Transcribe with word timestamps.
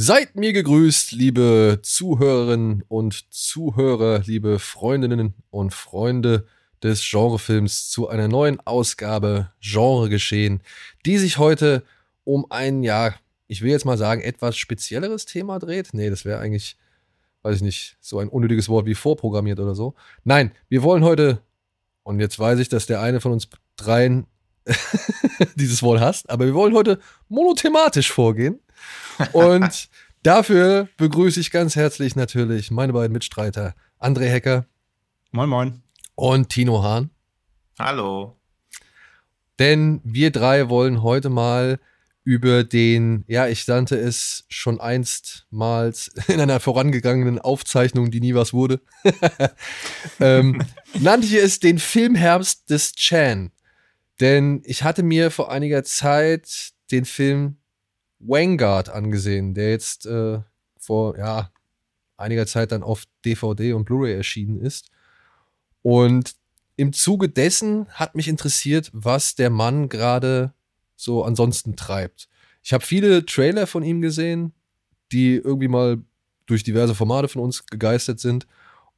Seid 0.00 0.36
mir 0.36 0.52
gegrüßt, 0.52 1.10
liebe 1.10 1.80
Zuhörerinnen 1.82 2.84
und 2.86 3.34
Zuhörer, 3.34 4.22
liebe 4.24 4.60
Freundinnen 4.60 5.34
und 5.50 5.74
Freunde 5.74 6.46
des 6.84 7.00
Genrefilms 7.10 7.90
zu 7.90 8.08
einer 8.08 8.28
neuen 8.28 8.60
Ausgabe 8.64 9.50
Genre 9.60 10.08
geschehen, 10.08 10.62
die 11.04 11.18
sich 11.18 11.38
heute 11.38 11.82
um 12.22 12.46
ein, 12.48 12.84
ja, 12.84 13.12
ich 13.48 13.60
will 13.60 13.72
jetzt 13.72 13.86
mal 13.86 13.98
sagen, 13.98 14.20
etwas 14.20 14.56
spezielleres 14.56 15.24
Thema 15.24 15.58
dreht. 15.58 15.88
Nee, 15.90 16.10
das 16.10 16.24
wäre 16.24 16.38
eigentlich, 16.38 16.76
weiß 17.42 17.56
ich 17.56 17.62
nicht, 17.62 17.96
so 18.00 18.20
ein 18.20 18.28
unnötiges 18.28 18.68
Wort 18.68 18.86
wie 18.86 18.94
vorprogrammiert 18.94 19.58
oder 19.58 19.74
so. 19.74 19.96
Nein, 20.22 20.52
wir 20.68 20.84
wollen 20.84 21.02
heute, 21.02 21.42
und 22.04 22.20
jetzt 22.20 22.38
weiß 22.38 22.60
ich, 22.60 22.68
dass 22.68 22.86
der 22.86 23.00
eine 23.00 23.20
von 23.20 23.32
uns 23.32 23.48
dreien 23.74 24.28
dieses 25.56 25.82
Wort 25.82 25.98
hasst, 25.98 26.30
aber 26.30 26.46
wir 26.46 26.54
wollen 26.54 26.74
heute 26.74 27.00
monothematisch 27.28 28.12
vorgehen. 28.12 28.60
Und 29.32 29.88
dafür 30.22 30.88
begrüße 30.96 31.40
ich 31.40 31.50
ganz 31.50 31.76
herzlich 31.76 32.16
natürlich 32.16 32.70
meine 32.70 32.92
beiden 32.92 33.12
Mitstreiter, 33.12 33.74
André 34.00 34.28
Hecker. 34.28 34.66
Moin, 35.30 35.48
moin. 35.48 35.82
Und 36.14 36.48
Tino 36.48 36.82
Hahn. 36.82 37.10
Hallo. 37.78 38.36
Denn 39.58 40.00
wir 40.04 40.30
drei 40.30 40.68
wollen 40.68 41.02
heute 41.02 41.30
mal 41.30 41.78
über 42.24 42.62
den, 42.62 43.24
ja, 43.26 43.48
ich 43.48 43.66
nannte 43.66 43.96
es 43.96 44.44
schon 44.48 44.80
einstmals 44.80 46.10
in 46.28 46.40
einer 46.40 46.60
vorangegangenen 46.60 47.38
Aufzeichnung, 47.38 48.10
die 48.10 48.20
nie 48.20 48.34
was 48.34 48.52
wurde, 48.52 48.80
ähm, 50.20 50.62
nannte 50.98 51.26
ich 51.26 51.34
es 51.34 51.58
den 51.58 51.78
Filmherbst 51.78 52.68
des 52.68 52.92
Chan. 52.92 53.50
Denn 54.20 54.62
ich 54.64 54.82
hatte 54.82 55.02
mir 55.02 55.30
vor 55.30 55.50
einiger 55.50 55.84
Zeit 55.84 56.72
den 56.90 57.04
Film 57.04 57.57
Vanguard 58.20 58.88
angesehen, 58.88 59.54
der 59.54 59.70
jetzt 59.70 60.06
äh, 60.06 60.40
vor 60.78 61.16
ja, 61.18 61.50
einiger 62.16 62.46
Zeit 62.46 62.72
dann 62.72 62.82
auf 62.82 63.04
DVD 63.24 63.72
und 63.72 63.84
Blu-ray 63.84 64.14
erschienen 64.14 64.60
ist. 64.60 64.90
Und 65.82 66.34
im 66.76 66.92
Zuge 66.92 67.28
dessen 67.28 67.88
hat 67.88 68.14
mich 68.14 68.28
interessiert, 68.28 68.90
was 68.92 69.34
der 69.34 69.50
Mann 69.50 69.88
gerade 69.88 70.52
so 70.96 71.24
ansonsten 71.24 71.76
treibt. 71.76 72.28
Ich 72.62 72.72
habe 72.72 72.84
viele 72.84 73.24
Trailer 73.24 73.66
von 73.66 73.82
ihm 73.82 74.00
gesehen, 74.00 74.52
die 75.12 75.36
irgendwie 75.36 75.68
mal 75.68 75.98
durch 76.46 76.64
diverse 76.64 76.94
Formate 76.94 77.28
von 77.28 77.42
uns 77.42 77.66
gegeistert 77.66 78.20
sind 78.20 78.46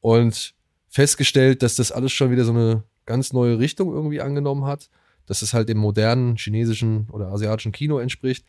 und 0.00 0.54
festgestellt, 0.88 1.62
dass 1.62 1.76
das 1.76 1.92
alles 1.92 2.12
schon 2.12 2.30
wieder 2.30 2.44
so 2.44 2.52
eine 2.52 2.82
ganz 3.06 3.32
neue 3.32 3.58
Richtung 3.58 3.92
irgendwie 3.92 4.20
angenommen 4.20 4.64
hat, 4.64 4.88
dass 5.26 5.42
es 5.42 5.52
halt 5.52 5.68
dem 5.68 5.78
modernen 5.78 6.36
chinesischen 6.36 7.08
oder 7.10 7.28
asiatischen 7.28 7.72
Kino 7.72 7.98
entspricht 7.98 8.44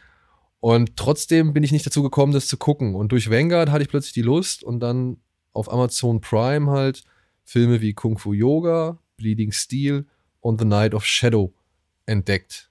und 0.62 0.95
trotzdem 0.95 1.54
bin 1.54 1.64
ich 1.64 1.72
nicht 1.72 1.86
dazu 1.86 2.04
gekommen, 2.04 2.34
das 2.34 2.48
zu 2.48 2.56
gucken. 2.56 2.95
Und 2.95 3.12
durch 3.12 3.30
Vanguard 3.30 3.72
hatte 3.72 3.81
ich 3.84 3.90
plötzlich 3.90 4.13
die 4.13 4.22
Lust 4.22 4.63
und 4.63 4.80
dann 4.80 5.18
auf 5.53 5.72
Amazon 5.72 6.22
Prime 6.22 6.69
halt 6.69 7.03
Filme 7.44 7.81
wie 7.81 7.94
Kung 7.94 8.19
Fu 8.19 8.31
Yoga, 8.31 9.00
Bleeding 9.18 9.52
Steel 9.52 10.06
und 10.40 10.59
The 10.59 10.66
Night 10.66 10.94
of 10.94 11.03
Shadow 11.03 11.52
entdeckt. 12.06 12.69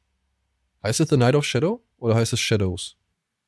Heißt 0.85 1.01
es 1.01 1.09
The 1.09 1.17
Night 1.17 1.35
of 1.35 1.45
Shadow 1.45 1.83
oder 1.99 2.15
heißt 2.15 2.33
es 2.33 2.41
Shadows? 2.41 2.97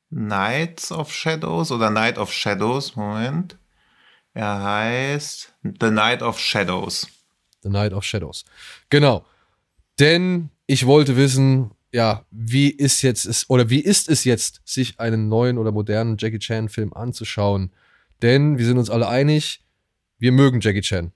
Knights 0.09 0.91
of 0.91 1.11
Shadows 1.11 1.71
oder 1.71 1.89
Night 1.89 2.17
of 2.17 2.31
Shadows, 2.31 2.97
Moment. 2.97 3.57
Er 4.33 4.61
heißt 4.61 5.53
The 5.63 5.89
Night 5.89 6.21
of 6.21 6.37
Shadows. 6.37 7.07
The 7.61 7.69
Night 7.69 7.93
of 7.93 8.03
Shadows. 8.03 8.43
Genau. 8.89 9.25
Denn 9.99 10.49
ich 10.67 10.85
wollte 10.85 11.15
wissen, 11.15 11.71
ja, 11.93 12.25
wie 12.31 12.69
ist 12.69 13.03
jetzt 13.03 13.25
es, 13.25 13.49
oder 13.49 13.69
wie 13.69 13.79
ist 13.79 14.09
es 14.09 14.23
jetzt, 14.23 14.61
sich 14.65 14.99
einen 14.99 15.29
neuen 15.29 15.59
oder 15.59 15.71
modernen 15.71 16.17
Jackie 16.17 16.39
Chan-Film 16.39 16.91
anzuschauen? 16.93 17.71
Denn 18.21 18.57
wir 18.57 18.65
sind 18.65 18.79
uns 18.79 18.89
alle 18.89 19.07
einig, 19.07 19.63
wir 20.17 20.31
mögen 20.31 20.59
Jackie 20.59 20.81
Chan. 20.81 21.11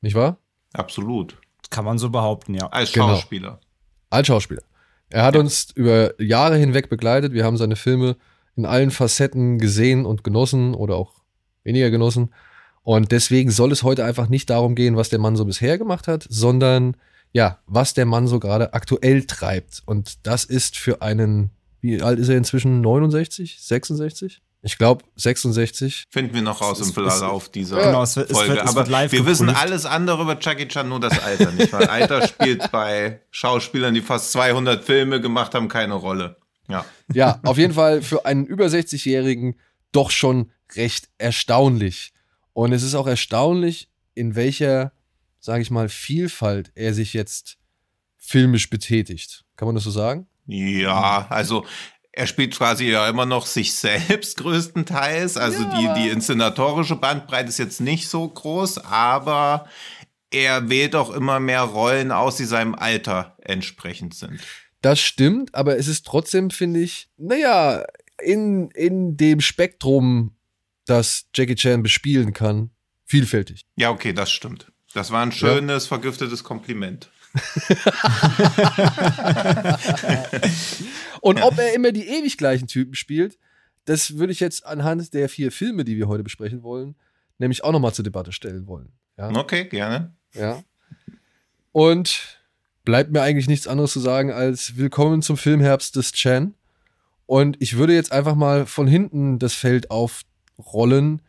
Nicht 0.00 0.16
wahr? 0.16 0.38
Absolut. 0.72 1.38
Kann 1.70 1.84
man 1.84 1.98
so 1.98 2.10
behaupten, 2.10 2.54
ja. 2.54 2.66
Als 2.68 2.92
genau. 2.92 3.10
Schauspieler. 3.10 3.48
Genau. 3.50 3.60
Als 4.10 4.26
Schauspieler. 4.26 4.62
Er 5.10 5.24
hat 5.24 5.34
ja. 5.34 5.40
uns 5.40 5.68
über 5.74 6.20
Jahre 6.20 6.56
hinweg 6.56 6.88
begleitet. 6.88 7.32
Wir 7.32 7.44
haben 7.44 7.56
seine 7.56 7.76
Filme 7.76 8.16
in 8.56 8.66
allen 8.66 8.90
Facetten 8.90 9.58
gesehen 9.58 10.04
und 10.04 10.24
genossen 10.24 10.74
oder 10.74 10.96
auch 10.96 11.14
weniger 11.62 11.90
genossen. 11.90 12.34
Und 12.82 13.12
deswegen 13.12 13.50
soll 13.50 13.70
es 13.70 13.84
heute 13.84 14.04
einfach 14.04 14.28
nicht 14.28 14.50
darum 14.50 14.74
gehen, 14.74 14.96
was 14.96 15.08
der 15.08 15.18
Mann 15.20 15.36
so 15.36 15.44
bisher 15.44 15.78
gemacht 15.78 16.08
hat, 16.08 16.26
sondern 16.28 16.96
ja, 17.36 17.58
was 17.66 17.92
der 17.92 18.06
Mann 18.06 18.26
so 18.26 18.40
gerade 18.40 18.72
aktuell 18.72 19.24
treibt. 19.24 19.82
Und 19.84 20.26
das 20.26 20.44
ist 20.46 20.78
für 20.78 21.02
einen, 21.02 21.50
wie 21.82 22.00
alt 22.00 22.18
ist 22.18 22.30
er 22.30 22.38
inzwischen? 22.38 22.80
69? 22.80 23.58
66? 23.60 24.40
Ich 24.62 24.78
glaube 24.78 25.04
66. 25.16 26.06
Finden 26.08 26.32
wir 26.32 26.40
noch 26.40 26.62
raus 26.62 26.80
im 26.80 26.94
Verlauf 26.94 27.50
dieser 27.50 27.76
genau, 27.76 28.02
es 28.04 28.16
wird, 28.16 28.32
Folge. 28.32 28.52
Es 28.52 28.56
wird, 28.56 28.64
es 28.64 28.70
Aber 28.70 28.88
wir 28.88 29.08
geprüft. 29.08 29.26
wissen 29.26 29.50
alles 29.50 29.84
andere 29.84 30.22
über 30.22 30.38
Jackie 30.40 30.66
Chan, 30.66 30.88
nur 30.88 30.98
das 30.98 31.18
Alter 31.22 31.52
nicht. 31.52 31.70
Weil 31.74 31.88
Alter 31.88 32.26
spielt 32.26 32.72
bei 32.72 33.20
Schauspielern, 33.30 33.92
die 33.92 34.00
fast 34.00 34.32
200 34.32 34.82
Filme 34.82 35.20
gemacht 35.20 35.54
haben, 35.54 35.68
keine 35.68 35.92
Rolle. 35.92 36.38
Ja. 36.70 36.86
Ja, 37.12 37.38
auf 37.44 37.58
jeden 37.58 37.74
Fall 37.74 38.00
für 38.00 38.24
einen 38.24 38.46
über 38.46 38.64
60-Jährigen 38.64 39.60
doch 39.92 40.10
schon 40.10 40.52
recht 40.74 41.10
erstaunlich. 41.18 42.14
Und 42.54 42.72
es 42.72 42.82
ist 42.82 42.94
auch 42.94 43.06
erstaunlich, 43.06 43.90
in 44.14 44.36
welcher 44.36 44.92
sage 45.46 45.62
ich 45.62 45.70
mal, 45.70 45.88
Vielfalt 45.88 46.72
er 46.74 46.92
sich 46.92 47.14
jetzt 47.14 47.56
filmisch 48.18 48.68
betätigt. 48.68 49.44
Kann 49.56 49.66
man 49.66 49.76
das 49.76 49.84
so 49.84 49.90
sagen? 49.90 50.26
Ja, 50.46 51.26
also 51.30 51.64
er 52.10 52.26
spielt 52.26 52.56
quasi 52.56 52.86
ja 52.86 53.08
immer 53.08 53.26
noch 53.26 53.46
sich 53.46 53.72
selbst 53.74 54.38
größtenteils. 54.38 55.36
Also 55.36 55.62
ja. 55.62 55.94
die, 55.94 56.02
die 56.02 56.08
inszenatorische 56.08 56.96
Bandbreite 56.96 57.48
ist 57.48 57.58
jetzt 57.58 57.80
nicht 57.80 58.08
so 58.08 58.28
groß, 58.28 58.78
aber 58.78 59.68
er 60.32 60.68
wählt 60.68 60.96
auch 60.96 61.10
immer 61.10 61.38
mehr 61.38 61.62
Rollen 61.62 62.10
aus, 62.10 62.36
die 62.36 62.44
seinem 62.44 62.74
Alter 62.74 63.36
entsprechend 63.40 64.14
sind. 64.14 64.40
Das 64.82 64.98
stimmt, 64.98 65.54
aber 65.54 65.78
es 65.78 65.86
ist 65.86 66.04
trotzdem, 66.06 66.50
finde 66.50 66.80
ich, 66.80 67.08
naja, 67.16 67.84
in, 68.20 68.70
in 68.70 69.16
dem 69.16 69.40
Spektrum, 69.40 70.36
das 70.86 71.28
Jackie 71.34 71.54
Chan 71.54 71.84
bespielen 71.84 72.32
kann, 72.32 72.70
vielfältig. 73.04 73.64
Ja, 73.76 73.90
okay, 73.90 74.12
das 74.12 74.32
stimmt. 74.32 74.72
Das 74.96 75.10
war 75.10 75.22
ein 75.22 75.30
schönes, 75.30 75.84
ja. 75.84 75.88
vergiftetes 75.88 76.42
Kompliment. 76.42 77.10
Und 81.20 81.42
ob 81.42 81.58
er 81.58 81.74
immer 81.74 81.92
die 81.92 82.08
ewig 82.08 82.38
gleichen 82.38 82.66
Typen 82.66 82.94
spielt, 82.94 83.38
das 83.84 84.16
würde 84.16 84.32
ich 84.32 84.40
jetzt 84.40 84.64
anhand 84.64 85.12
der 85.12 85.28
vier 85.28 85.52
Filme, 85.52 85.84
die 85.84 85.98
wir 85.98 86.08
heute 86.08 86.24
besprechen 86.24 86.62
wollen, 86.62 86.94
nämlich 87.36 87.62
auch 87.62 87.72
nochmal 87.72 87.92
zur 87.92 88.04
Debatte 88.04 88.32
stellen 88.32 88.66
wollen. 88.68 88.88
Ja? 89.18 89.28
Okay, 89.36 89.66
gerne. 89.66 90.14
Ja. 90.32 90.64
Und 91.72 92.40
bleibt 92.86 93.12
mir 93.12 93.20
eigentlich 93.20 93.48
nichts 93.48 93.66
anderes 93.66 93.92
zu 93.92 94.00
sagen 94.00 94.32
als 94.32 94.78
Willkommen 94.78 95.20
zum 95.20 95.36
Filmherbst 95.36 95.94
des 95.94 96.12
Chan. 96.12 96.54
Und 97.26 97.58
ich 97.60 97.76
würde 97.76 97.92
jetzt 97.92 98.12
einfach 98.12 98.34
mal 98.34 98.64
von 98.64 98.86
hinten 98.86 99.38
das 99.38 99.52
Feld 99.52 99.90
aufrollen, 99.90 101.20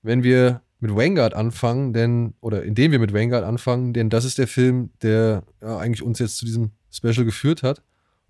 wenn 0.00 0.22
wir 0.22 0.62
mit 0.84 0.94
Vanguard 0.94 1.32
anfangen, 1.32 1.94
denn, 1.94 2.34
oder 2.42 2.62
indem 2.62 2.92
wir 2.92 2.98
mit 2.98 3.14
Vanguard 3.14 3.42
anfangen, 3.42 3.94
denn 3.94 4.10
das 4.10 4.26
ist 4.26 4.36
der 4.36 4.46
Film, 4.46 4.90
der 5.00 5.42
ja, 5.62 5.78
eigentlich 5.78 6.02
uns 6.02 6.18
jetzt 6.18 6.36
zu 6.36 6.44
diesem 6.44 6.72
Special 6.90 7.24
geführt 7.24 7.62
hat 7.62 7.80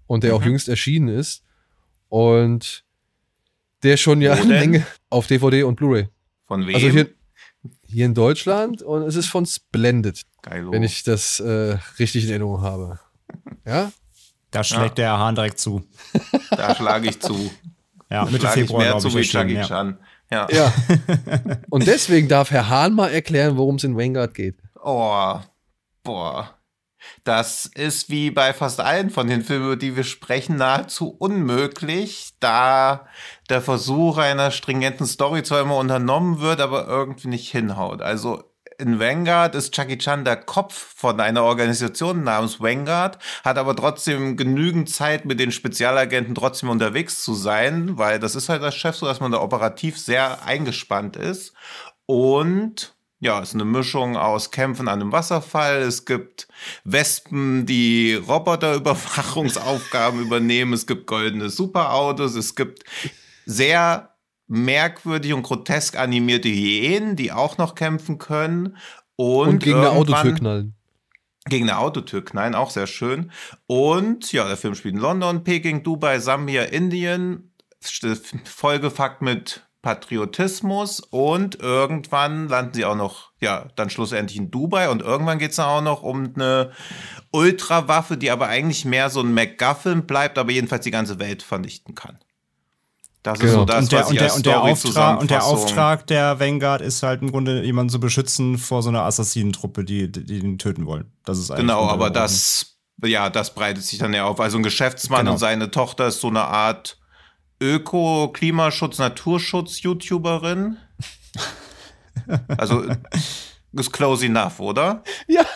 und 0.07 0.23
der 0.23 0.31
mhm. 0.31 0.37
auch 0.37 0.45
jüngst 0.45 0.69
erschienen 0.69 1.09
ist. 1.09 1.43
Und 2.09 2.85
der 3.83 3.97
schon 3.97 4.21
ja 4.21 4.35
eine 4.35 4.45
Menge 4.47 4.87
auf 5.11 5.27
DVD 5.27 5.65
und 5.65 5.75
Blu-ray. 5.75 6.09
Von 6.47 6.65
wem? 6.65 6.77
Also 6.77 6.89
hier, 6.91 7.09
hier 7.89 8.07
in 8.07 8.15
Deutschland 8.15 8.83
und 8.83 9.03
es 9.03 9.17
ist 9.17 9.27
von 9.27 9.47
Splendid. 9.47 10.23
Geilo. 10.43 10.71
Wenn 10.71 10.85
ich 10.85 11.03
das 11.03 11.41
äh, 11.41 11.79
richtig 11.99 12.25
in 12.25 12.31
Erinnerung 12.31 12.61
habe. 12.61 13.01
Ja? 13.67 13.91
Da 14.51 14.63
schlägt 14.63 14.99
ja. 14.99 15.07
der 15.07 15.19
Hahn 15.19 15.35
direkt 15.35 15.59
zu. 15.59 15.83
Da 16.51 16.75
schlage 16.77 17.09
ich 17.09 17.19
zu. 17.19 17.51
Ja, 18.11 18.27
Mitte 18.27 18.47
Februar. 18.47 18.83
Mehr 18.83 18.99
zu 18.99 19.13
wie 19.15 19.23
Jackie 19.23 19.61
Chan. 19.63 19.99
Ja. 20.31 20.49
Ja. 20.51 20.73
Und 21.71 21.87
deswegen 21.87 22.29
darf 22.29 22.51
Herr 22.51 22.69
Hahn 22.69 22.95
mal 22.95 23.11
erklären, 23.11 23.57
worum 23.57 23.77
es 23.77 23.85
in 23.85 23.97
Vanguard 23.97 24.35
geht. 24.35 24.57
Oh, 24.83 25.39
boah. 26.03 26.59
Das 27.25 27.67
ist 27.67 28.09
wie 28.09 28.31
bei 28.31 28.53
fast 28.53 28.81
allen 28.81 29.11
von 29.11 29.27
den 29.27 29.43
Filmen, 29.43 29.67
über 29.67 29.77
die 29.77 29.97
wir 29.97 30.05
sprechen, 30.05 30.57
nahezu 30.57 31.09
unmöglich, 31.11 32.31
da 32.41 33.07
der 33.51 33.61
Versuch 33.61 34.19
einer 34.19 34.51
stringenten 34.51 35.07
Story 35.07 35.43
zwar 35.43 35.61
immer 35.61 35.77
unternommen 35.77 36.41
wird, 36.41 36.61
aber 36.61 36.87
irgendwie 36.87 37.29
nicht 37.29 37.51
hinhaut. 37.51 38.01
Also 38.01 38.54
in 38.79 38.99
Vanguard 38.99 39.55
ist 39.55 39.73
Chucky 39.73 39.99
Chan 39.99 40.25
der 40.25 40.37
Kopf 40.37 40.95
von 40.97 41.21
einer 41.21 41.45
Organisation 41.45 42.25
namens 42.25 42.61
Vanguard, 42.61 43.19
hat 43.45 43.59
aber 43.59 43.77
trotzdem 43.77 44.37
genügend 44.37 44.91
Zeit, 44.91 45.25
mit 45.25 45.41
den 45.41 45.53
Spezialagenten 45.53 46.35
trotzdem 46.35 46.69
unterwegs 46.69 47.23
zu 47.23 47.35
sein, 47.35 47.99
weil 47.99 48.19
das 48.19 48.35
ist 48.35 48.49
halt 48.49 48.63
das 48.63 48.75
Chef 48.75 48.97
so, 48.97 49.07
dass 49.07 49.21
man 49.21 49.33
da 49.33 49.41
operativ 49.41 49.99
sehr 49.99 50.45
eingespannt 50.45 51.17
ist. 51.17 51.55
Und 52.07 52.95
ja, 53.21 53.41
es 53.41 53.51
ist 53.51 53.55
eine 53.55 53.65
Mischung 53.65 54.17
aus 54.17 54.51
Kämpfen 54.51 54.87
an 54.87 55.01
einem 55.01 55.13
Wasserfall. 55.13 55.83
Es 55.83 56.05
gibt 56.05 56.47
Wespen, 56.85 57.65
die 57.65 58.15
Roboterüberwachungsaufgaben 58.15 60.21
übernehmen. 60.21 60.75
Es 60.75 60.87
gibt 60.87 61.07
goldene 61.07 61.49
Superautos. 61.49 62.35
Es 62.35 62.55
gibt 62.55 62.85
sehr 63.47 64.14
merkwürdig 64.47 65.33
und 65.33 65.43
grotesk 65.43 65.99
animierte 65.99 66.49
Hyänen, 66.49 67.17
die 67.17 67.33
auch 67.33 67.59
noch 67.59 67.75
kämpfen 67.75 68.19
können. 68.19 68.77
Und, 69.17 69.49
Und 69.49 69.63
gegen 69.63 69.79
eine 69.79 69.91
Autotür 69.91 70.35
knallen. 70.35 70.75
Gegen 71.47 71.69
eine 71.69 71.79
Autotür 71.79 72.25
knallen, 72.25 72.55
auch 72.55 72.71
sehr 72.71 72.87
schön. 72.87 73.31
Und 73.67 74.33
ja, 74.33 74.47
der 74.47 74.57
Film 74.57 74.75
spielt 74.75 74.95
in 74.95 75.01
London, 75.01 75.45
Peking, 75.45 75.83
Dubai, 75.83 76.19
Sambia, 76.19 76.65
Indien. 76.65 77.51
Vollgefackt 78.45 79.21
mit 79.21 79.63
Patriotismus 79.85 81.01
und 81.01 81.61
irgendwann 81.61 82.49
landen 82.49 82.73
sie 82.73 82.87
auch 82.87 82.97
noch, 82.97 83.33
ja, 83.41 83.69
dann 83.77 83.91
schlussendlich 83.91 84.39
in 84.39 84.51
Dubai 84.51 84.89
und 84.89 85.03
irgendwann 85.03 85.39
geht 85.39 85.51
es 85.51 85.57
dann 85.57 85.67
auch 85.67 85.83
noch 85.83 86.03
um 86.03 86.33
eine 86.35 86.73
Ultrawaffe, 87.31 88.17
die 88.17 88.31
aber 88.31 88.49
eigentlich 88.49 88.87
mehr 88.87 89.11
so 89.11 89.21
ein 89.21 89.35
MacGuffin 89.35 90.07
bleibt, 90.07 90.39
aber 90.39 90.51
jedenfalls 90.51 90.85
die 90.85 90.91
ganze 90.91 91.19
Welt 91.21 91.43
vernichten 91.43 91.95
kann. 91.95 92.19
Das 93.25 93.39
ist 93.39 93.47
Genau. 93.47 93.61
so 93.61 93.65
das, 93.65 93.83
und, 93.85 93.93
der, 93.93 94.01
was 94.01 94.09
und, 94.11 94.21
der, 94.21 94.35
und, 94.35 94.47
der 94.47 94.63
Auftrag, 94.63 95.21
und 95.21 95.31
der 95.31 95.45
Auftrag 95.45 96.07
der 96.09 96.39
Vanguard 96.41 96.83
ist 96.83 97.03
halt 97.03 97.23
im 97.23 97.31
Grunde, 97.33 97.65
jemanden 97.65 97.89
zu 97.89 97.99
beschützen 97.99 98.59
vor 98.59 98.83
so 98.83 98.91
einer 98.91 99.03
Assassinentruppe, 99.03 99.83
die, 99.83 100.13
die, 100.13 100.25
die 100.25 100.39
ihn 100.39 100.59
töten 100.59 100.85
wollen. 100.85 101.11
Das 101.25 101.39
ist 101.39 101.51
eigentlich 101.51 101.63
Genau, 101.63 101.89
aber 101.89 102.11
das, 102.11 102.77
ja, 103.03 103.31
das 103.31 103.55
breitet 103.55 103.83
sich 103.83 103.99
dann 103.99 104.13
ja 104.13 104.27
auf. 104.27 104.41
Also 104.41 104.59
ein 104.59 104.63
Geschäftsmann 104.63 105.21
Genau. 105.21 105.33
und 105.33 105.39
seine 105.39 105.71
Tochter 105.71 106.07
ist 106.09 106.21
so 106.21 106.29
eine 106.29 106.43
Art 106.43 106.99
Öko-, 107.63 108.31
Klimaschutz-, 108.35 108.99
Naturschutz-YouTuberin. 108.99 110.77
Also 112.59 112.85
ist 113.73 113.93
close 113.93 114.27
enough, 114.27 114.61
oder? 114.61 115.03
Ja. 115.27 115.47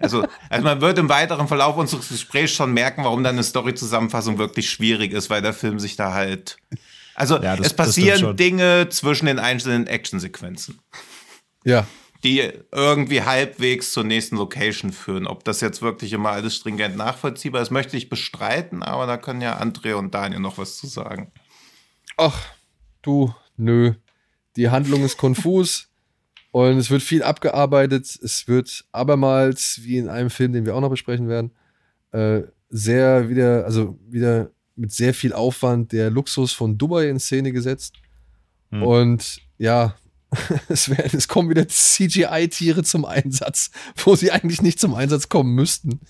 Also, 0.00 0.24
also 0.48 0.62
man 0.64 0.80
wird 0.80 0.98
im 0.98 1.08
weiteren 1.08 1.48
Verlauf 1.48 1.76
unseres 1.76 2.08
Gesprächs 2.10 2.52
schon 2.52 2.72
merken, 2.72 3.02
warum 3.02 3.24
dann 3.24 3.34
eine 3.34 3.42
Story-Zusammenfassung 3.42 4.38
wirklich 4.38 4.70
schwierig 4.70 5.12
ist, 5.12 5.28
weil 5.30 5.42
der 5.42 5.52
Film 5.52 5.80
sich 5.80 5.96
da 5.96 6.12
halt. 6.14 6.58
Also 7.18 7.36
Ja, 7.42 7.56
das- 7.56 7.68
es 7.68 7.74
passieren. 7.74 8.36
Dinge 8.36 8.88
zwischen 8.90 9.26
den 9.26 9.38
einzelnen 9.38 9.86
Actionsequenzen 9.86 10.78
Ja. 11.64 11.86
die 12.24 12.50
irgendwie 12.72 13.22
halbwegs 13.22 13.92
zur 13.92 14.04
nächsten 14.04 14.36
Location 14.36 14.92
führen. 14.92 15.26
Ob 15.26 15.44
das 15.44 15.60
jetzt 15.60 15.82
wirklich 15.82 16.12
immer 16.12 16.30
alles 16.30 16.56
stringent 16.56 16.96
nachvollziehbar 16.96 17.62
ist, 17.62 17.70
möchte 17.70 17.96
ich 17.96 18.08
bestreiten, 18.08 18.82
aber 18.82 19.06
da 19.06 19.16
können 19.16 19.40
ja 19.40 19.60
André 19.60 19.94
und 19.94 20.14
Daniel 20.14 20.40
noch 20.40 20.58
was 20.58 20.76
zu 20.76 20.86
sagen. 20.88 21.30
Ach, 22.16 22.40
du, 23.02 23.32
nö. 23.56 23.94
Die 24.56 24.70
Handlung 24.70 25.04
ist 25.04 25.16
konfus 25.16 25.88
und 26.50 26.78
es 26.78 26.90
wird 26.90 27.02
viel 27.02 27.22
abgearbeitet. 27.22 28.06
Es 28.22 28.48
wird 28.48 28.84
abermals, 28.90 29.80
wie 29.82 29.98
in 29.98 30.08
einem 30.08 30.30
Film, 30.30 30.52
den 30.52 30.66
wir 30.66 30.74
auch 30.74 30.80
noch 30.80 30.90
besprechen 30.90 31.28
werden, 31.28 31.52
äh, 32.12 32.42
sehr 32.70 33.28
wieder, 33.28 33.64
also 33.64 33.98
wieder 34.08 34.50
mit 34.78 34.92
sehr 34.92 35.14
viel 35.14 35.32
Aufwand 35.32 35.92
der 35.92 36.10
Luxus 36.10 36.52
von 36.52 36.78
Dubai 36.78 37.08
in 37.08 37.18
Szene 37.18 37.52
gesetzt. 37.52 37.96
Hm. 38.70 38.82
Und 38.82 39.40
ja, 39.58 39.96
es, 40.68 40.88
werden, 40.88 41.16
es 41.16 41.28
kommen 41.28 41.50
wieder 41.50 41.66
CGI-Tiere 41.66 42.82
zum 42.82 43.04
Einsatz, 43.04 43.70
wo 43.96 44.14
sie 44.14 44.30
eigentlich 44.30 44.62
nicht 44.62 44.78
zum 44.78 44.94
Einsatz 44.94 45.28
kommen 45.28 45.54
müssten. 45.54 46.00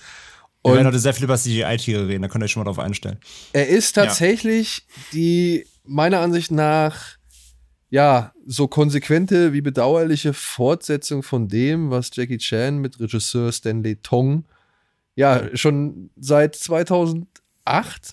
Wir 0.63 0.73
werden 0.73 0.81
Und 0.81 0.87
heute 0.89 0.99
sehr 0.99 1.15
viel 1.15 1.25
über 1.25 1.37
CGI-Tiere 1.37 2.09
reden, 2.09 2.23
da 2.23 2.29
könnt 2.29 2.43
ihr 2.43 2.47
euch 2.47 2.53
schon 2.53 2.63
mal 2.63 2.69
drauf 2.71 2.81
einstellen. 2.81 3.19
er 3.53 3.69
ist 3.69 3.93
tatsächlich 3.93 4.87
die, 5.13 5.67
meiner 5.85 6.21
Ansicht 6.21 6.51
nach, 6.51 7.17
ja, 7.91 8.33
so 8.45 8.67
konsequente 8.67 9.53
wie 9.53 9.61
bedauerliche 9.61 10.35
Fortsetzung 10.35 11.23
von 11.23 11.49
dem, 11.49 11.91
was 11.91 12.11
Jackie 12.13 12.39
Chan 12.39 12.79
mit 12.79 13.01
Regisseur 13.01 13.53
Stanley 13.53 13.97
Tong 13.97 14.45
ja 15.19 15.57
schon 15.57 16.11
seit 16.17 16.55
2008 16.55 17.27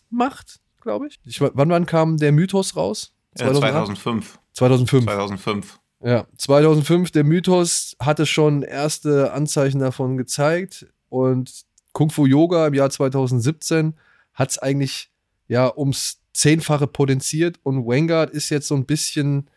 macht, 0.10 0.60
glaube 0.81 1.07
ich. 1.07 1.19
ich. 1.25 1.42
Wann, 1.42 1.69
wann 1.69 1.86
kam 1.86 2.18
der 2.18 2.31
Mythos 2.31 2.75
raus? 2.75 3.13
Äh, 3.36 3.52
2005. 3.52 4.40
2005. 4.54 5.06
2005. 5.06 5.80
Ja, 6.04 6.28
2005, 6.38 7.12
der 7.12 7.24
Mythos 7.24 7.96
hatte 8.00 8.25
schon 8.25 8.62
erste 8.62 9.34
Anzeichen 9.34 9.80
davon 9.80 10.18
gezeigt 10.18 10.86
und 11.10 11.66
Kung 11.94 12.12
Fu 12.12 12.25
Yoga 12.25 12.68
im 12.68 12.74
Jahr 12.74 12.90
2017 12.90 13.96
hat 14.34 14.52
es 14.52 14.60
eigentlich 14.60 15.10
ja 15.48 15.75
ums 15.75 16.19
Zehnfache 16.34 16.88
potenziert 16.88 17.60
und 17.63 17.88
Vanguard 17.88 18.31
ist 18.31 18.50
jetzt 18.50 18.68
so 18.68 18.75
ein 18.75 18.86
bisschen, 18.86 19.50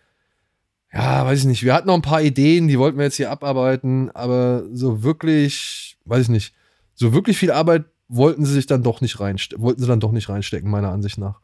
ja, 0.93 1.27
weiß 1.27 1.41
ich 1.41 1.47
nicht, 1.47 1.65
wir 1.65 1.75
hatten 1.75 1.89
noch 1.89 1.97
ein 1.97 2.03
paar 2.03 2.23
Ideen, 2.23 2.69
die 2.69 2.79
wollten 2.79 2.97
wir 2.97 3.05
jetzt 3.05 3.17
hier 3.17 3.31
abarbeiten, 3.31 4.11
aber 4.12 4.65
so 4.73 5.03
wirklich, 5.03 5.99
weiß 6.05 6.23
ich 6.23 6.29
nicht, 6.29 6.55
so 6.95 7.12
wirklich 7.12 7.37
viel 7.37 7.50
Arbeit 7.50 7.85
wollten 8.09 8.45
sie 8.45 8.55
sich 8.55 8.67
dann 8.67 8.83
doch 8.83 9.01
nicht 9.01 9.21
reinstecken, 9.21 9.63
wollten 9.63 9.81
sie 9.81 9.87
dann 9.87 10.01
doch 10.01 10.13
nicht 10.13 10.29
reinstecken, 10.29 10.71
meiner 10.71 10.91
Ansicht 10.91 11.19
nach. 11.19 11.41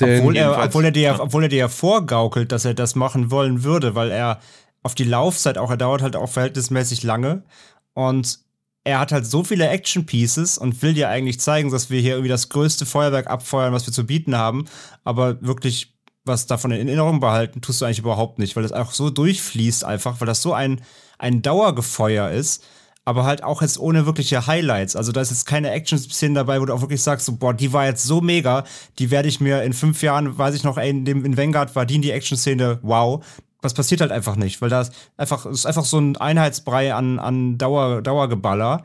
Denn, 0.00 0.20
Obwohl 0.20 0.36
er, 0.36 0.64
obwohl, 0.64 0.84
er 0.84 0.90
dir, 0.90 1.02
ja. 1.02 1.20
obwohl 1.20 1.44
er 1.44 1.48
dir 1.48 1.58
ja 1.58 1.68
vorgaukelt, 1.68 2.50
dass 2.50 2.64
er 2.64 2.74
das 2.74 2.96
machen 2.96 3.30
wollen 3.30 3.62
würde, 3.62 3.94
weil 3.94 4.10
er 4.10 4.40
auf 4.82 4.94
die 4.94 5.04
Laufzeit 5.04 5.56
auch, 5.56 5.70
er 5.70 5.76
dauert 5.76 6.02
halt 6.02 6.16
auch 6.16 6.28
verhältnismäßig 6.28 7.04
lange 7.04 7.44
und 7.92 8.40
er 8.82 8.98
hat 8.98 9.12
halt 9.12 9.26
so 9.26 9.44
viele 9.44 9.68
Action-Pieces 9.68 10.58
und 10.58 10.82
will 10.82 10.94
dir 10.94 11.08
eigentlich 11.08 11.40
zeigen, 11.40 11.70
dass 11.70 11.90
wir 11.90 12.00
hier 12.00 12.12
irgendwie 12.12 12.28
das 12.28 12.50
größte 12.50 12.84
Feuerwerk 12.84 13.28
abfeuern, 13.28 13.72
was 13.72 13.86
wir 13.86 13.94
zu 13.94 14.04
bieten 14.04 14.36
haben, 14.36 14.66
aber 15.04 15.40
wirklich 15.40 15.94
was 16.26 16.46
davon 16.46 16.70
in 16.70 16.88
Erinnerung 16.88 17.20
behalten, 17.20 17.60
tust 17.60 17.80
du 17.80 17.84
eigentlich 17.84 17.98
überhaupt 17.98 18.38
nicht, 18.38 18.56
weil 18.56 18.62
das 18.62 18.72
auch 18.72 18.92
so 18.92 19.10
durchfließt 19.10 19.84
einfach, 19.84 20.20
weil 20.20 20.26
das 20.26 20.42
so 20.42 20.52
ein, 20.54 20.80
ein 21.18 21.42
Dauergefeuer 21.42 22.30
ist, 22.30 22.64
aber 23.04 23.24
halt 23.24 23.42
auch 23.44 23.62
jetzt 23.62 23.78
ohne 23.78 24.06
wirkliche 24.06 24.46
Highlights. 24.46 24.96
Also 24.96 25.12
da 25.12 25.20
ist 25.20 25.30
jetzt 25.30 25.46
keine 25.46 25.70
Action-Szene 25.70 26.34
dabei, 26.34 26.60
wo 26.60 26.64
du 26.64 26.72
auch 26.72 26.80
wirklich 26.80 27.02
sagst, 27.02 27.26
so, 27.26 27.36
boah, 27.36 27.52
die 27.52 27.72
war 27.72 27.84
jetzt 27.84 28.04
so 28.04 28.20
mega, 28.20 28.64
die 28.98 29.10
werde 29.10 29.28
ich 29.28 29.40
mir 29.40 29.62
in 29.62 29.72
fünf 29.72 30.02
Jahren, 30.02 30.38
weiß 30.38 30.54
ich 30.54 30.64
noch, 30.64 30.78
in, 30.78 31.04
dem, 31.04 31.24
in 31.24 31.36
Vanguard 31.36 31.74
war 31.76 31.86
die 31.86 31.96
in 31.96 32.02
die 32.02 32.10
Action-Szene, 32.10 32.78
wow. 32.82 33.24
Das 33.60 33.74
passiert 33.74 34.02
halt 34.02 34.12
einfach 34.12 34.36
nicht, 34.36 34.60
weil 34.60 34.68
das 34.68 34.90
einfach, 35.16 35.46
ist 35.46 35.66
einfach 35.66 35.84
so 35.84 35.98
ein 35.98 36.16
Einheitsbrei 36.16 36.94
an, 36.94 37.18
an 37.18 37.56
Dauer, 37.56 38.02
Dauergeballer. 38.02 38.84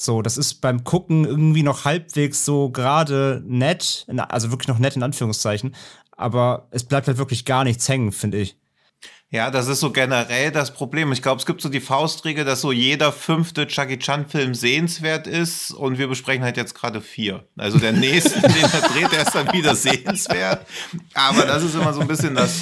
So, 0.00 0.22
das 0.22 0.36
ist 0.38 0.54
beim 0.60 0.84
Gucken 0.84 1.24
irgendwie 1.24 1.62
noch 1.62 1.84
halbwegs 1.84 2.44
so 2.44 2.70
gerade 2.70 3.42
nett, 3.46 4.06
also 4.28 4.50
wirklich 4.50 4.68
noch 4.68 4.78
nett 4.78 4.96
in 4.96 5.02
Anführungszeichen, 5.02 5.74
aber 6.16 6.68
es 6.70 6.84
bleibt 6.84 7.08
halt 7.08 7.18
wirklich 7.18 7.44
gar 7.44 7.64
nichts 7.64 7.88
hängen, 7.88 8.12
finde 8.12 8.38
ich. 8.38 8.56
Ja, 9.32 9.50
das 9.50 9.66
ist 9.66 9.80
so 9.80 9.92
generell 9.92 10.50
das 10.50 10.74
Problem. 10.74 11.10
Ich 11.10 11.22
glaube, 11.22 11.38
es 11.38 11.46
gibt 11.46 11.62
so 11.62 11.70
die 11.70 11.80
Faustregel, 11.80 12.44
dass 12.44 12.60
so 12.60 12.70
jeder 12.70 13.12
fünfte 13.12 13.66
Chucky 13.66 13.98
Chan-Film 13.98 14.54
sehenswert 14.54 15.26
ist 15.26 15.70
und 15.70 15.96
wir 15.96 16.06
besprechen 16.06 16.44
halt 16.44 16.58
jetzt 16.58 16.74
gerade 16.74 17.00
vier. 17.00 17.46
Also 17.56 17.78
der 17.78 17.92
nächste, 17.92 18.40
den 18.42 18.62
er 18.62 18.88
dreht, 18.90 19.10
der 19.10 19.22
ist 19.22 19.34
dann 19.34 19.50
wieder 19.54 19.74
sehenswert. 19.74 20.66
Aber 21.14 21.46
das 21.46 21.62
ist 21.62 21.74
immer 21.74 21.94
so 21.94 22.00
ein 22.00 22.08
bisschen 22.08 22.34
das, 22.34 22.60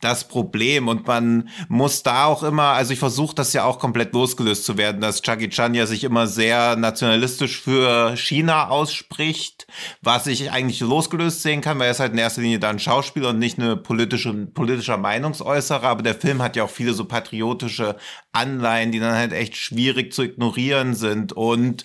das 0.00 0.26
Problem. 0.28 0.88
Und 0.88 1.06
man 1.06 1.48
muss 1.68 2.02
da 2.02 2.24
auch 2.26 2.42
immer, 2.42 2.68
also 2.68 2.92
ich 2.92 2.98
versuche 2.98 3.34
das 3.34 3.52
ja 3.52 3.64
auch 3.64 3.78
komplett 3.78 4.12
losgelöst 4.12 4.64
zu 4.64 4.76
werden, 4.76 5.00
dass 5.00 5.22
Chucky 5.22 5.48
Chan 5.48 5.74
ja 5.74 5.86
sich 5.86 6.04
immer 6.04 6.26
sehr 6.26 6.76
nationalistisch 6.76 7.60
für 7.60 8.16
China 8.16 8.68
ausspricht, 8.68 9.66
was 10.00 10.26
ich 10.26 10.50
eigentlich 10.50 10.80
losgelöst 10.80 11.42
sehen 11.42 11.60
kann, 11.60 11.78
weil 11.78 11.86
er 11.86 11.92
ist 11.92 12.00
halt 12.00 12.12
in 12.12 12.18
erster 12.18 12.42
Linie 12.42 12.58
da 12.58 12.70
ein 12.70 12.78
Schauspieler 12.78 13.30
und 13.30 13.38
nicht 13.38 13.58
eine 13.58 13.76
politische, 13.76 14.32
politischer 14.32 14.96
Meinungsäußerer, 14.96 15.84
aber 15.84 16.02
der 16.02 16.14
Film 16.14 16.42
hat 16.42 16.56
ja 16.56 16.64
auch 16.64 16.70
viele 16.70 16.94
so 16.94 17.04
patriotische 17.04 17.96
Anleihen, 18.32 18.92
die 18.92 19.00
dann 19.00 19.14
halt 19.14 19.32
echt 19.32 19.56
schwierig 19.56 20.12
zu 20.12 20.22
ignorieren 20.22 20.94
sind. 20.94 21.32
Und 21.32 21.84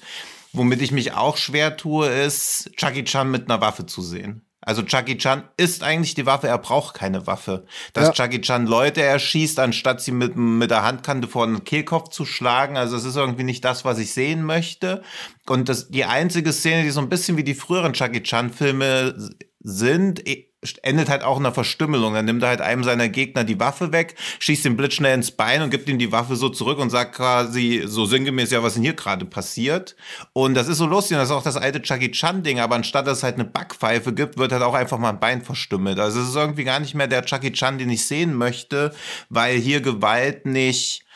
womit 0.53 0.81
ich 0.81 0.91
mich 0.91 1.13
auch 1.13 1.37
schwer 1.37 1.77
tue, 1.77 2.07
ist 2.07 2.71
Chucky 2.77 3.03
Chan 3.03 3.29
mit 3.29 3.49
einer 3.49 3.61
Waffe 3.61 3.85
zu 3.85 4.01
sehen. 4.01 4.46
Also 4.67 4.83
Chucky 4.83 5.17
Chan 5.17 5.43
ist 5.55 5.81
eigentlich 5.81 6.13
die 6.13 6.25
Waffe, 6.25 6.49
er 6.49 6.57
braucht 6.57 6.93
keine 6.93 7.25
Waffe. 7.25 7.65
Dass 7.93 8.07
Ja. 8.07 8.11
Chucky 8.25 8.41
Chan 8.41 8.67
Leute 8.67 9.01
erschießt, 9.01 9.59
anstatt 9.59 10.01
sie 10.01 10.11
mit, 10.11 10.35
mit 10.35 10.71
der 10.71 10.83
Handkante 10.83 11.29
vor 11.29 11.47
den 11.47 11.63
Kehlkopf 11.63 12.09
zu 12.09 12.25
schlagen. 12.25 12.75
Also 12.75 12.97
das 12.97 13.05
ist 13.05 13.15
irgendwie 13.15 13.45
nicht 13.45 13.63
das, 13.63 13.85
was 13.85 13.97
ich 13.97 14.13
sehen 14.13 14.43
möchte. 14.43 15.03
Und 15.47 15.69
das, 15.69 15.87
die 15.87 16.03
einzige 16.03 16.51
Szene, 16.51 16.83
die 16.83 16.89
so 16.89 16.99
ein 16.99 17.07
bisschen 17.07 17.37
wie 17.37 17.45
die 17.45 17.53
früheren 17.53 17.93
Chucky 17.93 18.21
Chan 18.23 18.51
Filme 18.51 19.15
sind, 19.61 20.27
eh, 20.27 20.46
endet 20.81 21.09
halt 21.09 21.23
auch 21.23 21.37
in 21.37 21.45
einer 21.45 21.53
Verstümmelung. 21.53 22.13
Dann 22.13 22.25
nimmt 22.25 22.41
er 22.41 22.49
halt 22.49 22.61
einem 22.61 22.83
seiner 22.83 23.09
Gegner 23.09 23.43
die 23.43 23.59
Waffe 23.59 23.91
weg, 23.91 24.15
schießt 24.39 24.65
ihn 24.65 24.75
blitzschnell 24.75 25.13
ins 25.13 25.31
Bein 25.31 25.61
und 25.61 25.69
gibt 25.69 25.87
ihm 25.87 25.99
die 25.99 26.11
Waffe 26.11 26.35
so 26.35 26.49
zurück 26.49 26.79
und 26.79 26.89
sagt 26.89 27.15
quasi 27.15 27.83
so 27.85 28.05
sinngemäß, 28.05 28.51
ja, 28.51 28.63
was 28.63 28.73
denn 28.73 28.83
hier 28.83 28.93
gerade 28.93 29.25
passiert? 29.25 29.95
Und 30.33 30.55
das 30.55 30.67
ist 30.67 30.79
so 30.79 30.87
lustig 30.87 31.15
und 31.15 31.21
das 31.21 31.29
ist 31.29 31.35
auch 31.35 31.43
das 31.43 31.57
alte 31.57 31.81
Chucky 31.81 32.11
Chan 32.11 32.43
Ding, 32.43 32.59
aber 32.59 32.75
anstatt 32.75 33.07
dass 33.07 33.19
es 33.19 33.23
halt 33.23 33.35
eine 33.35 33.45
Backpfeife 33.45 34.13
gibt, 34.13 34.37
wird 34.37 34.51
halt 34.51 34.63
auch 34.63 34.73
einfach 34.73 34.97
mal 34.97 35.09
ein 35.09 35.19
Bein 35.19 35.43
verstümmelt. 35.43 35.99
Also 35.99 36.21
es 36.21 36.29
ist 36.29 36.35
irgendwie 36.35 36.63
gar 36.63 36.79
nicht 36.79 36.95
mehr 36.95 37.07
der 37.07 37.23
Chucky 37.23 37.51
Chan, 37.51 37.77
den 37.77 37.89
ich 37.89 38.05
sehen 38.05 38.33
möchte, 38.33 38.93
weil 39.29 39.57
hier 39.57 39.81
Gewalt 39.81 40.45
nicht 40.45 41.06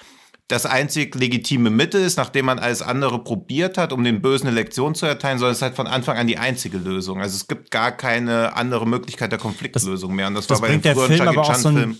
das 0.52 0.66
einzig 0.66 1.16
legitime 1.16 1.70
Mittel 1.70 2.02
ist, 2.02 2.18
nachdem 2.18 2.46
man 2.46 2.60
alles 2.60 2.82
andere 2.82 3.24
probiert 3.24 3.78
hat, 3.78 3.94
um 3.94 4.04
den 4.04 4.22
Bösen 4.22 4.48
eine 4.48 4.56
Lektion 4.56 4.96
zu 4.96 5.06
erteilen, 5.06 5.38
sondern 5.38 5.54
es 5.54 5.60
ist 5.60 5.62
halt 5.62 5.76
von 5.76 5.88
Anfang 5.88 6.18
an 6.18 6.28
die 6.28 6.38
einzige 6.38 6.78
Lösung. 6.78 7.22
Also 7.22 7.36
es 7.36 7.48
gibt 7.48 7.72
gar 7.72 7.92
keine 7.92 8.56
andere 8.56 8.86
Möglichkeit 8.86 9.32
der 9.32 9.40
Konfliktlösung 9.40 10.14
mehr. 10.14 10.28
Und 10.28 10.36
das, 10.36 10.48
das 10.48 10.62
war 10.62 10.68
bei 10.68 10.78
den 10.78 10.82
früheren 10.82 11.08
Film 11.08 11.26
Jackie 11.26 11.48
Chan 11.48 11.60
so 11.62 11.70
Filmen. 11.70 11.98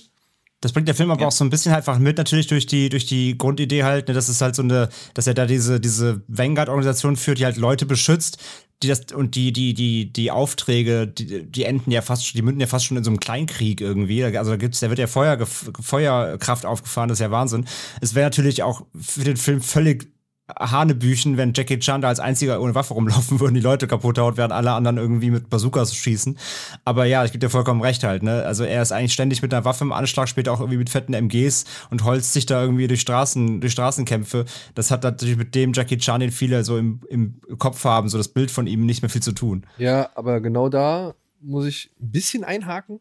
Das 0.62 0.72
bringt 0.74 0.88
der 0.88 0.96
Film 0.96 1.12
aber 1.12 1.22
Ja. 1.22 1.28
auch 1.28 1.32
so 1.32 1.44
ein 1.44 1.50
bisschen 1.50 1.72
halt 1.72 1.88
einfach 1.88 2.00
mit, 2.00 2.18
natürlich 2.18 2.48
durch 2.48 2.66
die, 2.68 2.90
durch 2.90 3.06
die 3.08 3.38
Grundidee 3.38 3.84
halt, 3.84 4.08
ne, 4.08 4.14
dass 4.14 4.30
es 4.30 4.42
halt 4.42 4.56
so 4.56 4.62
eine, 4.62 4.90
dass 5.16 5.28
er 5.28 5.34
da 5.34 5.46
diese, 5.48 5.80
diese 5.80 6.22
Vanguard-Organisation 6.28 7.16
führt, 7.18 7.40
die 7.40 7.46
halt 7.46 7.58
Leute 7.58 7.86
beschützt, 7.88 8.38
die 8.84 8.88
das, 8.88 9.02
und 9.14 9.36
die, 9.36 9.52
die, 9.54 9.74
die, 9.74 10.12
die 10.14 10.32
Aufträge, 10.32 11.08
die, 11.08 11.44
die 11.46 11.64
enden 11.66 11.92
ja 11.92 12.02
fast, 12.02 12.26
schon- 12.28 12.38
die 12.38 12.42
münden 12.44 12.62
ja 12.62 12.68
fast 12.68 12.86
schon 12.86 12.98
in 12.98 13.04
so 13.04 13.10
einem 13.10 13.20
Kleinkrieg 13.20 13.82
irgendwie. 13.82 14.24
Also 14.24 14.52
da 14.52 14.58
gibt's, 14.58 14.80
da 14.80 14.90
wird 14.90 15.00
ja 15.00 15.08
Feuer, 15.08 15.38
Feuerkraft 15.80 16.66
aufgefahren, 16.66 17.10
das 17.10 17.18
ist 17.20 17.22
ja 17.24 17.32
Wahnsinn. 17.32 17.66
Es 18.02 18.16
wäre 18.16 18.26
natürlich 18.28 18.64
auch 18.64 18.86
für 19.00 19.24
den 19.24 19.38
Film 19.38 19.62
völlig 19.62 20.11
Hanebüchen, 20.60 21.38
wenn 21.38 21.54
Jackie 21.54 21.80
Chan 21.80 22.02
da 22.02 22.08
als 22.08 22.20
einziger 22.20 22.62
ohne 22.62 22.76
Waffe 22.76 22.94
rumlaufen 22.94 23.40
würden, 23.40 23.54
die 23.54 23.62
Leute 23.62 23.88
kaputt 23.88 24.18
haut, 24.18 24.38
während 24.38 24.54
alle 24.54 24.72
anderen 24.72 24.98
irgendwie 24.98 25.32
mit 25.32 25.50
Bazookas 25.50 25.96
schießen. 25.96 26.38
Aber 26.86 27.06
ja, 27.06 27.26
ich 27.26 27.32
gebe 27.32 27.46
dir 27.46 27.50
vollkommen 27.50 27.82
recht 27.82 28.04
halt, 28.04 28.24
ne? 28.24 28.44
Also 28.44 28.64
er 28.64 28.82
ist 28.82 28.92
eigentlich 28.92 29.14
ständig 29.14 29.42
mit 29.42 29.54
einer 29.54 29.66
Waffe 29.66 29.84
im 29.84 29.92
Anschlag, 29.92 30.30
später 30.30 30.52
auch 30.52 30.60
irgendwie 30.60 30.78
mit 30.78 30.90
fetten 30.90 31.14
MGs 31.14 31.66
und 31.90 32.04
holzt 32.04 32.34
sich 32.34 32.46
da 32.46 32.62
irgendwie 32.62 32.88
durch 32.88 33.02
Straßen, 33.02 33.62
durch 33.62 33.74
Straßenkämpfe. 33.74 34.46
Das 34.76 34.92
hat 34.92 35.04
natürlich 35.04 35.38
mit 35.38 35.56
dem 35.56 35.74
Jackie 35.74 35.98
Chan, 35.98 36.20
den 36.20 36.32
viele 36.32 36.64
so 36.64 36.78
im, 36.78 37.02
im 37.10 37.40
Kopf 37.58 37.84
haben, 37.84 38.10
so 38.10 38.18
das 38.18 38.30
Bild 38.30 38.52
von 38.52 38.68
ihm 38.68 38.86
nicht 38.86 39.02
mehr 39.02 39.10
viel 39.10 39.22
zu 39.22 39.34
tun. 39.34 39.66
Ja, 39.78 40.10
aber 40.16 40.42
genau 40.42 40.70
da 40.70 41.16
muss 41.42 41.66
ich 41.66 41.92
ein 42.00 42.12
bisschen 42.12 42.44
einhaken. 42.44 43.00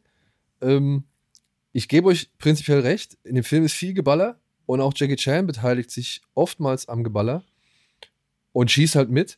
Ähm, 0.60 1.04
ich 1.72 1.88
gebe 1.88 2.08
euch 2.08 2.30
prinzipiell 2.38 2.80
recht, 2.80 3.16
in 3.22 3.34
dem 3.36 3.44
Film 3.44 3.64
ist 3.64 3.74
viel 3.74 3.94
Geballer 3.94 4.39
und 4.70 4.80
auch 4.80 4.92
Jackie 4.94 5.16
Chan 5.16 5.48
beteiligt 5.48 5.90
sich 5.90 6.22
oftmals 6.34 6.88
am 6.88 7.02
Geballer 7.02 7.42
und 8.52 8.70
schießt 8.70 8.94
halt 8.94 9.10
mit. 9.10 9.36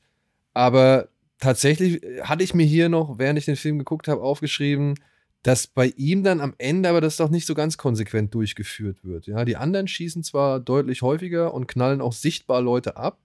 Aber 0.53 1.09
tatsächlich 1.39 2.03
hatte 2.23 2.45
ich 2.45 2.53
mir 2.53 2.67
hier 2.67 2.91
noch, 2.91 3.19
während 3.19 3.39
ich 3.39 3.47
den 3.47 3.57
Film 3.57 3.79
geguckt 3.79 4.09
habe, 4.09 4.21
aufgeschrieben, 4.21 4.95
dass 5.43 5.67
bei 5.67 5.87
ihm 5.97 6.23
dann 6.23 6.43
am 6.43 6.55
Ende 6.59 6.91
aber 6.91 7.01
das 7.01 7.17
doch 7.17 7.31
nicht 7.31 7.47
so 7.47 7.55
ganz 7.55 7.79
konsequent 7.79 8.35
durchgeführt 8.35 9.05
wird. 9.05 9.27
Ja, 9.27 9.47
die 9.47 9.57
anderen 9.57 9.89
schießen 9.89 10.23
zwar 10.23 10.61
deutlich 10.61 11.01
häufiger 11.01 11.55
und 11.55 11.67
knallen 11.67 12.03
auch 12.03 12.13
sichtbar 12.13 12.61
Leute 12.61 12.99
ab, 12.99 13.19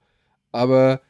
aber 0.54 1.02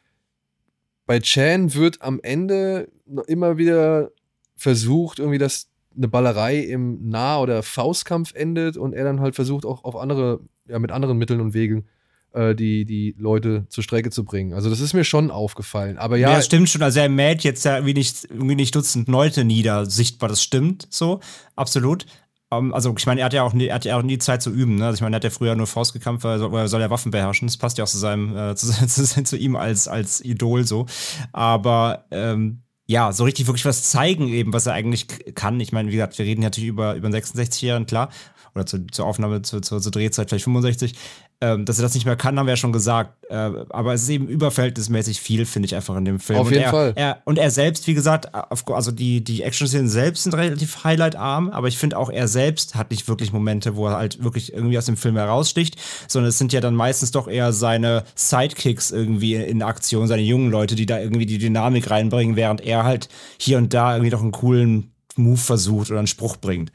bei 1.06 1.20
Chan 1.20 1.76
wird 1.76 2.02
am 2.02 2.20
Ende 2.24 2.90
immer 3.28 3.58
wieder 3.58 4.12
versucht, 4.56 5.20
irgendwie, 5.20 5.38
dass 5.38 5.70
eine 5.96 6.08
Ballerei 6.08 6.58
im 6.58 7.08
Nah- 7.08 7.40
oder 7.40 7.62
Faustkampf 7.62 8.34
endet 8.34 8.78
und 8.78 8.94
er 8.94 9.04
dann 9.04 9.22
halt 9.22 9.36
versucht, 9.36 9.64
auch 9.64 9.84
auf 9.84 9.96
andere, 9.96 10.42
ja, 10.68 10.80
mit 10.80 10.92
anderen 10.92 11.18
Mitteln 11.18 11.42
und 11.42 11.54
Wegen 11.54 11.86
äh, 12.34 12.56
die, 12.56 12.86
die 12.86 13.16
Leute 13.18 13.66
zur 13.70 13.84
Strecke 13.84 14.10
zu 14.10 14.24
bringen. 14.24 14.54
Also, 14.54 14.70
das 14.70 14.80
ist 14.80 14.94
mir 14.94 15.04
schon 15.04 15.32
aufgefallen. 15.32 15.98
Aber 15.98 16.18
Ja, 16.18 16.30
ja, 16.30 16.36
das 16.36 16.46
stimmt 16.46 16.70
schon. 16.70 16.82
Also 16.84 17.00
er 17.00 17.10
mäht 17.10 17.44
jetzt 17.44 17.66
ja 17.66 17.76
irgendwie 17.76 17.94
nicht, 17.94 18.26
irgendwie 18.26 18.56
nicht 18.56 18.76
Dutzend 18.76 19.08
Leute 19.08 19.44
nieder, 19.44 19.86
sichtbar. 19.86 20.30
Das 20.30 20.42
stimmt 20.42 20.88
so, 20.90 21.20
absolut. 21.56 22.06
Ähm, 22.52 22.74
also 22.74 22.94
ich 22.98 23.06
meine, 23.06 23.22
er 23.22 23.26
hat 23.26 23.34
ja 23.34 23.44
auch 23.44 23.54
nie, 23.54 23.68
er 23.68 23.76
hat 23.76 23.86
ja 23.86 23.98
auch 23.98 24.04
nie 24.04 24.18
Zeit 24.18 24.42
zu 24.42 24.52
üben. 24.52 24.76
Ne? 24.76 24.86
Also 24.86 24.96
ich 24.96 25.02
meine, 25.02 25.16
er 25.16 25.18
hat 25.18 25.24
ja 25.24 25.30
früher 25.30 25.56
nur 25.56 25.68
Faust 25.68 25.94
gekämpft, 25.94 26.24
weil 26.24 26.40
er 26.42 26.68
soll, 26.68 26.82
ja 26.82 26.90
Waffen 26.90 27.12
beherrschen. 27.12 27.48
Das 27.48 27.58
passt 27.58 27.78
ja 27.78 27.84
auch 27.84 27.90
zu 27.90 27.98
seinem, 27.98 28.36
äh, 28.36 28.56
zu, 28.56 28.68
zu, 28.88 29.24
zu 29.24 29.38
ihm 29.38 29.56
als, 29.56 29.88
als 29.88 30.24
Idol 30.24 30.66
so. 30.66 30.86
Aber 31.34 32.06
ähm, 32.12 32.62
ja, 32.86 33.12
so 33.12 33.26
richtig 33.26 33.48
wirklich 33.48 33.66
was 33.66 33.90
zeigen 33.90 34.30
eben, 34.30 34.54
was 34.54 34.66
er 34.66 34.74
eigentlich 34.74 35.36
kann. 35.36 35.60
Ich 35.60 35.74
meine, 35.74 35.90
wie 35.90 35.96
gesagt, 35.96 36.18
wir 36.18 36.26
reden 36.26 36.42
natürlich 36.42 36.70
über, 36.70 36.96
über 36.96 37.08
einen 37.08 37.16
66-Jährigen, 37.16 37.86
klar. 37.86 38.10
Oder 38.58 38.66
zu, 38.66 38.88
zur 38.88 39.06
Aufnahme, 39.06 39.44
zur, 39.44 39.62
zur, 39.62 39.80
zur 39.80 39.92
Drehzeit 39.92 40.30
vielleicht 40.30 40.46
65. 40.46 40.96
Ähm, 41.40 41.66
dass 41.66 41.78
er 41.78 41.84
das 41.84 41.94
nicht 41.94 42.08
mehr 42.08 42.16
kann, 42.16 42.40
haben 42.40 42.48
wir 42.48 42.54
ja 42.54 42.58
schon 42.58 42.74
gesagt. 42.74 43.24
Äh, 43.30 43.36
aber 43.36 43.94
es 43.94 44.02
ist 44.02 44.10
eben 44.10 44.28
überverhältnismäßig 44.28 45.22
viel, 45.22 45.46
finde 45.46 45.68
ich 45.68 45.76
einfach 45.76 45.96
in 45.96 46.04
dem 46.04 46.20
Film. 46.20 46.40
Auf 46.40 46.48
und 46.48 46.54
jeden 46.54 46.64
er, 46.64 46.72
Fall. 46.72 46.94
Er, 46.96 47.22
und 47.26 47.38
er 47.38 47.52
selbst, 47.52 47.86
wie 47.86 47.94
gesagt, 47.94 48.34
auf, 48.34 48.68
also 48.72 48.90
die, 48.90 49.24
die 49.24 49.44
Action-Szenen 49.44 49.88
selbst 49.88 50.24
sind 50.24 50.34
relativ 50.34 50.84
highlightarm, 50.84 51.52
aber 51.52 51.68
ich 51.68 51.78
finde 51.78 52.00
auch 52.00 52.10
er 52.10 52.28
selbst 52.28 52.74
hat 52.74 52.90
nicht 52.90 53.08
wirklich 53.08 53.34
Momente, 53.34 53.76
wo 53.76 53.86
er 53.86 53.98
halt 53.98 54.24
wirklich 54.24 54.52
irgendwie 54.52 54.80
aus 54.80 54.88
dem 54.88 54.98
Film 54.98 55.16
heraussticht, 55.16 55.76
sondern 56.08 56.30
es 56.30 56.40
sind 56.40 56.54
ja 56.54 56.60
dann 56.60 56.74
meistens 56.74 57.12
doch 57.12 57.28
eher 57.28 57.54
seine 57.54 58.04
Sidekicks 58.16 58.90
irgendwie 58.90 59.36
in 59.36 59.62
Aktion, 59.62 60.08
seine 60.08 60.24
jungen 60.24 60.50
Leute, 60.50 60.74
die 60.74 60.88
da 60.88 61.00
irgendwie 61.00 61.28
die 61.28 61.38
Dynamik 61.38 61.92
reinbringen, 61.92 62.36
während 62.36 62.62
er 62.62 62.84
halt 62.84 63.10
hier 63.38 63.60
und 63.60 63.76
da 63.76 63.94
irgendwie 63.94 64.12
noch 64.12 64.24
einen 64.24 64.32
coolen 64.32 64.92
Move 65.18 65.38
versucht 65.38 65.92
oder 65.92 66.00
einen 66.00 66.08
Spruch 66.08 66.38
bringt. 66.38 66.72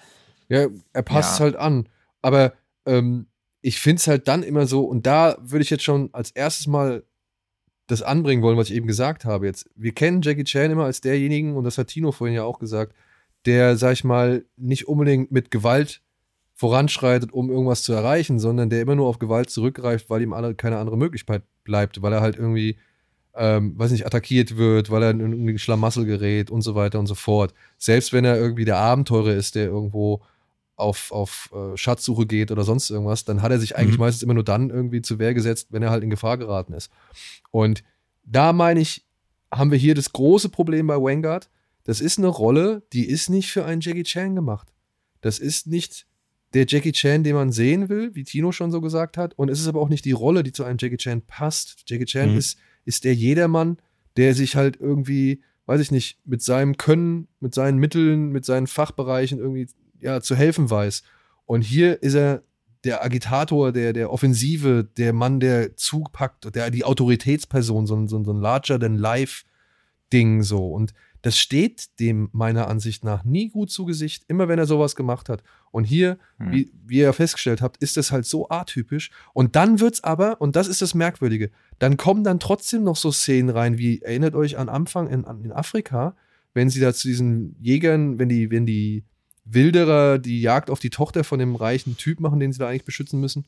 Ja, 0.52 0.66
er 0.92 1.02
passt 1.02 1.30
Ja. 1.30 1.34
es 1.34 1.40
halt 1.40 1.56
an. 1.56 1.88
Aber 2.20 2.52
ähm, 2.86 3.26
ich 3.62 3.80
finde 3.80 4.00
es 4.00 4.06
halt 4.06 4.28
dann 4.28 4.42
immer 4.42 4.66
so, 4.66 4.84
und 4.84 5.06
da 5.06 5.36
würde 5.40 5.62
ich 5.62 5.70
jetzt 5.70 5.84
schon 5.84 6.10
als 6.12 6.30
erstes 6.30 6.66
mal 6.66 7.04
das 7.86 8.02
anbringen 8.02 8.42
wollen, 8.42 8.56
was 8.58 8.68
ich 8.70 8.76
eben 8.76 8.86
gesagt 8.86 9.24
habe 9.24 9.46
jetzt. 9.46 9.68
Wir 9.74 9.92
kennen 9.92 10.20
Jackie 10.22 10.44
Chan 10.44 10.70
immer 10.70 10.84
als 10.84 11.00
derjenigen, 11.00 11.56
und 11.56 11.64
das 11.64 11.78
hat 11.78 11.88
Tino 11.88 12.12
vorhin 12.12 12.36
ja 12.36 12.44
auch 12.44 12.58
gesagt, 12.58 12.94
der, 13.46 13.76
sag 13.76 13.92
ich 13.94 14.04
mal, 14.04 14.44
nicht 14.56 14.88
unbedingt 14.88 15.32
mit 15.32 15.50
Gewalt 15.50 16.02
voranschreitet, 16.54 17.32
um 17.32 17.50
irgendwas 17.50 17.82
zu 17.82 17.92
erreichen, 17.92 18.38
sondern 18.38 18.70
der 18.70 18.82
immer 18.82 18.94
nur 18.94 19.08
auf 19.08 19.18
Gewalt 19.18 19.50
zurückgreift, 19.50 20.10
weil 20.10 20.22
ihm 20.22 20.32
alle, 20.32 20.54
keine 20.54 20.78
andere 20.78 20.96
Möglichkeit 20.98 21.42
bleibt, 21.64 22.02
weil 22.02 22.12
er 22.12 22.20
halt 22.20 22.36
irgendwie, 22.36 22.76
ähm, 23.34 23.76
weiß 23.78 23.90
nicht, 23.90 24.06
attackiert 24.06 24.56
wird, 24.56 24.90
weil 24.90 25.02
er 25.02 25.10
in 25.10 25.20
irgendwie 25.20 25.58
Schlamassel 25.58 26.04
gerät 26.04 26.50
und 26.50 26.62
so 26.62 26.74
weiter 26.74 26.98
und 26.98 27.06
so 27.06 27.14
fort. 27.16 27.52
Selbst 27.78 28.12
wenn 28.12 28.24
er 28.24 28.36
irgendwie 28.36 28.64
der 28.64 28.76
Abenteurer 28.76 29.32
ist, 29.34 29.54
der 29.56 29.66
irgendwo 29.66 30.22
auf, 30.76 31.12
auf 31.12 31.50
äh, 31.54 31.76
Schatzsuche 31.76 32.26
geht 32.26 32.50
oder 32.50 32.64
sonst 32.64 32.90
irgendwas, 32.90 33.24
dann 33.24 33.42
hat 33.42 33.52
er 33.52 33.58
sich 33.60 33.76
eigentlich 33.76 33.98
Mhm. 33.98 34.04
meistens 34.04 34.22
immer 34.22 34.34
nur 34.34 34.44
dann 34.44 34.70
irgendwie 34.70 35.02
zu 35.02 35.18
Wehr 35.18 35.34
gesetzt, 35.34 35.68
wenn 35.70 35.82
er 35.82 35.90
halt 35.90 36.02
in 36.02 36.10
Gefahr 36.10 36.38
geraten 36.38 36.72
ist. 36.72 36.90
Und 37.50 37.82
da 38.24 38.52
meine 38.52 38.80
ich, 38.80 39.04
haben 39.52 39.70
wir 39.70 39.78
hier 39.78 39.94
das 39.94 40.12
große 40.12 40.48
Problem 40.48 40.86
bei 40.86 40.96
Vanguard. 40.96 41.50
Das 41.84 42.00
ist 42.00 42.18
eine 42.18 42.28
Rolle, 42.28 42.82
die 42.92 43.06
ist 43.06 43.28
nicht 43.28 43.50
für 43.50 43.64
einen 43.64 43.80
Jackie 43.80 44.04
Chan 44.04 44.34
gemacht. 44.34 44.72
Das 45.20 45.38
ist 45.38 45.66
nicht 45.66 46.06
der 46.54 46.66
Jackie 46.68 46.92
Chan, 46.92 47.22
den 47.24 47.34
man 47.34 47.52
sehen 47.52 47.88
will, 47.88 48.14
wie 48.14 48.24
Tino 48.24 48.52
schon 48.52 48.70
so 48.70 48.80
gesagt 48.80 49.16
hat. 49.16 49.34
Und 49.38 49.48
es 49.50 49.60
ist 49.60 49.66
aber 49.68 49.80
auch 49.80 49.88
nicht 49.88 50.04
die 50.04 50.12
Rolle, 50.12 50.42
die 50.42 50.52
zu 50.52 50.64
einem 50.64 50.78
Jackie 50.80 50.96
Chan 50.96 51.22
passt. 51.22 51.82
Jackie 51.86 52.04
Chan 52.06 52.32
Mhm. 52.32 52.38
ist, 52.38 52.58
ist 52.84 53.04
der 53.04 53.14
Jedermann, 53.14 53.78
der 54.16 54.34
sich 54.34 54.56
halt 54.56 54.78
irgendwie, 54.80 55.42
weiß 55.66 55.80
ich 55.80 55.90
nicht, 55.90 56.18
mit 56.24 56.42
seinem 56.42 56.76
Können, 56.76 57.28
mit 57.40 57.54
seinen 57.54 57.78
Mitteln, 57.78 58.30
mit 58.30 58.44
seinen 58.44 58.66
Fachbereichen 58.66 59.38
irgendwie 59.38 59.66
ja, 60.02 60.20
zu 60.20 60.36
helfen 60.36 60.70
weiß. 60.70 61.02
Und 61.46 61.62
hier 61.62 62.02
ist 62.02 62.14
er 62.14 62.42
der 62.84 63.04
Agitator, 63.04 63.72
der, 63.72 63.92
der 63.92 64.12
Offensive, 64.12 64.88
der 64.96 65.12
Mann, 65.12 65.40
der 65.40 65.76
Zug 65.76 66.12
packt, 66.12 66.54
der, 66.54 66.70
die 66.70 66.84
Autoritätsperson, 66.84 67.86
so 67.86 67.94
ein, 67.94 68.08
so 68.08 68.22
so 68.24 68.32
ein 68.32 68.40
larger-than-life-Ding 68.40 70.42
so. 70.42 70.68
Und 70.68 70.92
das 71.22 71.38
steht 71.38 72.00
dem 72.00 72.28
meiner 72.32 72.66
Ansicht 72.66 73.04
nach 73.04 73.24
nie 73.24 73.48
gut 73.48 73.70
zu 73.70 73.84
Gesicht, 73.84 74.24
immer 74.26 74.48
wenn 74.48 74.58
er 74.58 74.66
sowas 74.66 74.96
gemacht 74.96 75.28
hat. 75.28 75.44
Und 75.70 75.84
hier, 75.84 76.18
Hm. 76.38 76.52
wie, 76.52 76.72
wie 76.84 76.98
ihr 76.98 77.12
festgestellt 77.12 77.62
habt, 77.62 77.76
ist 77.76 77.96
das 77.96 78.10
halt 78.10 78.26
so 78.26 78.48
atypisch. 78.48 79.10
Und 79.32 79.54
dann 79.54 79.78
wird's 79.78 80.02
aber, 80.02 80.40
und 80.40 80.56
das 80.56 80.66
ist 80.66 80.82
das 80.82 80.94
Merkwürdige, 80.94 81.50
dann 81.78 81.96
kommen 81.96 82.24
dann 82.24 82.40
trotzdem 82.40 82.82
noch 82.82 82.96
so 82.96 83.12
Szenen 83.12 83.50
rein, 83.50 83.78
wie 83.78 84.02
erinnert 84.02 84.34
euch 84.34 84.58
an 84.58 84.68
Anfang 84.68 85.08
in, 85.08 85.24
in 85.44 85.52
Afrika, 85.52 86.16
wenn 86.54 86.68
sie 86.68 86.80
da 86.80 86.92
zu 86.92 87.06
diesen 87.06 87.56
Jägern, 87.60 88.18
wenn 88.18 88.28
die, 88.28 88.50
wenn 88.50 88.66
die 88.66 89.04
Wilderer 89.44 90.18
die 90.18 90.40
Jagd 90.40 90.70
auf 90.70 90.78
die 90.78 90.90
Tochter 90.90 91.24
von 91.24 91.38
dem 91.38 91.56
reichen 91.56 91.96
Typ 91.96 92.20
machen, 92.20 92.40
den 92.40 92.52
sie 92.52 92.58
da 92.58 92.68
eigentlich 92.68 92.84
beschützen 92.84 93.20
müssen, 93.20 93.44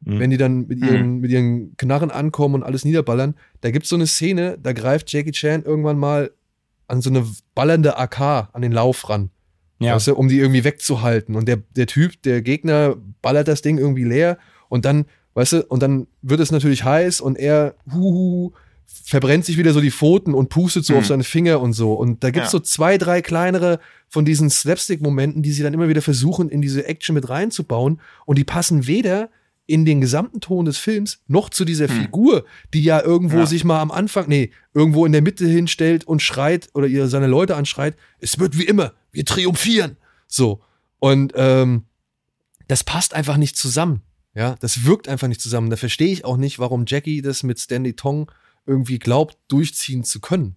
Mhm. 0.00 0.18
wenn 0.20 0.30
die 0.30 0.36
dann 0.36 0.66
mit 0.68 0.78
ihren, 0.78 1.18
mit 1.18 1.30
ihren 1.32 1.76
Knarren 1.76 2.12
ankommen 2.12 2.54
und 2.56 2.62
alles 2.62 2.84
niederballern, 2.84 3.34
da 3.62 3.70
gibt 3.72 3.82
es 3.84 3.90
so 3.90 3.96
eine 3.96 4.06
Szene, 4.06 4.56
da 4.62 4.72
greift 4.72 5.12
Jackie 5.12 5.32
Chan 5.32 5.64
irgendwann 5.64 5.98
mal 5.98 6.30
an 6.86 7.00
so 7.00 7.10
eine 7.10 7.26
ballernde 7.56 7.98
AK 7.98 8.48
an 8.52 8.62
den 8.62 8.70
Lauf 8.72 9.08
ran. 9.08 9.30
Ja. 9.80 9.94
Weißt 9.96 10.06
du, 10.06 10.14
um 10.14 10.28
die 10.28 10.38
irgendwie 10.38 10.62
wegzuhalten. 10.64 11.34
Und 11.34 11.48
der, 11.48 11.58
der 11.74 11.86
Typ, 11.86 12.22
der 12.22 12.42
Gegner, 12.42 12.96
ballert 13.22 13.48
das 13.48 13.60
Ding 13.62 13.78
irgendwie 13.78 14.04
leer 14.04 14.38
und 14.68 14.84
dann, 14.84 15.04
weißt 15.34 15.52
du, 15.54 15.66
und 15.66 15.82
dann 15.82 16.06
wird 16.22 16.40
es 16.40 16.52
natürlich 16.52 16.84
heiß 16.84 17.20
und 17.20 17.36
er 17.36 17.74
huhu, 17.92 18.52
verbrennt 19.04 19.44
sich 19.44 19.56
wieder 19.58 19.72
so 19.72 19.80
die 19.80 19.90
Pfoten 19.90 20.34
und 20.34 20.48
pustet 20.48 20.84
so 20.84 20.94
Mhm. 20.94 20.98
auf 21.00 21.06
seine 21.06 21.24
Finger 21.24 21.60
und 21.60 21.72
so. 21.74 21.92
Und 21.94 22.24
da 22.24 22.30
gibt 22.30 22.46
es 22.46 22.52
Ja. 22.52 22.58
so 22.58 22.60
zwei, 22.60 22.98
drei 22.98 23.20
kleinere 23.22 23.80
von 24.08 24.24
diesen 24.24 24.48
Slapstick-Momenten, 24.50 25.42
die 25.42 25.52
sie 25.52 25.62
dann 25.62 25.74
immer 25.74 25.88
wieder 25.88 26.02
versuchen, 26.02 26.48
in 26.48 26.62
diese 26.62 26.86
Action 26.86 27.14
mit 27.14 27.28
reinzubauen. 27.28 28.00
Und 28.26 28.38
die 28.38 28.44
passen 28.44 28.86
weder 28.86 29.30
in 29.66 29.84
den 29.84 30.00
gesamten 30.00 30.40
Ton 30.40 30.64
des 30.64 30.78
Films 30.78 31.20
noch 31.26 31.50
zu 31.50 31.66
dieser 31.66 31.88
Hm. 31.88 32.00
Figur, 32.02 32.44
die 32.72 32.82
ja 32.82 33.02
irgendwo 33.02 33.38
Ja. 33.40 33.46
sich 33.46 33.64
mal 33.64 33.80
am 33.82 33.90
Anfang, 33.90 34.26
nee, 34.28 34.50
irgendwo 34.72 35.04
in 35.04 35.12
der 35.12 35.20
Mitte 35.20 35.46
hinstellt 35.46 36.04
und 36.04 36.22
schreit 36.22 36.70
oder 36.72 36.86
ihr 36.86 37.06
seine 37.08 37.26
Leute 37.26 37.54
anschreit, 37.56 37.94
es 38.18 38.38
wird 38.38 38.56
wie 38.58 38.64
immer, 38.64 38.94
wir 39.12 39.26
triumphieren. 39.26 39.98
So. 40.26 40.62
Und 40.98 41.32
ähm, 41.36 41.84
das 42.66 42.82
passt 42.82 43.12
einfach 43.14 43.36
nicht 43.36 43.56
zusammen. 43.56 44.00
Ja, 44.34 44.56
das 44.60 44.84
wirkt 44.84 45.08
einfach 45.08 45.28
nicht 45.28 45.40
zusammen. 45.42 45.68
Da 45.68 45.76
verstehe 45.76 46.12
ich 46.12 46.24
auch 46.24 46.36
nicht, 46.38 46.58
warum 46.58 46.84
Jackie 46.86 47.20
das 47.22 47.42
mit 47.42 47.58
Stanley 47.58 47.92
Tong 47.94 48.30
irgendwie 48.68 48.98
glaubt, 48.98 49.36
durchziehen 49.48 50.04
zu 50.04 50.20
können. 50.20 50.56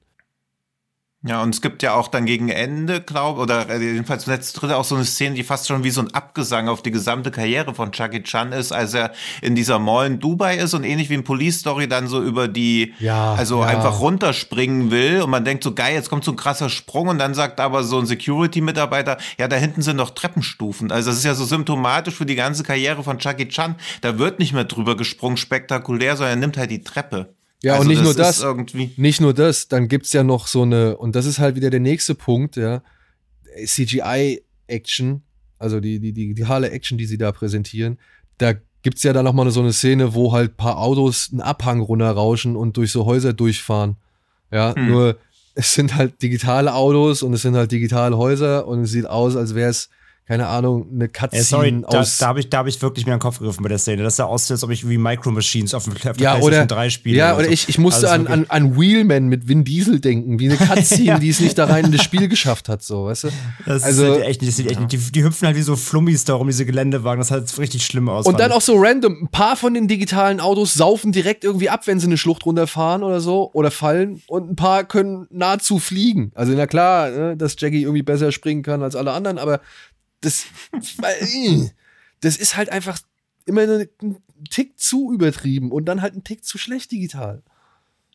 Ja, 1.24 1.44
und 1.44 1.54
es 1.54 1.62
gibt 1.62 1.84
ja 1.84 1.94
auch 1.94 2.08
dann 2.08 2.26
gegen 2.26 2.50
Ende, 2.50 3.00
glaube 3.00 3.42
oder 3.42 3.70
äh, 3.70 3.78
jedenfalls 3.78 4.26
letzte 4.26 4.60
dritte 4.60 4.76
auch 4.76 4.84
so 4.84 4.96
eine 4.96 5.06
Szene, 5.06 5.36
die 5.36 5.44
fast 5.44 5.68
schon 5.68 5.84
wie 5.84 5.92
so 5.92 6.02
ein 6.02 6.12
Abgesang 6.16 6.68
auf 6.68 6.82
die 6.82 6.90
gesamte 6.90 7.30
Karriere 7.30 7.76
von 7.76 7.92
Chucky 7.92 8.24
Chan 8.24 8.52
ist, 8.54 8.72
als 8.72 8.96
er 8.96 9.12
in 9.44 9.54
dieser 9.54 9.78
Mall 9.78 10.08
in 10.08 10.20
Dubai 10.20 10.58
ist 10.58 10.74
und 10.74 10.84
ähnlich 10.84 11.12
wie 11.12 11.14
in 11.14 11.24
Police 11.24 11.60
Story 11.60 11.88
dann 11.88 12.08
so 12.08 12.24
über 12.24 12.48
die, 12.48 12.96
Ja, 12.98 13.36
also 13.36 13.62
ja. 13.62 13.68
einfach 13.68 14.00
runterspringen 14.00 14.90
will 14.90 15.22
und 15.22 15.30
man 15.30 15.46
denkt 15.46 15.64
so 15.64 15.76
geil, 15.76 15.94
jetzt 15.94 16.10
kommt 16.10 16.24
so 16.24 16.32
ein 16.32 16.38
krasser 16.38 16.70
Sprung 16.70 17.08
und 17.08 17.20
dann 17.20 17.36
sagt 17.36 17.60
aber 17.60 17.84
so 17.84 18.00
ein 18.00 18.08
Security-Mitarbeiter, 18.08 19.20
ja, 19.38 19.48
da 19.48 19.58
hinten 19.58 19.84
sind 19.84 19.98
noch 19.98 20.10
Treppenstufen. 20.10 20.92
Also 20.92 21.12
das 21.12 21.20
ist 21.20 21.26
ja 21.26 21.36
so 21.36 21.46
symptomatisch 21.46 22.16
für 22.16 22.26
die 22.26 22.36
ganze 22.36 22.64
Karriere 22.64 23.04
von 23.04 23.20
Chucky 23.20 23.48
Chan. 23.48 23.76
Da 24.02 24.18
wird 24.18 24.40
nicht 24.40 24.54
mehr 24.54 24.66
drüber 24.66 24.98
gesprungen, 24.98 25.38
spektakulär, 25.38 26.18
sondern 26.18 26.40
er 26.40 26.42
nimmt 26.42 26.58
halt 26.58 26.72
die 26.72 26.82
Treppe. 26.82 27.36
Ja, 27.64 27.74
also 27.74 27.84
und 27.84 27.88
nicht 27.90 28.02
nur 28.02 28.12
ist 28.12 28.20
das. 28.20 28.42
irgendwie. 28.42 28.92
Nicht 28.98 29.22
nur 29.22 29.34
das, 29.34 29.68
dann 29.68 29.88
gibt's 29.88 30.14
ja 30.14 30.24
noch 30.24 30.48
so 30.48 30.64
eine, 30.64 30.98
und 30.98 31.16
das 31.16 31.26
ist 31.26 31.40
halt 31.40 31.56
wieder 31.56 31.70
der 31.70 31.80
nächste 31.80 32.16
Punkt, 32.16 32.56
ja, 32.56 32.82
CGI-Action, 33.66 35.22
also 35.60 35.80
die, 35.80 36.00
die, 36.00 36.12
die 36.14 36.28
digitale 36.34 36.72
Action, 36.72 36.98
die 36.98 37.06
sie 37.06 37.18
da 37.18 37.32
präsentieren, 37.32 37.98
da 38.38 38.54
gibt's 38.82 39.04
ja 39.04 39.14
dann 39.14 39.26
noch 39.26 39.34
mal 39.34 39.50
so 39.52 39.60
eine 39.60 39.74
Szene, 39.74 40.14
wo 40.14 40.32
halt 40.34 40.58
paar 40.58 40.80
Autos 40.80 41.30
einen 41.32 41.42
Abhang 41.42 41.82
runterrauschen 41.82 42.56
und 42.56 42.78
durch 42.78 42.92
so 42.92 43.06
Häuser 43.06 43.34
durchfahren. 43.34 43.98
Ja, 44.52 44.76
Hm. 44.76 44.88
nur 44.88 45.18
es 45.54 45.74
sind 45.74 45.96
halt 45.96 46.22
digitale 46.22 46.74
Autos 46.74 47.22
und 47.24 47.34
es 47.34 47.42
sind 47.44 47.56
halt 47.56 47.72
digitale 47.72 48.18
Häuser 48.18 48.68
und 48.68 48.82
es 48.84 48.92
sieht 48.92 49.06
aus, 49.06 49.36
als 49.36 49.54
wäre 49.54 49.70
es, 49.70 49.90
keine 50.28 50.48
Ahnung, 50.48 50.88
eine 50.94 51.10
Cutscene 51.10 51.40
Ey, 51.42 51.44
sorry, 51.44 51.82
da, 51.90 52.00
aus. 52.00 52.18
da 52.20 52.28
habe 52.28 52.40
ich, 52.40 52.50
da 52.50 52.60
hab 52.60 52.68
ich 52.68 52.82
wirklich 52.82 53.06
mir 53.06 53.12
an 53.14 53.18
den 53.18 53.24
Kopf 53.24 53.40
gegriffen 53.40 53.64
bei 53.64 53.70
der 53.70 53.80
Szene. 53.80 54.02
Das 54.04 54.16
sah 54.16 54.24
aus, 54.26 54.50
als 54.50 54.64
ob 54.64 54.70
ich 54.70 54.88
wie 54.88 54.98
Micro 54.98 55.30
Machines 55.32 55.74
auf, 55.74 55.84
dem- 55.84 55.94
auf 55.94 56.00
der 56.02 56.14
ja, 56.18 56.36
PlayStation 56.36 56.54
oder, 56.54 56.66
3 56.68 56.90
spiele. 56.90 57.18
ja, 57.18 57.36
oder 57.36 57.46
so. 57.46 57.52
ich, 57.52 57.68
ich 57.68 57.78
musste 57.78 58.10
Also 58.10 58.26
an, 58.26 58.28
an, 58.32 58.46
an 58.48 58.80
Wheelman 58.80 59.28
mit 59.28 59.50
Vin 59.50 59.66
Diesel 59.66 60.00
denken, 60.00 60.40
wie 60.40 60.48
eine 60.50 60.56
Cutscene, 60.66 61.04
Ja. 61.04 61.20
die 61.20 61.30
es 61.30 61.42
nicht 61.42 61.58
da 61.58 61.66
rein 61.66 61.86
in 61.86 61.92
das 61.92 62.04
Spiel 62.04 62.30
geschafft 62.30 62.70
hat, 62.70 62.82
so, 62.82 63.06
weißt 63.06 63.26
du? 63.26 63.30
Das 63.66 63.84
also- 63.84 64.14
ist 64.14 64.22
echt 64.24 64.42
nicht, 64.42 64.52
das 64.52 64.58
sieht 64.58 64.68
echt 64.72 64.80
nicht. 64.80 64.92
Die, 64.94 65.12
die 65.12 65.24
hüpfen 65.24 65.48
halt 65.48 65.58
wie 65.58 65.62
so 65.64 65.76
Flummis 65.76 66.24
da 66.24 66.36
rum, 66.36 66.48
diese 66.48 66.66
Geländewagen. 66.66 67.20
Das 67.20 67.28
sah 67.28 67.36
halt 67.36 67.58
richtig 67.58 67.86
schlimm 67.86 68.08
aus. 68.08 68.26
Und 68.26 68.40
dann 68.40 68.52
auch 68.54 68.62
so 68.62 68.76
random, 68.78 69.24
ein 69.24 69.28
paar 69.32 69.58
von 69.58 69.74
den 69.74 69.90
digitalen 69.90 70.40
Autos 70.40 70.74
saufen 70.76 71.12
direkt 71.12 71.44
irgendwie 71.44 71.68
ab, 71.70 71.88
wenn 71.88 72.00
sie 72.00 72.06
eine 72.08 72.18
Schlucht 72.18 72.46
runterfahren 72.46 73.04
oder 73.04 73.20
so 73.20 73.50
oder 73.54 73.70
fallen 73.70 74.22
und 74.28 74.50
ein 74.52 74.56
paar 74.56 74.86
können 74.86 75.28
nahezu 75.30 75.78
fliegen. 75.80 76.32
Also 76.36 76.54
na 76.56 76.68
klar, 76.68 77.10
ne, 77.10 77.36
dass 77.36 77.56
Jackie 77.60 77.82
irgendwie 77.82 78.04
besser 78.04 78.32
springen 78.32 78.64
kann 78.64 78.82
als 78.82 78.96
alle 78.96 79.12
anderen, 79.12 79.38
aber 79.38 79.60
das, 80.22 80.46
äh, 81.02 81.70
das 82.22 82.38
ist 82.38 82.56
halt 82.56 82.70
einfach 82.70 83.00
immer 83.46 83.62
ein 83.64 83.88
Tick 84.50 84.80
zu 84.80 85.12
übertrieben 85.12 85.72
und 85.72 85.86
dann 85.86 86.02
halt 86.02 86.16
ein 86.16 86.24
Tick 86.24 86.46
zu 86.46 86.58
schlecht 86.58 86.92
digital. 86.92 87.44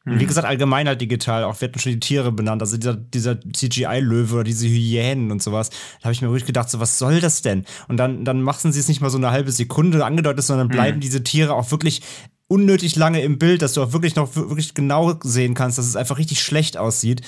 Und 0.07 0.21
Wie 0.21 0.27
gesagt, 0.27 0.47
allgemein 0.47 0.87
halt 0.87 1.01
digital. 1.01 1.43
Auch 1.43 1.61
wir 1.61 1.67
hatten 1.69 1.81
schon 1.81 1.93
die 1.93 2.01
Tiere 2.01 2.31
benannt. 2.31 2.63
Also 2.63 2.77
dieser, 2.77 2.95
dieser 2.95 3.41
CGI-Löwe 3.41 4.35
oder 4.35 4.45
diese 4.45 4.69
Hyänen 4.69 5.33
und 5.33 5.43
sowas. 5.43 5.71
Da 5.71 6.05
habe 6.05 6.13
ich 6.13 6.23
mir 6.23 6.29
ruhig 6.29 6.45
gedacht, 6.45 6.71
so 6.71 6.79
was 6.79 6.99
soll 6.99 7.21
das 7.21 7.43
denn? 7.43 7.65
Und 7.89 7.97
dann, 7.97 8.25
dann 8.25 8.41
machen 8.41 8.71
sie 8.71 8.79
es 8.79 8.87
nicht 8.87 9.01
mal 9.01 9.11
so 9.11 9.19
eine 9.19 9.33
halbe 9.33 9.51
Sekunde 9.51 10.05
angedeutet, 10.05 10.45
sondern 10.45 10.69
bleiben 10.69 11.01
diese 11.01 11.25
Tiere 11.25 11.55
auch 11.55 11.73
wirklich 11.73 12.03
unnötig 12.49 12.95
lange 12.95 13.23
im 13.23 13.39
Bild, 13.39 13.63
dass 13.63 13.73
du 13.73 13.83
auch 13.83 13.93
wirklich 13.93 14.15
noch 14.15 14.37
wirklich 14.37 14.75
genau 14.75 15.19
sehen 15.25 15.55
kannst, 15.55 15.79
dass 15.79 15.87
es 15.87 15.97
einfach 15.97 16.19
richtig 16.19 16.41
schlecht 16.41 16.77
aussieht. 16.77 17.23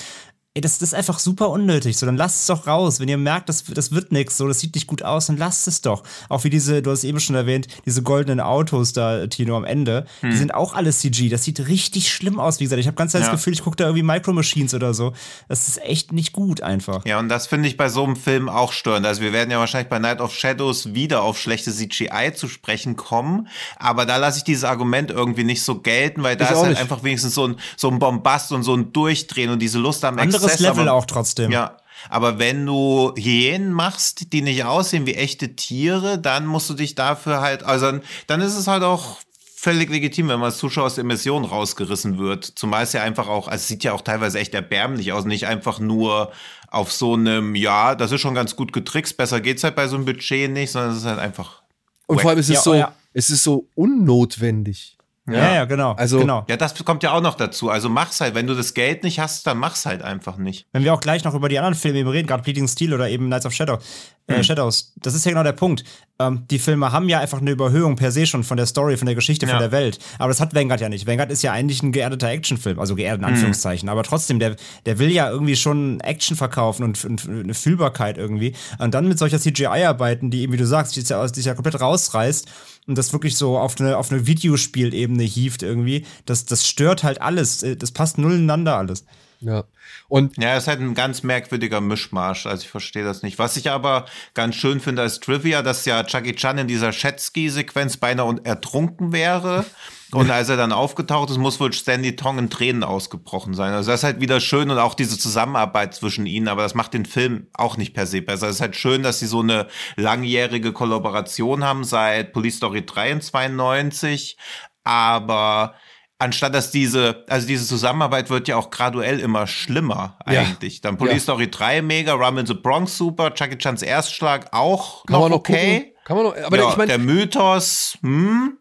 Ey, 0.58 0.60
das, 0.62 0.78
das 0.78 0.88
ist 0.88 0.94
einfach 0.94 1.20
super 1.20 1.50
unnötig. 1.50 1.96
So, 1.96 2.04
dann 2.04 2.16
lasst 2.16 2.40
es 2.40 2.46
doch 2.46 2.66
raus. 2.66 2.98
Wenn 2.98 3.06
ihr 3.06 3.16
merkt, 3.16 3.48
das, 3.48 3.62
das 3.62 3.92
wird 3.92 4.10
nichts, 4.10 4.36
so, 4.36 4.48
das 4.48 4.58
sieht 4.58 4.74
nicht 4.74 4.88
gut 4.88 5.04
aus, 5.04 5.26
dann 5.26 5.36
lasst 5.36 5.68
es 5.68 5.82
doch. 5.82 6.02
Auch 6.28 6.42
wie 6.42 6.50
diese, 6.50 6.82
du 6.82 6.90
hast 6.90 6.98
es 6.98 7.04
eben 7.04 7.20
schon 7.20 7.36
erwähnt, 7.36 7.68
diese 7.86 8.02
goldenen 8.02 8.40
Autos 8.40 8.92
da, 8.92 9.28
Tino, 9.28 9.56
am 9.56 9.64
Ende, 9.64 10.04
die 10.20 10.36
sind 10.36 10.52
auch 10.52 10.74
alle 10.74 10.90
CG. 10.92 11.28
Das 11.28 11.44
sieht 11.44 11.68
richtig 11.68 12.12
schlimm 12.12 12.40
aus, 12.40 12.58
wie 12.58 12.64
gesagt. 12.64 12.80
Ich 12.80 12.88
habe 12.88 12.96
ganz 12.96 13.12
das 13.12 13.26
Ja. 13.26 13.30
Gefühl, 13.30 13.52
ich 13.52 13.62
gucke 13.62 13.76
da 13.76 13.84
irgendwie 13.84 14.02
Micro 14.02 14.32
Machines 14.32 14.74
oder 14.74 14.94
so. 14.94 15.12
Das 15.46 15.68
ist 15.68 15.80
echt 15.82 16.12
nicht 16.12 16.32
gut 16.32 16.60
einfach. 16.60 17.04
Ja, 17.06 17.20
und 17.20 17.28
das 17.28 17.46
finde 17.46 17.68
ich 17.68 17.76
bei 17.76 17.88
so 17.88 18.02
einem 18.02 18.16
Film 18.16 18.48
auch 18.48 18.72
störend. 18.72 19.06
Also 19.06 19.20
wir 19.22 19.33
werden 19.33 19.52
ja 19.52 19.61
wahrscheinlich 19.61 19.88
bei 19.88 20.00
Night 20.00 20.20
of 20.20 20.35
Shadows 20.35 20.92
wieder 20.92 21.22
auf 21.22 21.38
schlechte 21.38 21.72
CGI 21.72 22.33
zu 22.35 22.48
sprechen 22.48 22.96
kommen. 22.96 23.46
Aber 23.76 24.06
da 24.06 24.16
lasse 24.16 24.38
ich 24.38 24.44
dieses 24.44 24.64
Argument 24.64 25.12
irgendwie 25.12 25.44
nicht 25.44 25.62
so 25.62 25.78
gelten, 25.78 26.24
weil 26.24 26.35
da 26.37 26.46
Ich 26.46 26.50
ist 26.50 26.56
halt 26.56 26.68
nicht. 26.70 26.80
einfach 26.80 27.04
wenigstens 27.04 27.37
so 27.37 27.46
ein, 27.46 27.56
so 27.76 27.88
ein 27.90 28.00
Bombast 28.00 28.50
und 28.50 28.64
so 28.64 28.74
ein 28.74 28.92
Durchdrehen 28.92 29.50
und 29.50 29.61
diese 29.61 29.78
Lust 29.78 30.04
am 30.04 30.18
Anderes. 30.52 30.61
Level 30.61 30.88
aber, 30.88 30.98
auch 30.98 31.06
trotzdem. 31.06 31.50
Ja. 31.50 31.76
Aber 32.08 32.38
wenn 32.38 32.64
du 32.64 33.12
Hyänen 33.16 33.72
machst, 33.72 34.32
die 34.32 34.42
nicht 34.42 34.64
aussehen 34.64 35.06
wie 35.06 35.14
echte 35.14 35.56
Tiere, 35.56 36.18
dann 36.18 36.46
musst 36.46 36.70
du 36.70 36.74
dich 36.74 36.94
dafür 36.94 37.40
halt, 37.40 37.64
also 37.64 37.98
dann 38.26 38.40
ist 38.40 38.54
es 38.54 38.66
halt 38.66 38.82
auch 38.82 39.18
völlig 39.56 39.90
legitim, 39.90 40.28
wenn 40.28 40.38
man 40.38 40.50
als 40.50 40.58
Zuschauer 40.58 40.87
aus 40.87 40.94
der 40.94 41.02
Mission 41.04 41.44
rausgerissen 41.44 42.18
wird. 42.18 42.44
Zumal 42.44 42.84
es 42.84 42.92
ja 42.92 43.02
einfach 43.02 43.26
auch, 43.26 43.48
also 43.48 43.61
es 43.61 43.66
sieht 43.66 43.82
ja 43.82 43.92
auch 43.92 44.02
teilweise 44.02 44.38
echt 44.38 44.54
erbärmlich 44.54 45.12
aus, 45.12 45.24
nicht 45.24 45.48
einfach 45.48 45.80
nur 45.80 46.30
auf 46.68 46.92
so 46.92 47.14
einem, 47.14 47.56
ja, 47.56 47.96
das 47.96 48.12
ist 48.12 48.20
schon 48.20 48.34
ganz 48.34 48.54
gut 48.54 48.72
getrickst, 48.72 49.16
besser 49.16 49.40
geht's 49.40 49.64
halt 49.64 49.74
bei 49.74 49.88
so 49.88 49.96
einem 49.96 50.04
Budget 50.04 50.50
nicht, 50.52 50.70
sondern 50.70 50.92
es 50.92 50.98
ist 50.98 51.06
halt 51.06 51.18
einfach. 51.18 51.62
Und 52.06 52.16
wack. 52.16 52.22
vor 52.22 52.30
allem 52.30 52.40
ist 52.40 52.48
es 52.48 52.54
Ja, 52.54 52.61
so, 52.61 52.74
ja. 52.74 52.92
es 53.12 53.30
ist 53.30 53.42
so 53.42 53.68
unnotwendig. 53.74 54.97
Ja, 55.30 55.54
ja, 55.54 55.64
genau. 55.64 55.92
Also- 55.92 56.20
genau. 56.20 56.44
Ja, 56.48 56.56
das 56.56 56.74
kommt 56.84 57.02
ja 57.02 57.12
auch 57.12 57.20
noch 57.20 57.34
dazu. 57.34 57.70
Also 57.70 57.88
mach's 57.88 58.20
halt. 58.20 58.34
Wenn 58.34 58.46
du 58.46 58.54
das 58.54 58.74
Geld 58.74 59.02
nicht 59.04 59.20
hast, 59.20 59.46
dann 59.46 59.58
mach's 59.58 59.86
halt 59.86 60.02
einfach 60.02 60.36
nicht. 60.36 60.66
Wenn 60.72 60.84
wir 60.84 60.94
auch 60.94 61.00
gleich 61.00 61.24
noch 61.24 61.34
über 61.34 61.48
die 61.48 61.58
anderen 61.58 61.74
Filme 61.74 61.98
eben 61.98 62.08
reden, 62.08 62.26
gerade 62.26 62.42
Bleeding 62.42 62.68
Steel 62.68 62.94
oder 62.94 63.08
eben 63.08 63.26
Knights 63.26 63.46
of 63.46 63.52
Shadow, 63.52 63.78
äh, 64.26 64.42
Shadows, 64.42 64.92
das 64.96 65.14
ist 65.14 65.24
ja 65.24 65.30
genau 65.32 65.42
der 65.42 65.52
Punkt. 65.52 65.84
Ähm, 66.20 66.44
die 66.50 66.58
Filme 66.58 66.92
haben 66.92 67.08
ja 67.08 67.20
einfach 67.20 67.40
eine 67.40 67.50
Überhöhung 67.50 67.96
per 67.96 68.10
se 68.12 68.26
schon 68.26 68.42
von 68.44 68.56
der 68.56 68.66
Story, 68.66 68.96
von 68.96 69.06
der 69.06 69.14
Geschichte, 69.14 69.46
von 69.46 69.54
Ja. 69.54 69.60
der 69.60 69.72
Welt. 69.72 69.98
Aber 70.18 70.28
das 70.28 70.40
hat 70.40 70.54
Vanguard 70.54 70.80
ja 70.80 70.88
nicht. 70.88 71.06
Vanguard 71.06 71.30
ist 71.30 71.42
ja 71.42 71.52
eigentlich 71.52 71.82
ein 71.82 71.92
geerdeter 71.92 72.28
Actionfilm, 72.28 72.78
also 72.78 72.94
geerdet 72.94 73.20
in 73.22 73.24
Anführungszeichen. 73.26 73.88
Aber 73.88 74.02
trotzdem, 74.02 74.38
der, 74.38 74.56
der 74.84 74.98
will 74.98 75.10
ja 75.10 75.30
irgendwie 75.30 75.56
schon 75.56 76.00
Action 76.00 76.36
verkaufen 76.36 76.82
und, 76.84 77.04
und 77.04 77.28
eine 77.28 77.54
Fühlbarkeit 77.54 78.18
irgendwie. 78.18 78.54
Und 78.78 78.94
dann 78.94 79.08
mit 79.08 79.18
solcher 79.18 79.38
CGI-Arbeiten, 79.38 80.30
die 80.30 80.42
eben, 80.42 80.52
wie 80.52 80.56
du 80.58 80.66
sagst, 80.66 80.96
die 80.96 81.00
ist 81.00 81.10
ja, 81.10 81.26
die 81.26 81.40
ist 81.40 81.46
ja 81.46 81.54
komplett 81.54 81.80
rausreißt 81.80 82.48
und 82.88 82.98
das 82.98 83.12
wirklich 83.12 83.37
so 83.37 83.57
auf 83.59 83.79
eine, 83.81 83.96
auf 83.96 84.11
eine 84.11 84.27
Videospielebene 84.27 85.22
hieft 85.22 85.62
irgendwie, 85.62 86.05
das, 86.27 86.44
das 86.46 86.66
stört 86.66 87.05
halt 87.05 87.20
alles. 87.22 87.62
Äh, 87.62 87.77
Das 87.77 87.92
passt 87.92 88.18
null 88.18 88.33
ineinander 88.35 88.77
alles. 88.77 89.05
Ja. 89.40 89.64
Und 90.09 90.37
Ja, 90.38 90.57
es 90.57 90.64
ist 90.64 90.68
halt 90.68 90.81
ein 90.81 90.94
ganz 90.94 91.22
merkwürdiger 91.22 91.81
Mischmasch. 91.81 92.46
Also 92.46 92.62
ich 92.62 92.68
verstehe 92.70 93.05
das 93.05 93.22
nicht. 93.22 93.38
Was 93.38 93.57
ich 93.57 93.70
aber 93.70 94.07
ganz 94.35 94.57
schön 94.57 94.81
finde 94.81 95.03
als 95.03 95.20
Trivia, 95.20 95.62
dass 95.62 95.85
ja 95.85 96.03
Chucky 96.03 96.35
Chan 96.35 96.59
in 96.59 96.66
dieser 96.66 96.90
Jetski-Sequenz 96.90 97.98
beinahe 97.98 98.27
un- 98.27 98.44
ertrunken 98.44 99.12
wäre. 99.12 99.64
Und 100.12 100.31
als 100.31 100.49
er 100.49 100.57
dann 100.57 100.73
aufgetaucht 100.73 101.29
ist, 101.31 101.37
muss 101.37 101.61
wohl 101.61 101.73
Stanley 101.73 102.16
Tong 102.16 102.38
in 102.38 102.49
Tränen 102.49 102.83
ausgebrochen 102.83 103.53
sein. 103.53 103.73
Also 103.75 103.90
das 103.90 104.01
ist 104.01 104.05
halt 104.05 104.21
wieder 104.21 104.40
schön 104.40 104.71
und 104.71 104.79
auch 104.79 104.94
diese 104.94 105.18
Zusammenarbeit 105.18 105.94
zwischen 105.94 106.25
ihnen, 106.25 106.49
aber 106.49 106.62
das 106.62 106.75
macht 106.75 106.94
den 106.94 107.05
Film 107.05 107.49
auch 107.53 107.77
nicht 107.77 107.92
per 107.92 108.07
se 108.07 108.23
besser. 108.23 108.49
Es 108.49 108.57
ist 108.57 108.61
halt 108.62 108.77
schön, 108.77 109.03
dass 109.03 109.18
sie 109.18 109.27
so 109.27 109.40
eine 109.40 109.66
langjährige 109.97 110.73
Kollaboration 110.73 111.62
haben 111.62 111.85
seit 111.85 112.33
Police 112.33 112.57
Story 112.57 112.87
3 112.87 113.11
in 113.11 113.21
92. 113.21 114.38
Aber 114.83 115.75
anstatt 116.18 116.55
dass 116.55 116.71
diese, 116.71 117.25
also 117.29 117.47
diese 117.47 117.66
Zusammenarbeit 117.66 118.31
wird 118.31 118.49
ja 118.49 118.57
auch 118.57 118.71
graduell 118.71 119.21
immer 119.21 119.47
schlimmer 119.47 120.18
Ja. 120.27 120.40
eigentlich. 120.40 120.81
Dann 120.81 120.97
Police 120.97 121.27
Ja. 121.27 121.35
Story 121.35 121.51
3 121.51 121.83
mega, 121.83 122.14
Rum 122.14 122.38
in 122.38 122.47
the 122.47 122.55
Bronx 122.55 122.97
super, 122.97 123.35
Chucky 123.35 123.59
Chans 123.59 123.83
Erstschlag 123.83 124.53
auch 124.53 125.05
kann 125.05 125.12
noch, 125.12 125.21
man 125.21 125.31
noch 125.33 125.38
okay. 125.38 125.81
gucken. 125.81 125.92
Kann 126.05 126.16
man 126.16 126.27
noch, 126.27 126.37
aber 126.47 126.57
ja, 126.57 126.71
ich 126.71 126.77
meine, 126.79 126.88
der 126.88 126.99
Mythos, 126.99 127.99
hm, 128.01 128.57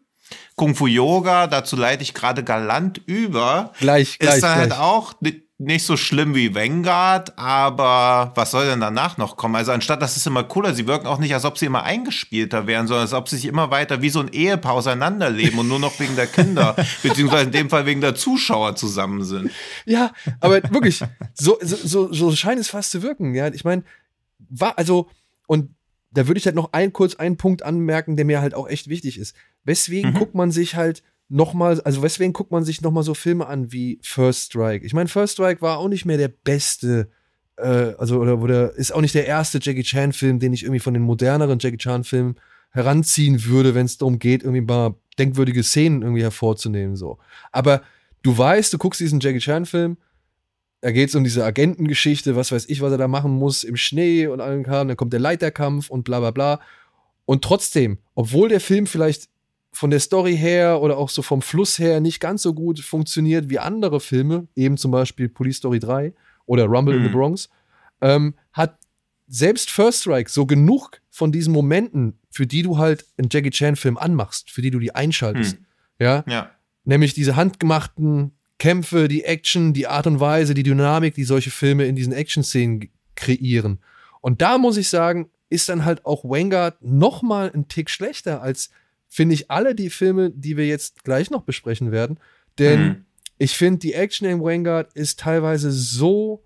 Kung 0.58 0.76
Fu 0.76 0.88
Yoga, 0.88 1.48
dazu 1.48 1.76
leite 1.78 2.04
ich 2.04 2.14
gerade 2.14 2.44
galant 2.44 3.00
über. 3.06 3.72
Gleich, 3.80 4.20
gleich, 4.20 4.36
Ist 4.36 4.44
dann 4.44 4.56
halt 4.56 4.70
gleich. 4.72 4.80
auch 4.80 5.14
ni- 5.22 5.44
nicht 5.60 5.86
so 5.86 5.98
schlimm 5.98 6.36
wie 6.36 6.54
Vanguard, 6.54 7.38
aber 7.40 8.32
was 8.36 8.52
soll 8.52 8.66
denn 8.68 8.80
danach 8.80 9.18
noch 9.18 9.38
kommen? 9.38 9.56
Also 9.56 9.72
anstatt, 9.72 10.02
das 10.04 10.16
ist 10.18 10.28
immer 10.28 10.44
cooler, 10.44 10.74
sie 10.76 10.86
wirken 10.86 11.08
auch 11.08 11.18
nicht, 11.18 11.34
als 11.34 11.46
ob 11.46 11.58
sie 11.58 11.66
immer 11.66 11.84
eingespielter 11.84 12.68
wären, 12.68 12.86
sondern 12.88 13.04
als 13.06 13.14
ob 13.14 13.28
sie 13.30 13.38
sich 13.38 13.46
immer 13.46 13.72
weiter 13.72 14.02
wie 14.04 14.10
so 14.10 14.20
ein 14.20 14.28
Ehepaar 14.28 14.74
auseinanderleben 14.74 15.58
und 15.58 15.68
nur 15.68 15.80
noch 15.80 16.00
wegen 16.00 16.16
der 16.16 16.28
Kinder, 16.28 16.76
beziehungsweise 17.04 17.46
in 17.46 17.52
dem 17.52 17.70
Fall 17.72 17.86
wegen 17.88 18.02
der 18.02 18.14
Zuschauer 18.14 18.76
zusammen 18.76 19.24
sind. 19.24 19.50
Ja, 19.86 20.12
aber 20.42 20.62
wirklich, 20.72 21.00
so, 21.34 21.58
so, 21.62 21.76
so, 21.76 22.14
so 22.14 22.36
scheint 22.36 22.60
es 22.60 22.70
fast 22.70 22.92
zu 22.92 23.02
wirken. 23.02 23.34
Ja, 23.34 23.48
ich 23.48 23.64
meine, 23.64 23.84
war, 24.50 24.78
also, 24.78 25.10
und 25.48 25.70
da 26.12 26.28
würde 26.28 26.38
ich 26.40 26.46
halt 26.46 26.56
noch 26.56 26.74
ein, 26.74 26.94
kurz 26.94 27.16
einen 27.16 27.38
Punkt 27.38 27.64
anmerken, 27.64 28.16
der 28.16 28.26
mir 28.26 28.42
halt 28.42 28.54
auch 28.54 28.68
echt 28.68 28.88
wichtig 28.90 29.18
ist. 29.20 29.36
Weswegen 29.68 30.14
guckt 30.14 30.34
man 30.34 30.50
sich 30.50 30.76
halt 30.76 31.04
nochmal, 31.28 31.82
also 31.82 32.02
weswegen 32.02 32.32
guckt 32.32 32.52
man 32.52 32.64
sich 32.64 32.82
nochmal 32.82 33.04
so 33.04 33.14
Filme 33.14 33.48
an 33.48 33.72
wie 33.72 34.00
First 34.02 34.46
Strike? 34.46 34.86
Ich 34.86 34.94
meine, 34.94 35.10
First 35.10 35.34
Strike 35.34 35.62
war 35.62 35.78
auch 35.78 35.90
nicht 35.90 36.06
mehr 36.06 36.18
der 36.18 36.30
beste, 36.30 37.10
äh, 37.58 37.94
also, 37.98 38.20
oder, 38.20 38.40
oder 38.40 38.74
ist 38.76 38.94
auch 38.94 39.02
nicht 39.02 39.14
der 39.14 39.28
erste 39.28 39.60
Jackie 39.62 39.84
Chan-Film, 39.84 40.40
den 40.40 40.54
ich 40.54 40.64
irgendwie 40.64 40.80
von 40.80 40.94
den 40.94 41.04
moderneren 41.04 41.60
Jackie 41.60 41.78
Chan-Filmen 41.78 42.36
heranziehen 42.72 43.44
würde, 43.44 43.76
wenn 43.76 43.86
es 43.86 43.98
darum 43.98 44.20
geht, 44.20 44.44
irgendwie 44.44 44.62
mal 44.62 44.96
denkwürdige 45.20 45.64
Szenen 45.64 46.02
irgendwie 46.02 46.22
hervorzunehmen, 46.22 46.96
so. 46.96 47.18
Aber 47.52 47.82
du 48.24 48.38
weißt, 48.38 48.72
du 48.72 48.78
guckst 48.78 49.02
diesen 49.02 49.20
Jackie 49.20 49.40
Chan-Film, 49.40 49.98
da 50.80 50.92
geht 50.92 51.10
es 51.10 51.16
um 51.16 51.26
diese 51.26 51.44
Agentengeschichte, 51.44 52.38
was 52.38 52.54
weiß 52.54 52.70
ich, 52.70 52.82
was 52.82 52.92
er 52.92 52.98
da 52.98 53.10
machen 53.10 53.32
muss 53.32 53.66
im 53.66 53.76
Schnee 53.76 54.28
und 54.28 54.40
allem 54.40 54.64
Kram, 54.64 54.88
dann 54.88 54.96
kommt 54.96 55.12
der 55.12 55.20
Leiterkampf 55.20 55.90
und 55.90 56.04
bla 56.04 56.20
bla 56.20 56.32
bla. 56.32 56.62
Und 57.26 57.44
trotzdem, 57.44 57.98
obwohl 58.16 58.48
der 58.48 58.62
Film 58.62 58.88
vielleicht 58.88 59.28
von 59.78 59.90
der 59.92 60.00
Story 60.00 60.36
her 60.36 60.82
oder 60.82 60.98
auch 60.98 61.10
so 61.10 61.22
vom 61.22 61.42
Fluss 61.42 61.78
her 61.80 62.00
nicht 62.00 62.20
ganz 62.20 62.42
so 62.42 62.54
gut 62.54 62.80
funktioniert 62.80 63.50
wie 63.50 63.60
andere 63.60 64.00
Filme, 64.00 64.48
eben 64.56 64.78
zum 64.78 64.92
Beispiel 64.92 65.30
Police 65.30 65.58
Story 65.58 65.80
3 65.80 66.14
oder 66.46 66.66
Rumble 66.66 66.96
in 66.96 67.04
the 67.04 67.10
Mhm. 67.10 67.14
Bronx, 67.14 67.50
ähm, 68.02 68.34
hat 68.54 68.78
selbst 69.28 69.70
First 69.70 70.02
Strike 70.02 70.30
so 70.32 70.46
genug 70.46 71.02
von 71.10 71.32
diesen 71.32 71.54
Momenten, 71.54 72.18
für 72.32 72.48
die 72.48 72.62
du 72.64 72.78
halt 72.78 73.06
einen 73.18 73.30
Jackie 73.32 73.50
Chan-Film 73.52 73.98
anmachst, 73.98 74.50
für 74.52 74.62
die 74.62 74.72
du 74.72 74.80
die 74.80 74.96
einschaltest. 74.96 75.58
Hm. 75.58 75.66
Ja, 76.00 76.24
Ja. 76.28 76.52
nämlich 76.84 77.14
diese 77.14 77.36
handgemachten 77.36 78.32
Kämpfe, 78.60 79.08
die 79.08 79.24
Action, 79.26 79.74
die 79.74 79.88
Art 79.88 80.08
und 80.08 80.20
Weise, 80.20 80.54
die 80.54 80.64
Dynamik, 80.64 81.14
die 81.16 81.24
solche 81.24 81.52
Filme 81.52 81.86
in 81.86 81.96
diesen 81.96 82.14
Action-Szenen 82.14 82.90
kreieren. 83.16 83.80
Und 84.22 84.42
da 84.42 84.58
muss 84.58 84.78
ich 84.78 84.90
sagen, 84.90 85.30
ist 85.50 85.70
dann 85.70 85.86
halt 85.86 86.06
auch 86.06 86.24
Vanguard 86.24 86.82
noch 86.82 87.22
mal 87.22 87.52
ein 87.54 87.68
Tick 87.68 87.90
schlechter 87.90 88.42
als, 88.42 88.70
finde 89.08 89.36
ich, 89.36 89.50
alle 89.52 89.74
die 89.76 89.90
Filme, 89.90 90.30
die 90.32 90.58
wir 90.58 90.68
jetzt 90.68 91.04
gleich 91.04 91.32
noch 91.32 91.44
besprechen 91.44 91.92
werden. 91.92 92.20
Denn 92.60 92.80
Hm. 92.80 93.06
ich 93.38 93.56
finde, 93.58 93.80
die 93.80 93.94
Action 93.94 94.28
in 94.28 94.42
Vanguard 94.42 94.94
ist 94.94 95.20
teilweise 95.20 95.72
so 95.72 96.44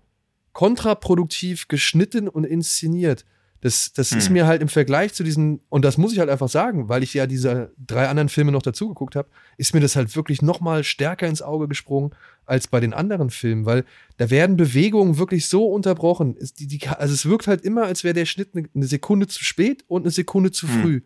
kontraproduktiv 0.52 1.68
geschnitten 1.68 2.28
und 2.28 2.44
inszeniert. 2.44 3.24
Das, 3.62 3.92
das 3.92 4.10
ist 4.10 4.26
Hm. 4.26 4.32
mir 4.32 4.46
halt 4.46 4.60
im 4.60 4.68
Vergleich 4.68 5.12
zu 5.14 5.22
diesen, 5.22 5.60
und 5.68 5.84
das 5.84 5.96
muss 5.96 6.12
ich 6.12 6.18
halt 6.18 6.30
einfach 6.30 6.48
sagen, 6.48 6.88
weil 6.88 7.02
ich 7.04 7.14
ja 7.14 7.26
diese 7.28 7.72
drei 7.86 8.08
anderen 8.08 8.28
Filme 8.28 8.50
noch 8.50 8.62
dazu 8.62 8.88
geguckt 8.88 9.14
habe, 9.14 9.28
ist 9.56 9.72
mir 9.72 9.80
das 9.80 9.94
halt 9.94 10.16
wirklich 10.16 10.42
noch 10.42 10.60
mal 10.60 10.82
stärker 10.82 11.28
ins 11.28 11.42
Auge 11.42 11.68
gesprungen 11.68 12.10
als 12.44 12.66
bei 12.66 12.80
den 12.80 12.92
anderen 12.92 13.30
Filmen, 13.30 13.64
weil 13.64 13.84
da 14.16 14.30
werden 14.30 14.56
Bewegungen 14.56 15.16
wirklich 15.16 15.46
so 15.48 15.66
unterbrochen. 15.66 16.36
Es, 16.40 16.54
die, 16.54 16.66
die, 16.66 16.88
also 16.88 17.14
es 17.14 17.24
wirkt 17.24 17.46
halt 17.46 17.60
immer, 17.62 17.84
als 17.84 18.02
wäre 18.02 18.14
der 18.14 18.26
Schnitt 18.26 18.50
eine, 18.54 18.68
eine 18.74 18.86
Sekunde 18.86 19.28
zu 19.28 19.44
spät 19.44 19.84
und 19.86 20.02
eine 20.02 20.10
Sekunde 20.10 20.50
zu 20.50 20.66
Hm. 20.66 20.80
früh. 20.82 21.00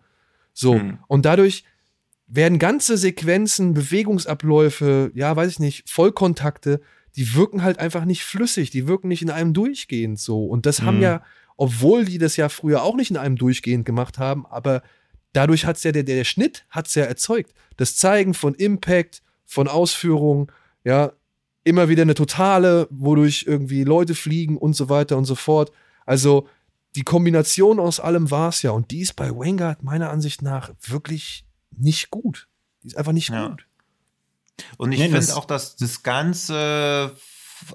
So. 0.57 0.75
Hm. 0.75 0.99
Und 1.07 1.27
dadurch 1.27 1.65
werden 2.27 2.59
ganze 2.59 2.97
Sequenzen, 2.97 3.75
Bewegungsabläufe, 3.75 5.13
ja, 5.15 5.37
weiß 5.37 5.53
ich 5.53 5.59
nicht, 5.61 5.89
Vollkontakte, 5.89 6.81
die 7.15 7.35
wirken 7.35 7.63
halt 7.63 7.79
einfach 7.79 8.05
nicht 8.05 8.25
flüssig, 8.25 8.71
die 8.71 8.89
wirken 8.89 9.09
nicht 9.09 9.23
in 9.23 9.31
einem 9.31 9.53
durchgehend 9.53 10.19
so. 10.19 10.47
Und 10.47 10.67
das 10.67 10.83
haben 10.83 10.97
Mhm. 10.97 11.03
ja, 11.03 11.23
obwohl 11.57 12.05
die 12.05 12.19
das 12.19 12.37
ja 12.37 12.49
früher 12.49 12.83
auch 12.83 12.97
nicht 12.97 13.11
in 13.11 13.17
einem 13.17 13.37
durchgehend 13.37 13.85
gemacht 13.85 14.19
haben, 14.19 14.47
aber 14.47 14.83
dadurch 15.33 15.67
hat 15.67 15.77
es 15.77 15.85
ja, 15.85 15.93
der, 15.93 16.03
der 16.03 16.25
Schnitt 16.25 16.65
hat 16.71 16.89
es 16.89 16.95
ja 16.95 17.05
erzeugt. 17.05 17.53
Das 17.77 17.97
Zeigen 17.97 18.35
von 18.35 18.55
Impact, 18.55 19.23
von 19.45 19.69
Ausführung, 19.69 20.51
ja, 20.85 21.13
immer 21.65 21.89
wieder 21.89 22.03
eine 22.03 22.15
totale, 22.15 22.89
wodurch 22.91 23.45
irgendwie 23.47 23.85
Leute 23.85 24.15
fliegen 24.15 24.57
und 24.57 24.75
so 24.75 24.89
weiter 24.89 25.17
und 25.17 25.27
so 25.27 25.35
fort. 25.35 25.71
Also 26.07 26.49
die 26.97 27.03
Kombination 27.03 27.79
aus 27.79 28.01
allem 28.01 28.31
war 28.31 28.49
es 28.49 28.63
ja. 28.63 28.73
Und 28.73 28.91
die 28.91 29.01
ist 29.01 29.15
bei 29.15 29.31
Vanguard 29.31 29.83
meiner 29.83 30.11
Ansicht 30.11 30.43
nach 30.43 30.71
wirklich 30.83 31.45
nicht 31.77 32.11
gut. 32.11 32.49
Die 32.83 32.89
ist 32.89 32.97
einfach 32.97 33.13
nicht 33.13 33.29
Ja. 33.29 33.49
gut. 33.49 33.67
Und 34.79 34.93
ich 34.93 35.01
finde 35.01 35.37
auch, 35.37 35.45
dass 35.45 35.77
das 35.77 36.03
ganze 36.03 37.15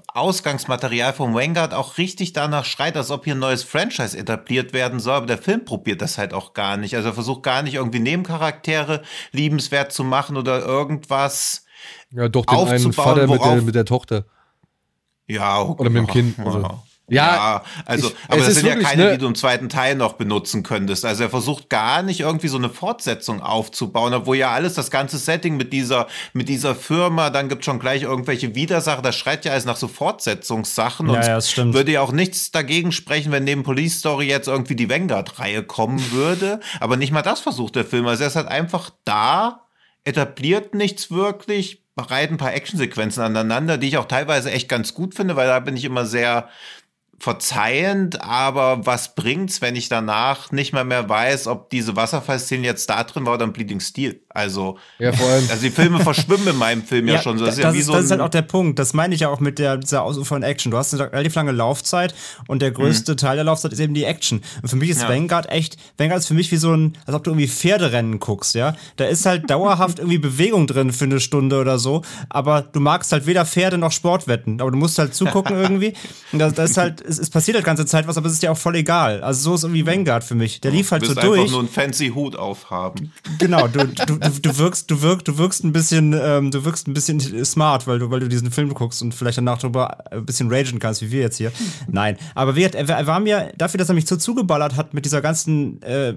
Ausgangsmaterial 0.08 1.12
von 1.12 1.34
Vanguard 1.34 1.74
auch 1.74 1.98
richtig 1.98 2.32
danach 2.32 2.64
schreit, 2.64 2.96
als 2.96 3.10
ob 3.10 3.24
hier 3.24 3.34
ein 3.34 3.40
neues 3.40 3.62
Franchise 3.62 4.16
etabliert 4.18 4.72
werden 4.72 4.98
soll. 5.00 5.14
Aber 5.14 5.26
der 5.26 5.38
Film 5.38 5.64
probiert 5.64 6.02
das 6.02 6.18
halt 6.18 6.34
auch 6.34 6.54
gar 6.54 6.76
nicht. 6.76 6.96
Also 6.96 7.10
er 7.10 7.14
versucht 7.14 7.42
gar 7.42 7.62
nicht 7.62 7.74
irgendwie 7.74 8.00
Nebencharaktere 8.00 9.02
liebenswert 9.32 9.92
zu 9.92 10.02
machen 10.04 10.36
oder 10.36 10.64
irgendwas. 10.64 11.64
Ja, 12.10 12.28
doch 12.28 12.46
den 12.46 12.58
einen 12.58 12.68
Aufzubauen, 12.68 12.92
Vater 12.92 13.26
mit 13.26 13.44
der, 13.44 13.62
mit 13.62 13.74
der 13.74 13.84
Tochter. 13.84 14.24
Ja, 15.26 15.60
okay. 15.60 15.80
Oder 15.80 15.90
mit 15.90 16.02
dem 16.02 16.06
Kind, 16.08 16.38
also. 16.40 16.60
Ja, 16.60 16.82
Ja, 17.08 17.62
also, 17.84 18.08
ich- 18.08 18.14
aber 18.28 18.38
es 18.40 18.46
das 18.46 18.54
sind 18.54 18.66
ja 18.66 18.76
keine, 18.76 19.04
ne- 19.04 19.12
die 19.12 19.18
du 19.18 19.26
im 19.26 19.34
zweiten 19.34 19.68
Teil 19.68 19.96
noch 19.96 20.14
benutzen 20.14 20.62
könntest. 20.62 21.04
Also 21.04 21.24
er 21.24 21.30
versucht 21.30 21.68
gar 21.68 22.02
nicht 22.02 22.20
irgendwie 22.20 22.48
so 22.48 22.56
eine 22.56 22.70
Fortsetzung 22.70 23.42
aufzubauen, 23.42 24.14
obwohl 24.14 24.36
ja 24.36 24.50
alles, 24.52 24.74
das 24.74 24.90
ganze 24.90 25.18
Setting 25.18 25.56
mit 25.56 25.72
dieser, 25.72 26.06
mit 26.32 26.48
dieser 26.48 26.74
Firma, 26.74 27.28
dann 27.30 27.48
gibt 27.48 27.64
schon 27.64 27.78
gleich 27.80 28.02
irgendwelche 28.02 28.54
Widersacher, 28.54 29.02
das 29.02 29.16
schreit 29.16 29.44
ja 29.44 29.52
alles 29.52 29.64
nach 29.66 29.76
so 29.76 29.88
Fortsetzungssachen 29.88 31.06
Ja, 31.08 31.12
und 31.14 31.20
ja, 31.22 31.34
das 31.34 31.50
stimmt. 31.50 31.74
würde 31.74 31.92
ja 31.92 32.00
auch 32.00 32.12
nichts 32.12 32.50
dagegen 32.50 32.92
sprechen, 32.92 33.30
wenn 33.32 33.44
neben 33.44 33.62
Police 33.62 33.98
Story 33.98 34.28
jetzt 34.28 34.48
irgendwie 34.48 34.76
die 34.76 34.88
Vanguard-Reihe 34.88 35.64
kommen 35.64 35.98
würde. 36.12 36.60
Aber 36.80 36.96
nicht 36.96 37.12
mal 37.12 37.22
das 37.22 37.40
versucht 37.40 37.76
der 37.76 37.84
Film. 37.84 38.06
Also 38.06 38.22
er 38.22 38.28
ist 38.28 38.36
halt 38.36 38.48
einfach 38.48 38.90
da, 39.04 39.66
etabliert 40.04 40.74
nichts 40.74 41.10
wirklich, 41.10 41.82
reiht 41.96 42.30
ein 42.30 42.38
paar 42.38 42.54
Actionsequenzen 42.54 43.22
aneinander, 43.22 43.76
die 43.78 43.88
ich 43.88 43.98
auch 43.98 44.06
teilweise 44.06 44.50
echt 44.50 44.68
ganz 44.68 44.94
gut 44.94 45.14
finde, 45.14 45.36
weil 45.36 45.46
da 45.46 45.60
bin 45.60 45.76
ich 45.76 45.84
immer 45.84 46.06
sehr 46.06 46.48
verzeihend, 47.22 48.20
aber 48.20 48.84
was 48.84 49.14
bringt's, 49.14 49.62
wenn 49.62 49.76
ich 49.76 49.88
danach 49.88 50.50
nicht 50.50 50.72
mal 50.72 50.84
mehr 50.84 51.08
weiß, 51.08 51.46
ob 51.46 51.70
diese 51.70 51.94
Wasserfallszene 51.94 52.66
jetzt 52.66 52.90
da 52.90 53.04
drin 53.04 53.24
war 53.24 53.34
oder 53.34 53.44
im 53.44 53.52
Bleeding 53.52 53.78
Steel? 53.78 54.24
Also, 54.34 54.78
Ja, 54.98 55.12
vor 55.12 55.28
allem. 55.28 55.44
also 55.50 55.62
die 55.62 55.70
Filme 55.70 56.00
verschwimmen 56.00 56.48
in 56.48 56.56
meinem 56.56 56.82
Film 56.82 57.06
ja, 57.08 57.20
schon 57.20 57.38
so. 57.38 57.44
Das, 57.44 57.56
Das 57.56 57.58
ist 57.58 57.64
ja 57.64 57.74
wie 57.74 57.78
ist, 57.78 57.86
so 57.86 57.92
das 57.92 58.04
ist 58.06 58.10
halt 58.10 58.20
auch 58.20 58.28
der 58.30 58.42
Punkt. 58.42 58.78
Das 58.78 58.94
meine 58.94 59.14
ich 59.14 59.20
ja 59.20 59.28
auch 59.28 59.40
mit 59.40 59.58
der, 59.58 59.76
dieser 59.76 60.02
ausufernden 60.02 60.48
Action. 60.50 60.70
Du 60.70 60.78
hast 60.78 60.94
eine 60.94 61.12
relativ 61.12 61.34
lange 61.34 61.52
Laufzeit 61.52 62.14
und 62.48 62.62
der 62.62 62.70
größte 62.70 63.16
Teil 63.16 63.36
der 63.36 63.44
Laufzeit 63.44 63.72
ist 63.72 63.80
eben 63.80 63.94
die 63.94 64.04
Action. 64.04 64.40
Und 64.62 64.68
für 64.68 64.76
mich 64.76 64.90
ist 64.90 65.02
Ja. 65.02 65.08
Vanguard 65.08 65.50
echt, 65.50 65.76
Vanguard 65.98 66.20
ist 66.20 66.28
für 66.28 66.34
mich 66.34 66.50
wie 66.52 66.56
so 66.56 66.72
ein, 66.74 66.96
als 67.06 67.14
ob 67.16 67.24
du 67.24 67.30
irgendwie 67.30 67.48
Pferderennen 67.48 68.20
guckst, 68.20 68.54
ja. 68.54 68.74
Da 68.96 69.04
ist 69.04 69.26
halt 69.26 69.50
dauerhaft 69.50 69.98
irgendwie 69.98 70.18
Bewegung 70.18 70.66
drin 70.66 70.92
für 70.92 71.04
eine 71.04 71.20
Stunde 71.20 71.60
oder 71.60 71.78
so, 71.78 72.02
aber 72.28 72.62
du 72.62 72.80
magst 72.80 73.12
halt 73.12 73.26
weder 73.26 73.44
Pferde 73.44 73.78
noch 73.78 73.92
Sportwetten. 73.92 74.60
Aber 74.60 74.70
du 74.70 74.78
musst 74.78 74.98
halt 74.98 75.14
zugucken 75.14 75.56
irgendwie. 75.60 75.92
Und 76.32 76.38
das, 76.38 76.54
das 76.54 76.70
ist 76.70 76.76
halt, 76.78 77.00
es, 77.00 77.18
es 77.18 77.30
passiert 77.30 77.56
halt 77.56 77.64
ganze 77.66 77.86
Zeit 77.86 78.06
was, 78.08 78.16
aber 78.16 78.26
es 78.28 78.32
ist 78.34 78.42
dir 78.42 78.52
auch 78.52 78.56
voll 78.58 78.76
egal. 78.76 79.22
Also 79.22 79.42
so 79.50 79.54
ist 79.56 79.64
irgendwie 79.64 79.86
Vanguard 79.86 80.24
für 80.24 80.34
mich. 80.34 80.60
Der 80.60 80.70
lief 80.70 80.90
halt 80.90 81.02
du 81.02 81.06
so 81.06 81.10
wirst 81.16 81.18
einfach 81.24 81.36
durch. 81.36 81.50
nur 81.50 81.60
einen 81.60 81.68
fancy 81.68 82.08
Hut 82.14 82.36
aufhaben. 82.36 83.12
Genau, 83.38 83.68
du, 83.68 83.86
du, 83.86 84.18
du, 84.28 84.40
du 84.40 84.58
wirkst, 84.58 84.90
du 84.90 85.02
wirkst, 85.02 85.28
du 85.28 85.38
wirkst 85.38 85.64
ein 85.64 85.72
bisschen, 85.72 86.14
ähm, 86.18 86.50
du 86.50 86.64
wirkst 86.64 86.88
ein 86.88 86.94
bisschen 86.94 87.44
smart, 87.44 87.86
weil 87.86 87.98
du, 87.98 88.10
weil 88.10 88.20
du 88.20 88.28
diesen 88.28 88.50
Film 88.50 88.72
guckst 88.74 89.02
und 89.02 89.14
vielleicht 89.14 89.38
danach 89.38 89.58
drüber 89.58 89.98
ein 90.10 90.24
bisschen 90.24 90.52
ragen 90.52 90.78
kannst, 90.78 91.02
wie 91.02 91.10
wir 91.10 91.20
jetzt 91.20 91.36
hier. 91.36 91.52
Nein, 91.88 92.16
aber 92.34 92.56
er, 92.56 92.74
er 92.74 93.06
war 93.06 93.20
mir 93.20 93.52
dafür, 93.56 93.78
dass 93.78 93.88
er 93.88 93.94
mich 93.94 94.06
so 94.06 94.16
zugeballert 94.16 94.76
hat 94.76 94.94
mit 94.94 95.04
dieser 95.04 95.20
ganzen 95.20 95.82
äh, 95.82 96.14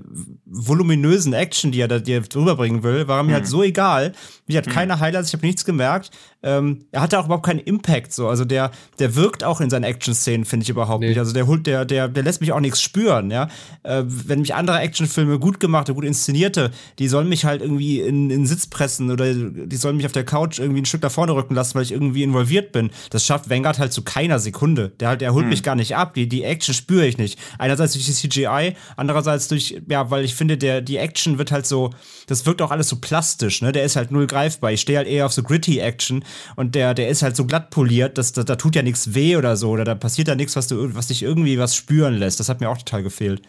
voluminösen 0.56 1.34
Action, 1.34 1.72
die 1.72 1.80
er 1.82 1.88
da 1.88 2.00
dir 2.00 2.24
rüberbringen 2.34 2.84
will, 2.84 3.08
war 3.08 3.24
mir 3.24 3.34
halt 3.34 3.48
so 3.48 3.62
egal. 3.64 4.14
Mich 4.48 4.58
hat 4.58 4.68
keine 4.68 5.00
Highlights, 5.00 5.30
ich 5.30 5.34
habe 5.34 5.46
nichts 5.46 5.66
gemerkt. 5.66 6.12
Ähm, 6.44 6.86
er 6.92 7.02
hatte 7.02 7.20
auch 7.20 7.26
überhaupt 7.26 7.46
keinen 7.46 7.60
Impact, 7.60 8.14
so. 8.14 8.28
Also 8.28 8.46
der, 8.46 8.70
der 9.00 9.16
wirkt 9.16 9.44
auch 9.44 9.60
in 9.62 9.72
seinen 9.72 9.84
Action-Szenen, 9.84 10.46
finde 10.46 10.64
ich 10.64 10.70
überhaupt 10.70 11.02
Nee. 11.02 11.10
nicht. 11.10 11.18
Also 11.18 11.34
der 11.34 11.48
holt, 11.48 11.66
der, 11.66 11.86
der, 11.86 12.08
der 12.08 12.22
lässt 12.22 12.42
mich 12.42 12.52
auch 12.52 12.60
nichts 12.60 12.80
spüren, 12.82 13.32
ja. 13.32 13.50
Äh, 13.82 14.04
wenn 14.06 14.42
mich 14.42 14.54
andere 14.54 14.78
Actionfilme 14.80 15.40
gut 15.40 15.60
gemachte, 15.60 15.96
gut 15.96 16.06
inszenierte, 16.06 16.70
die 17.00 17.08
sollen 17.08 17.28
mich 17.28 17.46
halt 17.46 17.62
irgendwie 17.64 18.00
in, 18.00 18.30
in 18.30 18.42
den 18.42 18.46
Sitz 18.46 18.68
pressen 18.68 19.10
oder 19.10 19.34
die 19.34 19.76
sollen 19.76 19.98
mich 19.98 20.06
auf 20.06 20.12
der 20.12 20.24
Couch 20.26 20.60
irgendwie 20.60 20.82
ein 20.84 20.86
Stück 20.86 21.02
nach 21.02 21.12
vorne 21.12 21.34
rücken 21.34 21.56
lassen, 21.56 21.74
weil 21.74 21.84
ich 21.84 21.92
irgendwie 21.92 22.22
involviert 22.22 22.72
bin. 22.72 22.92
Das 23.10 23.26
schafft 23.26 23.50
Vanguard 23.50 23.80
halt 23.80 23.92
zu 23.94 24.04
keiner 24.04 24.38
Sekunde. 24.38 24.92
Der 25.00 25.08
halt, 25.10 25.22
der 25.22 25.34
holt 25.34 25.48
mich 25.48 25.64
gar 25.64 25.76
nicht 25.76 25.96
ab. 25.96 26.14
Die, 26.14 26.30
die 26.30 26.44
Action 26.44 26.76
spüre 26.76 27.08
ich 27.08 27.18
nicht. 27.18 27.40
Einerseits 27.58 27.94
durch 27.94 28.06
die 28.06 28.14
CGI, 28.14 28.76
andererseits 28.96 29.48
durch, 29.48 29.82
ja, 29.90 30.12
weil 30.12 30.24
ich 30.24 30.36
finde, 30.36 30.45
der, 30.48 30.82
die 30.82 30.98
Action 30.98 31.38
wird 31.38 31.52
halt 31.52 31.66
so, 31.66 31.92
das 32.28 32.46
wirkt 32.46 32.62
auch 32.62 32.72
alles 32.72 32.88
so 32.90 32.98
plastisch, 33.02 33.62
ne? 33.62 33.72
Der 33.72 33.84
ist 33.84 33.96
halt 33.96 34.12
null 34.12 34.28
greifbar. 34.28 34.72
Ich 34.72 34.82
stehe 34.82 34.98
halt 34.98 35.08
eher 35.08 35.26
auf 35.26 35.34
so 35.34 35.44
gritty 35.44 35.80
Action 35.80 36.24
und 36.56 36.76
der, 36.76 36.94
der 36.94 37.10
ist 37.10 37.22
halt 37.24 37.36
so 37.36 37.46
glatt 37.46 37.70
poliert, 37.72 38.18
dass, 38.18 38.32
da, 38.34 38.44
da 38.44 38.56
tut 38.56 38.76
ja 38.76 38.82
nichts 38.84 39.14
weh 39.16 39.36
oder 39.36 39.58
so, 39.58 39.70
oder 39.72 39.84
da 39.84 39.96
passiert 39.96 40.28
ja 40.28 40.36
nichts, 40.36 40.56
was 40.56 40.68
du, 40.68 40.96
was 40.96 41.08
dich 41.08 41.24
irgendwie 41.24 41.58
was 41.60 41.76
spüren 41.76 42.16
lässt. 42.16 42.40
Das 42.40 42.50
hat 42.50 42.62
mir 42.62 42.70
auch 42.70 42.78
total 42.78 43.04
gefehlt. 43.04 43.42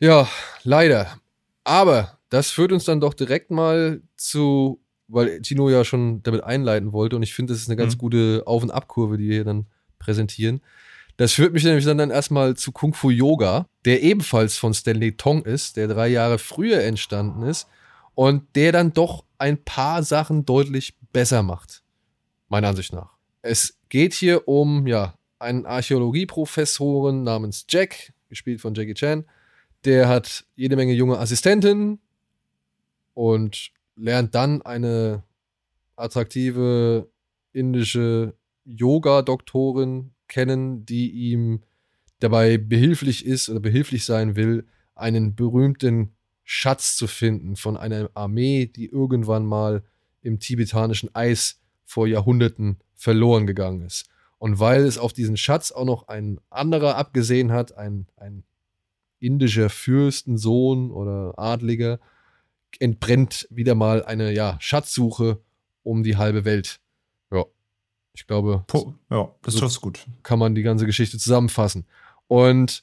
Ja, 0.00 0.28
leider. 0.62 1.18
Aber 1.64 2.18
das 2.30 2.50
führt 2.50 2.72
uns 2.72 2.84
dann 2.84 3.00
doch 3.00 3.14
direkt 3.14 3.50
mal 3.50 4.00
zu, 4.16 4.80
weil 5.08 5.40
Tino 5.42 5.68
ja 5.70 5.84
schon 5.84 6.22
damit 6.22 6.44
einleiten 6.44 6.92
wollte 6.92 7.16
und 7.16 7.22
ich 7.22 7.34
finde, 7.34 7.52
das 7.52 7.62
ist 7.62 7.68
eine 7.68 7.76
ganz 7.76 7.94
Mhm. 7.94 7.98
gute 7.98 8.42
Auf- 8.46 8.62
und 8.62 8.70
Abkurve, 8.70 9.18
die 9.18 9.28
wir 9.28 9.34
hier 9.34 9.44
dann 9.44 9.66
präsentieren. 9.98 10.60
Das 11.16 11.32
führt 11.32 11.54
mich 11.54 11.64
nämlich 11.64 11.84
dann, 11.84 11.98
dann 11.98 12.10
erstmal 12.10 12.56
zu 12.56 12.72
Kung 12.72 12.92
Fu 12.92 13.10
Yoga, 13.10 13.66
der 13.84 14.02
ebenfalls 14.02 14.58
von 14.58 14.74
Stanley 14.74 15.16
Tong 15.16 15.44
ist, 15.44 15.76
der 15.76 15.88
drei 15.88 16.08
Jahre 16.08 16.38
früher 16.38 16.82
entstanden 16.82 17.42
ist 17.42 17.68
und 18.14 18.44
der 18.54 18.72
dann 18.72 18.92
doch 18.92 19.24
ein 19.38 19.62
paar 19.62 20.02
Sachen 20.02 20.44
deutlich 20.44 20.94
besser 21.12 21.42
macht. 21.42 21.82
Meiner 22.48 22.68
Ansicht 22.68 22.92
nach. 22.92 23.10
Es 23.42 23.78
geht 23.88 24.12
hier 24.12 24.46
um, 24.46 24.86
ja, 24.86 25.14
einen 25.38 25.66
Archäologieprofessoren 25.66 27.22
namens 27.22 27.66
Jack, 27.68 28.12
gespielt 28.28 28.60
von 28.60 28.74
Jackie 28.74 28.94
Chan, 28.94 29.24
der 29.84 30.08
hat 30.08 30.44
jede 30.54 30.76
Menge 30.76 30.92
junge 30.92 31.18
Assistentinnen 31.18 32.00
und 33.14 33.70
lernt 33.94 34.34
dann 34.34 34.62
eine 34.62 35.22
attraktive 35.94 37.08
indische 37.52 38.34
Yoga-Doktorin 38.64 40.12
kennen, 40.28 40.86
die 40.86 41.10
ihm 41.10 41.62
dabei 42.20 42.58
behilflich 42.58 43.26
ist 43.26 43.48
oder 43.48 43.60
behilflich 43.60 44.04
sein 44.04 44.36
will, 44.36 44.66
einen 44.94 45.34
berühmten 45.34 46.14
Schatz 46.44 46.96
zu 46.96 47.06
finden 47.06 47.56
von 47.56 47.76
einer 47.76 48.10
Armee, 48.14 48.66
die 48.66 48.86
irgendwann 48.86 49.44
mal 49.44 49.82
im 50.22 50.38
tibetanischen 50.38 51.14
Eis 51.14 51.60
vor 51.84 52.06
Jahrhunderten 52.06 52.78
verloren 52.94 53.46
gegangen 53.46 53.82
ist. 53.82 54.08
Und 54.38 54.60
weil 54.60 54.84
es 54.84 54.98
auf 54.98 55.12
diesen 55.12 55.36
Schatz 55.36 55.72
auch 55.72 55.84
noch 55.84 56.08
ein 56.08 56.40
anderer 56.50 56.96
abgesehen 56.96 57.52
hat, 57.52 57.76
ein, 57.76 58.06
ein 58.16 58.44
indischer 59.18 59.70
Fürstensohn 59.70 60.90
oder 60.90 61.34
Adliger, 61.38 62.00
entbrennt 62.78 63.48
wieder 63.50 63.74
mal 63.74 64.04
eine 64.04 64.32
ja, 64.32 64.56
Schatzsuche 64.60 65.40
um 65.82 66.02
die 66.02 66.16
halbe 66.16 66.44
Welt. 66.44 66.80
Ich 68.16 68.26
glaube, 68.26 68.64
Po 68.66 68.94
ja, 69.10 69.28
das 69.42 69.54
So- 69.54 69.60
trifft's 69.60 69.80
gut. 69.80 70.04
kann 70.22 70.38
man 70.38 70.54
die 70.54 70.62
ganze 70.62 70.86
Geschichte 70.86 71.18
zusammenfassen. 71.18 71.84
Und 72.26 72.82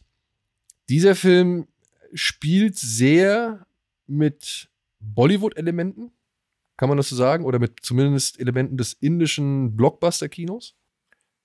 dieser 0.89 1.15
Film 1.15 1.67
spielt 2.13 2.77
sehr 2.77 3.65
mit 4.07 4.69
Bollywood-Elementen, 4.99 6.11
kann 6.77 6.87
man 6.89 6.97
das 6.97 7.09
so 7.09 7.15
sagen? 7.15 7.45
Oder 7.45 7.59
mit 7.59 7.79
zumindest 7.81 8.39
Elementen 8.39 8.77
des 8.77 8.93
indischen 8.93 9.75
Blockbuster-Kinos? 9.75 10.75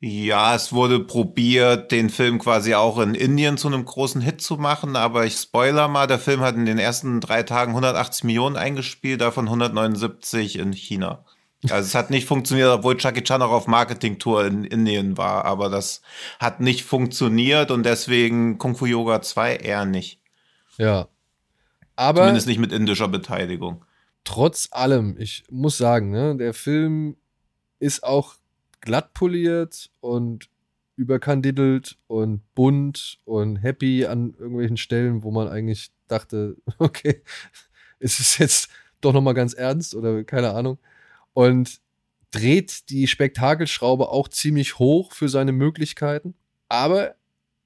Ja, 0.01 0.55
es 0.55 0.73
wurde 0.73 1.01
probiert, 1.01 1.91
den 1.91 2.09
Film 2.09 2.39
quasi 2.39 2.75
auch 2.75 3.01
in 3.01 3.15
Indien 3.17 3.57
zu 3.59 3.67
einem 3.67 3.85
großen 3.85 4.21
Hit 4.21 4.41
zu 4.41 4.57
machen, 4.57 4.95
aber 4.95 5.27
ich 5.27 5.35
spoiler 5.35 5.89
mal, 5.89 6.07
der 6.07 6.21
Film 6.21 6.41
hat 6.41 6.55
in 6.55 6.67
den 6.67 6.79
ersten 6.79 7.21
drei 7.21 7.43
Tagen 7.43 7.73
180 7.73 8.23
Millionen 8.25 8.57
eingespielt, 8.57 9.21
davon 9.21 9.47
179 9.49 10.59
in 10.61 10.73
China. 10.73 11.25
Also 11.65 11.87
es 11.87 11.95
hat 11.95 12.11
nicht 12.11 12.27
funktioniert, 12.27 12.69
obwohl 12.69 12.97
Jackie 12.99 13.23
Chan 13.23 13.43
auch 13.43 13.51
auf 13.51 13.67
Marketingtour 13.67 14.47
in 14.47 14.65
Indien 14.65 15.17
war, 15.17 15.45
aber 15.45 15.69
das 15.69 16.03
hat 16.39 16.61
nicht 16.61 16.85
funktioniert 16.85 17.73
und 17.73 17.85
deswegen 17.85 18.59
Kung 18.59 18.77
Fu 18.77 18.87
Yoga 18.87 19.23
2 19.23 19.57
eher 19.57 19.85
nicht. 19.85 20.21
Ja. 20.77 21.09
Aber 21.97 22.21
Zumindest 22.21 22.47
nicht 22.47 22.61
mit 22.61 22.73
indischer 22.73 23.09
Beteiligung. 23.09 23.85
trotz 24.23 24.69
allem, 24.71 25.17
ich 25.19 25.43
muss 25.51 25.79
sagen, 25.79 26.11
ne, 26.11 26.37
der 26.37 26.55
Film 26.55 27.17
ist 27.81 28.05
auch 28.05 28.35
glatt 28.81 29.15
poliert 29.15 29.91
und 30.01 30.49
überkandidelt 30.95 31.97
und 32.07 32.43
bunt 32.55 33.19
und 33.25 33.57
happy 33.57 34.07
an 34.07 34.35
irgendwelchen 34.39 34.77
Stellen, 34.77 35.23
wo 35.23 35.31
man 35.31 35.49
eigentlich 35.49 35.91
dachte, 36.07 36.57
okay, 36.79 37.23
ist 37.99 38.21
es 38.21 38.39
jetzt 38.39 38.69
doch 39.01 39.13
noch 39.13 39.23
mal 39.23 39.33
ganz 39.33 39.55
ernst 39.55 39.95
oder 39.95 40.23
keine 40.25 40.51
Ahnung. 40.51 40.79
Und 41.39 41.81
dreht 42.33 42.91
die 42.91 43.07
Spektakelschraube 43.07 44.09
auch 44.09 44.27
ziemlich 44.27 44.81
hoch 44.81 45.13
für 45.13 45.29
seine 45.29 45.53
Möglichkeiten, 45.53 46.35
aber 46.69 47.15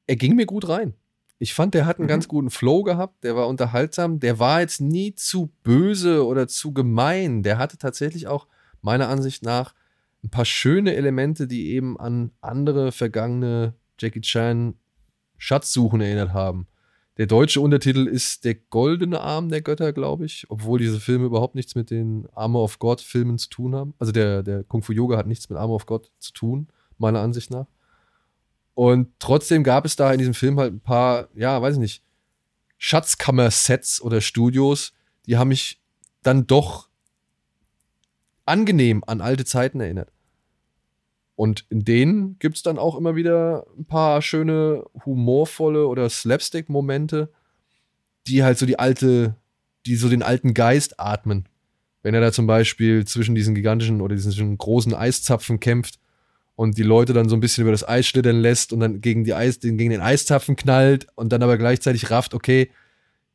er 0.07 0.17
ging 0.17 0.37
mir 0.37 0.45
gut 0.45 0.69
rein. 0.69 0.93
Ich 1.39 1.55
fand, 1.55 1.73
der 1.73 1.87
hat 1.87 1.97
einen 1.97 2.05
Mhm. 2.05 2.11
ganz 2.11 2.29
guten 2.29 2.51
Flow 2.51 2.83
gehabt, 2.83 3.25
der 3.25 3.35
war 3.35 3.49
unterhaltsam, 3.49 4.21
der 4.21 4.39
war 4.39 4.61
jetzt 4.61 4.83
nie 4.83 5.15
zu 5.15 5.51
böse 5.63 6.27
oder 6.27 6.49
zu 6.49 6.75
gemein. 6.75 7.43
Der 7.43 7.57
hatte 7.57 7.79
tatsächlich 7.79 8.27
auch 8.27 8.47
meiner 8.83 9.09
Ansicht 9.09 9.43
nach 9.43 9.75
ein 10.23 10.29
paar 10.29 10.45
schöne 10.45 10.95
Elemente, 10.95 11.47
die 11.47 11.71
eben 11.71 11.99
an 11.99 12.31
andere 12.43 12.93
vergangene 12.93 13.75
Jackie 13.99 14.21
Chan 14.21 14.75
Schatzsuchen 15.39 16.03
erinnert 16.03 16.35
haben. 16.35 16.67
Der 17.23 17.29
deutsche 17.29 17.61
Untertitel 17.61 18.09
ist 18.09 18.45
Der 18.45 18.57
goldene 18.57 19.21
Arm 19.21 19.49
der 19.49 19.63
Götter, 19.63 19.93
glaube 19.93 20.25
ich, 20.25 20.45
obwohl 20.49 20.81
diese 20.81 20.99
Filme 20.99 21.27
überhaupt 21.27 21.55
nichts 21.55 21.77
mit 21.77 21.89
den 21.89 22.27
Armor 22.35 22.65
of 22.65 22.81
God 22.81 23.01
Filmen 23.01 23.39
zu 23.39 23.49
tun 23.49 23.77
haben. 23.77 23.95
Also 24.01 24.11
der, 24.11 24.43
der 24.43 24.65
Kung 24.65 24.83
Fu 24.83 24.93
Yoga 24.93 25.19
hat 25.19 25.29
nichts 25.29 25.49
mit 25.49 25.57
Armor 25.57 25.77
of 25.77 25.87
God 25.87 26.11
zu 26.19 26.33
tun, 26.33 26.67
meiner 26.99 27.21
Ansicht 27.21 27.53
nach. 27.53 27.69
Und 28.75 29.13
trotzdem 29.21 29.63
gab 29.63 29.85
es 29.85 29.95
da 29.95 30.11
in 30.13 30.19
diesem 30.19 30.35
Film 30.35 30.59
halt 30.59 30.73
ein 30.73 30.81
paar, 30.81 31.29
ja, 31.37 31.63
weiß 31.63 31.75
ich 31.75 31.81
nicht, 31.81 32.03
Schatzkammer-Sets 32.79 34.03
oder 34.03 34.21
Studios, 34.21 34.93
die 35.27 35.37
haben 35.37 35.47
mich 35.47 35.81
dann 36.25 36.49
doch 36.49 36.89
angenehm 38.47 39.05
an 39.07 39.21
alte 39.21 39.45
Zeiten 39.45 39.79
erinnert. 39.79 40.11
Und 41.35 41.65
in 41.71 41.85
denen 41.85 42.39
gibt 42.39 42.57
es 42.57 42.63
dann 42.63 42.79
auch 42.79 42.97
immer 42.97 43.17
wieder 43.17 43.67
ein 43.79 43.85
paar 43.85 44.23
schöne, 44.23 44.85
humorvolle 45.05 45.87
oder 45.87 46.09
Slapstick-Momente, 46.09 47.31
die 48.27 48.45
halt 48.45 48.59
so 48.59 48.67
die 48.67 48.79
alte, 48.79 49.37
die 49.87 49.97
so 49.97 50.09
den 50.09 50.23
alten 50.23 50.55
Geist 50.55 51.01
atmen. 51.01 51.47
Wenn 52.03 52.15
er 52.15 52.21
da 52.21 52.33
zum 52.33 52.47
Beispiel 52.47 53.05
zwischen 53.07 53.35
diesen 53.35 53.55
gigantischen 53.55 54.01
oder 54.01 54.15
diesen 54.15 54.59
großen 54.59 54.95
Eiszapfen 54.95 55.61
kämpft 55.61 55.99
und 56.55 56.77
die 56.77 56.83
Leute 56.83 57.13
dann 57.13 57.29
so 57.29 57.37
ein 57.37 57.41
bisschen 57.41 57.63
über 57.63 57.71
das 57.71 57.89
Eis 57.89 58.07
schlittern 58.07 58.41
lässt 58.41 58.73
und 58.73 58.81
dann 58.81 59.01
gegen, 59.01 59.25
die 59.25 59.35
Eis, 59.35 59.61
gegen 59.61 59.79
den 59.79 60.01
Eiszapfen 60.01 60.57
knallt 60.57 61.07
und 61.15 61.33
dann 61.33 61.43
aber 61.43 61.57
gleichzeitig 61.59 62.11
rafft, 62.11 62.35
okay, 62.35 62.71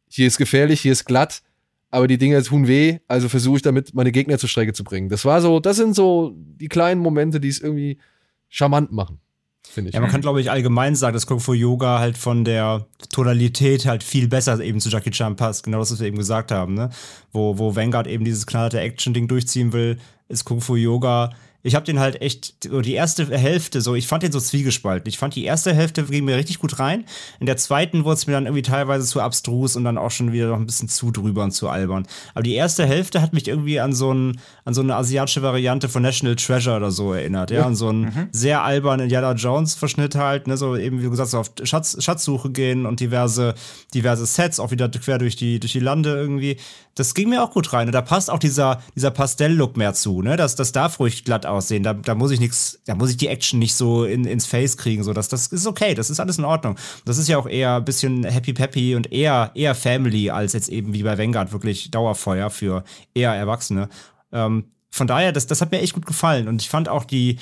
hier 0.08 0.28
ist 0.28 0.38
gefährlich, 0.38 0.82
hier 0.82 0.92
ist 0.92 1.06
glatt, 1.06 1.42
aber 1.90 2.08
die 2.08 2.18
Dinger 2.18 2.42
tun 2.44 2.68
weh, 2.68 3.00
also 3.08 3.30
versuche 3.30 3.58
ich 3.58 3.62
damit 3.62 3.94
meine 3.94 4.12
Gegner 4.12 4.38
zur 4.38 4.50
Strecke 4.50 4.74
zu 4.74 4.84
bringen. 4.84 5.10
Das 5.10 5.26
war 5.26 5.42
so, 5.42 5.60
das 5.60 5.78
sind 5.78 5.96
so 5.96 6.34
die 6.36 6.68
kleinen 6.68 7.02
Momente, 7.02 7.40
die 7.40 7.48
es 7.48 7.60
irgendwie 7.60 7.98
charmant 8.50 8.92
machen, 8.92 9.20
finde 9.64 9.90
ich. 9.90 9.96
Ja, 9.96 10.02
man 10.02 10.10
kann, 10.10 10.22
glaube 10.22 10.42
ich, 10.42 10.52
allgemein 10.52 10.96
sagen, 10.96 11.14
dass 11.14 11.28
Kung 11.28 11.40
Fu 11.40 11.54
Yoga 11.54 12.00
halt 12.00 12.18
von 12.18 12.44
der 12.44 12.88
Tonalität 13.10 13.86
halt 13.86 14.04
viel 14.04 14.28
besser 14.28 14.60
eben 14.60 14.80
zu 14.80 14.90
Jackie 14.90 15.12
Chan 15.12 15.36
passt. 15.36 15.64
Genau 15.64 15.80
das, 15.80 15.92
was 15.92 16.00
wir 16.00 16.08
eben 16.08 16.18
gesagt 16.18 16.52
haben, 16.52 16.74
ne? 16.74 16.90
Wo, 17.32 17.58
wo 17.58 17.76
Vanguard 17.76 18.08
eben 18.08 18.26
dieses 18.26 18.46
knallharte 18.46 18.80
Action-Ding 18.80 19.28
durchziehen 19.28 19.74
will, 19.74 19.98
ist 20.28 20.46
Kung 20.46 20.62
Fu 20.62 20.76
Yoga. 20.76 21.32
Ich 21.68 21.76
habe 21.76 21.86
den 21.86 22.00
halt 22.00 22.22
echt, 22.22 22.56
so 22.64 22.82
die 22.82 22.94
erste 22.94 23.28
Hälfte, 23.28 23.82
so, 23.82 23.94
ich 23.96 24.08
fand 24.08 24.24
den 24.24 24.32
so 24.32 24.40
zwiegespalten. 24.40 25.08
Ich 25.10 25.18
fand 25.18 25.36
die 25.36 25.44
erste 25.44 25.74
Hälfte 25.74 26.04
ging 26.04 26.26
mir 26.26 26.38
richtig 26.38 26.60
gut 26.60 26.80
rein. 26.80 27.06
In 27.40 27.46
der 27.46 27.58
zweiten 27.58 28.06
wurde 28.06 28.16
es 28.16 28.28
mir 28.28 28.34
dann 28.34 28.46
irgendwie 28.46 28.62
teilweise 28.62 29.06
zu 29.06 29.22
abstrus 29.22 29.76
und 29.76 29.84
dann 29.84 29.98
auch 29.98 30.12
schon 30.12 30.32
wieder 30.32 30.48
noch 30.48 30.58
ein 30.58 30.66
bisschen 30.66 30.90
zu 30.90 31.12
drüber 31.12 31.44
und 31.44 31.52
zu 31.52 31.70
albern. 31.70 32.08
Aber 32.34 32.44
die 32.44 32.56
erste 32.56 32.86
Hälfte 32.86 33.22
hat 33.22 33.34
mich 33.34 33.48
irgendwie 33.48 33.80
an 33.80 33.94
so, 33.94 34.14
ein, 34.14 34.40
an 34.66 34.74
so 34.74 34.82
eine 34.82 34.96
asiatische 34.96 35.42
Variante 35.42 35.90
von 35.90 36.02
National 36.02 36.36
Treasure 36.36 36.78
oder 36.78 36.92
so 36.92 37.14
erinnert. 37.14 37.52
Ja, 37.52 37.66
an 37.66 37.76
so 37.76 37.90
einen 37.90 38.30
sehr 38.32 38.64
albernen 38.64 39.04
Indiana 39.04 39.34
Jones-Verschnitt 39.34 40.16
halt, 40.16 40.48
ne, 40.48 40.58
so 40.58 40.76
eben, 40.76 41.02
wie 41.02 41.10
gesagt, 41.10 41.30
so 41.30 41.40
auf 41.40 41.52
Schatz, 41.64 42.02
Schatzsuche 42.02 42.50
gehen 42.50 42.86
und 42.86 43.00
diverse, 43.00 43.54
diverse 43.94 44.26
Sets, 44.26 44.60
auch 44.60 44.72
wieder 44.72 44.90
quer 44.90 45.18
durch 45.18 45.36
die, 45.36 45.60
durch 45.60 45.74
die 45.74 45.80
Lande 45.80 46.10
irgendwie. 46.12 46.58
Das 46.98 47.14
ging 47.14 47.30
mir 47.30 47.44
auch 47.44 47.52
gut 47.52 47.72
rein. 47.74 47.88
Und 47.88 47.94
da 47.94 48.02
passt 48.02 48.30
auch 48.30 48.40
dieser, 48.40 48.82
dieser 48.96 49.12
Pastell-Look 49.12 49.78
mehr 49.78 49.94
zu, 49.94 50.22
ne? 50.22 50.36
Das, 50.36 50.56
das 50.56 50.72
darf 50.72 51.00
ruhig 51.00 51.24
glatt 51.24 51.46
aussehen. 51.46 51.84
Da, 51.84 51.94
da 51.94 52.16
muss 52.16 52.32
ich 52.32 52.40
nichts, 52.40 52.80
da 52.86 52.96
muss 52.96 53.12
ich 53.12 53.18
die 53.18 53.28
Action 53.28 53.60
nicht 53.60 53.76
so 53.76 54.04
in, 54.04 54.26
ins 54.26 54.46
Face 54.46 54.78
kriegen. 54.78 55.04
So. 55.04 55.14
Das, 55.14 55.30
das 55.30 55.48
ist 55.48 55.68
okay, 55.68 55.94
das 55.94 56.10
ist 56.10 56.20
alles 56.20 56.38
in 56.38 56.46
Ordnung. 56.46 56.76
Das 57.06 57.18
ist 57.18 57.28
ja 57.28 57.38
auch 57.38 57.48
eher 57.48 57.76
ein 57.76 57.86
bisschen 57.86 58.24
happy 58.24 58.54
peppy 58.54 58.96
und 58.96 59.12
eher, 59.12 59.52
eher 59.54 59.76
Family 59.76 60.30
als 60.30 60.54
jetzt 60.54 60.70
eben 60.70 60.94
wie 60.94 61.04
bei 61.04 61.18
Vanguard 61.18 61.52
wirklich 61.52 61.92
Dauerfeuer 61.92 62.50
für 62.50 62.84
eher 63.14 63.34
Erwachsene. 63.34 63.90
Ähm, 64.32 64.66
von 64.90 65.06
daher, 65.08 65.32
das, 65.32 65.46
das 65.46 65.62
hat 65.62 65.72
mir 65.72 65.82
echt 65.82 65.94
gut 65.94 66.06
gefallen. 66.06 66.48
Und 66.48 66.62
ich 66.62 66.70
fand 66.70 66.90
auch 66.90 67.04
die, 67.04 67.38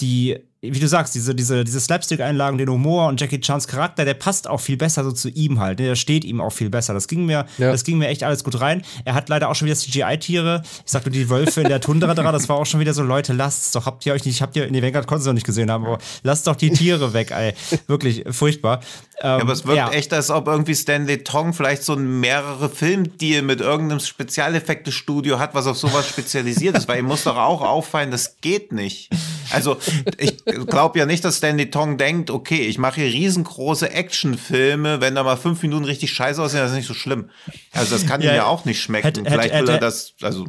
die, 0.00 0.38
wie 0.64 0.78
du 0.78 0.86
sagst, 0.86 1.12
diese, 1.16 1.34
diese, 1.34 1.64
diese 1.64 1.80
Slapstick-Einlagen, 1.80 2.56
den 2.56 2.68
Humor 2.70 3.08
und 3.08 3.20
Jackie 3.20 3.40
Chans 3.40 3.66
Charakter, 3.66 4.04
der 4.04 4.14
passt 4.14 4.48
auch 4.48 4.60
viel 4.60 4.76
besser 4.76 5.02
so 5.02 5.10
zu 5.10 5.28
ihm 5.28 5.58
halt. 5.58 5.80
Ne? 5.80 5.86
Der 5.86 5.96
steht 5.96 6.24
ihm 6.24 6.40
auch 6.40 6.52
viel 6.52 6.70
besser. 6.70 6.94
Das 6.94 7.08
ging 7.08 7.26
mir, 7.26 7.46
Ja. 7.58 7.72
das 7.72 7.82
ging 7.82 7.98
mir 7.98 8.06
echt 8.06 8.22
alles 8.22 8.44
gut 8.44 8.60
rein. 8.60 8.82
Er 9.04 9.14
hat 9.14 9.28
leider 9.28 9.48
auch 9.50 9.56
schon 9.56 9.66
wieder 9.66 9.76
CGI-Tiere. 9.76 10.62
Ich 10.86 10.92
sagte 10.92 11.10
die 11.10 11.28
Wölfe 11.28 11.62
in 11.62 11.68
der 11.68 11.80
Tundra 11.80 12.14
dran, 12.14 12.32
das 12.32 12.48
war 12.48 12.54
auch 12.56 12.64
schon 12.66 12.78
wieder 12.78 12.94
so, 12.94 13.02
Leute, 13.02 13.32
lasst's 13.32 13.72
doch. 13.72 13.86
Habt 13.86 14.06
ihr 14.06 14.12
euch 14.12 14.24
nicht, 14.24 14.40
habt 14.40 14.54
ihr, 14.54 14.64
in 14.64 14.72
die 14.72 14.80
Vanguard 14.82 15.08
konntest 15.08 15.26
du 15.26 15.30
noch 15.30 15.34
nicht 15.34 15.46
gesehen 15.46 15.68
haben, 15.68 15.84
aber 15.84 15.98
lasst 16.22 16.46
doch 16.46 16.54
die 16.54 16.70
Tiere 16.70 17.12
weg, 17.12 17.32
ey. 17.32 17.54
Wirklich 17.88 18.22
furchtbar. 18.30 18.80
Ähm, 19.24 19.28
Ja, 19.28 19.40
aber 19.40 19.52
es 19.52 19.64
wirkt 19.64 19.76
ja. 19.76 19.90
echt, 19.90 20.12
als 20.12 20.30
ob 20.30 20.48
irgendwie 20.48 20.74
Stanley 20.74 21.22
Tong 21.24 21.52
vielleicht 21.54 21.84
so 21.84 21.94
ein 21.94 22.20
mehrere 22.20 22.68
Filmdeal 22.68 23.42
mit 23.42 23.60
irgendeinem 23.60 24.00
Spezialeffekte-Studio 24.00 25.38
hat, 25.38 25.54
was 25.54 25.66
auf 25.66 25.78
sowas 25.78 26.08
spezialisiert 26.08 26.76
ist, 26.76 26.88
weil 26.88 26.98
ihm 26.98 27.06
muss 27.06 27.24
doch 27.24 27.36
auch 27.36 27.60
auffallen, 27.62 28.10
das 28.10 28.36
geht 28.40 28.72
nicht. 28.72 29.10
Also, 29.50 29.76
ich 30.18 30.36
glaube 30.44 30.98
ja 30.98 31.06
nicht, 31.06 31.24
dass 31.24 31.36
Stanley 31.38 31.70
Tong 31.70 31.98
denkt, 31.98 32.30
okay, 32.30 32.62
ich 32.66 32.78
mache 32.78 33.00
hier 33.02 33.12
riesengroße 33.12 33.90
Actionfilme, 33.90 35.00
wenn 35.00 35.14
da 35.14 35.22
mal 35.22 35.36
fünf 35.36 35.62
Minuten 35.62 35.84
richtig 35.84 36.12
scheiße 36.12 36.42
aussehen, 36.42 36.60
das 36.60 36.70
ist 36.72 36.76
nicht 36.76 36.88
so 36.88 36.94
schlimm. 36.94 37.30
Also, 37.72 37.94
das 37.94 38.06
kann 38.06 38.20
Ja, 38.22 38.32
ihm 38.32 38.36
ja 38.36 38.46
auch 38.46 38.64
nicht 38.64 38.80
schmecken. 38.80 39.04
hätte- 39.06 39.20
hätte- 39.20 39.30
vielleicht 39.30 39.54
will 39.54 39.68
er 39.68 39.74
hätte- 39.74 39.84
das, 39.84 40.14
also, 40.22 40.46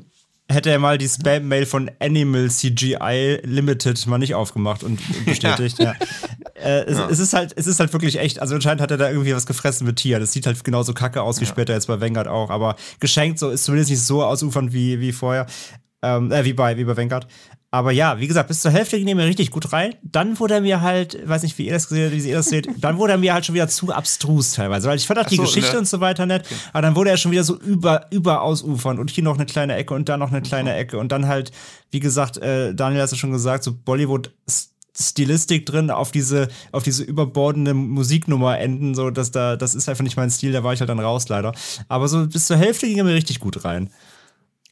hätte 0.49 0.69
er 0.71 0.79
mal 0.79 0.97
die 0.97 1.07
Spam-Mail 1.07 1.65
von 1.65 1.89
Animal 1.99 2.49
CGI 2.49 3.39
Limited 3.43 4.05
mal 4.07 4.17
nicht 4.17 4.36
aufgemacht 4.36 4.83
und 4.83 4.99
und 5.09 5.25
bestätigt. 5.25 5.79
ja. 5.79 5.95
Äh, 6.56 6.84
es, 6.86 6.97
es, 6.97 7.19
ist 7.19 7.34
halt, 7.34 7.53
es 7.56 7.67
ist 7.67 7.79
halt 7.79 7.91
wirklich 7.93 8.19
echt, 8.19 8.39
also 8.39 8.56
anscheinend 8.56 8.82
hat 8.82 8.91
er 8.91 8.97
da 8.97 9.10
irgendwie 9.10 9.36
was 9.36 9.45
gefressen 9.45 9.86
mit 9.88 9.97
Tieren. 9.97 10.21
Das 10.21 10.34
sieht 10.34 10.45
halt 10.45 10.63
genauso 10.63 10.93
kacke 10.93 11.21
aus 11.21 11.41
wie 11.41 11.45
später 11.45 11.73
jetzt 11.73 11.88
bei 11.88 11.99
Vanguard 11.99 12.27
auch, 12.27 12.49
aber 12.49 12.75
geschenkt 12.99 13.39
so 13.39 13.49
ist 13.49 13.65
zumindest 13.65 13.91
nicht 13.91 14.01
so 14.01 14.23
ausufernd 14.23 14.73
wie, 14.73 14.99
wie 14.99 15.12
vorher, 15.12 15.45
ähm, 16.01 16.32
äh, 16.32 16.45
wie 16.45 16.53
bei, 16.53 16.77
wie 16.77 16.84
bei 16.84 16.95
Vanguard. 16.95 17.27
Aber 17.73 17.91
ja, 17.91 18.19
wie 18.19 18.27
gesagt, 18.27 18.49
bis 18.49 18.62
zur 18.62 18.69
Hälfte 18.69 18.99
ging 18.99 19.08
er 19.08 19.15
mir 19.15 19.25
richtig 19.25 19.49
gut 19.49 19.73
rein. 19.73 19.95
Dann 20.03 20.39
wurde 20.39 20.53
er 20.53 20.62
mir 20.62 20.82
halt, 20.82 21.27
weiß 21.27 21.41
nicht, 21.41 21.58
wie 21.58 21.65
ihr 21.65 21.73
das 21.73 21.89
gesehen, 21.89 22.12
wie 22.12 22.29
ihr 22.29 22.36
das 22.36 22.45
seht, 22.45 22.67
dann 22.77 22.99
wurde 22.99 23.13
er 23.13 23.17
mir 23.17 23.34
halt 23.34 23.47
schon 23.47 23.56
wieder 23.56 23.67
zu 23.67 23.91
abstrus 23.91 24.53
teilweise. 24.53 24.88
Weil 24.88 24.97
ich 24.97 25.08
fand 25.08 25.17
auch 25.17 25.25
die 25.25 25.38
so, 25.38 25.41
Geschichte 25.41 25.71
ne? 25.71 25.79
und 25.79 25.88
so 25.88 25.99
weiter 25.99 26.27
nett, 26.27 26.45
aber 26.71 26.84
dann 26.84 26.95
wurde 26.95 27.10
er 27.10 27.17
schon 27.17 27.32
wieder 27.32 27.43
so 27.43 27.58
über, 27.58 28.06
über 28.12 28.43
ausufern 28.43 28.99
und 28.99 29.10
hier 29.10 29.23
noch 29.23 29.34
eine 29.34 29.47
kleine 29.47 29.75
Ecke 29.75 29.95
und 29.95 30.08
da 30.08 30.17
noch 30.17 30.32
eine 30.32 30.43
kleine 30.43 30.75
Ecke 30.75 30.99
und 30.99 31.12
dann 31.12 31.25
halt, 31.25 31.51
wie 31.89 31.99
gesagt, 31.99 32.38
äh, 32.38 32.75
Daniel 32.75 33.01
hat 33.01 33.06
es 33.06 33.12
ja 33.13 33.17
schon 33.17 33.32
gesagt, 33.32 33.63
so 33.63 33.73
Bollywood 33.73 34.29
Stilistik 34.97 35.65
drin, 35.65 35.89
auf 35.89 36.12
diese, 36.12 36.49
auf 36.71 36.84
diese 36.84 37.03
überbordende 37.03 37.73
Musiknummer 37.73 38.60
enden, 38.60 38.93
so 38.93 39.10
dass 39.10 39.32
da, 39.32 39.56
das 39.56 39.73
ist 39.75 39.89
einfach 39.89 40.03
nicht 40.03 40.17
mein 40.17 40.29
Stil, 40.29 40.51
da 40.51 40.63
war 40.63 40.73
ich 40.73 40.79
halt 40.79 40.89
dann 40.89 40.99
raus 40.99 41.27
leider. 41.29 41.53
Aber 41.88 42.08
so 42.08 42.27
bis 42.27 42.47
zur 42.47 42.58
Hälfte 42.58 42.88
ging 42.88 42.97
er 42.99 43.03
mir 43.03 43.15
richtig 43.15 43.39
gut 43.39 43.65
rein. 43.65 43.89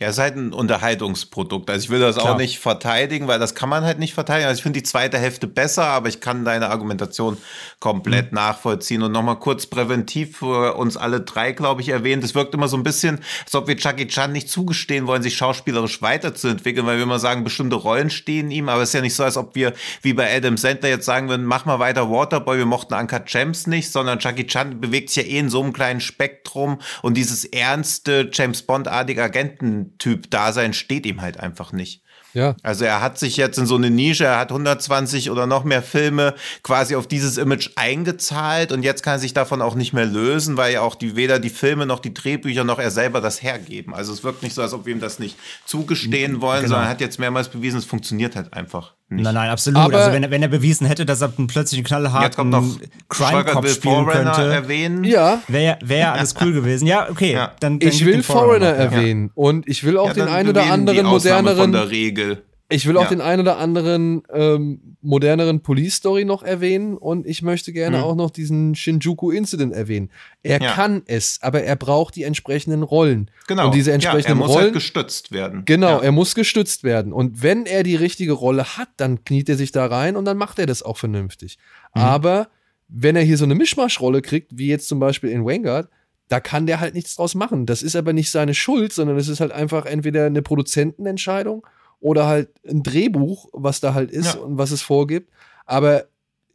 Ja, 0.02 0.08
es 0.08 0.16
ist 0.16 0.20
halt 0.20 0.36
ein 0.36 0.52
Unterhaltungsprodukt. 0.52 1.70
Also 1.70 1.84
ich 1.84 1.92
will 1.92 2.00
das 2.00 2.16
Klar. 2.16 2.34
auch 2.34 2.38
nicht 2.40 2.58
verteidigen, 2.58 3.28
weil 3.28 3.38
das 3.38 3.54
kann 3.54 3.70
man 3.70 3.84
halt 3.84 4.00
nicht 4.00 4.16
verteidigen. 4.16 4.48
Also 4.48 4.58
ich 4.58 4.64
finde 4.64 4.80
die 4.80 4.84
zweite 4.84 5.20
Hälfte 5.20 5.46
besser, 5.46 5.84
aber 5.84 6.10
ich 6.10 6.20
kann 6.20 6.44
deine 6.44 6.70
Argumentation 6.72 7.38
komplett 7.80 8.32
nachvollziehen. 8.34 9.04
Und 9.04 9.12
nochmal 9.12 9.38
kurz 9.38 9.68
präventiv 9.68 10.38
für 10.38 10.74
uns 10.74 10.98
alle 10.98 11.22
drei, 11.22 11.52
glaube 11.52 11.82
ich, 11.82 11.90
erwähnt. 11.90 12.24
Es 12.24 12.34
wirkt 12.34 12.56
immer 12.56 12.68
so 12.68 12.78
ein 12.78 12.82
bisschen, 12.82 13.20
als 13.46 13.54
ob 13.54 13.68
wir 13.68 13.78
Chucky 13.78 14.08
Chan 14.08 14.32
nicht 14.32 14.50
zugestehen 14.50 15.06
wollen, 15.06 15.22
sich 15.22 15.38
schauspielerisch 15.38 16.02
weiterzuentwickeln, 16.02 16.88
weil 16.88 16.98
wir 16.98 17.04
immer 17.04 17.20
sagen, 17.20 17.44
bestimmte 17.44 17.76
Rollen 17.76 18.10
stehen 18.10 18.50
ihm. 18.50 18.70
Aber 18.70 18.82
es 18.82 18.90
ist 18.90 18.94
ja 18.94 19.02
nicht 19.02 19.14
so, 19.14 19.24
als 19.24 19.38
ob 19.38 19.54
wir 19.54 19.72
wie 20.02 20.14
bei 20.14 20.36
Adam 20.36 20.58
Sandler 20.58 20.90
jetzt 20.90 21.06
sagen 21.06 21.30
würden, 21.30 21.46
mach 21.46 21.66
mal 21.66 21.78
weiter 21.78 22.10
Waterboy, 22.10 22.58
wir 22.58 22.66
mochten 22.66 22.96
Anka 22.96 23.22
James 23.28 23.68
nicht, 23.68 23.92
sondern 23.92 24.18
Chucky 24.18 24.48
Chan 24.48 24.82
bewegt 24.82 25.12
sich 25.12 25.28
ja 25.28 25.32
eh 25.32 25.38
in 25.38 25.52
so 25.52 25.62
einem 25.62 25.74
kleinen 25.74 26.02
Spektrum 26.02 26.80
und 27.04 27.18
dieses 27.18 27.46
ernste 27.46 28.32
James 28.34 28.64
Bond-artige 28.64 29.22
Agententyp 29.22 29.91
Dasein 30.30 30.74
steht 30.74 31.06
ihm 31.06 31.22
halt 31.22 31.40
einfach 31.40 31.72
nicht. 31.72 32.02
Ja. 32.34 32.56
Also 32.64 32.86
er 32.86 33.02
hat 33.02 33.20
sich 33.20 33.36
jetzt 33.36 33.58
in 33.58 33.66
so 33.66 33.76
eine 33.76 33.90
Nische, 33.90 34.24
er 34.24 34.40
hat 34.40 34.52
120 34.52 35.32
oder 35.32 35.48
noch 35.48 35.66
mehr 35.66 35.82
Filme 35.84 36.34
quasi 36.64 36.96
auf 36.96 37.06
dieses 37.06 37.38
Image 37.38 37.72
eingezahlt 37.76 38.72
und 38.72 38.84
jetzt 38.84 39.04
kann 39.04 39.16
er 39.16 39.20
sich 39.20 39.34
davon 39.34 39.62
auch 39.62 39.76
nicht 39.76 39.92
mehr 39.92 40.06
lösen, 40.06 40.56
weil 40.56 40.72
ja 40.74 40.82
auch 40.82 40.96
die 40.96 41.18
weder 41.18 41.40
die 41.40 41.50
Filme 41.50 41.86
noch 41.86 42.00
die 42.00 42.14
Drehbücher 42.14 42.64
noch 42.64 42.80
er 42.80 42.90
selber 42.92 43.20
das 43.20 43.44
hergeben. 43.44 43.94
Also 43.94 44.14
es 44.14 44.24
wirkt 44.24 44.44
nicht 44.44 44.56
so, 44.56 44.62
als 44.62 44.72
ob 44.74 44.86
wir 44.86 44.94
ihm 44.94 45.02
das 45.02 45.20
nicht 45.20 45.36
zugestehen 45.66 46.40
wollen, 46.42 46.62
Genau. 46.62 46.70
sondern 46.70 46.88
er 46.88 46.92
hat 46.92 47.02
jetzt 47.02 47.20
mehrmals 47.20 47.50
bewiesen, 47.50 47.78
es 47.80 47.86
funktioniert 47.86 48.36
halt 48.38 48.54
einfach 48.54 48.94
nicht. 49.12 49.24
Nein, 49.24 49.34
nein, 49.36 49.50
absolut. 49.50 49.80
Aber- 49.82 49.98
also 49.98 50.12
wenn, 50.12 50.24
er- 50.24 50.32
wenn 50.32 50.42
er 50.42 50.48
bewiesen 50.48 50.88
hätte, 50.88 51.06
dass 51.06 51.22
er 51.22 51.32
einen 51.38 51.48
plötzlich 51.48 51.80
Jetzt 51.80 51.90
kommt 51.90 52.10
knallharten 52.12 52.50
noch 52.52 52.64
Crime 53.10 53.30
Schröger 53.32 53.52
Cop 53.54 53.64
will 53.64 53.72
spielen 53.72 54.06
könnte, 54.08 54.42
erwähnen. 54.54 55.04
Ja. 55.04 55.40
wäre 55.48 55.78
wär 55.84 56.14
alles 56.14 56.34
cool 56.42 56.54
gewesen. 56.54 56.88
Ja, 56.88 57.10
okay. 57.10 57.34
Ja. 57.34 57.52
Dann, 57.60 57.80
dann 57.80 57.90
Ich 57.90 58.04
will 58.06 58.14
den 58.14 58.24
Foreigner 58.24 58.72
noch, 58.72 58.78
ja. 58.78 58.84
erwähnen 58.86 59.32
und 59.36 59.68
ich 59.68 59.84
will 59.84 59.98
auch 59.98 60.08
Ja, 60.08 60.14
den 60.14 60.28
einen 60.28 60.50
oder 60.50 60.62
erwähnen 60.62 60.74
anderen 60.74 61.06
Ausnahme 61.06 61.50
Von 61.56 61.58
moderneren 61.58 61.72
der 61.74 61.90
Regel. 61.92 62.44
Ich 62.72 62.88
will 62.88 62.98
auch 62.98 63.04
Ja. 63.04 63.10
den 63.10 63.22
einen 63.22 63.42
oder 63.42 63.58
anderen 63.58 64.24
ähm, 64.34 64.96
moderneren 65.02 65.62
Police 65.62 65.96
Story 65.96 66.26
noch 66.26 66.44
erwähnen 66.44 66.98
und 66.98 67.26
ich 67.28 67.42
möchte 67.42 67.74
gerne 67.74 67.98
Hm. 67.98 68.04
auch 68.04 68.16
noch 68.16 68.32
diesen 68.32 68.76
Shinjuku 68.76 69.32
Incident 69.32 69.74
erwähnen. 69.74 70.10
Er 70.44 70.62
Ja. 70.62 70.72
kann 70.74 71.04
es, 71.06 71.40
aber 71.42 71.64
er 71.64 71.76
braucht 71.76 72.16
die 72.16 72.24
entsprechenden 72.24 72.84
Rollen. 72.84 73.30
Genau. 73.48 73.66
Und 73.68 73.76
diese 73.76 73.90
ja, 73.90 73.94
er 73.94 73.96
entsprechenden 73.96 74.38
muss 74.40 74.50
Rollen. 74.50 74.62
halt 74.66 74.74
gestützt 74.74 75.32
werden. 75.32 75.64
genau, 75.66 76.00
er 76.00 76.12
muss 76.12 76.34
gestützt 76.36 76.84
werden. 76.84 77.14
Und 77.14 77.44
wenn 77.44 77.66
er 77.66 77.84
die 77.84 77.96
richtige 77.96 78.32
Rolle 78.34 78.78
hat, 78.78 78.90
dann 78.98 79.24
kniet 79.24 79.50
er 79.50 79.56
sich 79.58 79.72
da 79.72 79.86
rein 79.86 80.16
und 80.16 80.26
dann 80.26 80.38
macht 80.38 80.60
er 80.60 80.66
das 80.66 80.82
auch 80.84 80.98
vernünftig. 80.98 81.58
Mhm. 81.96 82.02
Aber 82.02 82.48
wenn 82.88 83.16
er 83.16 83.24
hier 83.24 83.38
so 83.38 83.46
eine 83.46 83.56
Mischmaschrolle 83.56 84.22
kriegt, 84.22 84.58
wie 84.58 84.68
jetzt 84.68 84.88
zum 84.88 85.00
Beispiel 85.00 85.30
in 85.30 85.46
Vanguard, 85.46 85.90
da 86.28 86.40
kann 86.40 86.66
der 86.66 86.80
halt 86.80 86.94
nichts 86.94 87.16
draus 87.16 87.36
machen. 87.36 87.66
Das 87.66 87.84
ist 87.84 87.96
aber 87.98 88.14
nicht 88.14 88.32
seine 88.32 88.54
Schuld, 88.54 88.94
sondern 88.94 89.18
es 89.18 89.28
ist 89.28 89.42
halt 89.42 89.52
einfach 89.52 89.86
entweder 89.86 90.26
eine 90.26 90.42
Produzentenentscheidung 90.42 91.66
oder 92.02 92.28
halt 92.28 92.50
ein 92.68 92.84
Drehbuch, 92.84 93.48
was 93.54 93.80
da 93.80 93.94
halt 93.94 94.12
ist 94.12 94.36
Ja. 94.36 94.42
und 94.42 94.58
was 94.58 94.72
es 94.72 94.82
vorgibt. 94.82 95.32
Aber 95.66 96.06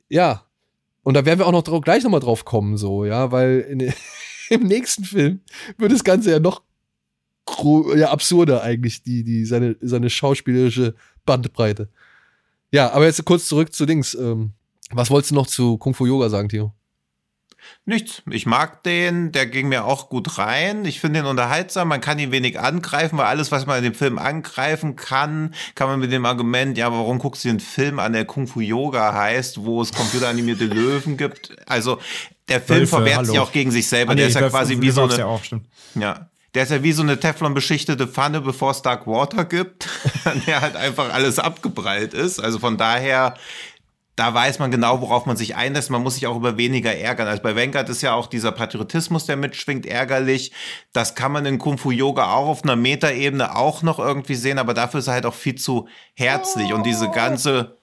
ja, 0.09 0.42
und 1.02 1.14
da 1.14 1.24
werden 1.24 1.38
wir 1.38 1.46
auch 1.46 1.52
noch 1.52 1.62
drauf, 1.62 1.80
gleich 1.82 2.02
nochmal 2.04 2.20
drauf 2.20 2.44
kommen, 2.44 2.76
so, 2.76 3.04
ja, 3.04 3.32
weil 3.32 3.61
in, 3.61 3.92
im 4.50 4.62
nächsten 4.64 5.04
Film 5.04 5.40
wird 5.78 5.92
das 5.92 6.04
Ganze 6.04 6.32
ja 6.32 6.40
noch 6.40 6.62
ja, 7.96 8.11
absurder 8.11 8.62
eigentlich, 8.62 9.02
die, 9.02 9.22
die, 9.22 9.44
seine, 9.44 9.76
seine 9.80 10.11
schauspielerische 10.11 10.94
Bandbreite. 11.24 11.88
Ja, 12.72 12.90
aber 12.92 13.06
jetzt 13.06 13.24
kurz 13.24 13.46
zurück 13.46 13.72
zu 13.72 13.87
Dings. 13.87 14.14
Ähm, 14.14 14.52
was 14.90 15.11
wolltest 15.11 15.30
du 15.30 15.37
noch 15.37 15.46
zu 15.46 15.78
Kung 15.78 15.94
Fu 15.94 16.06
Yoga 16.06 16.28
sagen, 16.28 16.48
Theo? 16.48 16.72
Nichts. 17.85 18.22
Ich 18.31 18.46
mag 18.46 18.83
den, 18.83 19.31
der 19.31 19.46
ging 19.46 19.68
mir 19.68 19.85
auch 19.85 20.09
gut 20.09 20.38
rein. 20.38 20.85
Ich 20.85 20.98
finde 21.00 21.20
ihn 21.20 21.26
unterhaltsam. 21.26 21.88
Man 21.88 22.00
kann 22.00 22.18
ihn 22.18 22.33
wenig 22.33 22.59
angreifen, 22.59 23.16
weil 23.16 23.26
alles, 23.26 23.52
was 23.52 23.66
man 23.66 23.79
in 23.79 23.85
dem 23.85 23.94
Film 23.94 24.18
angreifen 24.18 24.96
kann, 24.96 25.55
kann 25.76 25.88
man 25.88 26.00
mit 26.00 26.11
dem 26.11 26.26
Argument, 26.26 26.76
ja, 26.76 26.90
warum 26.90 27.18
guckst 27.18 27.44
du 27.44 27.48
den 27.48 27.61
Film 27.61 27.98
an, 28.00 28.12
der 28.12 28.24
Kung 28.24 28.48
Fu 28.48 28.61
Yoga 28.61 29.14
heißt, 29.14 29.64
wo 29.64 29.83
es 29.83 29.92
computeranimierte 29.92 30.64
Löwen 30.64 31.16
gibt? 31.16 31.55
Also, 31.66 32.00
der 32.48 32.61
Film 32.61 32.81
Wölfe, 32.81 32.96
verwehrt 32.96 33.16
hallo. 33.18 33.26
sich 33.31 33.38
auch 33.38 33.52
gegen 33.52 33.70
sich 33.70 33.87
selber. 33.88 34.12
Ah, 34.12 34.14
nee, 34.14 34.20
der 34.22 34.29
ist 34.29 34.35
ja 34.35 34.40
Wölfe- 34.42 34.50
quasi 34.50 34.81
wie 34.81 34.90
so 34.90 35.05
eine, 35.05 35.18
ja 35.18 35.26
auch, 35.26 35.40
ja. 35.94 36.29
Der 36.55 36.62
ist 36.62 36.70
ja 36.72 36.83
wie 36.83 36.92
so 36.92 37.02
eine 37.02 37.20
Teflon-beschichtete 37.20 38.07
Pfanne, 38.07 38.40
bevor 38.40 38.70
es 38.70 38.81
Dark 38.81 39.07
Water 39.07 39.44
gibt, 39.44 39.88
der 40.46 40.62
halt 40.62 40.74
einfach 40.74 41.12
alles 41.12 41.38
abgeprallt 41.38 42.14
ist. 42.14 42.40
Also 42.40 42.59
von 42.59 42.79
daher, 42.79 43.35
da 44.16 44.33
weiß 44.33 44.59
man 44.59 44.70
genau, 44.70 45.02
worauf 45.02 45.26
man 45.26 45.37
sich 45.37 45.57
einlässt. 45.57 45.90
Man 45.90 46.02
muss 46.02 46.14
sich 46.14 46.26
auch 46.26 46.37
über 46.37 46.57
weniger 46.57 46.94
ärgern. 46.96 47.29
Also 47.29 47.42
bei 47.42 47.55
Vanguard 47.55 47.90
ist 47.90 48.00
ja 48.00 48.14
auch 48.14 48.26
dieser 48.26 48.50
Patriotismus, 48.50 49.26
der 49.26 49.37
mitschwingt, 49.37 49.85
ärgerlich. 49.85 50.52
Das 50.94 51.14
kann 51.14 51.33
man 51.33 51.44
in 51.44 51.59
Kung 51.59 51.76
Fu 51.76 51.90
Yoga 51.90 52.33
auch 52.33 52.48
auf 52.48 52.64
einer 52.64 52.76
Metaebene 52.76 53.55
auch 53.55 53.83
noch 53.83 53.98
irgendwie 53.98 54.35
sehen, 54.35 54.59
aber 54.59 54.72
dafür 54.72 55.00
ist 55.00 55.09
er 55.09 55.12
halt 55.12 55.26
auch 55.26 55.35
viel 55.35 55.57
zu 55.57 55.87
herzlich. 56.14 56.72
Und 56.72 56.87
diese 56.87 57.11
ganze, 57.11 57.76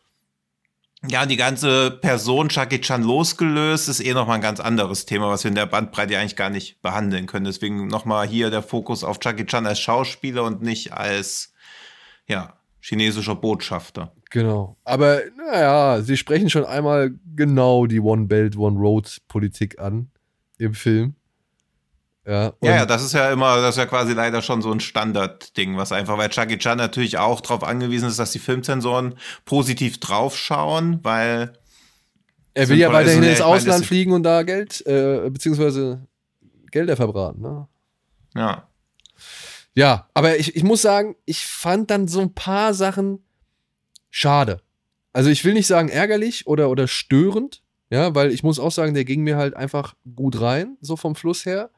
ja, 1.07 1.27
die 1.27 1.37
ganze 1.37 1.91
Person 1.91 2.47
Jackie 2.49 2.81
Chan 2.81 3.03
losgelöst 3.03 3.87
ist 3.87 3.99
eh 3.99 4.15
nochmal 4.15 4.37
ein 4.37 4.41
ganz 4.41 4.59
anderes 4.59 5.05
Thema, 5.05 5.29
was 5.29 5.43
wir 5.43 5.49
in 5.49 5.55
der 5.55 5.67
Bandbreite 5.67 6.17
eigentlich 6.17 6.35
gar 6.35 6.49
nicht 6.49 6.81
behandeln 6.81 7.27
können. 7.27 7.45
Deswegen 7.45 7.85
nochmal 7.85 8.27
hier 8.27 8.49
der 8.49 8.63
Fokus 8.63 9.03
auf 9.03 9.19
Jackie 9.21 9.45
Chan 9.45 9.67
als 9.67 9.79
Schauspieler 9.79 10.45
und 10.45 10.63
nicht 10.63 10.93
als, 10.93 11.53
ja, 12.25 12.57
chinesischer 12.81 13.35
Botschafter. 13.35 14.13
Genau. 14.33 14.77
Aber 14.83 15.21
naja, 15.37 16.01
sie 16.01 16.17
sprechen 16.17 16.49
schon 16.49 16.65
einmal 16.65 17.11
genau 17.35 17.85
die 17.85 17.99
One 17.99 18.25
Belt, 18.25 18.57
One 18.57 18.79
Road 18.79 19.19
Politik 19.27 19.79
an 19.79 20.09
im 20.57 20.73
Film. 20.73 21.13
Ja, 22.25 22.47
und 22.47 22.67
Ja, 22.67 22.77
ja, 22.77 22.85
das 22.87 23.03
ist 23.03 23.13
ja 23.13 23.31
immer, 23.31 23.57
das 23.61 23.75
ist 23.75 23.77
ja 23.77 23.85
quasi 23.85 24.13
leider 24.13 24.41
schon 24.41 24.63
so 24.63 24.71
ein 24.71 24.79
Standardding, 24.79 25.77
was 25.77 25.91
einfach, 25.91 26.17
weil 26.17 26.29
Jackie 26.31 26.57
Chan 26.57 26.79
natürlich 26.79 27.19
auch 27.19 27.41
darauf 27.41 27.63
angewiesen 27.63 28.07
ist, 28.09 28.17
dass 28.17 28.31
die 28.31 28.39
Filmzensoren 28.39 29.13
positiv 29.45 29.99
draufschauen, 29.99 30.99
weil 31.03 31.53
er 32.55 32.69
will 32.69 32.77
ja 32.79 32.91
weiterhin 32.91 33.21
ins 33.21 33.39
meine, 33.39 33.45
Ausland 33.45 33.81
das- 33.81 33.87
fliegen 33.87 34.13
und 34.13 34.23
da 34.23 34.41
Geld, 34.41 34.83
äh, 34.87 35.29
beziehungsweise 35.29 36.07
Gelder 36.71 36.95
verbraten. 36.95 37.41
Ne? 37.41 37.67
ja, 38.35 38.67
Ja, 39.75 40.09
aber 40.15 40.37
ich, 40.39 40.55
ich 40.55 40.63
muss 40.63 40.81
sagen, 40.81 41.15
ich 41.25 41.45
fand 41.45 41.91
dann 41.91 42.07
so 42.07 42.19
ein 42.21 42.33
paar 42.33 42.73
Sachen 42.73 43.19
schade. 44.13 44.61
Also 45.11 45.29
ich 45.29 45.43
will 45.43 45.53
nicht 45.53 45.67
sagen 45.67 45.89
ärgerlich 45.89 46.47
oder, 46.47 46.69
oder 46.69 46.87
störend, 46.87 47.61
ja, 47.89 48.15
weil 48.15 48.31
ich 48.31 48.43
muss 48.43 48.59
auch 48.59 48.71
sagen, 48.71 48.93
der 48.93 49.05
ging 49.05 49.23
mir 49.23 49.37
halt 49.37 49.55
einfach 49.55 49.95
gut 50.15 50.39
rein, 50.39 50.77
so 50.81 50.95
vom 50.95 51.15
Fluss 51.15 51.45
her. 51.45 51.71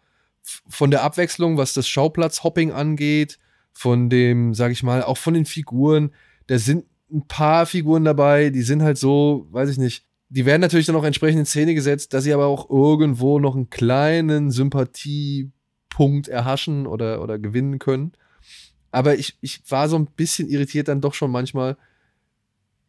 Von 0.69 0.91
der 0.91 1.01
Abwechslung, 1.01 1.57
was 1.57 1.73
das 1.73 1.87
Schauplatzhopping 1.87 2.71
angeht, 2.71 3.39
von 3.73 4.09
dem, 4.09 4.53
sag 4.53 4.71
ich 4.71 4.83
mal, 4.83 5.01
auch 5.01 5.17
von 5.17 5.33
den 5.33 5.45
Figuren. 5.45 6.11
Da 6.47 6.59
sind 6.59 6.85
ein 7.11 7.27
paar 7.27 7.65
Figuren 7.65 8.05
dabei, 8.05 8.49
die 8.49 8.61
sind 8.61 8.83
halt 8.83 8.97
so, 8.97 9.47
weiß 9.51 9.69
ich 9.69 9.77
nicht, 9.77 10.05
die 10.29 10.45
werden 10.45 10.61
natürlich 10.61 10.85
dann 10.85 10.95
auch 10.95 11.03
entsprechend 11.03 11.39
in 11.39 11.45
Szene 11.45 11.73
gesetzt, 11.73 12.13
dass 12.13 12.23
sie 12.23 12.33
aber 12.33 12.45
auch 12.45 12.69
irgendwo 12.69 13.39
noch 13.39 13.55
einen 13.55 13.69
kleinen 13.69 14.51
Sympathiepunkt 14.51 16.27
erhaschen 16.27 16.85
oder, 16.85 17.21
oder 17.21 17.39
gewinnen 17.39 17.79
können. 17.79 18.13
Aber 18.91 19.15
ich, 19.15 19.37
ich 19.41 19.61
war 19.69 19.89
so 19.89 19.97
ein 19.97 20.07
bisschen 20.07 20.47
irritiert 20.47 20.87
dann 20.87 21.01
doch 21.01 21.13
schon 21.13 21.31
manchmal, 21.31 21.77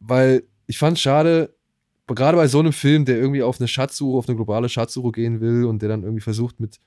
weil 0.00 0.44
ich 0.66 0.78
fand 0.78 0.98
schade, 0.98 1.54
gerade 2.06 2.37
bei 2.37 2.46
so 2.46 2.61
einem 2.61 2.72
Film, 2.72 3.04
der 3.04 3.18
irgendwie 3.18 3.42
auf 3.42 3.61
eine 3.61 3.68
Schatzsuche, 3.68 4.18
auf 4.18 4.28
eine 4.28 4.37
globale 4.37 4.68
Schatzsuche 4.68 5.12
gehen 5.12 5.40
will 5.40 5.64
und 5.64 5.82
der 5.82 5.88
dann 5.88 6.02
irgendwie 6.02 6.22
versucht, 6.22 6.61
mit, 6.61 6.78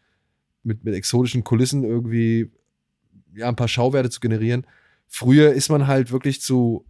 mit, 0.64 0.84
mit 0.84 0.96
exotischen 0.96 1.44
Kulissen 1.44 1.84
irgendwie 1.84 2.52
ja, 3.36 3.50
ein 3.50 3.56
paar 3.56 3.68
Schauwerte 3.68 4.10
zu 4.10 4.20
generieren. 4.20 4.66
Früher 5.08 5.52
ist 5.54 5.70
man 5.70 5.88
halt 5.88 6.12
wirklich 6.12 6.42
zu 6.42 6.86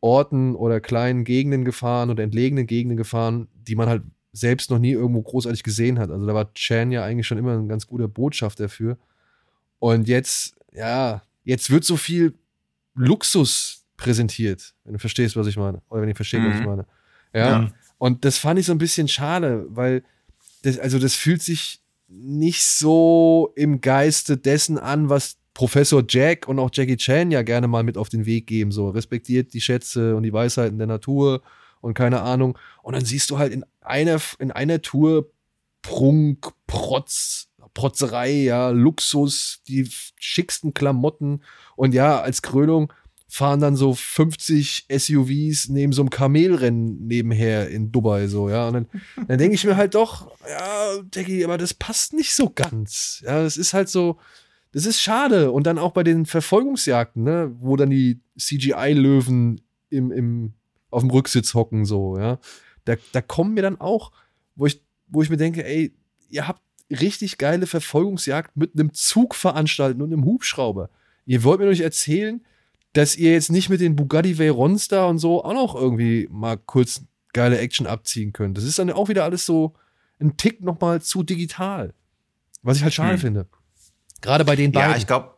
Orten 0.00 0.54
oder 0.54 0.80
kleinen 0.80 1.24
Gegenden 1.24 1.64
gefahren 1.64 2.10
oder 2.10 2.22
entlegenen 2.22 2.66
Gegenden 2.66 2.96
gefahren, 2.96 3.48
die 3.54 3.74
man 3.74 3.88
halt 3.88 4.02
selbst 4.32 4.70
noch 4.70 4.78
nie 4.78 4.92
irgendwo 4.92 5.22
großartig 5.22 5.62
gesehen 5.62 5.98
hat. 5.98 6.10
Also 6.10 6.26
da 6.26 6.34
war 6.34 6.52
Chan 6.54 6.92
ja 6.92 7.04
eigentlich 7.04 7.26
schon 7.26 7.38
immer 7.38 7.58
ein 7.58 7.68
ganz 7.68 7.86
guter 7.86 8.08
Botschafter 8.08 8.64
dafür. 8.64 8.98
Und 9.80 10.06
jetzt, 10.06 10.56
ja, 10.72 11.22
jetzt 11.44 11.70
wird 11.70 11.84
so 11.84 11.96
viel 11.96 12.34
Luxus 12.94 13.77
präsentiert, 13.98 14.74
wenn 14.84 14.94
du 14.94 14.98
verstehst, 14.98 15.36
was 15.36 15.46
ich 15.46 15.58
meine. 15.58 15.82
Oder 15.90 16.00
wenn 16.00 16.08
ihr 16.08 16.16
versteht, 16.16 16.42
was 16.42 16.54
ich 16.54 16.60
Mhm. 16.60 16.66
meine. 16.66 16.86
Ja. 17.34 17.62
Ja. 17.62 17.70
Und 17.98 18.24
das 18.24 18.38
fand 18.38 18.58
ich 18.58 18.64
so 18.64 18.72
ein 18.72 18.78
bisschen 18.78 19.08
schade, 19.08 19.66
weil 19.68 20.02
das, 20.62 20.78
also 20.78 20.98
das 20.98 21.14
fühlt 21.14 21.42
sich 21.42 21.82
nicht 22.08 22.64
so 22.64 23.52
im 23.54 23.82
Geiste 23.82 24.38
dessen 24.38 24.78
an, 24.78 25.10
was 25.10 25.36
Professor 25.52 26.02
Jack 26.08 26.48
und 26.48 26.58
auch 26.58 26.70
Jackie 26.72 26.96
Chan 26.96 27.30
ja 27.32 27.42
gerne 27.42 27.66
mal 27.68 27.82
mit 27.82 27.98
auf 27.98 28.08
den 28.08 28.24
Weg 28.24 28.46
geben. 28.46 28.70
So 28.72 28.88
respektiert 28.88 29.52
die 29.52 29.60
Schätze 29.60 30.16
und 30.16 30.22
die 30.22 30.32
Weisheiten 30.32 30.78
der 30.78 30.86
Natur 30.86 31.42
und 31.80 31.94
keine 31.94 32.22
Ahnung. 32.22 32.56
Und 32.82 32.94
dann 32.94 33.04
siehst 33.04 33.28
du 33.30 33.38
halt 33.38 33.52
in 33.52 33.64
einer, 33.80 34.18
in 34.38 34.52
einer 34.52 34.80
Tour 34.80 35.28
Prunk, 35.82 36.52
Protz, 36.66 37.48
Protzerei, 37.74 38.30
ja, 38.30 38.70
Luxus, 38.70 39.62
die 39.68 39.88
schicksten 40.18 40.72
Klamotten. 40.74 41.42
Und 41.76 41.92
ja, 41.94 42.20
als 42.20 42.42
Krönung 42.42 42.92
fahren 43.30 43.60
dann 43.60 43.76
so 43.76 43.94
50 43.94 44.86
SUVs 44.90 45.68
neben 45.68 45.92
so 45.92 46.00
einem 46.02 46.10
Kamelrennen 46.10 47.06
nebenher 47.06 47.68
in 47.68 47.92
Dubai, 47.92 48.26
so, 48.26 48.48
ja. 48.48 48.68
Und 48.68 48.74
dann, 48.74 48.86
dann 49.28 49.38
denke 49.38 49.54
ich 49.54 49.64
mir 49.64 49.76
halt 49.76 49.94
doch, 49.94 50.30
ja, 50.48 51.02
Jackie, 51.14 51.44
aber 51.44 51.58
das 51.58 51.74
passt 51.74 52.14
nicht 52.14 52.34
so 52.34 52.48
ganz. 52.48 53.22
Ja, 53.24 53.42
das 53.42 53.58
ist 53.58 53.74
halt 53.74 53.90
so, 53.90 54.18
das 54.72 54.86
ist 54.86 55.00
schade. 55.00 55.52
Und 55.52 55.66
dann 55.66 55.78
auch 55.78 55.92
bei 55.92 56.02
den 56.02 56.24
Verfolgungsjagden, 56.24 57.22
ne, 57.22 57.54
wo 57.58 57.76
dann 57.76 57.90
die 57.90 58.20
CGI-Löwen 58.38 59.60
im, 59.90 60.10
im, 60.10 60.52
auf 60.90 61.02
dem 61.02 61.10
Rücksitz 61.10 61.52
hocken, 61.52 61.84
so, 61.84 62.18
ja. 62.18 62.38
Da, 62.86 62.94
da 63.12 63.20
kommen 63.20 63.52
mir 63.52 63.62
dann 63.62 63.78
auch, 63.78 64.10
wo 64.56 64.64
ich, 64.64 64.82
wo 65.06 65.20
ich 65.20 65.28
mir 65.28 65.36
denke, 65.36 65.66
ey, 65.66 65.94
ihr 66.30 66.48
habt 66.48 66.62
richtig 66.90 67.36
geile 67.36 67.66
Verfolgungsjagd 67.66 68.56
mit 68.56 68.72
einem 68.72 68.94
Zug 68.94 69.34
veranstalten 69.34 70.00
und 70.00 70.14
einem 70.14 70.24
Hubschrauber. 70.24 70.88
Ihr 71.26 71.44
wollt 71.44 71.60
mir 71.60 71.66
doch 71.66 71.72
nicht 71.72 71.82
erzählen, 71.82 72.42
dass 72.98 73.14
ihr 73.14 73.30
jetzt 73.30 73.52
nicht 73.52 73.68
mit 73.68 73.80
den 73.80 73.94
Bugatti 73.94 74.38
Veyrons 74.38 74.88
da 74.88 75.06
und 75.06 75.18
so 75.18 75.44
auch 75.44 75.54
noch 75.54 75.76
irgendwie 75.76 76.26
mal 76.32 76.56
kurz 76.56 77.02
geile 77.32 77.56
Action 77.58 77.86
abziehen 77.86 78.32
könnt. 78.32 78.58
Das 78.58 78.64
ist 78.64 78.76
dann 78.80 78.90
auch 78.90 79.08
wieder 79.08 79.22
alles 79.22 79.46
so 79.46 79.74
ein 80.18 80.36
Tick 80.36 80.62
noch 80.62 80.80
mal 80.80 81.00
zu 81.00 81.22
digital. 81.22 81.94
Was 82.62 82.78
ich 82.78 82.82
halt 82.82 82.94
schade 82.94 83.12
hm. 83.12 83.20
finde. 83.20 83.46
Gerade 84.20 84.44
bei 84.44 84.56
den 84.56 84.72
beiden. 84.72 84.90
Ja, 84.90 84.96
ich 84.96 85.06
glaube, 85.06 85.30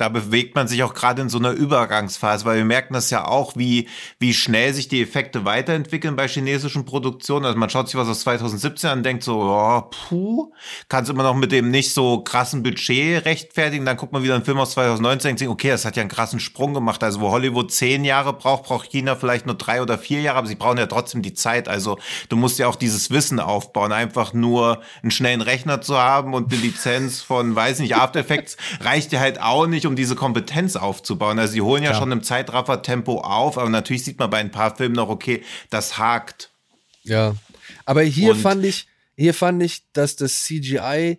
da 0.00 0.08
bewegt 0.08 0.54
man 0.54 0.66
sich 0.66 0.82
auch 0.82 0.94
gerade 0.94 1.20
in 1.20 1.28
so 1.28 1.36
einer 1.36 1.50
Übergangsphase, 1.50 2.46
weil 2.46 2.56
wir 2.56 2.64
merken 2.64 2.94
das 2.94 3.10
ja 3.10 3.26
auch, 3.26 3.54
wie, 3.56 3.86
wie 4.18 4.32
schnell 4.32 4.72
sich 4.72 4.88
die 4.88 5.02
Effekte 5.02 5.44
weiterentwickeln 5.44 6.16
bei 6.16 6.26
chinesischen 6.26 6.86
Produktionen. 6.86 7.44
Also 7.44 7.58
man 7.58 7.68
schaut 7.68 7.88
sich 7.88 7.96
was 7.96 8.08
aus 8.08 8.20
2017 8.20 8.88
an 8.88 8.98
und 8.98 9.04
denkt 9.04 9.22
so, 9.22 9.42
oh, 9.42 9.82
puh, 9.90 10.52
kann 10.88 11.04
es 11.04 11.10
immer 11.10 11.22
noch 11.22 11.34
mit 11.34 11.52
dem 11.52 11.70
nicht 11.70 11.92
so 11.92 12.22
krassen 12.22 12.62
Budget 12.62 13.26
rechtfertigen. 13.26 13.84
Dann 13.84 13.98
guckt 13.98 14.14
man 14.14 14.22
wieder 14.22 14.34
einen 14.34 14.44
Film 14.44 14.58
aus 14.58 14.70
2019 14.70 15.32
und 15.32 15.40
denkt, 15.40 15.52
okay, 15.52 15.68
das 15.68 15.84
hat 15.84 15.96
ja 15.96 16.00
einen 16.00 16.08
krassen 16.08 16.40
Sprung 16.40 16.72
gemacht. 16.72 17.04
Also 17.04 17.20
wo 17.20 17.30
Hollywood 17.30 17.70
zehn 17.70 18.02
Jahre 18.04 18.32
braucht, 18.32 18.64
braucht 18.64 18.90
China 18.90 19.16
vielleicht 19.16 19.44
nur 19.44 19.56
drei 19.56 19.82
oder 19.82 19.98
vier 19.98 20.22
Jahre, 20.22 20.38
aber 20.38 20.46
sie 20.46 20.54
brauchen 20.54 20.78
ja 20.78 20.86
trotzdem 20.86 21.20
die 21.20 21.34
Zeit. 21.34 21.68
Also 21.68 21.98
du 22.30 22.36
musst 22.36 22.58
ja 22.58 22.68
auch 22.68 22.76
dieses 22.76 23.10
Wissen 23.10 23.38
aufbauen. 23.38 23.92
Einfach 23.92 24.32
nur 24.32 24.80
einen 25.02 25.10
schnellen 25.10 25.42
Rechner 25.42 25.82
zu 25.82 25.98
haben 25.98 26.32
und 26.32 26.50
eine 26.50 26.62
Lizenz 26.62 27.20
von, 27.20 27.54
weiß 27.54 27.80
nicht, 27.80 27.96
After 27.96 28.20
Effects 28.20 28.56
reicht 28.80 29.12
dir 29.12 29.20
halt 29.20 29.42
auch 29.42 29.66
nicht, 29.66 29.89
um 29.90 29.96
diese 29.96 30.14
Kompetenz 30.14 30.76
aufzubauen. 30.76 31.38
Also 31.38 31.52
sie 31.52 31.60
holen 31.60 31.82
ja 31.82 31.90
Klar. 31.90 32.00
schon 32.00 32.12
im 32.12 32.22
Zeitraffer-Tempo 32.22 33.20
auf, 33.20 33.58
aber 33.58 33.68
natürlich 33.68 34.04
sieht 34.04 34.18
man 34.18 34.30
bei 34.30 34.38
ein 34.38 34.50
paar 34.50 34.74
Filmen 34.74 34.94
noch, 34.94 35.08
okay, 35.08 35.42
das 35.68 35.98
hakt. 35.98 36.52
Ja, 37.02 37.34
aber 37.84 38.02
hier 38.02 38.32
Und 38.32 38.38
fand 38.40 38.64
ich, 38.64 38.86
hier 39.16 39.34
fand 39.34 39.62
ich, 39.62 39.82
dass 39.92 40.16
das 40.16 40.44
CGI 40.44 41.18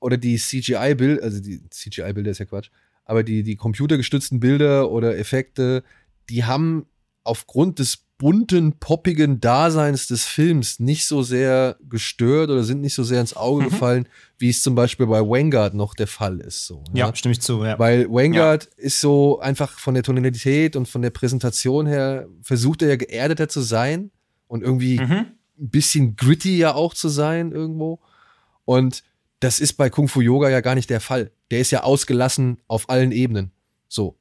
oder 0.00 0.16
die 0.16 0.36
CGI-Bild, 0.36 1.22
also 1.22 1.40
die 1.40 1.60
CGI-Bilder 1.70 2.30
ist 2.30 2.38
ja 2.38 2.44
Quatsch, 2.44 2.70
aber 3.04 3.22
die, 3.22 3.42
die 3.42 3.56
computergestützten 3.56 4.38
Bilder 4.38 4.90
oder 4.90 5.16
Effekte, 5.16 5.82
die 6.28 6.44
haben 6.44 6.86
aufgrund 7.24 7.78
des 7.78 8.04
bunten, 8.18 8.72
poppigen 8.80 9.40
Daseins 9.40 10.08
des 10.08 10.24
Films 10.24 10.80
nicht 10.80 11.06
so 11.06 11.22
sehr 11.22 11.76
gestört 11.88 12.50
oder 12.50 12.64
sind 12.64 12.80
nicht 12.80 12.94
so 12.94 13.04
sehr 13.04 13.20
ins 13.20 13.36
Auge 13.36 13.62
mhm. 13.62 13.68
gefallen, 13.70 14.08
wie 14.38 14.50
es 14.50 14.60
zum 14.60 14.74
Beispiel 14.74 15.06
bei 15.06 15.20
Vanguard 15.20 15.74
noch 15.74 15.94
der 15.94 16.08
Fall 16.08 16.40
ist. 16.40 16.66
So, 16.66 16.82
ja, 16.92 17.06
ja 17.06 17.14
stimme 17.14 17.32
ich 17.32 17.40
zu. 17.40 17.64
Ja. 17.64 17.78
Weil 17.78 18.10
Vanguard 18.10 18.64
ja. 18.64 18.84
ist 18.84 19.00
so 19.00 19.38
einfach 19.38 19.78
von 19.78 19.94
der 19.94 20.02
Tonalität 20.02 20.74
und 20.74 20.88
von 20.88 21.00
der 21.00 21.10
Präsentation 21.10 21.86
her, 21.86 22.26
versucht 22.42 22.82
er 22.82 22.88
ja 22.88 22.96
geerdeter 22.96 23.48
zu 23.48 23.60
sein 23.60 24.10
und 24.48 24.62
irgendwie 24.62 24.98
mhm. 24.98 25.12
ein 25.58 25.70
bisschen 25.70 26.16
gritty 26.16 26.58
ja 26.58 26.74
auch 26.74 26.94
zu 26.94 27.08
sein 27.08 27.52
irgendwo. 27.52 28.00
Und 28.64 29.04
das 29.40 29.60
ist 29.60 29.74
bei 29.74 29.90
Kung 29.90 30.08
Fu 30.08 30.20
Yoga 30.20 30.50
ja 30.50 30.60
gar 30.60 30.74
nicht 30.74 30.90
der 30.90 31.00
Fall. 31.00 31.30
Der 31.52 31.60
ist 31.60 31.70
ja 31.70 31.84
ausgelassen 31.84 32.58
auf 32.66 32.90
allen 32.90 33.12
Ebenen. 33.12 33.52
So. 33.86 34.17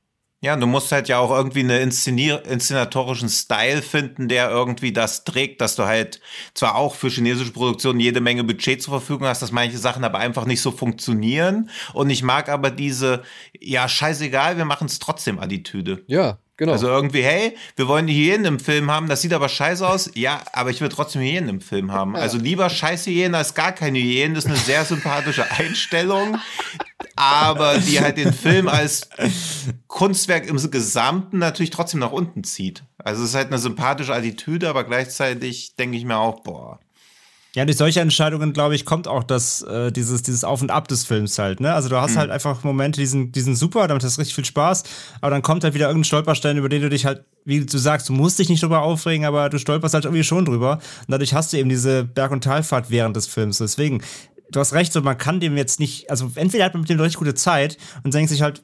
Ja, 0.48 0.56
du 0.56 0.66
musst 0.66 0.94
halt 0.94 1.10
ja 1.10 1.20
auch 1.20 1.30
irgendwie 1.30 1.60
einen 1.60 1.92
inszenatorischen 1.92 3.28
Style 3.28 3.82
finden, 3.82 4.30
der 4.30 4.50
irgendwie 4.50 4.94
das 4.94 5.26
trägt, 5.26 5.60
dass 5.60 5.76
du 5.76 5.84
halt 5.84 6.22
zwar 6.54 6.76
auch 6.76 6.96
für 6.96 7.10
chinesische 7.10 7.52
Produktionen 7.52 8.00
jede 8.00 8.22
Menge 8.22 8.46
Budget 8.46 8.82
zur 8.82 8.94
Verfügung 8.94 9.28
hast, 9.28 9.42
dass 9.42 9.52
manche 9.52 9.78
Sachen 9.78 10.06
aber 10.06 10.20
einfach 10.20 10.46
nicht 10.46 10.62
so 10.62 10.72
funktionieren. 10.72 11.70
Und 11.94 12.12
ich 12.12 12.24
mag 12.24 12.48
aber 12.48 12.72
diese, 12.72 13.24
ja, 13.60 13.90
scheißegal, 13.90 14.56
wir 14.56 14.64
machen 14.64 14.88
es 14.88 15.00
trotzdem 15.00 15.38
Attitüde. 15.38 16.06
Ja, 16.08 16.40
Genau. 16.58 16.72
Also 16.72 16.88
irgendwie, 16.88 17.22
hey, 17.22 17.56
wir 17.76 17.88
wollen 17.88 18.08
die 18.08 18.16
Hyänen 18.16 18.46
im 18.46 18.60
Film 18.60 18.90
haben, 18.90 19.08
das 19.08 19.22
sieht 19.22 19.32
aber 19.32 19.48
scheiße 19.48 19.88
aus. 19.88 20.10
Ja, 20.16 20.42
aber 20.54 20.72
ich 20.72 20.82
will 20.82 20.90
trotzdem 20.90 21.22
Hyänen 21.22 21.50
im 21.50 21.62
Film 21.62 21.92
haben. 21.92 22.16
Ja. 22.16 22.22
Also 22.22 22.40
lieber 22.40 22.68
scheiß 22.70 23.06
Hyänen 23.06 23.36
als 23.36 23.54
gar 23.54 23.72
keine 23.72 24.00
Hyänen. 24.00 24.34
Das 24.34 24.46
ist 24.46 24.50
eine 24.50 24.60
sehr 24.60 24.84
sympathische 24.84 25.50
Einstellung, 25.52 26.40
aber 27.16 27.78
die 27.78 28.02
halt 28.02 28.18
den 28.18 28.34
Film 28.34 28.68
als 28.68 29.08
Kunstwerk 29.86 30.48
im 30.48 30.58
Gesamten 30.72 31.38
natürlich 31.38 31.70
trotzdem 31.70 32.00
nach 32.00 32.12
unten 32.12 32.44
zieht. 32.44 32.84
Also 32.98 33.24
es 33.24 33.30
ist 33.30 33.36
halt 33.36 33.48
eine 33.48 33.60
sympathische 33.60 34.14
Attitüde, 34.14 34.68
aber 34.68 34.84
gleichzeitig 34.84 35.76
denke 35.76 35.96
ich 35.96 36.06
mir 36.06 36.18
auch, 36.18 36.42
boah, 36.42 36.80
ja, 37.58 37.66
durch 37.66 37.78
solche 37.78 38.02
Entscheidungen, 38.02 38.54
glaube 38.54 38.76
ich, 38.76 38.86
kommt 38.86 39.08
auch 39.08 39.24
das, 39.24 39.64
äh, 39.64 39.92
dieses, 39.92 40.22
dieses 40.22 40.44
Auf 40.44 40.62
und 40.62 40.70
Ab 40.70 40.88
des 40.88 41.06
Films 41.06 41.40
halt, 41.40 41.60
ne? 41.60 41.74
Also 41.74 41.90
du 41.90 42.00
hast 42.00 42.12
mhm. 42.12 42.20
halt 42.20 42.30
einfach 42.30 42.64
Momente, 42.64 43.00
die 43.02 43.08
sind, 43.08 43.36
die 43.36 43.42
sind 43.42 43.56
super, 43.56 43.88
damit 43.88 44.04
hast 44.04 44.16
du 44.16 44.22
richtig 44.22 44.36
viel 44.36 44.46
Spaß, 44.46 44.84
aber 45.22 45.32
dann 45.32 45.42
kommt 45.42 45.64
halt 45.64 45.74
wieder 45.74 45.88
irgendein 45.88 46.04
Stolperstein, 46.04 46.58
über 46.58 46.70
den 46.70 46.84
du 46.84 46.90
dich 46.90 47.08
halt, 47.08 47.26
wie 47.46 47.66
du 47.66 47.78
sagst, 47.80 48.10
du 48.10 48.14
musst 48.14 48.38
dich 48.38 48.50
nicht 48.50 48.62
drüber 48.62 48.84
aufregen, 48.84 49.26
aber 49.26 49.50
du 49.50 49.58
stolperst 49.58 49.96
halt 49.96 50.06
irgendwie 50.06 50.24
schon 50.24 50.46
drüber. 50.46 50.74
Und 50.74 51.10
dadurch 51.12 51.34
hast 51.34 51.52
du 51.52 51.58
eben 51.58 51.68
diese 51.68 52.04
Berg- 52.04 52.30
und 52.30 52.44
Talfahrt 52.44 52.92
während 52.92 53.16
des 53.16 53.26
Films. 53.26 53.58
Deswegen, 53.58 54.04
du 54.52 54.60
hast 54.60 54.74
recht, 54.74 54.94
so 54.94 55.02
man 55.02 55.18
kann 55.18 55.40
dem 55.40 55.58
jetzt 55.58 55.80
nicht, 55.80 56.12
also 56.12 56.30
entweder 56.36 56.64
hat 56.64 56.76
man 56.76 56.82
mit 56.82 56.92
dem 56.92 57.00
richtig 57.00 57.18
gute 57.18 57.34
Zeit 57.34 57.80
und 58.04 58.14
denkt 58.14 58.30
sich 58.30 58.44
halt, 58.44 58.62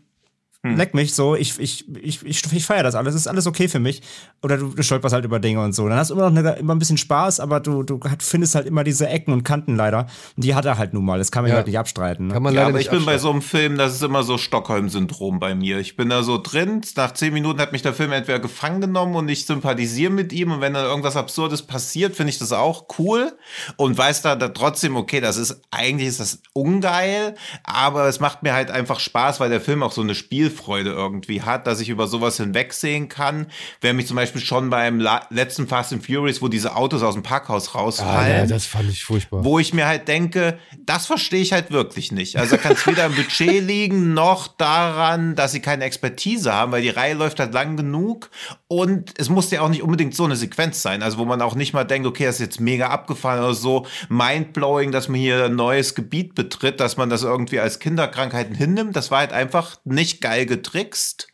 hm. 0.66 0.78
leck 0.78 0.94
mich 0.94 1.14
so, 1.14 1.36
ich, 1.36 1.60
ich, 1.60 1.86
ich, 2.02 2.26
ich, 2.26 2.54
ich 2.54 2.66
feiere 2.66 2.84
das 2.84 2.96
alles, 2.96 3.16
ist 3.16 3.28
alles 3.28 3.48
okay 3.48 3.68
für 3.68 3.80
mich. 3.80 4.02
Oder 4.42 4.58
du, 4.58 4.70
du 4.70 4.82
stolperst 4.82 5.14
halt 5.14 5.26
über 5.26 5.40
Dinge 5.40 5.62
und 5.62 5.74
so. 5.74 5.90
Dann 5.90 5.98
hast 5.98 6.10
du 6.10 6.14
immer 6.14 6.30
noch 6.30 6.38
eine, 6.38 6.54
immer 6.54 6.74
ein 6.74 6.80
bisschen 6.80 6.98
Spaß, 6.98 7.42
aber 7.42 7.60
du, 7.60 7.84
du 7.84 8.00
findest 8.20 8.56
halt 8.56 8.66
immer 8.66 8.86
diese 8.86 9.08
Ecken 9.10 9.34
und 9.34 9.44
Kanten 9.44 9.76
leider. 9.76 10.08
Und 10.38 10.46
die 10.46 10.56
hat 10.56 10.64
er 10.64 10.78
halt 10.78 10.94
nun 10.94 11.04
mal, 11.04 11.18
das 11.18 11.32
kann 11.32 11.44
man 11.44 11.50
ja. 11.50 11.58
halt 11.58 11.68
nicht 11.68 11.78
abstreiten. 11.78 12.28
Ne? 12.28 12.34
Kann 12.34 12.44
man 12.44 12.54
ja, 12.54 12.66
aber 12.68 12.80
ich 12.80 12.90
bin 12.90 13.04
bei 13.04 13.18
so 13.18 13.30
einem 13.30 13.42
Film, 13.42 13.78
das 13.78 13.94
ist 13.94 14.04
immer 14.04 14.24
so 14.24 14.38
Stockholm-Syndrom 14.38 15.40
bei 15.40 15.54
mir. 15.54 15.80
Ich 15.80 15.98
bin 15.98 16.08
da 16.08 16.24
so 16.24 16.38
drin, 16.42 16.80
nach 16.96 17.14
zehn 17.14 17.34
Minuten 17.34 17.60
hat 17.60 17.74
mich 17.74 17.82
der 17.82 17.94
Film 17.94 18.14
entweder 18.14 18.40
gefangen 18.40 18.80
genommen 18.80 19.16
und 19.16 19.28
ich 19.28 19.46
sympathisiere 19.46 20.12
mit 20.12 20.32
ihm 20.32 20.54
und 20.54 20.62
wenn 20.62 20.74
dann 20.74 20.86
irgendwas 20.86 21.18
Absurdes 21.18 21.62
passiert, 21.64 22.16
finde 22.16 22.30
ich 22.30 22.40
das 22.40 22.54
auch 22.54 22.86
cool 23.00 23.34
und 23.76 23.98
weiß 23.98 24.22
da, 24.22 24.38
da 24.38 24.48
trotzdem, 24.48 24.96
okay, 24.96 25.20
das 25.20 25.36
ist, 25.36 25.62
eigentlich 25.72 26.08
ist 26.08 26.22
das 26.22 26.42
ungeil, 26.54 27.36
aber 27.64 28.08
es 28.08 28.22
macht 28.22 28.44
mir 28.44 28.54
halt 28.54 28.72
einfach 28.72 29.02
Spaß, 29.02 29.42
weil 29.42 29.50
der 29.50 29.60
Film 29.60 29.84
auch 29.84 29.92
so 29.92 30.02
eine 30.02 30.16
Spiel 30.16 30.53
Spielfreude 30.54 30.92
irgendwie 30.92 31.42
hat, 31.42 31.68
dass 31.68 31.80
ich 31.80 31.90
über 31.90 32.08
sowas 32.08 32.38
hinwegsehen 32.38 33.10
kann. 33.10 33.48
Wer 33.82 33.94
mich 33.94 34.08
zum 34.08 34.16
Beispiel 34.16 34.42
schon 34.42 34.70
beim 34.70 35.06
letzten 35.30 35.68
Fast 35.68 35.94
and 35.94 36.06
Furious, 36.06 36.42
wo 36.42 36.48
diese 36.48 36.76
Autos 36.76 37.04
aus 37.04 37.16
dem 37.16 37.24
Parkhaus 37.24 37.76
rausfallen. 37.76 38.32
Ah, 38.32 38.38
ja, 38.40 38.46
das 38.46 38.66
fand 38.66 38.90
ich 38.90 39.04
furchtbar. 39.04 39.44
Wo 39.44 39.60
ich 39.60 39.74
mir 39.74 39.88
halt 39.88 40.08
denke, 40.08 40.60
das 40.86 41.06
verstehe 41.06 41.42
ich 41.42 41.54
halt 41.54 41.72
wirklich 41.72 42.12
nicht. 42.12 42.38
Also 42.38 42.58
kann 42.58 42.74
es 42.74 42.86
weder 42.88 43.06
im 43.06 43.16
Budget 43.16 43.64
liegen, 43.68 44.14
noch 44.14 44.48
daran, 44.48 45.36
dass 45.36 45.52
sie 45.52 45.60
keine 45.60 45.86
Expertise 45.86 46.54
haben, 46.54 46.72
weil 46.72 46.82
die 46.82 46.90
Reihe 46.90 47.14
läuft 47.14 47.40
halt 47.40 47.54
lang 47.54 47.76
genug. 47.78 48.30
Und 48.68 49.14
es 49.18 49.30
muss 49.30 49.52
ja 49.52 49.62
auch 49.62 49.70
nicht 49.70 49.84
unbedingt 49.84 50.16
so 50.16 50.26
eine 50.26 50.36
Sequenz 50.36 50.82
sein, 50.82 51.04
also 51.04 51.18
wo 51.18 51.26
man 51.26 51.42
auch 51.42 51.56
nicht 51.56 51.74
mal 51.74 51.84
denkt, 51.84 52.08
okay, 52.08 52.26
das 52.26 52.36
ist 52.36 52.42
jetzt 52.42 52.60
mega 52.60 52.88
abgefahren 52.88 53.40
oder 53.40 53.54
so 53.54 53.86
mindblowing, 54.10 54.92
dass 54.92 55.08
man 55.08 55.20
hier 55.20 55.46
ein 55.46 55.56
neues 55.56 55.96
Gebiet 55.96 56.36
betritt, 56.36 56.80
dass 56.80 56.98
man 56.98 57.10
das 57.10 57.24
irgendwie 57.24 57.60
als 57.60 57.80
Kinderkrankheiten 57.80 58.56
hinnimmt. 58.56 58.96
Das 58.96 59.12
war 59.12 59.20
halt 59.20 59.34
einfach 59.34 59.78
nicht 59.84 60.22
geil 60.22 60.43
getrickst 60.46 61.28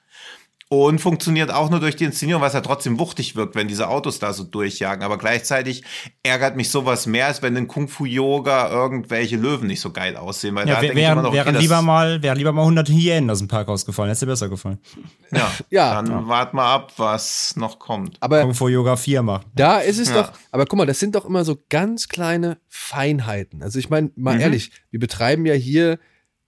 und 0.71 1.01
funktioniert 1.01 1.51
auch 1.51 1.71
nur 1.71 1.79
durch 1.79 1.95
die 1.95 2.03
Inszenierung, 2.03 2.43
was 2.43 2.53
ja 2.53 2.61
trotzdem 2.61 2.99
wuchtig 2.99 3.35
wirkt, 3.35 3.55
wenn 3.55 3.67
diese 3.67 3.89
Autos 3.89 4.19
da 4.19 4.33
so 4.33 4.43
durchjagen. 4.43 5.03
Aber 5.03 5.17
gleichzeitig 5.17 5.83
ärgert 6.21 6.55
mich 6.55 6.69
sowas 6.69 7.07
mehr, 7.07 7.25
als 7.25 7.41
wenn 7.41 7.55
in 7.55 7.67
Kung 7.67 7.87
Fu 7.87 8.05
Yoga 8.05 8.69
irgendwelche 8.69 9.35
Löwen 9.35 9.65
nicht 9.65 9.81
so 9.81 9.91
geil 9.91 10.15
aussehen. 10.15 10.53
Weil 10.53 10.67
ja, 10.67 10.75
da 10.79 10.95
wären, 10.95 11.23
noch, 11.23 11.33
wären, 11.33 11.55
okay, 11.55 11.57
lieber 11.57 11.81
mal, 11.81 12.21
wären 12.21 12.37
lieber 12.37 12.51
mal 12.51 12.61
100 12.61 12.87
Hyänen 12.87 13.31
aus 13.31 13.39
dem 13.39 13.47
Parkhaus 13.47 13.83
gefallen. 13.83 14.09
Hätte 14.09 14.27
dir 14.27 14.31
besser 14.31 14.47
gefallen. 14.47 14.77
Ja, 15.31 15.51
ja 15.71 15.95
dann 15.95 16.11
ja. 16.11 16.27
wart 16.27 16.53
mal 16.53 16.71
ab, 16.71 16.93
was 16.97 17.55
noch 17.55 17.79
kommt. 17.79 18.17
Aber 18.19 18.43
Kung 18.43 18.53
Fu 18.53 18.67
Yoga 18.67 18.95
4 18.95 19.23
macht. 19.23 19.47
Da 19.55 19.79
ist 19.79 19.97
es 19.97 20.09
ja. 20.09 20.21
doch, 20.21 20.33
aber 20.51 20.67
guck 20.67 20.77
mal, 20.77 20.85
das 20.85 20.99
sind 20.99 21.15
doch 21.15 21.25
immer 21.25 21.45
so 21.45 21.57
ganz 21.69 22.09
kleine 22.09 22.59
Feinheiten. 22.67 23.63
Also 23.63 23.79
ich 23.79 23.89
meine, 23.89 24.11
mal 24.15 24.35
mhm. 24.35 24.41
ehrlich, 24.41 24.71
wir 24.91 24.99
betreiben 24.99 25.47
ja 25.47 25.55
hier, 25.55 25.97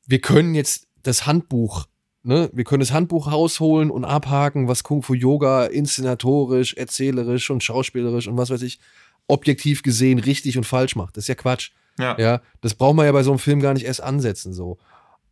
wir 0.06 0.22
können 0.22 0.54
jetzt 0.54 0.86
das 1.02 1.26
Handbuch 1.26 1.88
ne, 2.24 2.50
wir 2.54 2.64
können 2.64 2.82
das 2.82 2.92
Handbuch 2.92 3.32
rausholen 3.32 3.92
und 3.92 4.06
abhaken, 4.06 4.68
was 4.68 4.84
Kung 4.84 5.04
Fu 5.04 5.14
Yoga 5.14 5.66
inszenatorisch, 5.66 6.74
erzählerisch 6.76 7.50
und 7.50 7.64
schauspielerisch 7.64 8.28
und 8.28 8.38
was 8.38 8.50
weiß 8.50 8.62
ich, 8.62 8.80
objektiv 9.28 9.84
gesehen 9.84 10.20
richtig 10.20 10.58
und 10.58 10.66
falsch 10.66 10.96
macht. 10.96 11.18
Das 11.18 11.26
ist 11.26 11.28
ja 11.30 11.36
Quatsch. 11.36 11.72
Ja. 11.98 12.18
ja 12.20 12.42
das 12.62 12.76
braucht 12.76 12.96
man 12.96 13.06
ja 13.06 13.12
bei 13.12 13.24
so 13.24 13.32
einem 13.32 13.40
Film 13.40 13.60
gar 13.60 13.74
nicht 13.74 13.86
erst 13.86 14.02
ansetzen, 14.02 14.54
so. 14.54 14.78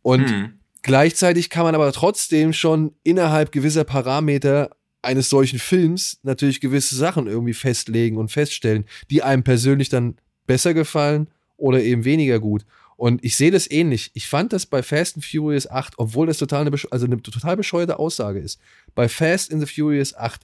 Und 0.02 0.30
hm. 0.30 0.60
gleichzeitig 0.82 1.50
kann 1.50 1.64
man 1.64 1.74
aber 1.74 1.92
trotzdem 1.92 2.52
schon 2.52 2.94
innerhalb 3.02 3.52
gewisser 3.52 3.84
Parameter 3.84 4.70
eines 5.02 5.30
solchen 5.30 5.58
Films 5.58 6.18
natürlich 6.22 6.60
gewisse 6.60 6.94
Sachen 6.94 7.26
irgendwie 7.26 7.54
festlegen 7.54 8.16
und 8.16 8.30
feststellen, 8.30 8.84
die 9.10 9.22
einem 9.22 9.42
persönlich 9.42 9.88
dann 9.88 10.16
besser 10.46 10.74
gefallen 10.74 11.28
oder 11.56 11.82
eben 11.82 12.04
weniger 12.04 12.38
gut. 12.38 12.64
Und 13.00 13.24
ich 13.24 13.34
sehe 13.38 13.50
das 13.50 13.70
ähnlich. 13.70 14.10
Ich 14.12 14.28
fand 14.28 14.52
das 14.52 14.66
bei 14.66 14.82
Fast 14.82 15.16
and 15.16 15.24
Furious 15.24 15.66
8, 15.66 15.94
obwohl 15.96 16.26
das 16.26 16.36
total 16.36 16.66
eine, 16.66 16.76
also 16.90 17.06
eine 17.06 17.22
total 17.22 17.56
bescheuerte 17.56 17.98
Aussage 17.98 18.40
ist. 18.40 18.60
Bei 18.94 19.08
Fast 19.08 19.50
and 19.50 19.66
the 19.66 19.74
Furious 19.74 20.14
8 20.14 20.42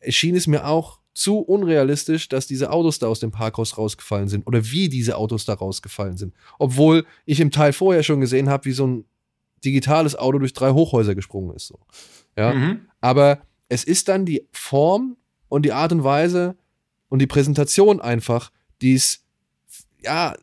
erschien 0.00 0.34
es 0.34 0.46
mir 0.46 0.66
auch 0.66 1.00
zu 1.12 1.40
unrealistisch, 1.40 2.30
dass 2.30 2.46
diese 2.46 2.70
Autos 2.70 2.98
da 2.98 3.08
aus 3.08 3.20
dem 3.20 3.30
Parkhaus 3.30 3.76
rausgefallen 3.76 4.28
sind 4.28 4.46
oder 4.46 4.64
wie 4.70 4.88
diese 4.88 5.18
Autos 5.18 5.44
da 5.44 5.52
rausgefallen 5.52 6.16
sind. 6.16 6.32
Obwohl 6.58 7.04
ich 7.26 7.40
im 7.40 7.50
Teil 7.50 7.74
vorher 7.74 8.02
schon 8.02 8.22
gesehen 8.22 8.48
habe, 8.48 8.64
wie 8.64 8.72
so 8.72 8.86
ein 8.86 9.04
digitales 9.62 10.16
Auto 10.16 10.38
durch 10.38 10.54
drei 10.54 10.70
Hochhäuser 10.70 11.14
gesprungen 11.14 11.54
ist. 11.54 11.66
So. 11.66 11.78
Ja. 12.38 12.54
Mhm. 12.54 12.88
Aber 13.02 13.42
es 13.68 13.84
ist 13.84 14.08
dann 14.08 14.24
die 14.24 14.48
Form 14.50 15.18
und 15.50 15.66
die 15.66 15.72
Art 15.72 15.92
und 15.92 16.04
Weise 16.04 16.56
und 17.10 17.18
die 17.18 17.26
Präsentation 17.26 18.00
einfach, 18.00 18.50
die 18.80 18.94
es 18.94 19.26
ja 20.02 20.34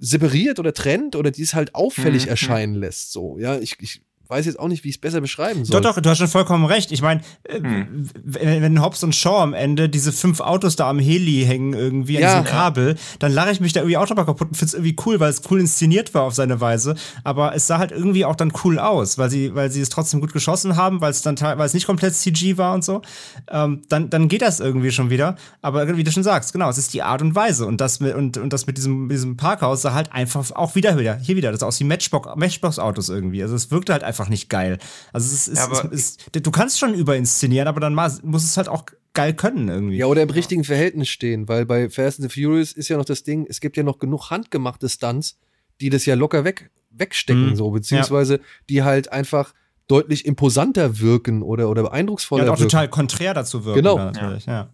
separiert 0.00 0.58
oder 0.58 0.72
trennt 0.72 1.16
oder 1.16 1.30
die 1.30 1.42
es 1.42 1.54
halt 1.54 1.74
auffällig 1.74 2.24
Mhm. 2.24 2.28
erscheinen 2.30 2.74
lässt. 2.74 3.12
So, 3.12 3.38
ja, 3.38 3.58
ich, 3.58 3.76
ich 3.80 4.02
weiß 4.28 4.46
jetzt 4.46 4.58
auch 4.58 4.68
nicht, 4.68 4.84
wie 4.84 4.88
ich 4.90 4.96
es 4.96 5.00
besser 5.00 5.20
beschreiben 5.20 5.64
soll. 5.64 5.80
Doch, 5.80 5.94
doch, 5.94 6.00
du 6.02 6.10
hast 6.10 6.18
schon 6.18 6.28
vollkommen 6.28 6.64
recht. 6.64 6.92
Ich 6.92 7.02
meine, 7.02 7.20
äh, 7.44 7.60
Hm. 7.60 8.08
wenn, 8.24 8.62
wenn 8.62 8.82
Hobbs 8.82 9.02
und 9.02 9.14
Shaw 9.14 9.42
am 9.42 9.54
Ende 9.54 9.88
diese 9.88 10.12
fünf 10.12 10.40
Autos 10.40 10.76
da 10.76 10.88
am 10.90 10.98
Heli 10.98 11.44
hängen 11.46 11.72
irgendwie 11.72 12.16
an 12.18 12.22
Ja. 12.22 12.30
diesem 12.40 12.44
Kabel, 12.44 12.96
dann 13.18 13.32
lache 13.32 13.50
ich 13.52 13.60
mich 13.60 13.72
da 13.72 13.80
irgendwie 13.80 13.96
auch 13.96 14.06
drüber 14.06 14.24
kaputt 14.26 14.48
und 14.48 14.54
finde 14.56 14.66
es 14.66 14.74
irgendwie 14.74 14.96
cool, 15.06 15.20
weil 15.20 15.30
es 15.30 15.42
cool 15.50 15.60
inszeniert 15.60 16.14
war 16.14 16.22
auf 16.22 16.34
seine 16.34 16.60
Weise. 16.60 16.94
Aber 17.24 17.54
es 17.54 17.66
sah 17.66 17.78
halt 17.78 17.92
irgendwie 17.92 18.24
auch 18.24 18.36
dann 18.36 18.52
cool 18.64 18.78
aus, 18.78 19.18
weil 19.18 19.30
sie, 19.30 19.54
weil 19.54 19.70
sie 19.70 19.80
es 19.80 19.88
trotzdem 19.88 20.20
gut 20.20 20.32
geschossen 20.32 20.76
haben, 20.76 21.00
weil 21.00 21.10
es 21.10 21.22
dann 21.22 21.38
weil 21.40 21.60
es 21.66 21.74
nicht 21.74 21.86
komplett 21.86 22.14
CG 22.14 22.56
war 22.58 22.74
und 22.74 22.84
so. 22.84 23.02
Ähm, 23.50 23.82
dann, 23.88 24.10
dann 24.10 24.28
geht 24.28 24.42
das 24.42 24.60
irgendwie 24.60 24.90
schon 24.90 25.10
wieder. 25.10 25.36
Aber 25.62 25.96
wie 25.96 26.04
du 26.04 26.10
schon 26.12 26.22
sagst, 26.22 26.52
genau, 26.52 26.68
es 26.68 26.78
ist 26.78 26.92
die 26.94 27.02
Art 27.02 27.22
und 27.22 27.34
Weise. 27.34 27.66
Und 27.66 27.80
das 27.80 28.00
mit, 28.00 28.14
und, 28.14 28.36
und 28.36 28.52
das 28.52 28.66
mit 28.66 28.76
diesem, 28.76 29.08
diesem 29.08 29.36
Parkhaus 29.36 29.82
sah 29.82 29.94
halt 29.94 30.12
einfach 30.12 30.50
auch 30.52 30.74
wieder 30.74 30.98
wieder, 30.98 31.16
hier 31.16 31.36
wieder, 31.36 31.50
das 31.50 31.60
sah 31.60 31.66
aus 31.66 31.78
wie 31.80 31.84
Matchbox, 31.84 32.28
Matchbox-Autos 32.36 33.08
irgendwie. 33.08 33.42
Also 33.42 33.54
es 33.54 33.70
wirkte 33.70 33.92
halt 33.92 34.02
einfach 34.04 34.17
nicht 34.26 34.48
geil. 34.48 34.78
Also 35.12 35.32
es 35.32 35.46
ist, 35.46 35.56
Ja, 35.58 35.64
aber- 35.66 35.92
es 35.92 36.16
ist, 36.18 36.30
du 36.44 36.50
kannst 36.50 36.80
schon 36.80 36.94
überinszenieren, 36.94 37.68
aber 37.68 37.78
dann 37.78 37.94
muss 37.94 38.42
es 38.44 38.56
halt 38.56 38.68
auch 38.68 38.84
geil 39.14 39.34
können 39.34 39.68
irgendwie. 39.68 39.98
Ja, 39.98 40.06
oder 40.06 40.22
im 40.22 40.30
richtigen 40.30 40.64
Verhältnis 40.64 41.08
stehen, 41.08 41.46
weil 41.48 41.64
bei 41.66 41.88
Fast 41.90 42.20
and 42.20 42.30
the 42.32 42.42
Furious 42.42 42.72
ist 42.72 42.88
ja 42.88 42.96
noch 42.96 43.04
das 43.04 43.22
Ding, 43.22 43.46
es 43.48 43.60
gibt 43.60 43.76
ja 43.76 43.84
noch 43.84 44.00
genug 44.00 44.30
handgemachte 44.30 44.88
Stunts, 44.88 45.38
die 45.80 45.90
das 45.90 46.04
ja 46.06 46.16
locker 46.16 46.42
weg, 46.44 46.70
wegstecken, 46.90 47.50
Mhm. 47.50 47.56
so, 47.56 47.70
beziehungsweise 47.70 48.40
die 48.68 48.82
halt 48.82 49.12
einfach 49.12 49.54
deutlich 49.86 50.26
imposanter 50.26 50.98
wirken 51.00 51.42
oder, 51.42 51.68
oder 51.70 51.82
Ja, 51.82 51.88
beeindrucksvoller 51.88 52.44
und 52.44 52.48
auch 52.50 52.58
wirken. 52.58 52.70
total 52.70 52.88
konträr 52.88 53.32
dazu 53.34 53.64
wirken. 53.64 53.76
Genau. 53.82 53.96
Natürlich, 53.96 54.46
ja. 54.46 54.70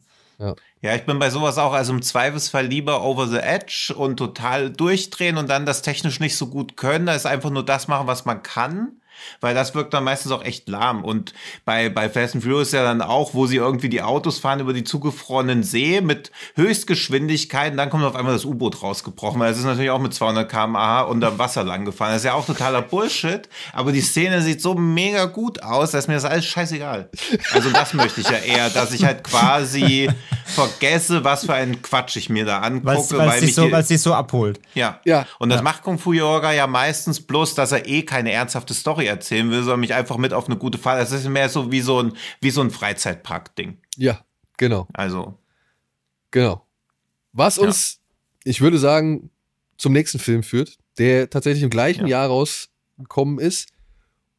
Ja, 0.82 0.94
ich 0.96 1.06
bin 1.06 1.20
bei 1.20 1.30
sowas 1.30 1.58
auch, 1.58 1.72
also 1.72 1.92
im 1.92 2.02
Zweifelsfall 2.02 2.66
lieber 2.66 3.04
over 3.04 3.28
the 3.28 3.36
edge 3.38 3.94
und 3.96 4.16
total 4.16 4.68
durchdrehen 4.70 5.36
und 5.38 5.48
dann 5.48 5.64
das 5.64 5.80
technisch 5.82 6.18
nicht 6.18 6.36
so 6.36 6.48
gut 6.48 6.76
können. 6.76 7.06
Da 7.06 7.14
ist 7.14 7.24
einfach 7.24 7.50
nur 7.50 7.64
das 7.64 7.86
machen, 7.86 8.08
was 8.08 8.24
man 8.24 8.42
kann. 8.42 9.00
Weil 9.40 9.54
das 9.54 9.74
wirkt 9.74 9.94
dann 9.94 10.04
meistens 10.04 10.32
auch 10.32 10.44
echt 10.44 10.68
lahm. 10.68 11.04
Und 11.04 11.34
bei, 11.64 11.88
bei 11.88 12.08
Fast 12.08 12.34
and 12.34 12.44
Furious 12.44 12.72
ja 12.72 12.82
dann 12.82 13.02
auch, 13.02 13.34
wo 13.34 13.46
sie 13.46 13.56
irgendwie 13.56 13.88
die 13.88 14.02
Autos 14.02 14.38
fahren 14.38 14.60
über 14.60 14.72
die 14.72 14.84
zugefrorenen 14.84 15.62
See 15.62 16.00
mit 16.00 16.30
Höchstgeschwindigkeit 16.56 17.72
und 17.72 17.76
dann 17.78 17.90
kommt 17.90 18.04
auf 18.04 18.16
einmal 18.16 18.32
das 18.32 18.44
U-Boot 18.44 18.82
rausgebrochen. 18.82 19.40
Weil 19.40 19.52
es 19.52 19.58
ist 19.58 19.64
natürlich 19.64 19.90
auch 19.90 20.00
mit 20.00 20.14
200 20.14 20.48
km/h 20.50 21.02
unter 21.02 21.38
Wasser 21.38 21.64
lang 21.64 21.84
gefahren. 21.84 22.10
Das 22.10 22.18
ist 22.18 22.24
ja 22.24 22.34
auch 22.34 22.46
totaler 22.46 22.82
Bullshit. 22.82 23.48
Aber 23.72 23.92
die 23.92 24.00
Szene 24.00 24.42
sieht 24.42 24.60
so 24.60 24.74
mega 24.74 25.26
gut 25.26 25.62
aus, 25.62 25.92
dass 25.92 26.08
mir 26.08 26.14
das 26.14 26.24
alles 26.24 26.44
scheißegal. 26.46 27.08
Also 27.52 27.70
das 27.70 27.94
möchte 27.94 28.20
ich 28.20 28.28
ja 28.28 28.38
eher, 28.38 28.70
dass 28.70 28.92
ich 28.92 29.04
halt 29.04 29.24
quasi 29.24 30.10
vergesse, 30.44 31.24
was 31.24 31.46
für 31.46 31.54
einen 31.54 31.82
Quatsch 31.82 32.16
ich 32.16 32.28
mir 32.28 32.44
da 32.44 32.60
Weil 32.60 32.64
angucke. 32.64 33.16
es 33.22 33.34
dich, 33.34 33.42
mich 33.42 33.54
so, 33.54 33.68
dich 33.68 34.00
so 34.02 34.14
abholt. 34.14 34.60
ja. 34.74 35.00
Ja. 35.04 35.26
Und 35.38 35.50
das 35.50 35.62
macht 35.62 35.82
Kung 35.82 35.98
Fu 35.98 36.12
Yoga 36.12 36.52
ja 36.52 36.66
meistens 36.66 37.20
bloß, 37.20 37.54
dass 37.54 37.72
er 37.72 37.86
eh 37.86 38.02
keine 38.02 38.32
ernsthafte 38.32 38.74
Story 38.74 39.03
erzählen 39.06 39.50
will, 39.50 39.60
sondern 39.62 39.80
mich 39.80 39.94
einfach 39.94 40.16
mit 40.16 40.32
auf 40.32 40.46
eine 40.46 40.56
gute 40.56 40.78
Fahrt. 40.78 41.00
Das 41.00 41.12
ist 41.12 41.28
mehr 41.28 41.48
so 41.48 41.70
wie 41.72 41.80
so 41.80 42.00
ein, 42.02 42.12
wie 42.40 42.50
so 42.50 42.60
ein 42.60 42.70
Freizeitpark-Ding. 42.70 43.78
Ja, 43.96 44.24
genau, 44.56 44.86
Also, 44.92 45.38
genau. 46.30 46.66
Was 47.32 47.58
uns, 47.58 48.00
ich 48.44 48.60
würde 48.60 48.78
sagen, 48.78 49.30
zum 49.76 49.92
nächsten 49.92 50.18
Film 50.18 50.42
führt, 50.42 50.76
der 50.98 51.28
tatsächlich 51.30 51.62
im 51.64 51.70
gleichen 51.70 52.02
Ja. 52.06 52.18
Jahr 52.22 52.28
rausgekommen 52.28 53.38
ist 53.38 53.68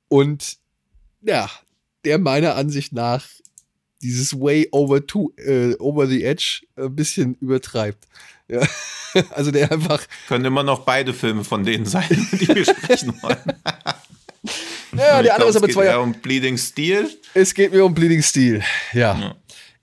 und 0.08 0.58
ja, 1.22 1.50
der 2.06 2.20
meiner 2.20 2.56
Ansicht 2.56 2.94
nach 2.94 3.26
dieses 4.02 4.40
way 4.40 4.68
over 4.72 5.06
to 5.06 5.34
äh, 5.38 5.76
over 5.80 6.08
the 6.08 6.24
edge 6.24 6.62
ein 6.76 6.96
bisschen 6.96 7.36
übertreibt. 7.36 8.06
Ja. 8.48 8.66
Also 9.30 9.50
der 9.50 9.72
einfach 9.72 10.04
können 10.28 10.44
immer 10.44 10.62
noch 10.62 10.80
beide 10.80 11.14
Filme 11.14 11.46
von 11.46 11.64
denen 11.64 11.86
sein, 11.86 12.04
die 12.34 12.50
wir 12.50 12.66
sprechen 12.66 13.14
wollen. 13.22 13.38
ja, 14.96 15.22
der 15.22 15.34
andere 15.34 15.50
ist 15.50 15.56
aber 15.56 15.68
es 15.68 15.74
zwei 15.74 15.84
geht 15.84 15.92
Jahre 15.92 16.04
um 16.04 16.14
Bleeding 16.14 16.58
Steel. 16.58 17.10
Es 17.34 17.54
geht 17.54 17.72
mir 17.72 17.86
um 17.86 17.94
Bleeding 17.94 18.22
Steel. 18.22 18.64
Ja. 18.94 19.20
Ja. 19.20 19.36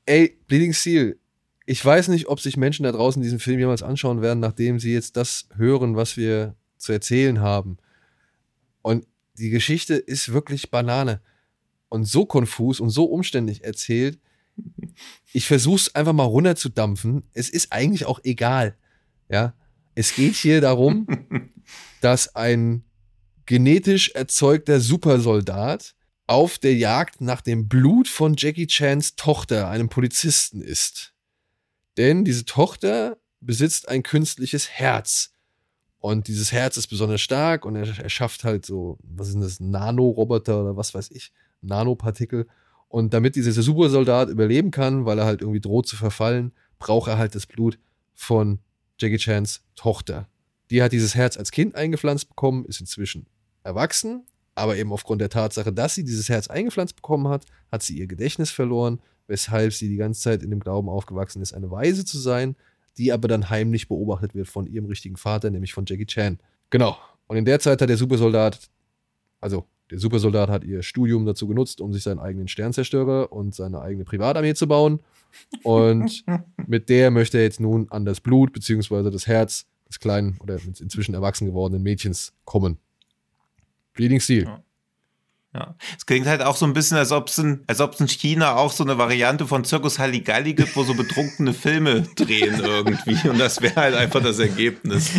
Ey, 0.07 0.39
Bleeding 0.47 0.73
Steel. 0.73 1.19
Ich 1.67 1.85
weiß 1.85 2.09
nicht, 2.09 2.27
ob 2.29 2.41
sich 2.41 2.57
Menschen 2.57 2.85
da 2.85 2.93
draußen 2.93 3.23
diesen 3.23 3.39
Film 3.39 3.59
jemals 3.59 3.83
anschauen 3.83 4.21
werden, 4.21 4.41
nachdem 4.41 4.79
sie 4.79 4.93
jetzt 4.93 5.17
das 5.17 5.49
hören, 5.57 5.97
was 5.97 6.17
wir 6.17 6.57
zu 6.77 6.93
erzählen 6.93 7.41
haben. 7.41 7.79
Und 8.83 9.07
die 9.39 9.51
Geschichte 9.51 9.95
ist 9.95 10.33
wirklich 10.33 10.71
Banane. 10.71 11.21
Und 11.89 12.05
so 12.05 12.27
konfus 12.27 12.81
und 12.81 12.91
so 12.91 13.05
umständlich 13.05 13.65
erzählt. 13.65 14.19
Ich 15.33 15.47
versuch's 15.47 15.95
einfach 15.95 16.13
mal 16.13 16.25
runterzudampfen. 16.25 17.23
Es 17.33 17.49
ist 17.49 17.73
eigentlich 17.73 18.07
auch 18.07 18.21
egal. 18.25 18.77
Ja. 19.29 19.55
Es 19.95 20.15
geht 20.15 20.35
hier 20.35 20.61
darum, 20.61 21.07
dass 22.01 22.35
ein 22.35 22.85
genetisch 23.47 24.11
erzeugter 24.11 24.81
Supersoldat 24.81 25.95
auf 26.27 26.59
der 26.59 26.75
Jagd 26.75 27.21
nach 27.21 27.41
dem 27.41 27.69
Blut 27.69 28.09
von 28.09 28.35
Jackie 28.37 28.67
Chans 28.67 29.17
Tochter, 29.17 29.69
einem 29.69 29.89
Polizisten, 29.89 30.63
ist. 30.63 31.13
Denn 31.97 32.25
diese 32.25 32.45
Tochter 32.45 33.19
besitzt 33.41 33.89
ein 33.89 34.03
künstliches 34.03 34.71
Herz. 34.71 35.33
Und 35.99 36.27
dieses 36.29 36.51
Herz 36.51 36.77
ist 36.77 36.89
besonders 36.89 37.21
stark 37.21 37.65
und 37.65 37.77
er, 37.77 37.87
er 37.87 38.09
schafft 38.09 38.45
halt 38.45 38.67
so, 38.67 38.99
was 39.03 39.29
sind 39.29 39.41
das, 39.41 39.61
Nanoroboter 39.61 40.63
oder 40.63 40.77
was 40.77 40.95
weiß 40.95 41.11
ich, 41.11 41.33
Nanopartikel. 41.61 42.49
Und 42.89 43.15
damit 43.15 43.37
dieser 43.37 43.63
Supersoldat 43.63 44.29
überleben 44.29 44.71
kann, 44.71 45.07
weil 45.07 45.19
er 45.19 45.27
halt 45.27 45.43
irgendwie 45.43 45.61
droht 45.61 45.87
zu 45.87 45.97
verfallen, 45.97 46.53
braucht 46.79 47.09
er 47.09 47.19
halt 47.19 47.35
das 47.35 47.47
Blut 47.47 47.79
von 48.15 48.59
Jackie 48.99 49.19
Chans 49.19 49.65
Tochter. 49.77 50.29
Die 50.73 50.83
hat 50.83 50.93
dieses 50.93 51.15
Herz 51.15 51.37
als 51.37 51.51
Kind 51.51 51.75
eingepflanzt 51.75 52.31
bekommen, 52.31 52.65
ist 52.65 52.81
inzwischen 52.81 53.27
erwachsen, 53.63 54.25
aber 54.55 54.75
eben 54.79 54.91
aufgrund 54.91 55.21
der 55.21 55.29
Tatsache, 55.29 55.71
dass 55.71 55.95
sie 55.95 56.03
dieses 56.03 56.31
Herz 56.31 56.49
eingepflanzt 56.49 56.97
bekommen 56.97 57.29
hat, 57.29 57.45
hat 57.71 57.83
sie 57.83 57.99
ihr 57.99 58.07
Gedächtnis 58.07 58.51
verloren, 58.51 58.99
weshalb 59.27 59.75
sie 59.75 59.91
die 59.91 59.97
ganze 59.97 60.23
Zeit 60.23 60.43
in 60.43 60.49
dem 60.49 60.61
Glauben 60.61 60.89
aufgewachsen 60.89 61.43
ist, 61.43 61.53
eine 61.53 61.71
Weise 61.71 62.07
zu 62.07 62.19
sein, 62.19 62.57
die 62.97 63.13
aber 63.13 63.29
dann 63.29 63.51
heimlich 63.51 63.87
beobachtet 63.87 64.35
wird 64.35 64.49
von 64.49 64.67
ihrem 64.67 64.87
richtigen 64.87 65.19
Vater, 65.19 65.51
nämlich 65.51 65.75
von 65.75 65.85
Jackie 65.87 66.07
Chan. 66.07 66.41
Genau. 66.71 66.97
Und 67.27 67.37
in 67.37 67.45
der 67.45 67.61
Zeit 67.61 67.83
hat 67.83 67.91
der 67.91 67.99
Supersoldat, 67.99 68.71
also 69.43 69.67
der 69.91 69.99
Supersoldat 69.99 70.49
hat 70.49 70.65
ihr 70.65 70.83
Studium 70.83 71.27
dazu 71.27 71.47
genutzt, 71.49 71.83
um 71.83 71.93
sich 71.93 72.03
seinen 72.03 72.19
eigenen 72.19 72.49
Sternzerstörer 72.49 73.31
und 73.31 73.55
seine 73.55 73.83
eigene 73.83 74.07
Privatarmee 74.07 74.55
zu 74.55 74.67
bauen. 74.67 75.01
Und 75.65 76.25
mit 76.67 76.89
der 76.89 77.11
möchte 77.11 77.37
er 77.37 77.45
jetzt 77.45 77.61
nun 77.61 77.91
an 77.91 78.07
das 78.07 78.23
Blut 78.23 78.55
beziehungsweise 78.55 79.11
das 79.11 79.27
Herz 79.27 79.67
des 79.93 80.01
kleinen 80.01 80.39
oder 80.41 80.59
inzwischen 80.65 81.15
erwachsen 81.15 81.47
gewordenen 81.47 81.83
Mädchens 81.83 82.33
kommen. 82.45 82.79
Bleeding 83.95 84.21
Steel. 84.21 84.45
Ja. 84.45 84.63
Ja. 85.55 85.75
Es 85.99 86.07
klingt 86.07 86.27
halt 86.27 86.41
auch 86.41 86.57
so 86.57 86.65
ein 86.65 86.73
bisschen, 86.73 86.97
als 86.97 87.13
ob 87.13 87.29
es 87.29 87.37
in, 87.37 87.63
als 87.67 87.79
in 88.01 88.09
China 88.09 88.57
auch 88.57 88.73
so 88.73 88.85
eine 88.85 88.97
Variante 88.97 89.47
von 89.47 89.65
Zirkus 89.65 89.99
Halligalli 89.99 90.55
gibt, 90.55 90.75
wo 90.77 90.83
so 90.83 90.95
betrunkene 90.95 91.53
Filme 91.53 92.03
drehen 92.17 92.59
irgendwie. 92.59 93.29
Und 93.29 93.39
das 93.39 93.61
wäre 93.61 93.75
halt 93.75 93.95
einfach 93.95 94.23
das 94.23 94.39
Ergebnis. 94.39 95.11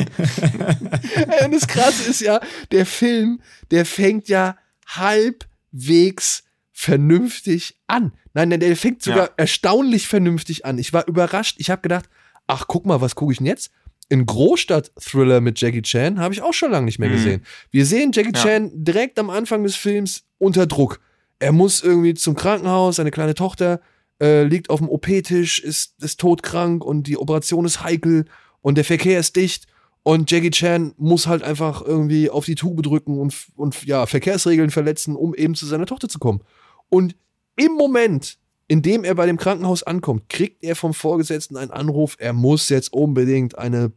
Und 1.45 1.53
das 1.53 1.67
Krasse 1.67 2.09
ist 2.09 2.21
ja, 2.21 2.39
der 2.71 2.87
Film, 2.87 3.41
der 3.69 3.85
fängt 3.85 4.27
ja 4.27 4.57
halbwegs 4.87 6.43
vernünftig 6.71 7.79
an. 7.85 8.13
Nein, 8.33 8.49
nein, 8.49 8.59
der 8.59 8.75
fängt 8.75 9.03
sogar 9.03 9.27
Ja. 9.27 9.33
erstaunlich 9.37 10.07
vernünftig 10.07 10.65
an. 10.65 10.79
Ich 10.79 10.93
war 10.93 11.07
überrascht. 11.07 11.57
Ich 11.59 11.69
habe 11.69 11.83
gedacht, 11.83 12.09
ach, 12.47 12.65
guck 12.67 12.87
mal, 12.87 13.01
was 13.01 13.13
gucke 13.13 13.31
ich 13.33 13.37
denn 13.37 13.45
jetzt? 13.47 13.71
Ein 14.13 14.25
Großstadt-Thriller 14.25 15.41
mit 15.41 15.59
Jackie 15.59 15.81
Chan 15.81 16.19
habe 16.19 16.33
ich 16.33 16.41
auch 16.41 16.53
schon 16.53 16.71
lange 16.71 16.85
nicht 16.85 16.99
mehr 16.99 17.09
Mhm. 17.09 17.13
gesehen. 17.13 17.45
Wir 17.71 17.85
sehen 17.85 18.11
Jackie 18.13 18.31
Ja. 18.35 18.41
Chan 18.43 18.71
direkt 18.73 19.17
am 19.19 19.29
Anfang 19.29 19.63
des 19.63 19.75
Films 19.75 20.23
unter 20.37 20.67
Druck. 20.67 20.99
Er 21.39 21.51
muss 21.51 21.81
irgendwie 21.81 22.13
zum 22.13 22.35
Krankenhaus, 22.35 22.97
seine 22.97 23.11
kleine 23.11 23.33
Tochter 23.33 23.81
äh, 24.21 24.43
liegt 24.43 24.69
auf 24.69 24.79
dem 24.79 24.87
OP-Tisch, 24.87 25.59
ist, 25.59 26.01
ist 26.01 26.19
todkrank 26.19 26.85
und 26.85 27.07
die 27.07 27.17
Operation 27.17 27.65
ist 27.65 27.83
heikel 27.83 28.25
und 28.61 28.77
der 28.77 28.85
Verkehr 28.85 29.19
ist 29.19 29.35
dicht 29.35 29.65
und 30.03 30.29
Jackie 30.31 30.51
Chan 30.51 30.93
muss 30.97 31.27
halt 31.27 31.41
einfach 31.43 31.81
irgendwie 31.81 32.29
auf 32.29 32.45
die 32.45 32.55
Tube 32.55 32.83
drücken 32.83 33.19
und, 33.19 33.35
und 33.55 33.83
ja, 33.85 34.05
Verkehrsregeln 34.05 34.69
verletzen, 34.69 35.15
um 35.15 35.33
eben 35.33 35.55
zu 35.55 35.65
seiner 35.65 35.87
Tochter 35.87 36.07
zu 36.07 36.19
kommen. 36.19 36.41
Und 36.89 37.15
im 37.57 37.73
Moment, 37.73 38.37
in 38.67 38.81
dem 38.81 39.03
er 39.03 39.15
bei 39.15 39.25
dem 39.25 39.37
Krankenhaus 39.37 39.83
ankommt, 39.83 40.29
kriegt 40.29 40.63
er 40.63 40.75
vom 40.75 40.93
Vorgesetzten 40.93 41.57
einen 41.57 41.71
Anruf, 41.71 42.15
er 42.19 42.33
muss 42.33 42.69
jetzt 42.69 42.93
unbedingt 42.93 43.57
eine, 43.57 43.91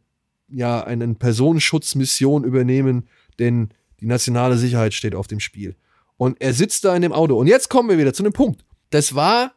ja, 0.49 0.83
eine 0.83 1.15
Personenschutzmission 1.15 2.45
übernehmen, 2.45 3.09
denn 3.39 3.71
die 4.01 4.07
nationale 4.07 4.57
Sicherheit 4.57 4.95
steht 4.95 5.15
auf 5.15 5.27
dem 5.27 5.41
Spiel. 5.41 5.77
Und 6.17 6.41
er 6.41 6.55
sitzt 6.55 6.85
da 6.85 6.95
in 6.95 7.03
dem 7.03 7.13
Auto. 7.13 7.37
Und 7.39 7.47
jetzt 7.47 7.69
kommen 7.69 7.89
wir 7.89 7.99
wieder 7.99 8.15
zu 8.15 8.23
einem 8.23 8.33
Punkt. 8.33 8.65
Das 8.91 9.15
war 9.15 9.53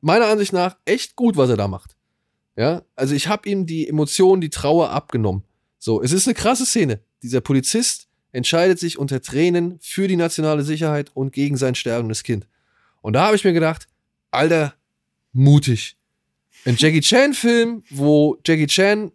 meiner 0.00 0.26
Ansicht 0.26 0.52
nach 0.52 0.76
echt 0.84 1.16
gut, 1.16 1.36
was 1.36 1.50
er 1.50 1.56
da 1.56 1.68
macht. 1.68 1.96
Ja, 2.56 2.82
also 2.96 3.14
ich 3.14 3.28
habe 3.28 3.48
ihm 3.48 3.66
die 3.66 3.88
Emotionen, 3.88 4.40
die 4.40 4.50
Trauer 4.50 4.90
abgenommen. 4.90 5.44
So, 5.78 6.02
es 6.02 6.12
ist 6.12 6.28
eine 6.28 6.34
krasse 6.34 6.66
Szene. 6.66 7.00
Dieser 7.22 7.40
Polizist 7.40 8.08
entscheidet 8.30 8.78
sich 8.78 8.98
unter 8.98 9.22
Tränen 9.22 9.78
für 9.80 10.06
die 10.06 10.16
nationale 10.16 10.62
Sicherheit 10.62 11.10
und 11.14 11.32
gegen 11.32 11.56
sein 11.56 11.74
sterbendes 11.74 12.22
Kind. 12.22 12.46
Und 13.00 13.14
da 13.14 13.26
habe 13.26 13.36
ich 13.36 13.44
mir 13.44 13.52
gedacht, 13.52 13.88
Alter, 14.30 14.74
mutig. 15.32 15.96
Ein 16.64 16.76
Jackie 16.76 17.00
Chan-Film, 17.00 17.82
wo 17.90 18.38
Jackie 18.46 18.66
Chan 18.66 19.12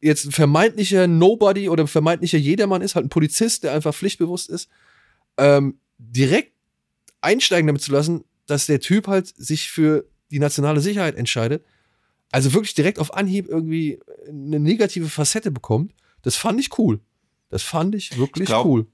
jetzt 0.00 0.24
ein 0.26 0.32
vermeintlicher 0.32 1.06
Nobody 1.06 1.68
oder 1.68 1.84
ein 1.84 1.88
vermeintlicher 1.88 2.38
Jedermann 2.38 2.82
ist, 2.82 2.94
halt 2.94 3.06
ein 3.06 3.10
Polizist, 3.10 3.64
der 3.64 3.72
einfach 3.72 3.94
pflichtbewusst 3.94 4.50
ist, 4.50 4.68
ähm, 5.36 5.78
direkt 5.98 6.52
einsteigen 7.20 7.66
damit 7.66 7.82
zu 7.82 7.92
lassen, 7.92 8.24
dass 8.46 8.66
der 8.66 8.80
Typ 8.80 9.08
halt 9.08 9.26
sich 9.26 9.70
für 9.70 10.06
die 10.30 10.38
nationale 10.38 10.80
Sicherheit 10.80 11.16
entscheidet, 11.16 11.64
also 12.30 12.52
wirklich 12.52 12.74
direkt 12.74 12.98
auf 12.98 13.14
Anhieb 13.14 13.48
irgendwie 13.48 14.00
eine 14.28 14.60
negative 14.60 15.08
Facette 15.08 15.50
bekommt, 15.50 15.94
das 16.22 16.36
fand 16.36 16.60
ich 16.60 16.76
cool. 16.78 17.00
Das 17.48 17.62
fand 17.62 17.94
ich 17.94 18.18
wirklich 18.18 18.42
Ich 18.42 18.48
glaub, 18.48 18.66
cool. 18.66 18.86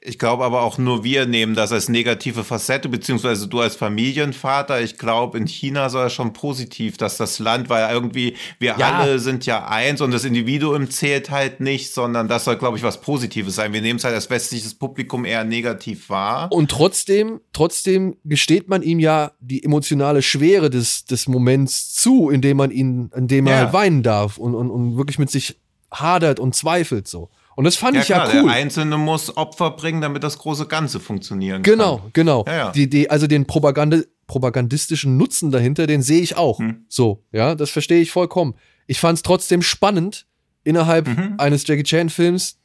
Ich 0.00 0.16
glaube 0.18 0.44
aber 0.44 0.62
auch 0.62 0.78
nur 0.78 1.02
wir 1.02 1.26
nehmen 1.26 1.54
das 1.56 1.72
als 1.72 1.88
negative 1.88 2.44
Facette, 2.44 2.88
beziehungsweise 2.88 3.48
du 3.48 3.58
als 3.60 3.74
Familienvater. 3.74 4.80
Ich 4.80 4.96
glaube, 4.96 5.38
in 5.38 5.46
China 5.48 5.88
soll 5.90 6.06
es 6.06 6.12
schon 6.12 6.32
positiv, 6.32 6.96
dass 6.98 7.16
das 7.16 7.40
Land, 7.40 7.68
weil 7.68 7.92
irgendwie 7.92 8.36
wir 8.60 8.76
Ja. 8.78 8.92
alle 9.00 9.18
sind 9.18 9.44
ja 9.44 9.66
eins 9.66 10.00
und 10.00 10.12
das 10.12 10.24
Individuum 10.24 10.88
zählt 10.88 11.30
halt 11.30 11.58
nicht, 11.60 11.92
sondern 11.92 12.28
das 12.28 12.44
soll, 12.44 12.56
glaube 12.58 12.76
ich, 12.76 12.84
was 12.84 13.00
Positives 13.00 13.56
sein. 13.56 13.72
Wir 13.72 13.82
nehmen 13.82 13.96
es 13.98 14.04
halt 14.04 14.14
als 14.14 14.30
westliches 14.30 14.74
Publikum 14.74 15.24
eher 15.24 15.42
negativ 15.42 16.08
wahr. 16.10 16.50
Und 16.52 16.70
trotzdem, 16.70 17.40
trotzdem 17.52 18.16
gesteht 18.24 18.68
man 18.68 18.82
ihm 18.82 19.00
ja 19.00 19.32
die 19.40 19.64
emotionale 19.64 20.22
Schwere 20.22 20.70
des, 20.70 21.06
des 21.06 21.26
Moments 21.26 21.92
zu, 21.94 22.30
indem 22.30 22.56
man 22.58 22.70
ihn, 22.70 23.10
indem 23.16 23.48
er 23.48 23.52
Ja. 23.52 23.58
halt 23.64 23.72
weinen 23.72 24.04
darf 24.04 24.38
und, 24.38 24.54
und, 24.54 24.70
und 24.70 24.96
wirklich 24.96 25.18
mit 25.18 25.30
sich 25.30 25.58
hadert 25.90 26.38
und 26.38 26.54
zweifelt 26.54 27.08
so. 27.08 27.30
Und 27.54 27.64
das 27.64 27.76
fand 27.76 27.94
Ja, 27.96 28.00
ich 28.00 28.06
klar, 28.06 28.32
ja 28.32 28.40
cool. 28.42 28.48
der 28.48 28.52
Einzelne 28.54 28.96
muss 28.96 29.36
Opfer 29.36 29.72
bringen, 29.72 30.00
damit 30.00 30.22
das 30.24 30.38
große 30.38 30.66
Ganze 30.66 31.00
funktionieren 31.00 31.62
Genau, 31.62 31.98
kann. 31.98 32.10
genau. 32.14 32.44
Ja, 32.46 32.56
ja. 32.56 32.72
Die, 32.72 32.88
die, 32.88 33.10
also 33.10 33.26
den 33.26 33.46
Propaganda, 33.46 33.98
propagandistischen 34.26 35.16
Nutzen 35.18 35.50
dahinter, 35.50 35.86
den 35.86 36.00
sehe 36.02 36.20
ich 36.22 36.36
auch. 36.36 36.58
Hm. 36.60 36.84
So, 36.88 37.22
ja, 37.32 37.54
das 37.54 37.70
verstehe 37.70 38.00
ich 38.00 38.10
vollkommen. 38.10 38.54
Ich 38.86 38.98
fand 39.00 39.16
es 39.18 39.22
trotzdem 39.22 39.60
spannend, 39.62 40.26
innerhalb 40.64 41.08
Mhm. 41.08 41.34
eines 41.38 41.66
Jackie 41.66 41.82
Chan-Films, 41.82 42.58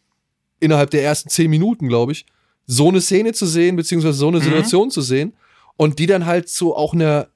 innerhalb 0.60 0.90
der 0.92 1.04
ersten 1.04 1.30
zehn 1.30 1.50
Minuten, 1.50 1.88
glaube 1.88 2.12
ich, 2.14 2.26
so 2.66 2.88
eine 2.90 3.02
Szene 3.02 3.34
zu 3.34 3.46
sehen, 3.46 3.76
beziehungsweise 3.76 4.18
so 4.18 4.28
eine 4.28 4.38
Mhm. 4.40 4.44
Situation 4.44 4.92
zu 4.92 5.02
sehen 5.02 5.34
und 5.78 6.00
die 6.00 6.06
dann 6.06 6.26
halt 6.26 6.48
zu 6.50 6.76
auch 6.76 6.94
einer 6.94 7.28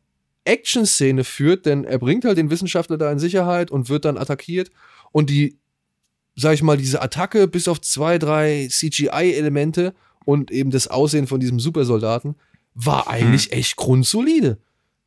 Action-Szene 0.46 1.24
führt, 1.24 1.66
denn 1.66 1.84
er 1.84 2.00
bringt 2.00 2.26
halt 2.26 2.38
den 2.38 2.50
Wissenschaftler 2.50 2.98
da 2.98 3.12
in 3.12 3.20
Sicherheit 3.20 3.70
und 3.72 3.90
wird 3.90 4.06
dann 4.06 4.18
attackiert 4.18 4.72
und 5.12 5.30
die, 5.30 5.58
sag 6.36 6.54
ich 6.54 6.64
mal, 6.64 6.78
diese 6.78 7.02
Attacke 7.02 7.48
bis 7.48 7.68
auf 7.68 7.82
zwei, 7.82 8.18
drei 8.18 8.68
CGI-Elemente 8.70 9.94
und 10.26 10.52
eben 10.52 10.72
das 10.72 10.88
Aussehen 10.88 11.28
von 11.28 11.40
diesem 11.40 11.60
Supersoldaten 11.60 12.36
war 12.74 13.08
eigentlich 13.10 13.52
echt 13.52 13.76
grundsolide. 13.76 14.58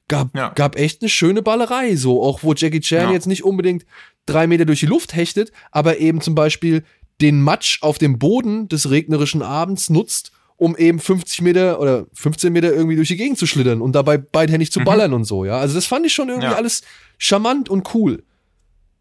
Gab, 0.08 0.36
Ja. 0.36 0.50
gab 0.50 0.76
echt 0.76 1.00
eine 1.00 1.08
schöne 1.08 1.40
Ballerei, 1.40 1.96
so 1.96 2.22
auch 2.22 2.42
wo 2.42 2.52
Jackie 2.52 2.80
Chan 2.80 3.08
Ja. 3.08 3.12
jetzt 3.12 3.26
nicht 3.26 3.42
unbedingt 3.44 3.86
drei 4.26 4.46
Meter 4.46 4.66
durch 4.66 4.80
die 4.80 4.86
Luft 4.86 5.14
hechtet, 5.14 5.50
aber 5.70 5.98
eben 5.98 6.20
zum 6.20 6.34
Beispiel 6.34 6.84
den 7.20 7.40
Matsch 7.40 7.78
auf 7.82 7.96
dem 7.98 8.18
Boden 8.18 8.68
des 8.68 8.90
regnerischen 8.90 9.40
Abends 9.40 9.88
nutzt, 9.88 10.32
um 10.56 10.76
eben 10.76 10.98
50 10.98 11.40
Meter 11.40 11.80
oder 11.80 12.06
15 12.12 12.52
Meter 12.52 12.72
irgendwie 12.72 12.96
durch 12.96 13.08
die 13.08 13.16
Gegend 13.16 13.38
zu 13.38 13.46
schlittern 13.46 13.80
und 13.80 13.92
dabei 13.92 14.18
beidhändig 14.18 14.70
zu 14.72 14.80
ballern 14.80 15.14
und 15.14 15.24
so, 15.24 15.44
ja. 15.44 15.58
Also 15.58 15.74
das 15.74 15.86
fand 15.86 16.04
ich 16.04 16.12
schon 16.12 16.28
irgendwie 16.28 16.48
Mhm. 16.48 16.52
Ja. 16.52 16.58
alles 16.58 16.82
charmant 17.16 17.68
und 17.70 17.94
cool. 17.94 18.24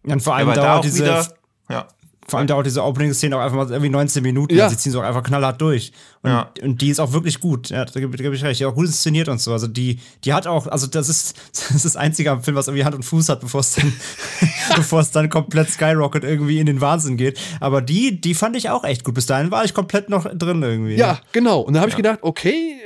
Und 0.03 0.21
vor 0.21 0.33
Ja, 0.33 0.37
allem 0.37 0.47
weil 0.49 0.55
da 0.55 0.61
dauert 0.63 0.77
auch 0.79 0.81
diese, 0.83 1.03
wieder, 1.03 1.27
ja. 1.69 1.87
Vor 2.27 2.39
allem 2.39 2.47
dauert 2.47 2.65
diese 2.65 2.83
Opening-Szene 2.83 3.35
auch 3.37 3.41
einfach 3.41 3.57
mal 3.57 3.69
irgendwie 3.69 3.89
19 3.89 4.23
Minuten. 4.23 4.55
Ja. 4.55 4.69
Sie 4.69 4.77
ziehen 4.77 4.91
sie 4.91 4.97
auch 4.97 5.03
einfach 5.03 5.23
knallhart 5.23 5.59
durch. 5.61 5.91
Und, 6.21 6.31
Ja. 6.31 6.49
und 6.61 6.81
die 6.81 6.89
ist 6.89 6.99
auch 6.99 7.11
wirklich 7.11 7.39
gut. 7.39 7.69
Ja, 7.69 7.83
da 7.85 7.99
gebe 7.99 8.15
geb 8.17 8.33
ich 8.33 8.43
recht. 8.43 8.59
Die 8.59 8.65
auch 8.65 8.73
gut 8.75 8.85
inszeniert 8.85 9.27
und 9.27 9.41
so. 9.41 9.51
Also 9.51 9.67
die, 9.67 9.99
die 10.23 10.33
hat 10.33 10.47
auch, 10.47 10.67
also 10.67 10.87
das 10.87 11.09
ist, 11.09 11.35
das 11.53 11.71
ist 11.71 11.85
das 11.85 11.95
einzige 11.97 12.31
am 12.31 12.41
Film, 12.41 12.55
was 12.55 12.67
irgendwie 12.67 12.85
Hand 12.85 12.95
und 12.95 13.03
Fuß 13.03 13.29
hat, 13.29 13.41
bevor 13.41 13.59
es 13.59 13.75
dann, 13.75 13.91
bevor 14.75 15.01
es 15.01 15.11
dann 15.11 15.29
komplett 15.29 15.69
Skyrocket 15.69 16.23
irgendwie 16.23 16.59
in 16.59 16.65
den 16.65 16.79
Wahnsinn 16.81 17.17
geht. 17.17 17.39
Aber 17.59 17.81
die, 17.81 18.19
die 18.21 18.33
fand 18.33 18.55
ich 18.55 18.69
auch 18.69 18.83
echt 18.83 19.03
gut. 19.03 19.13
Bis 19.15 19.25
dahin 19.25 19.51
war 19.51 19.65
ich 19.65 19.73
komplett 19.73 20.09
noch 20.09 20.23
drin 20.33 20.61
irgendwie. 20.63 20.95
Ja, 20.95 21.19
genau. 21.33 21.59
Und 21.61 21.73
da 21.73 21.81
habe 21.81 21.89
ich 21.89 21.95
gedacht, 21.97 22.19
okay, 22.21 22.77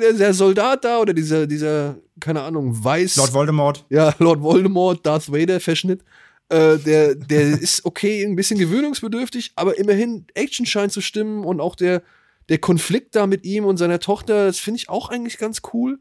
der, 0.00 0.12
der 0.12 0.34
Soldat 0.34 0.84
da 0.84 0.98
oder 0.98 1.14
dieser, 1.14 1.46
dieser, 1.46 1.96
keine 2.20 2.42
Ahnung, 2.42 2.84
weiß. 2.84 3.16
Lord 3.16 3.32
Voldemort. 3.32 3.84
ja, 3.88 4.14
Lord 4.18 4.42
Voldemort, 4.42 5.04
Darth 5.06 5.32
Vader 5.32 5.60
Verschnitt. 5.60 6.02
Äh, 6.48 6.78
der, 6.78 7.14
der 7.14 7.40
ist 7.60 7.84
okay, 7.84 8.24
ein 8.24 8.36
bisschen 8.36 8.58
gewöhnungsbedürftig, 8.58 9.52
aber 9.56 9.78
immerhin 9.78 10.26
Action 10.34 10.66
scheint 10.66 10.92
zu 10.92 11.00
stimmen 11.00 11.44
und 11.44 11.60
auch 11.60 11.74
der, 11.74 12.02
der 12.48 12.58
Konflikt 12.58 13.16
da 13.16 13.26
mit 13.26 13.44
ihm 13.44 13.64
und 13.64 13.76
seiner 13.76 14.00
Tochter, 14.00 14.46
das 14.46 14.58
finde 14.58 14.78
ich 14.78 14.88
auch 14.88 15.08
eigentlich 15.08 15.38
ganz 15.38 15.62
cool. 15.72 15.98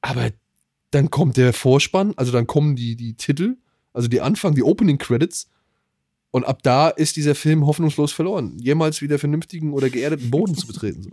Aber 0.00 0.30
dann 0.90 1.10
kommt 1.10 1.36
der 1.36 1.52
Vorspann, 1.52 2.14
also 2.16 2.32
dann 2.32 2.46
kommen 2.46 2.76
die, 2.76 2.96
die 2.96 3.14
Titel, 3.14 3.56
also 3.92 4.08
die 4.08 4.20
Anfang, 4.20 4.54
die 4.54 4.62
Opening 4.62 4.98
Credits. 4.98 5.50
Und 6.30 6.44
ab 6.44 6.62
da 6.62 6.88
ist 6.88 7.16
dieser 7.16 7.34
Film 7.34 7.66
hoffnungslos 7.66 8.12
verloren, 8.12 8.58
jemals 8.58 9.00
wieder 9.00 9.18
vernünftigen 9.18 9.72
oder 9.72 9.88
geerdeten 9.88 10.30
Boden 10.30 10.54
zu 10.54 10.66
betreten. 10.66 11.02
So. 11.02 11.10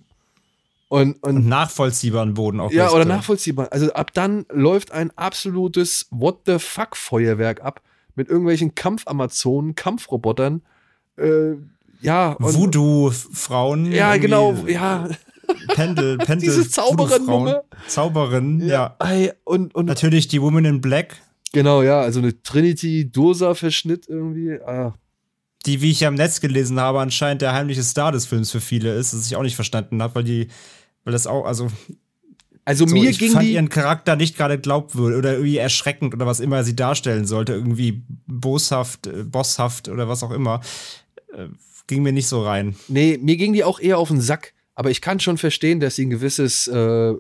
Und, 0.90 1.24
und 1.24 1.38
Und 1.38 1.48
nachvollziehbaren 1.48 2.34
Boden 2.36 2.60
auch. 2.60 2.72
ja, 2.72 2.92
oder 2.92 3.04
äh, 3.04 3.06
nachvollziehbar. 3.06 3.72
Also 3.72 3.92
ab 3.94 4.14
dann 4.14 4.46
läuft 4.52 4.92
ein 4.92 5.12
absolutes 5.18 6.08
What 6.12 6.42
the 6.46 6.60
fuck 6.60 6.96
Feuerwerk 6.96 7.62
ab 7.62 7.82
mit 8.16 8.30
irgendwelchen 8.30 8.76
Kampfamazonen, 8.76 9.76
Kampfrobotern. 9.76 10.62
Äh, 11.18 11.56
ja, 12.02 12.36
Voodoo-Frauen. 12.40 13.92
ja, 13.92 14.18
genau, 14.18 14.54
ja. 14.68 15.08
Pendel, 15.70 16.18
Pendel. 16.20 16.50
Diese 16.50 16.70
Zauberin-Nummer. 16.70 17.64
Zauberin, 17.88 18.66
ja. 18.66 18.96
Ey, 19.00 19.32
und, 19.44 19.76
und 19.76 19.86
Natürlich 19.86 20.28
die 20.28 20.42
Woman 20.42 20.66
in 20.66 20.82
Black, 20.82 21.22
genau, 21.52 21.82
ja, 21.82 22.02
also 22.02 22.20
eine 22.20 22.42
Trinity-Dursa-Verschnitt 22.42 24.08
irgendwie. 24.08 24.60
Ah, 24.66 24.94
die, 25.66 25.82
wie 25.82 25.92
ich 25.92 26.02
ja 26.02 26.10
im 26.10 26.16
Netz 26.16 26.42
gelesen 26.42 26.80
habe, 26.80 27.00
anscheinend 27.00 27.42
der 27.42 27.54
heimliche 27.54 27.84
Star 27.84 28.12
des 28.12 28.26
Films 28.26 28.52
für 28.52 28.62
viele 28.62 28.94
ist, 28.96 29.14
das 29.14 29.26
ich 29.26 29.36
auch 29.36 29.42
nicht 29.42 29.56
verstanden 29.56 30.02
habe, 30.02 30.16
weil 30.16 30.24
die, 30.24 30.48
weil 31.04 31.14
das 31.14 31.28
auch, 31.28 31.46
also 31.46 31.68
also 32.66 32.86
so, 32.88 32.94
mir 32.96 33.10
ich 33.10 33.20
ging 33.20 33.32
fand 33.32 33.46
die. 33.46 33.54
ihren 33.54 33.70
Charakter 33.70 34.16
nicht 34.16 34.36
gerade 34.36 34.60
glaubwürdig 34.60 35.18
oder 35.20 35.34
irgendwie 35.34 35.58
erschreckend 35.58 36.14
oder 36.14 36.26
was 36.26 36.40
immer 36.40 36.64
sie 36.64 36.76
darstellen 36.76 37.26
sollte, 37.26 37.54
irgendwie 37.54 38.04
boshaft, 38.28 39.08
äh, 39.08 39.24
bosshaft 39.24 39.88
oder 39.88 40.08
was 40.10 40.24
auch 40.24 40.32
immer. 40.32 40.62
Äh, 41.34 41.48
ging 41.88 42.02
mir 42.04 42.12
nicht 42.12 42.28
so 42.28 42.44
rein. 42.44 42.76
Nee, 42.88 43.20
mir 43.22 43.38
ging 43.38 43.54
die 43.54 43.64
auch 43.64 43.80
eher 43.80 44.00
auf 44.00 44.08
den 44.10 44.20
Sack. 44.22 44.54
Aber 44.74 44.90
ich 44.92 45.00
kann 45.02 45.20
schon 45.20 45.38
verstehen, 45.38 45.80
dass 45.80 45.96
sie 45.96 46.06
ein 46.06 46.10
gewisses 46.10 46.68
äh, 46.68 47.14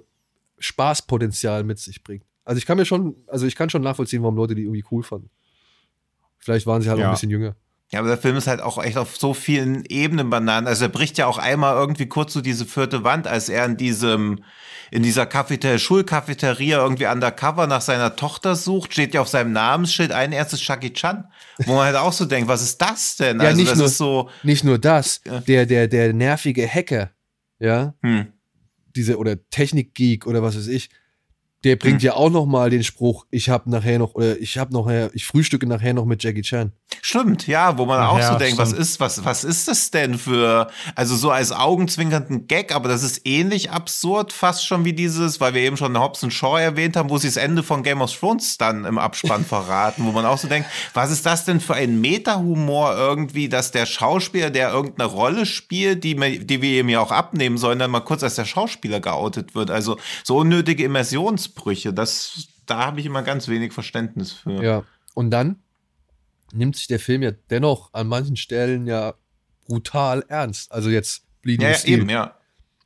Spaßpotenzial 0.59 1.63
mit 1.63 1.79
sich 1.79 2.03
bringt. 2.03 2.25
Also 2.43 2.57
ich 2.57 2.65
kann 2.65 2.77
mir 2.77 2.85
schon, 2.85 3.15
also 3.27 3.45
ich 3.45 3.55
kann 3.55 3.69
schon 3.69 3.81
nachvollziehen, 3.81 4.21
warum 4.23 4.35
Leute 4.35 4.55
die 4.55 4.63
irgendwie 4.63 4.83
cool 4.91 5.03
fanden. 5.03 5.29
Vielleicht 6.37 6.65
waren 6.67 6.81
sie 6.81 6.89
halt 6.89 6.97
auch 6.99 7.01
Ja. 7.03 7.09
ein 7.09 7.13
bisschen 7.13 7.29
jünger. 7.29 7.55
Ja, 7.91 7.99
aber 7.99 8.07
der 8.09 8.17
Film 8.17 8.35
ist 8.35 8.47
halt 8.47 8.61
auch 8.61 8.83
echt 8.83 8.97
auf 8.97 9.15
so 9.15 9.33
vielen 9.35 9.85
Ebenen 9.85 10.29
bananen. 10.31 10.67
Also 10.67 10.85
er 10.85 10.89
bricht 10.89 11.17
ja 11.19 11.27
auch 11.27 11.37
einmal 11.37 11.75
irgendwie 11.75 12.07
kurz 12.07 12.33
so 12.33 12.41
diese 12.41 12.65
vierte 12.65 13.03
Wand, 13.03 13.27
als 13.27 13.47
er 13.47 13.63
in 13.65 13.77
diesem, 13.77 14.43
in 14.89 15.03
dieser 15.03 15.27
Cafeteria, 15.27 15.77
Schulcafeteria 15.77 16.79
irgendwie 16.79 17.05
undercover 17.05 17.67
nach 17.67 17.81
seiner 17.81 18.15
Tochter 18.15 18.55
sucht, 18.55 18.93
steht 18.93 19.13
ja 19.13 19.21
auf 19.21 19.27
seinem 19.27 19.51
Namensschild 19.51 20.11
ein 20.11 20.31
erstes 20.31 20.61
Chucky 20.61 20.93
Chan. 20.93 21.25
Wo 21.65 21.75
man 21.75 21.85
halt 21.85 21.95
auch 21.95 22.11
so 22.11 22.25
denkt, 22.25 22.47
was 22.49 22.63
ist 22.63 22.81
das 22.81 23.17
denn? 23.17 23.39
Ja, 23.39 23.47
also 23.49 23.61
nicht 23.61 23.75
nur- 23.75 23.87
so, 23.89 24.29
Nicht 24.43 24.63
nur 24.63 24.79
das, 24.79 25.21
der, 25.47 25.65
der, 25.67 25.87
der 25.87 26.11
nervige 26.13 26.67
Hacker, 26.67 27.11
ja, 27.59 27.93
hm, 28.01 28.27
diese 28.95 29.17
oder 29.17 29.37
Technikgeek 29.49 30.25
oder 30.25 30.41
was 30.41 30.57
weiß 30.57 30.67
ich, 30.67 30.89
der 31.65 31.75
bringt 31.75 32.01
Hm. 32.01 32.05
ja 32.05 32.13
auch 32.13 32.29
noch 32.29 32.45
mal 32.45 32.69
den 32.69 32.83
Spruch, 32.83 33.25
ich 33.31 33.49
habe 33.49 33.69
nachher 33.69 33.99
noch 33.99 34.15
oder 34.15 34.39
ich 34.39 34.57
habe 34.57 34.73
nachher, 34.73 35.09
ich 35.13 35.25
frühstücke 35.25 35.67
nachher 35.67 35.93
noch 35.93 36.05
mit 36.05 36.23
Jackie 36.23 36.41
Chan. 36.43 36.71
Stimmt, 37.01 37.45
ja, 37.47 37.77
wo 37.77 37.85
man 37.85 37.99
Ach 37.99 38.09
auch 38.11 38.19
ja, 38.19 38.31
so 38.33 38.37
denkt, 38.37 38.57
was 38.57 38.69
stimmt. 38.69 38.81
ist, 38.81 38.99
was, 38.99 39.25
was 39.25 39.43
ist 39.43 39.67
das 39.67 39.91
denn 39.91 40.17
für, 40.17 40.67
also 40.95 41.15
so 41.15 41.29
als 41.31 41.51
augenzwinkernden 41.51 42.47
Gag, 42.47 42.73
aber 42.73 42.87
das 42.89 43.03
ist 43.03 43.21
ähnlich 43.27 43.71
absurd, 43.71 44.31
fast 44.31 44.65
schon 44.65 44.85
wie 44.85 44.93
dieses, 44.93 45.41
weil 45.41 45.53
wir 45.53 45.61
eben 45.61 45.75
schon 45.77 45.99
Hobson 45.99 46.31
Shaw 46.31 46.57
erwähnt 46.59 46.95
haben, 46.95 47.09
wo 47.09 47.17
sie 47.17 47.27
das 47.27 47.37
Ende 47.37 47.63
von 47.63 47.83
Game 47.83 48.01
of 48.01 48.13
Thrones 48.17 48.57
dann 48.57 48.85
im 48.85 48.97
Abspann 48.97 49.43
verraten, 49.45 50.05
wo 50.05 50.11
man 50.11 50.25
auch 50.25 50.37
so 50.37 50.47
denkt, 50.47 50.69
was 50.93 51.11
ist 51.11 51.25
das 51.25 51.45
denn 51.45 51.59
für 51.59 51.73
ein 51.75 51.99
Meta-Humor 52.01 52.95
irgendwie, 52.95 53.49
dass 53.49 53.71
der 53.71 53.85
Schauspieler, 53.85 54.49
der 54.49 54.71
irgendeine 54.71 55.09
Rolle 55.09 55.45
spielt, 55.45 56.03
die, 56.03 56.15
mir- 56.15 56.39
die 56.43 56.61
wir 56.61 56.79
ihm 56.81 56.89
ja 56.89 56.99
auch 57.01 57.11
abnehmen 57.11 57.57
sollen, 57.57 57.79
dann 57.79 57.91
mal 57.91 58.01
kurz 58.01 58.23
als 58.23 58.35
der 58.35 58.45
Schauspieler 58.45 58.99
geoutet 58.99 59.55
wird. 59.55 59.71
Also 59.71 59.97
so 60.23 60.37
unnötige 60.37 60.83
Immersionsbrüche, 61.55 61.93
das, 61.93 62.47
da 62.65 62.85
habe 62.85 62.99
ich 62.99 63.05
immer 63.05 63.23
ganz 63.23 63.47
wenig 63.47 63.73
Verständnis 63.73 64.31
für. 64.31 64.63
Ja. 64.63 64.83
Und 65.13 65.31
dann 65.31 65.57
nimmt 66.53 66.75
sich 66.75 66.87
der 66.87 66.99
Film 66.99 67.21
ja 67.23 67.31
dennoch 67.49 67.93
an 67.93 68.07
manchen 68.07 68.35
Stellen 68.35 68.87
ja 68.87 69.15
brutal 69.65 70.23
ernst. 70.27 70.71
Also 70.71 70.89
jetzt 70.89 71.23
Bleeding 71.41 71.65
Ja, 71.65 71.71
ja, 71.71 71.77
Steel. 71.77 71.99
eben, 71.99 72.09
ja. 72.09 72.35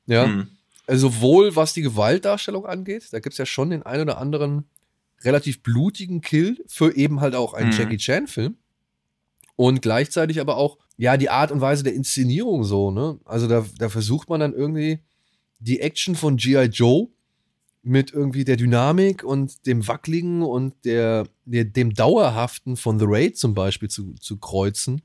Ja. 0.06 0.26
Hm. 0.26 0.48
Also 0.88 1.10
sowohl 1.10 1.56
was 1.56 1.74
die 1.74 1.82
Gewaltdarstellung 1.84 2.66
angeht, 2.66 3.08
da 3.12 3.20
gibt 3.20 3.34
es 3.34 3.38
ja 3.38 3.46
schon 3.46 3.70
den 3.70 3.84
einen 3.84 4.04
oder 4.04 4.18
anderen 4.18 4.66
relativ 5.22 5.62
blutigen 5.62 6.22
Kill 6.22 6.64
für 6.68 6.96
eben 6.96 7.20
halt 7.22 7.36
auch 7.36 7.54
einen 7.54 7.70
Mhm. 7.70 7.76
Jackie 7.78 7.98
Chan-Film. 7.98 8.58
Und 9.56 9.82
gleichzeitig 9.82 10.40
aber 10.40 10.56
auch, 10.56 10.78
ja, 10.96 11.18
die 11.18 11.30
Art 11.30 11.52
und 11.52 11.60
Weise 11.62 11.84
der 11.84 11.94
Inszenierung 11.94 12.64
so, 12.64 12.92
ne? 12.92 13.20
Also 13.26 13.48
da, 13.48 13.66
da 13.78 13.90
versucht 13.90 14.30
man 14.30 14.40
dann 14.40 14.54
irgendwie 14.54 15.00
die 15.60 15.82
Action 15.82 16.16
von 16.16 16.38
G.I. 16.38 16.66
Joe 16.68 17.10
mit 17.82 18.12
irgendwie 18.12 18.44
der 18.44 18.58
Dynamik 18.58 19.24
und 19.24 19.66
dem 19.66 19.88
Wackligen 19.88 20.42
und 20.42 20.74
der, 20.86 21.26
der, 21.46 21.64
dem 21.66 21.94
Dauerhaften 21.94 22.76
von 22.78 23.00
The 23.00 23.06
Raid 23.08 23.38
zum 23.38 23.54
Beispiel 23.54 23.90
zu, 23.90 24.14
zu 24.16 24.38
kreuzen. 24.38 25.02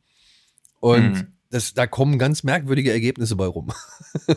Und 0.80 1.12
Mhm. 1.12 1.26
das, 1.50 1.72
da 1.74 1.86
kommen 1.86 2.18
ganz 2.18 2.42
merkwürdige 2.42 2.90
Ergebnisse 2.92 3.36
bei 3.36 3.46
rum. 3.46 3.70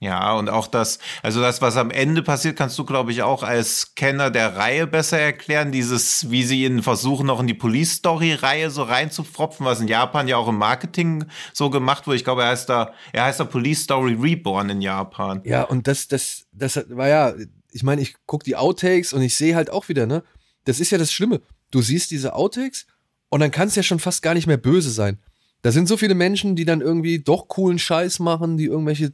Ja, 0.00 0.32
und 0.32 0.48
auch 0.48 0.66
das, 0.66 0.98
also 1.22 1.40
das, 1.40 1.62
was 1.62 1.76
am 1.76 1.92
Ende 1.92 2.24
passiert, 2.24 2.56
kannst 2.58 2.76
du, 2.76 2.84
glaube 2.84 3.12
ich, 3.12 3.22
auch 3.22 3.44
als 3.44 3.94
Kenner 3.94 4.32
der 4.32 4.56
Reihe 4.56 4.88
besser 4.88 5.20
erklären. 5.20 5.70
Dieses, 5.70 6.28
wie 6.28 6.42
sie 6.42 6.64
ihn 6.64 6.82
versuchen, 6.82 7.28
noch 7.28 7.38
in 7.38 7.46
die 7.46 7.54
Police-Story-Reihe 7.54 8.70
so 8.72 8.82
reinzupfropfen, 8.82 9.64
was 9.64 9.78
in 9.80 9.86
Japan 9.86 10.26
ja 10.26 10.38
auch 10.38 10.48
im 10.48 10.58
Marketing 10.58 11.26
so 11.52 11.70
gemacht 11.70 12.08
wurde. 12.08 12.16
Ich 12.16 12.24
glaube, 12.24 12.42
er 12.42 12.48
heißt 12.48 12.68
da, 12.68 12.92
er 13.12 13.26
heißt 13.26 13.38
da 13.38 13.44
Police 13.44 13.84
Story 13.84 14.14
Reborn 14.20 14.70
in 14.70 14.80
Japan. 14.82 15.40
Ja, 15.44 15.62
und 15.62 15.86
das, 15.86 16.08
das, 16.08 16.46
das 16.50 16.84
war 16.88 17.06
ja, 17.06 17.32
ich 17.72 17.82
meine, 17.82 18.02
ich 18.02 18.14
gucke 18.26 18.44
die 18.44 18.56
Outtakes 18.56 19.12
und 19.12 19.22
ich 19.22 19.34
sehe 19.34 19.56
halt 19.56 19.70
auch 19.70 19.88
wieder, 19.88 20.06
ne? 20.06 20.22
Das 20.64 20.80
ist 20.80 20.90
ja 20.90 20.98
das 20.98 21.12
Schlimme. 21.12 21.40
Du 21.70 21.82
siehst 21.82 22.10
diese 22.10 22.34
Outtakes 22.34 22.86
und 23.28 23.40
dann 23.40 23.50
kann 23.50 23.68
es 23.68 23.74
ja 23.74 23.82
schon 23.82 23.98
fast 23.98 24.22
gar 24.22 24.34
nicht 24.34 24.46
mehr 24.46 24.58
böse 24.58 24.90
sein. 24.90 25.18
Da 25.62 25.72
sind 25.72 25.88
so 25.88 25.96
viele 25.96 26.14
Menschen, 26.14 26.56
die 26.56 26.64
dann 26.64 26.80
irgendwie 26.80 27.20
doch 27.20 27.48
coolen 27.48 27.78
Scheiß 27.78 28.18
machen, 28.18 28.56
die 28.56 28.66
irgendwelche 28.66 29.12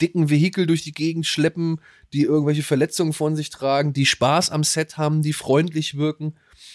dicken 0.00 0.28
Vehikel 0.28 0.66
durch 0.66 0.82
die 0.82 0.92
Gegend 0.92 1.26
schleppen, 1.26 1.80
die 2.12 2.22
irgendwelche 2.22 2.62
Verletzungen 2.62 3.12
von 3.12 3.36
sich 3.36 3.50
tragen, 3.50 3.92
die 3.92 4.06
Spaß 4.06 4.50
am 4.50 4.64
Set 4.64 4.96
haben, 4.96 5.22
die 5.22 5.32
freundlich 5.32 5.96
wirken. 5.96 6.34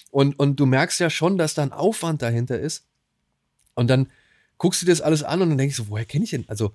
Und, 0.10 0.40
und 0.40 0.60
du 0.60 0.66
merkst 0.66 1.00
ja 1.00 1.10
schon, 1.10 1.38
dass 1.38 1.54
da 1.54 1.64
ein 1.64 1.74
Aufwand 1.74 2.22
dahinter 2.22 2.60
ist. 2.60 2.86
Und 3.76 3.90
dann 3.90 4.08
guckst 4.58 4.82
du 4.82 4.86
dir 4.86 4.94
das 4.94 5.02
alles 5.02 5.24
an 5.24 5.42
und 5.42 5.50
dann 5.50 5.58
denkst 5.58 5.78
du, 5.78 5.90
woher 5.90 6.06
kenne 6.06 6.24
ich 6.24 6.32
denn? 6.32 6.46
Also, 6.48 6.74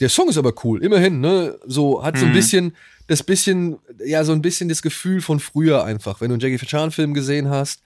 der 0.00 0.08
Song 0.08 0.28
ist 0.28 0.36
aber 0.38 0.52
cool, 0.64 0.82
immerhin, 0.84 1.20
ne? 1.20 1.58
So 1.66 2.02
hat 2.04 2.18
so 2.18 2.24
ein 2.26 2.30
Mhm. 2.30 2.34
bisschen, 2.34 2.76
das 3.06 3.22
bisschen, 3.22 3.76
ja, 4.04 4.24
so 4.24 4.32
ein 4.32 4.42
bisschen 4.42 4.68
das 4.68 4.82
Gefühl 4.82 5.20
von 5.22 5.40
früher 5.40 5.84
einfach. 5.84 6.20
Wenn 6.20 6.28
du 6.28 6.34
einen 6.34 6.40
Jackie 6.40 6.64
Chan-Film 6.64 7.14
gesehen 7.14 7.48
hast, 7.48 7.80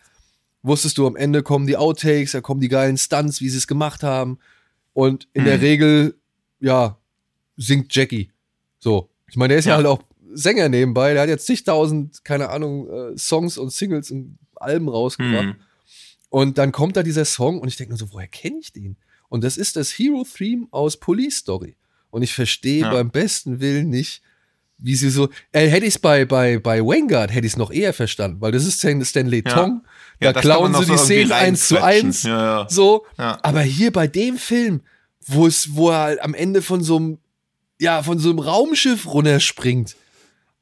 wusstest 0.63 0.99
du, 0.99 1.07
am 1.07 1.17
Ende 1.17 1.43
kommen 1.43 1.67
die 1.67 1.77
Outtakes, 1.77 2.33
da 2.33 2.41
kommen 2.41 2.61
die 2.61 2.69
geilen 2.69 2.99
Stunts, 2.99 3.41
wie 3.41 3.49
sie 3.49 3.59
es 3.59 3.67
gemacht 3.67 4.03
haben. 4.03 4.39
Und 4.93 5.29
in 5.33 5.45
der 5.45 5.57
Mhm. 5.59 5.63
Regel, 5.63 6.15
ja, 6.59 6.99
singt 7.57 7.95
Jackie. 7.95 8.31
So. 8.81 9.09
Ich 9.29 9.37
meine, 9.37 9.51
der 9.53 9.59
ist 9.59 9.67
ja. 9.67 9.73
Ja. 9.73 9.77
halt 9.77 9.87
auch 9.87 10.03
Sänger 10.33 10.69
nebenbei. 10.69 11.13
Der 11.13 11.23
hat 11.23 11.29
jetzt 11.29 11.47
zigtausend, 11.47 12.25
keine 12.25 12.49
Ahnung, 12.51 12.89
äh, 12.89 13.17
Songs 13.19 13.57
und 13.59 13.73
Singles 13.73 14.11
und 14.11 14.39
Alben 14.57 14.89
rausgebracht. 14.89 15.45
Hm. 15.45 15.57
Und 16.29 16.59
dann 16.59 16.71
kommt 16.73 16.97
da 16.97 17.03
dieser 17.03 17.25
Song 17.25 17.61
und 17.61 17.69
ich 17.69 17.77
denke 17.77 17.91
nur 17.91 17.99
so, 17.99 18.13
woher 18.13 18.29
kenne 18.29 18.59
ich 18.61 18.73
den? 18.73 18.97
Und 19.29 19.43
das 19.45 19.57
ist 19.57 19.77
das 19.77 19.91
Hero-Theme 19.91 20.67
aus 20.71 20.97
Police 20.99 21.37
Story. 21.39 21.77
Und 22.11 22.23
ich 22.23 22.35
verstehe 22.35 22.83
Ja. 22.83 22.93
beim 22.93 23.11
besten 23.11 23.61
Willen 23.61 23.89
nicht, 23.91 24.23
wie 24.79 24.95
sie 24.97 25.11
so. 25.11 25.29
Äh, 25.53 25.69
hätte 25.69 25.87
ich 25.87 25.95
es 25.95 25.99
bei, 25.99 26.25
bei, 26.25 26.59
bei 26.59 26.81
Vanguard, 26.81 27.33
hätte 27.33 27.47
ich 27.47 27.53
es 27.53 27.57
noch 27.59 27.71
eher 27.71 27.93
verstanden, 27.93 28.41
weil 28.41 28.53
das 28.53 28.65
ist 28.65 28.79
Stan- 28.79 29.05
Stanley 29.05 29.43
Ja. 29.47 29.53
Tong. 29.55 29.85
Ja, 30.21 30.33
da 30.33 30.41
klauen 30.41 30.75
sie 30.75 30.81
die 30.81 30.85
so 30.87 30.93
irgendwie 30.93 31.05
Szenen 31.05 31.33
eins 31.33 31.69
zu 31.69 31.83
eins. 31.83 32.23
So. 32.69 33.07
Aber 33.17 33.63
hier 33.63 33.91
bei 33.93 34.07
dem 34.07 34.37
Film, 34.37 34.83
wo 35.27 35.47
es, 35.47 35.75
wo 35.77 35.91
er 35.91 35.99
halt 36.01 36.21
am 36.23 36.35
Ende 36.35 36.61
von 36.63 36.83
so 36.83 36.97
einem, 36.97 37.19
ja, 37.81 38.03
von 38.03 38.19
so 38.19 38.29
einem 38.31 38.39
Raumschiff 38.41 39.07
runterspringt 39.07 39.97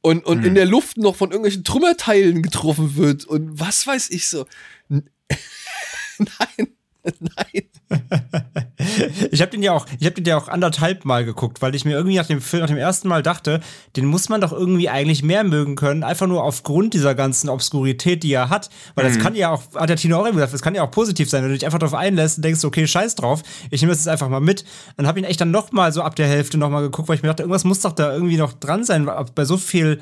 und, 0.00 0.24
und 0.24 0.38
Hm. 0.40 0.44
in 0.46 0.54
der 0.54 0.66
Luft 0.66 0.96
noch 0.98 1.16
von 1.16 1.30
irgendwelchen 1.30 1.64
Trümmerteilen 1.64 2.42
getroffen 2.42 2.94
wird 2.96 3.24
und 3.24 3.58
was 3.58 3.84
weiß 3.86 4.10
ich 4.10 4.28
so. 4.28 4.46
Nein, 4.88 6.68
nein. 7.20 7.67
Ich 9.30 9.40
habe 9.40 9.50
den 9.50 9.62
ja 9.62 9.72
auch, 9.72 9.86
ich 9.98 10.06
habe 10.06 10.14
den 10.14 10.24
ja 10.24 10.36
auch 10.36 10.48
anderthalb 10.48 11.04
Mal 11.04 11.24
geguckt, 11.24 11.60
weil 11.60 11.74
ich 11.74 11.84
mir 11.84 11.92
irgendwie 11.92 12.16
nach 12.16 12.26
dem 12.26 12.40
Film, 12.40 12.62
nach 12.62 12.68
dem 12.68 12.78
ersten 12.78 13.08
Mal 13.08 13.22
dachte, 13.22 13.60
den 13.96 14.06
muss 14.06 14.28
man 14.28 14.40
doch 14.40 14.52
irgendwie 14.52 14.88
eigentlich 14.88 15.22
mehr 15.22 15.44
mögen 15.44 15.74
können, 15.74 16.04
einfach 16.04 16.26
nur 16.26 16.44
aufgrund 16.44 16.94
dieser 16.94 17.14
ganzen 17.14 17.48
Obskurität, 17.48 18.22
die 18.22 18.32
er 18.32 18.50
hat. 18.50 18.70
Weil 18.94 19.04
das 19.04 19.18
kann 19.18 19.34
ja 19.34 19.50
auch, 19.50 19.62
hat 19.74 19.88
der 19.88 19.96
Tino 19.96 20.16
auch 20.16 20.24
immer 20.24 20.34
gesagt, 20.34 20.54
das 20.54 20.62
kann 20.62 20.74
ja 20.74 20.82
auch 20.82 20.90
positiv 20.90 21.28
sein, 21.28 21.42
wenn 21.42 21.50
du 21.50 21.56
dich 21.56 21.66
einfach 21.66 21.78
darauf 21.78 21.94
einlässt 21.94 22.38
und 22.38 22.44
denkst, 22.44 22.64
okay, 22.64 22.86
scheiß 22.86 23.14
drauf, 23.16 23.42
ich 23.70 23.80
nehme 23.80 23.92
das 23.92 24.00
jetzt 24.00 24.08
einfach 24.08 24.28
mal 24.28 24.40
mit. 24.40 24.64
Dann 24.96 25.06
habe 25.06 25.18
ich 25.18 25.24
ihn 25.24 25.30
echt 25.30 25.40
dann 25.40 25.50
noch 25.50 25.72
mal 25.72 25.92
so 25.92 26.02
ab 26.02 26.16
der 26.16 26.28
Hälfte 26.28 26.56
noch 26.58 26.70
mal 26.70 26.82
geguckt, 26.82 27.08
weil 27.08 27.16
ich 27.16 27.22
mir 27.22 27.28
dachte, 27.28 27.42
irgendwas 27.42 27.64
muss 27.64 27.80
doch 27.80 27.92
da 27.92 28.12
irgendwie 28.12 28.36
noch 28.36 28.52
dran 28.52 28.84
sein, 28.84 29.10
bei 29.34 29.44
so 29.44 29.56
viel, 29.56 30.00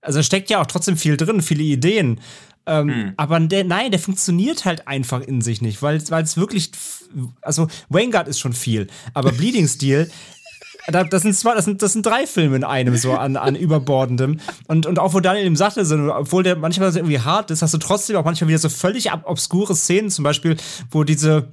also 0.00 0.22
steckt 0.22 0.50
ja 0.50 0.60
auch 0.60 0.66
trotzdem 0.66 0.96
viel 0.96 1.16
drin, 1.16 1.42
viele 1.42 1.62
Ideen. 1.62 2.20
Ähm, 2.66 3.14
Aber 3.16 3.40
der, 3.40 3.64
nein, 3.64 3.90
der 3.90 3.98
funktioniert 3.98 4.64
halt 4.66 4.86
einfach 4.86 5.22
in 5.22 5.40
sich 5.40 5.62
nicht, 5.62 5.80
weil 5.80 5.96
es 5.96 6.36
wirklich, 6.36 6.70
also 7.40 7.68
Vanguard 7.88 8.28
ist 8.28 8.38
schon 8.38 8.52
viel, 8.52 8.88
aber 9.14 9.32
Bleeding 9.32 9.66
Steel, 9.66 10.10
da, 10.88 11.04
das 11.04 11.22
sind 11.22 11.34
zwei, 11.34 11.54
das 11.54 11.64
sind, 11.64 11.80
das 11.80 11.94
sind 11.94 12.04
drei 12.04 12.26
Filme 12.26 12.56
in 12.56 12.64
einem 12.64 12.94
so 12.96 13.14
an, 13.14 13.36
an 13.36 13.56
überbordendem 13.56 14.40
und 14.66 14.84
und 14.84 14.98
auch 14.98 15.14
wo 15.14 15.20
Daniel 15.20 15.46
eben 15.46 15.56
sagte, 15.56 15.84
so, 15.86 15.96
obwohl 16.14 16.42
der 16.42 16.56
manchmal 16.56 16.92
so 16.92 16.98
irgendwie 16.98 17.20
hart 17.20 17.50
ist, 17.50 17.62
hast 17.62 17.72
du 17.72 17.78
trotzdem 17.78 18.16
auch 18.16 18.24
manchmal 18.24 18.48
wieder 18.48 18.58
so 18.58 18.68
völlig 18.68 19.10
obskure 19.12 19.74
Szenen, 19.74 20.10
zum 20.10 20.24
Beispiel, 20.24 20.58
wo 20.90 21.04
diese 21.04 21.48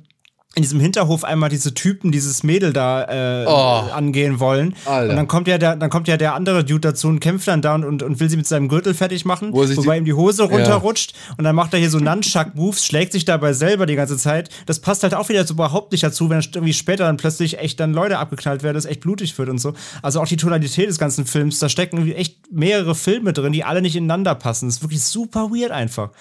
in 0.57 0.61
diesem 0.61 0.79
Hinterhof 0.79 1.25
einmal 1.25 1.49
diese 1.49 1.73
Typen, 1.73 2.13
dieses 2.13 2.41
Mädel 2.43 2.71
da 2.71 3.41
äh, 3.43 3.45
Oh. 3.45 3.91
angehen 3.93 4.39
wollen. 4.39 4.73
Alter. 4.85 5.09
Und 5.09 5.17
dann 5.17 5.27
kommt 5.27 5.49
ja 5.49 5.57
der, 5.57 5.75
dann 5.75 5.89
kommt 5.89 6.07
ja 6.07 6.15
der 6.15 6.33
andere 6.33 6.63
Dude 6.63 6.79
dazu 6.79 7.09
und 7.09 7.19
kämpft 7.19 7.49
dann 7.49 7.61
da 7.61 7.75
und, 7.75 8.01
und, 8.01 8.19
will 8.21 8.29
sie 8.29 8.37
mit 8.37 8.47
seinem 8.47 8.69
Gürtel 8.69 8.93
fertig 8.93 9.25
machen, 9.25 9.51
Wo 9.51 9.67
wobei 9.67 9.95
die- 9.95 9.97
ihm 9.99 10.05
die 10.05 10.13
Hose 10.13 10.43
runterrutscht 10.43 11.13
und 11.37 11.43
dann 11.43 11.55
macht 11.55 11.73
er 11.73 11.79
hier 11.79 11.89
so 11.89 11.99
Nunchuck-Moves, 11.99 12.85
schlägt 12.85 13.11
sich 13.11 13.25
dabei 13.25 13.51
selber 13.51 13.85
die 13.85 13.95
ganze 13.95 14.15
Zeit. 14.15 14.49
Das 14.65 14.79
passt 14.79 15.03
halt 15.03 15.13
auch 15.13 15.27
wieder 15.27 15.45
so 15.45 15.53
überhaupt 15.55 15.91
nicht 15.91 16.03
dazu, 16.05 16.29
wenn 16.29 16.39
irgendwie 16.39 16.73
später 16.73 17.03
dann 17.03 17.17
plötzlich 17.17 17.59
echt 17.59 17.79
dann 17.81 17.91
Leute 17.93 18.17
abgeknallt 18.17 18.63
werden, 18.63 18.75
das 18.75 18.85
echt 18.85 19.01
blutig 19.01 19.37
wird 19.37 19.49
und 19.49 19.57
so. 19.57 19.73
Also 20.01 20.21
auch 20.21 20.27
die 20.27 20.37
Tonalität 20.37 20.87
des 20.87 20.97
ganzen 20.97 21.25
Films, 21.25 21.59
da 21.59 21.67
stecken 21.67 21.97
irgendwie 21.97 22.15
echt 22.15 22.49
mehrere 22.53 22.95
Filme 22.95 23.33
drin, 23.33 23.51
die 23.51 23.65
alle 23.65 23.81
nicht 23.81 23.97
ineinander 23.97 24.35
passen. 24.35 24.67
Das 24.67 24.77
ist 24.77 24.83
wirklich 24.83 25.03
super 25.03 25.49
weird 25.51 25.71
einfach. 25.71 26.11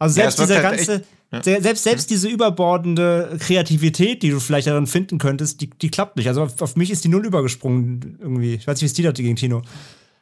Also 0.00 0.18
Ja, 0.20 0.30
selbst 0.30 0.38
wirkt 0.38 0.50
dieser 0.50 0.62
halt 0.68 0.76
ganze, 0.78 1.04
se- 1.30 1.60
selbst, 1.60 1.84
selbst 1.84 2.10
diese 2.10 2.28
überbordende 2.28 3.36
Kreativität, 3.40 4.22
die 4.22 4.30
du 4.30 4.40
vielleicht 4.40 4.66
darin 4.66 4.86
finden 4.86 5.18
könntest, 5.18 5.60
die, 5.60 5.70
die 5.70 5.90
klappt 5.90 6.16
nicht. 6.16 6.28
Also 6.28 6.42
auf, 6.42 6.60
auf 6.62 6.76
mich 6.76 6.90
ist 6.90 7.04
die 7.04 7.08
null 7.08 7.26
übergesprungen 7.26 8.18
irgendwie. 8.20 8.54
Ich 8.54 8.66
weiß 8.66 8.76
nicht, 8.76 8.82
wie 8.82 8.86
es 8.86 8.92
dir 8.94 9.08
hatte 9.08 9.22
gegen 9.22 9.36
Tino. 9.36 9.62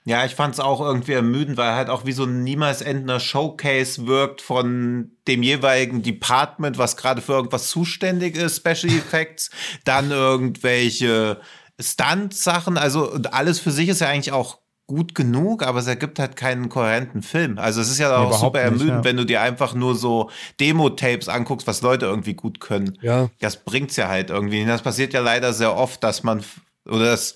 Ja, 0.08 0.24
ich 0.24 0.36
fand 0.36 0.54
es 0.54 0.60
auch 0.60 0.80
irgendwie 0.80 1.12
ermüdend, 1.14 1.56
weil 1.56 1.68
er 1.70 1.74
halt 1.74 1.88
auch 1.90 2.06
wie 2.06 2.12
so 2.12 2.24
ein 2.24 2.44
niemals 2.44 2.80
endender 2.80 3.18
Showcase 3.18 4.06
wirkt 4.06 4.40
von 4.40 5.10
dem 5.26 5.42
jeweiligen 5.42 6.02
Department, 6.02 6.78
was 6.78 6.96
gerade 6.96 7.20
für 7.20 7.32
irgendwas 7.32 7.66
zuständig 7.68 8.36
ist, 8.36 8.56
Special 8.58 8.94
Effects, 8.96 9.50
dann 9.84 10.12
irgendwelche 10.12 11.40
Stunt-Sachen, 11.80 12.78
also 12.78 13.10
und 13.10 13.34
alles 13.34 13.58
für 13.58 13.70
sich 13.72 13.88
ist 13.88 14.00
ja 14.00 14.08
eigentlich 14.08 14.32
auch 14.32 14.58
gut 14.86 15.14
genug, 15.14 15.64
aber 15.64 15.80
es 15.80 15.86
ergibt 15.86 16.18
halt 16.18 16.36
keinen 16.36 16.68
kohärenten 16.68 17.22
Film. 17.22 17.58
Also 17.58 17.80
es 17.80 17.90
ist 17.90 17.98
ja 17.98 18.16
auch 18.16 18.28
überhaupt 18.28 18.40
super 18.40 18.58
nicht, 18.58 18.72
ermüdend, 18.80 19.04
ja. 19.04 19.04
wenn 19.04 19.16
du 19.16 19.24
dir 19.24 19.40
einfach 19.40 19.74
nur 19.74 19.96
so 19.96 20.30
Demo-Tapes 20.60 21.28
anguckst, 21.28 21.66
was 21.66 21.82
Leute 21.82 22.06
irgendwie 22.06 22.34
gut 22.34 22.60
können. 22.60 22.96
Ja. 23.02 23.28
Das 23.40 23.56
bringt's 23.56 23.96
ja 23.96 24.08
halt 24.08 24.30
irgendwie. 24.30 24.58
nicht. 24.58 24.68
Das 24.68 24.82
passiert 24.82 25.12
ja 25.12 25.20
leider 25.20 25.52
sehr 25.52 25.76
oft, 25.76 26.04
dass 26.04 26.22
man 26.22 26.44
oder 26.84 27.06
dass 27.06 27.34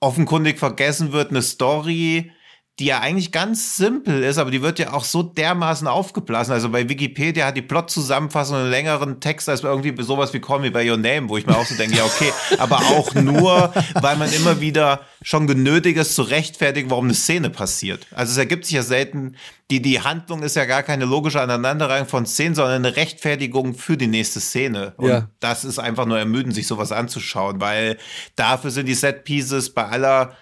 offenkundig 0.00 0.58
vergessen 0.58 1.12
wird, 1.12 1.30
eine 1.30 1.42
Story, 1.42 2.32
die 2.78 2.86
ja 2.86 3.00
eigentlich 3.00 3.32
ganz 3.32 3.76
simpel 3.76 4.22
ist, 4.22 4.38
aber 4.38 4.50
die 4.50 4.62
wird 4.62 4.78
ja 4.78 4.94
auch 4.94 5.04
so 5.04 5.22
dermaßen 5.22 5.86
aufgeblasen. 5.86 6.54
Also 6.54 6.70
bei 6.70 6.88
Wikipedia 6.88 7.46
hat 7.46 7.56
die 7.56 7.62
Plot-Zusammenfassung 7.62 8.56
einen 8.56 8.70
längeren 8.70 9.20
Text 9.20 9.50
als 9.50 9.62
irgendwie 9.62 9.94
sowas 10.02 10.32
wie 10.32 10.40
Call 10.40 10.60
Me 10.60 10.70
By 10.70 10.90
Your 10.90 10.96
Name, 10.96 11.28
wo 11.28 11.36
ich 11.36 11.46
mir 11.46 11.54
auch 11.56 11.66
so 11.66 11.74
denke, 11.74 11.96
ja 11.98 12.04
okay, 12.04 12.32
aber 12.58 12.78
auch 12.78 13.14
nur, 13.14 13.72
weil 14.00 14.16
man 14.16 14.32
immer 14.32 14.60
wieder 14.62 15.02
schon 15.22 15.46
genötigt 15.46 15.98
ist 15.98 16.14
zu 16.14 16.22
rechtfertigen, 16.22 16.90
warum 16.90 17.04
eine 17.04 17.14
Szene 17.14 17.50
passiert. 17.50 18.06
Also 18.10 18.32
es 18.32 18.38
ergibt 18.38 18.64
sich 18.64 18.74
ja 18.74 18.82
selten, 18.82 19.36
die, 19.70 19.82
die 19.82 20.00
Handlung 20.00 20.42
ist 20.42 20.56
ja 20.56 20.64
gar 20.64 20.82
keine 20.82 21.04
logische 21.04 21.42
Aneinanderreihung 21.42 22.06
von 22.08 22.24
Szenen, 22.24 22.54
sondern 22.54 22.84
eine 22.86 22.96
Rechtfertigung 22.96 23.74
für 23.74 23.98
die 23.98 24.06
nächste 24.06 24.40
Szene. 24.40 24.94
Und 24.96 25.08
Ja. 25.10 25.28
das 25.40 25.64
ist 25.64 25.78
einfach 25.78 26.06
nur 26.06 26.18
ermüdend, 26.18 26.54
sich 26.54 26.66
sowas 26.66 26.90
anzuschauen, 26.90 27.60
weil 27.60 27.98
dafür 28.34 28.70
sind 28.70 28.86
die 28.86 28.94
Set-Pieces 28.94 29.70
bei 29.74 29.84
aller 29.86 30.32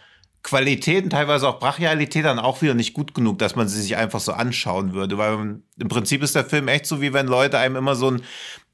Qualitäten, 0.43 1.11
teilweise 1.11 1.49
auch 1.49 1.59
Brachialität, 1.59 2.25
dann 2.25 2.39
auch 2.39 2.63
wieder 2.63 2.75
nicht 2.75 2.95
gut 2.95 3.15
genug, 3.15 3.39
dass 3.39 3.57
man 3.57 3.69
sie 3.69 3.81
sich 3.81 3.97
einfach 3.97 4.21
so 4.21 4.33
anschauen 4.33 4.95
würde. 4.95 5.19
Weil 5.19 5.37
man, 5.37 5.63
im 5.79 5.89
Prinzip 5.89 6.23
ist 6.23 6.35
der 6.35 6.45
Film 6.45 6.69
echt 6.69 6.87
so, 6.87 7.01
wie 7.03 7.13
wenn 7.13 7.27
Leute 7.27 7.59
einem 7.59 7.77
immer 7.77 7.95
so 7.95 8.11
ein 8.11 8.23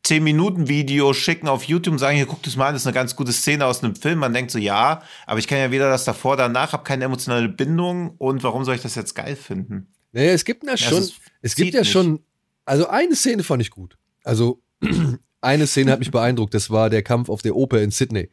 10-Minuten-Video 0.07 1.13
schicken 1.13 1.49
auf 1.49 1.65
YouTube 1.65 1.95
und 1.95 1.99
sagen, 1.99 2.17
hier 2.17 2.27
guckt 2.27 2.47
es 2.47 2.57
mal 2.57 2.69
an, 2.69 2.75
das 2.75 2.83
ist 2.83 2.87
eine 2.87 2.95
ganz 2.95 3.17
gute 3.17 3.33
Szene 3.33 3.67
aus 3.67 3.83
einem 3.83 3.97
Film. 3.97 4.21
Man 4.21 4.33
denkt 4.33 4.53
so, 4.53 4.59
ja, 4.59 5.03
aber 5.27 5.41
ich 5.41 5.49
kann 5.49 5.59
ja 5.59 5.71
weder 5.73 5.91
das 5.91 6.05
davor, 6.05 6.37
danach, 6.37 6.73
habe 6.73 6.85
keine 6.85 7.05
emotionale 7.05 7.49
Bindung 7.49 8.15
und 8.19 8.45
warum 8.45 8.65
soll 8.65 8.77
ich 8.77 8.83
das 8.83 8.95
jetzt 8.95 9.15
geil 9.15 9.35
finden? 9.35 9.89
Naja, 10.13 10.33
es 10.33 10.45
gibt 10.45 10.65
ja 10.65 10.77
schon, 10.77 10.99
es 10.99 11.15
es 11.43 11.55
gibt 11.57 11.75
ja 11.75 11.81
nicht. 11.81 11.91
schon, 11.91 12.21
also 12.65 12.87
eine 12.87 13.17
Szene 13.17 13.43
fand 13.43 13.63
ich 13.63 13.71
gut. 13.71 13.99
Also 14.23 14.63
eine 15.41 15.67
Szene 15.67 15.91
hat 15.91 15.99
mich 15.99 16.13
beeindruckt, 16.13 16.55
das 16.55 16.71
war 16.71 16.89
der 16.89 17.03
Kampf 17.03 17.29
auf 17.29 17.43
der 17.43 17.57
Oper 17.57 17.83
in 17.83 17.91
Sydney. 17.91 18.31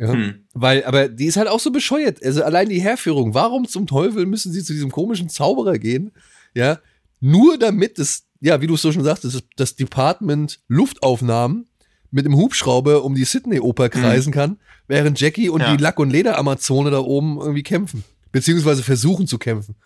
Ja, 0.00 0.12
Hm. 0.12 0.46
Weil, 0.54 0.82
aber 0.84 1.08
die 1.08 1.26
ist 1.26 1.36
halt 1.36 1.48
auch 1.48 1.60
so 1.60 1.70
bescheuert. 1.70 2.24
Also 2.24 2.42
allein 2.42 2.68
die 2.70 2.80
Herführung. 2.80 3.34
Warum 3.34 3.68
zum 3.68 3.86
Teufel 3.86 4.24
müssen 4.26 4.50
sie 4.52 4.64
zu 4.64 4.72
diesem 4.72 4.90
komischen 4.90 5.28
Zauberer 5.28 5.78
gehen? 5.78 6.10
Ja, 6.54 6.78
nur 7.20 7.58
damit 7.58 7.98
es 7.98 8.24
ja, 8.40 8.62
wie 8.62 8.66
du 8.66 8.74
es 8.74 8.80
so 8.82 8.90
schon 8.90 9.04
sagtest, 9.04 9.34
das, 9.34 9.42
das 9.56 9.76
Department 9.76 10.60
Luftaufnahmen 10.68 11.66
mit 12.10 12.24
dem 12.24 12.34
Hubschrauber 12.36 13.04
um 13.04 13.14
die 13.14 13.24
Sydney-Oper 13.24 13.90
kreisen 13.90 14.32
kann, 14.32 14.58
während 14.88 15.20
Jackie 15.20 15.50
und 15.50 15.60
Ja. 15.60 15.76
die 15.76 15.82
Lack- 15.82 15.98
und 16.00 16.08
Leder-Amazone 16.10 16.90
da 16.90 17.00
oben 17.00 17.38
irgendwie 17.38 17.62
kämpfen. 17.62 18.02
Beziehungsweise 18.32 18.82
versuchen 18.82 19.26
zu 19.26 19.38
kämpfen. 19.38 19.76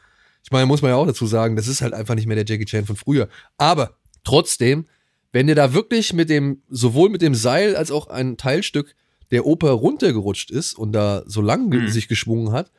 Ich 0.45 0.53
meine, 0.53 0.67
muss 0.67 0.83
man 0.83 0.91
ja 0.93 0.97
auch 0.97 1.07
dazu 1.07 1.27
sagen, 1.27 1.57
das 1.57 1.67
ist 1.67 1.83
halt 1.83 1.95
einfach 1.95 2.15
nicht 2.15 2.27
mehr 2.27 2.37
der 2.37 2.45
Jackie 2.47 2.65
Chan 2.67 2.87
von 2.87 2.95
früher. 2.97 3.29
Aber 3.59 3.97
trotzdem, 4.23 4.87
wenn 5.33 5.47
der 5.49 5.57
da 5.57 5.75
wirklich 5.75 6.13
mit 6.13 6.31
dem, 6.31 6.63
sowohl 6.71 7.11
mit 7.11 7.23
dem 7.23 7.35
Seil 7.35 7.75
als 7.75 7.91
auch 7.91 8.07
ein 8.07 8.37
Teilstück 8.37 8.95
der 9.35 9.45
Oper 9.47 9.71
runtergerutscht 9.73 10.51
ist 10.51 10.73
und 10.79 10.93
da 10.93 11.23
so 11.27 11.43
lang 11.43 11.69
Mhm. 11.69 11.89
sich 11.89 12.09
geschwungen 12.09 12.53
hat, 12.53 12.71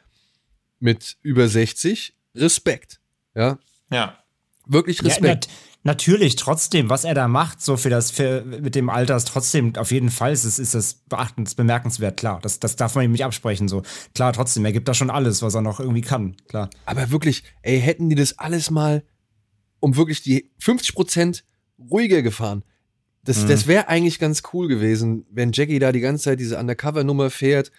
mit 0.79 1.17
über 1.21 1.47
60, 1.47 2.15
Respekt. 2.33 2.99
Ja, 3.35 3.59
Ja. 3.91 4.17
wirklich 4.65 4.97
Ja, 4.99 5.03
Respekt. 5.05 5.47
nat 5.47 5.47
natürlich, 5.83 6.35
trotzdem, 6.35 6.89
was 6.89 7.03
er 7.03 7.13
da 7.13 7.27
macht, 7.27 7.61
so 7.61 7.77
für 7.77 7.89
das, 7.91 8.09
für, 8.09 8.43
mit 8.43 8.73
dem 8.75 8.89
Alter 8.89 9.15
ist 9.15 9.27
trotzdem, 9.27 9.75
auf 9.75 9.91
jeden 9.91 10.09
Fall 10.09 10.31
ist, 10.33 10.43
es- 10.43 10.57
ist 10.57 10.73
das 10.73 10.95
beachtens, 11.07 11.53
bemerkenswert, 11.55 12.17
klar. 12.17 12.39
Das, 12.41 12.59
das 12.59 12.75
darf 12.75 12.95
man 12.95 13.05
ihm 13.05 13.11
nicht 13.11 13.23
absprechen, 13.23 13.67
so. 13.67 13.83
Klar, 14.15 14.33
trotzdem, 14.33 14.65
er 14.65 14.71
gibt 14.73 14.87
da 14.87 14.93
schon 14.95 15.09
alles, 15.11 15.41
was 15.43 15.53
er 15.53 15.61
noch 15.61 15.79
irgendwie 15.79 16.01
kann, 16.01 16.35
klar. 16.47 16.69
Aber 16.85 17.11
wirklich, 17.11 17.43
ey, 17.61 17.79
hätten 17.79 18.09
die 18.09 18.15
das 18.15 18.39
alles 18.39 18.71
mal 18.71 19.03
um 19.79 19.95
wirklich 19.95 20.23
die 20.23 20.51
50% 20.59 21.43
ruhiger 21.91 22.21
gefahren. 22.23 22.63
Das, 23.25 23.43
Mhm. 23.43 23.47
das 23.49 23.67
wäre 23.67 23.87
eigentlich 23.89 24.19
ganz 24.19 24.43
cool 24.53 24.67
gewesen, 24.67 25.25
wenn 25.31 25.51
Jackie 25.51 25.79
da 25.79 25.91
die 25.91 25.99
ganze 25.99 26.23
Zeit 26.25 26.39
diese 26.39 26.57
Undercover-Nummer 26.57 27.29
fährt 27.29 27.71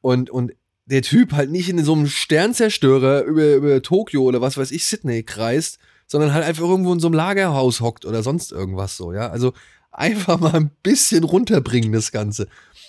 und, 0.00 0.30
und 0.30 0.52
der 0.86 1.02
Typ 1.02 1.32
halt 1.32 1.50
nicht 1.50 1.68
in 1.68 1.82
so 1.84 1.94
einem 1.94 2.06
Sternzerstörer 2.06 3.22
über, 3.22 3.54
über 3.54 3.82
Tokio 3.82 4.22
oder 4.22 4.40
was 4.40 4.56
weiß 4.56 4.70
ich, 4.72 4.84
Sydney 4.86 5.22
kreist, 5.22 5.78
sondern 6.06 6.34
halt 6.34 6.44
einfach 6.44 6.64
irgendwo 6.64 6.92
in 6.92 7.00
so 7.00 7.06
einem 7.08 7.14
Lagerhaus 7.14 7.80
hockt 7.80 8.04
oder 8.04 8.22
sonst 8.22 8.52
irgendwas 8.52 8.96
so, 8.96 9.12
ja. 9.12 9.28
Also 9.30 9.52
einfach 9.90 10.38
mal 10.40 10.54
ein 10.54 10.70
bisschen 10.82 11.24
runterbringen, 11.24 11.92
das 11.92 12.12
Ganze. 12.12 12.48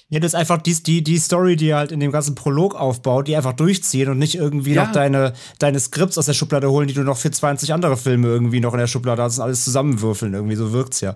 Ja, 0.09 0.19
das 0.19 0.33
ist 0.33 0.35
einfach 0.39 0.61
die, 0.61 0.73
die, 0.83 1.03
die 1.03 1.17
Story, 1.17 1.55
die 1.55 1.73
halt 1.73 1.91
in 1.91 1.99
dem 1.99 2.11
ganzen 2.11 2.35
Prolog 2.35 2.75
aufbaut, 2.75 3.27
die 3.27 3.35
einfach 3.35 3.53
durchziehen 3.53 4.09
und 4.09 4.19
nicht 4.19 4.35
irgendwie 4.35 4.73
Ja. 4.73 4.85
noch 4.85 4.91
deine, 4.91 5.33
deine 5.59 5.79
Skripts 5.79 6.17
aus 6.17 6.25
der 6.25 6.33
Schublade 6.33 6.69
holen, 6.69 6.87
die 6.87 6.93
du 6.93 7.03
noch 7.03 7.17
für 7.17 7.31
20 7.31 7.73
andere 7.73 7.95
Filme 7.97 8.27
irgendwie 8.27 8.59
noch 8.59 8.73
in 8.73 8.79
der 8.79 8.87
Schublade 8.87 9.21
hast 9.21 9.37
und 9.37 9.43
alles 9.43 9.63
zusammenwürfeln. 9.63 10.33
Irgendwie 10.33 10.55
so 10.55 10.71
wirkt's 10.73 10.99
ja. 11.01 11.15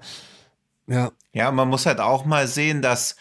Ja, 0.88 1.11
Ja, 1.33 1.51
man 1.51 1.67
muss 1.67 1.85
halt 1.85 1.99
auch 1.99 2.25
mal 2.25 2.47
sehen, 2.47 2.81
dass, 2.81 3.15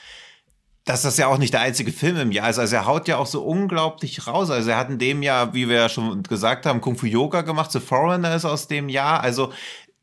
dass 0.85 1.03
das 1.03 1.17
ja 1.17 1.27
auch 1.27 1.39
nicht 1.39 1.53
der 1.53 1.61
einzige 1.63 1.93
Film 1.93 2.17
im 2.17 2.33
Jahr 2.33 2.49
ist. 2.49 2.59
Also 2.59 2.77
er 2.77 2.87
haut 2.87 3.09
ja 3.09 3.17
auch 3.19 3.27
so 3.27 3.43
unglaublich 3.45 4.27
raus. 4.27 4.51
Also 4.51 4.71
er 4.71 4.77
hat 4.77 4.89
in 4.89 4.99
dem 4.99 5.23
Jahr, 5.23 5.53
wie 5.53 5.69
wir 5.69 5.77
ja 5.77 5.89
schon 5.89 6.23
gesagt 6.23 6.65
haben, 6.67 6.81
Kung 6.81 6.97
Fu 6.97 7.07
Yoga 7.07 7.43
gemacht. 7.43 7.73
The 7.73 7.81
Foreigner 7.81 8.35
ist 8.37 8.45
aus 8.45 8.69
dem 8.69 8.89
Jahr. 8.89 9.21
Also 9.21 9.53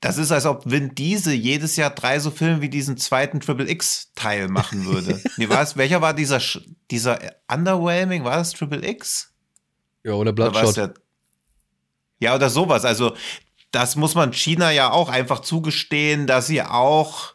das 0.02 0.18
ist, 0.18 0.34
als 0.34 0.46
ob 0.46 0.70
Vin 0.70 0.94
Diesel 0.96 1.34
jedes 1.34 1.78
Jahr 1.78 1.90
drei 1.90 2.20
so 2.20 2.30
Filme 2.32 2.60
wie 2.60 2.68
diesen 2.68 2.98
zweiten 2.98 3.40
Triple 3.40 3.70
X-Teil 3.70 4.50
machen 4.50 4.84
würde. 4.86 5.22
nee, 5.38 5.48
war 5.48 5.62
es, 5.62 5.78
welcher 5.78 6.02
war 6.02 6.14
dieser, 6.14 6.42
dieser 6.92 7.18
Underwhelming? 7.50 8.26
War 8.26 8.36
das 8.38 8.52
Triple 8.52 8.86
X? 8.86 9.32
ja, 10.04 10.12
oder 10.12 10.32
Oder 10.32 10.50
Bloodshot. 10.52 10.76
der- 10.76 10.94
Ja, 12.20 12.36
oder 12.36 12.50
sowas. 12.50 12.84
Also, 12.84 13.16
das 13.72 13.96
muss 13.96 14.16
man 14.16 14.34
China 14.34 14.72
ja 14.72 14.92
auch 14.92 15.08
einfach 15.08 15.40
zugestehen, 15.40 16.28
dass 16.28 16.48
sie 16.48 16.62
auch 16.62 17.34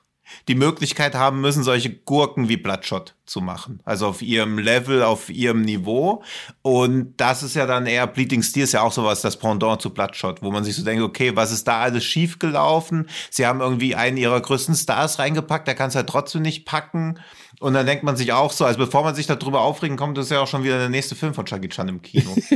die 0.49 0.55
Möglichkeit 0.55 1.15
haben 1.15 1.41
müssen, 1.41 1.63
solche 1.63 1.91
Gurken 1.91 2.49
wie 2.49 2.57
Bloodshot 2.57 3.15
zu 3.27 3.41
machen. 3.41 3.81
Also 3.85 4.07
auf 4.07 4.23
ihrem 4.23 4.59
Level, 4.59 5.03
auf 5.03 5.29
ihrem 5.29 5.61
Niveau. 5.61 6.23
Und 6.63 7.15
das 7.19 7.43
ist 7.43 7.55
ja 7.55 7.67
dann 7.67 7.87
eher, 7.87 8.07
Bleeding 8.07 8.43
Steel 8.43 8.65
ist 8.65 8.73
ja 8.73 8.81
auch 8.81 8.93
sowas, 8.93 9.21
das 9.21 9.39
Pendant 9.39 9.83
zu 9.83 9.91
Bloodshot, 9.91 10.43
wo 10.43 10.51
man 10.51 10.65
sich 10.65 10.75
so 10.75 10.85
denkt, 10.85 11.03
okay, 11.03 11.37
was 11.37 11.53
ist 11.53 11.69
da 11.69 11.81
alles 11.81 12.05
schiefgelaufen? 12.05 13.09
Sie 13.31 13.47
haben 13.47 13.61
irgendwie 13.61 13.95
einen 13.95 14.17
ihrer 14.17 14.41
größten 14.41 14.75
Stars 14.75 15.19
reingepackt, 15.19 15.69
der 15.69 15.75
kann 15.75 15.91
es 15.91 15.95
halt 15.95 16.09
trotzdem 16.09 16.43
nicht 16.43 16.65
packen. 16.65 17.21
Und 17.61 17.75
dann 17.75 17.87
denkt 17.87 18.05
man 18.05 18.17
sich 18.17 18.33
auch 18.33 18.53
so, 18.53 18.65
also 18.65 18.79
bevor 18.79 19.03
man 19.03 19.15
sich 19.15 19.27
darüber 19.27 19.61
aufregen 19.61 19.97
kommt, 19.97 20.17
ist 20.17 20.31
ja 20.31 20.41
auch 20.41 20.47
schon 20.47 20.65
wieder 20.65 20.79
der 20.79 20.89
nächste 20.89 21.15
Film 21.15 21.35
von 21.35 21.45
Chucky 21.45 21.69
Chan 21.69 21.89
im 21.89 22.03
Kino. 22.03 22.35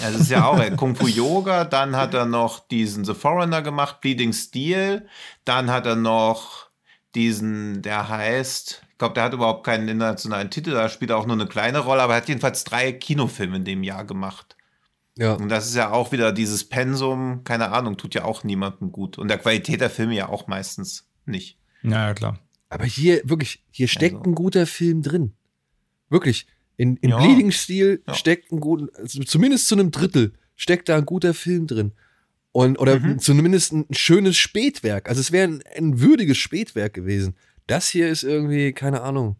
Das 0.00 0.14
ist 0.14 0.30
ja 0.30 0.46
auch 0.46 0.60
Kung 0.76 0.94
Fu 0.94 1.08
Yoga. 1.08 1.64
Dann 1.64 1.96
hat 1.96 2.14
er 2.14 2.24
noch 2.24 2.60
diesen 2.60 3.04
The 3.04 3.14
Foreigner 3.14 3.62
gemacht, 3.62 4.00
Bleeding 4.00 4.32
Steel. 4.32 5.08
Dann 5.44 5.70
hat 5.72 5.86
er 5.86 5.96
noch 5.96 6.67
diesen, 7.14 7.82
der 7.82 8.08
heißt, 8.08 8.82
ich 8.92 8.98
glaube, 8.98 9.14
der 9.14 9.24
hat 9.24 9.32
überhaupt 9.32 9.64
keinen 9.64 9.88
internationalen 9.88 10.50
Titel, 10.50 10.72
da 10.72 10.88
spielt 10.88 11.10
er 11.10 11.16
auch 11.18 11.26
nur 11.26 11.36
eine 11.36 11.46
kleine 11.46 11.78
Rolle, 11.80 12.02
aber 12.02 12.14
er 12.14 12.20
hat 12.20 12.28
jedenfalls 12.28 12.64
drei 12.64 12.92
Kinofilme 12.92 13.56
in 13.56 13.64
dem 13.64 13.82
Jahr 13.82 14.04
gemacht. 14.04 14.56
Ja. 15.16 15.32
Und 15.34 15.48
das 15.48 15.66
ist 15.66 15.74
ja 15.74 15.90
auch 15.90 16.12
wieder 16.12 16.32
dieses 16.32 16.68
Pensum, 16.68 17.42
keine 17.44 17.72
Ahnung, 17.72 17.96
tut 17.96 18.14
ja 18.14 18.24
auch 18.24 18.44
niemandem 18.44 18.92
gut. 18.92 19.18
Und 19.18 19.28
der 19.28 19.38
Qualität 19.38 19.80
der 19.80 19.90
Filme 19.90 20.14
ja 20.14 20.28
auch 20.28 20.46
meistens 20.46 21.08
nicht. 21.26 21.58
Ja, 21.82 22.06
ja, 22.08 22.14
klar. 22.14 22.38
Aber 22.68 22.84
hier, 22.84 23.20
wirklich, 23.24 23.64
hier 23.70 23.88
steckt 23.88 24.16
Also. 24.18 24.30
ein 24.30 24.34
guter 24.34 24.66
Film 24.66 25.02
drin. 25.02 25.32
Wirklich. 26.10 26.46
In, 26.76 26.96
in 26.98 27.10
Ja. 27.10 27.18
Bleeding 27.18 27.50
Steel 27.50 28.02
Ja. 28.06 28.14
steckt 28.14 28.52
ein 28.52 28.60
guter, 28.60 28.86
also 28.96 29.20
zumindest 29.24 29.66
zu 29.66 29.74
einem 29.74 29.90
Drittel 29.90 30.34
steckt 30.54 30.88
da 30.88 30.96
ein 30.96 31.06
guter 31.06 31.34
Film 31.34 31.66
drin. 31.66 31.92
Und, 32.52 32.78
oder 32.78 32.98
Mhm. 32.98 33.18
zumindest 33.18 33.72
ein 33.72 33.86
schönes 33.90 34.36
Spätwerk. 34.36 35.08
Also 35.08 35.20
es 35.20 35.32
wäre 35.32 35.46
ein, 35.48 35.62
ein 35.76 36.00
würdiges 36.00 36.38
Spätwerk 36.38 36.94
gewesen. 36.94 37.36
Das 37.66 37.88
hier 37.88 38.08
ist 38.08 38.22
irgendwie, 38.22 38.72
keine 38.72 39.02
Ahnung. 39.02 39.36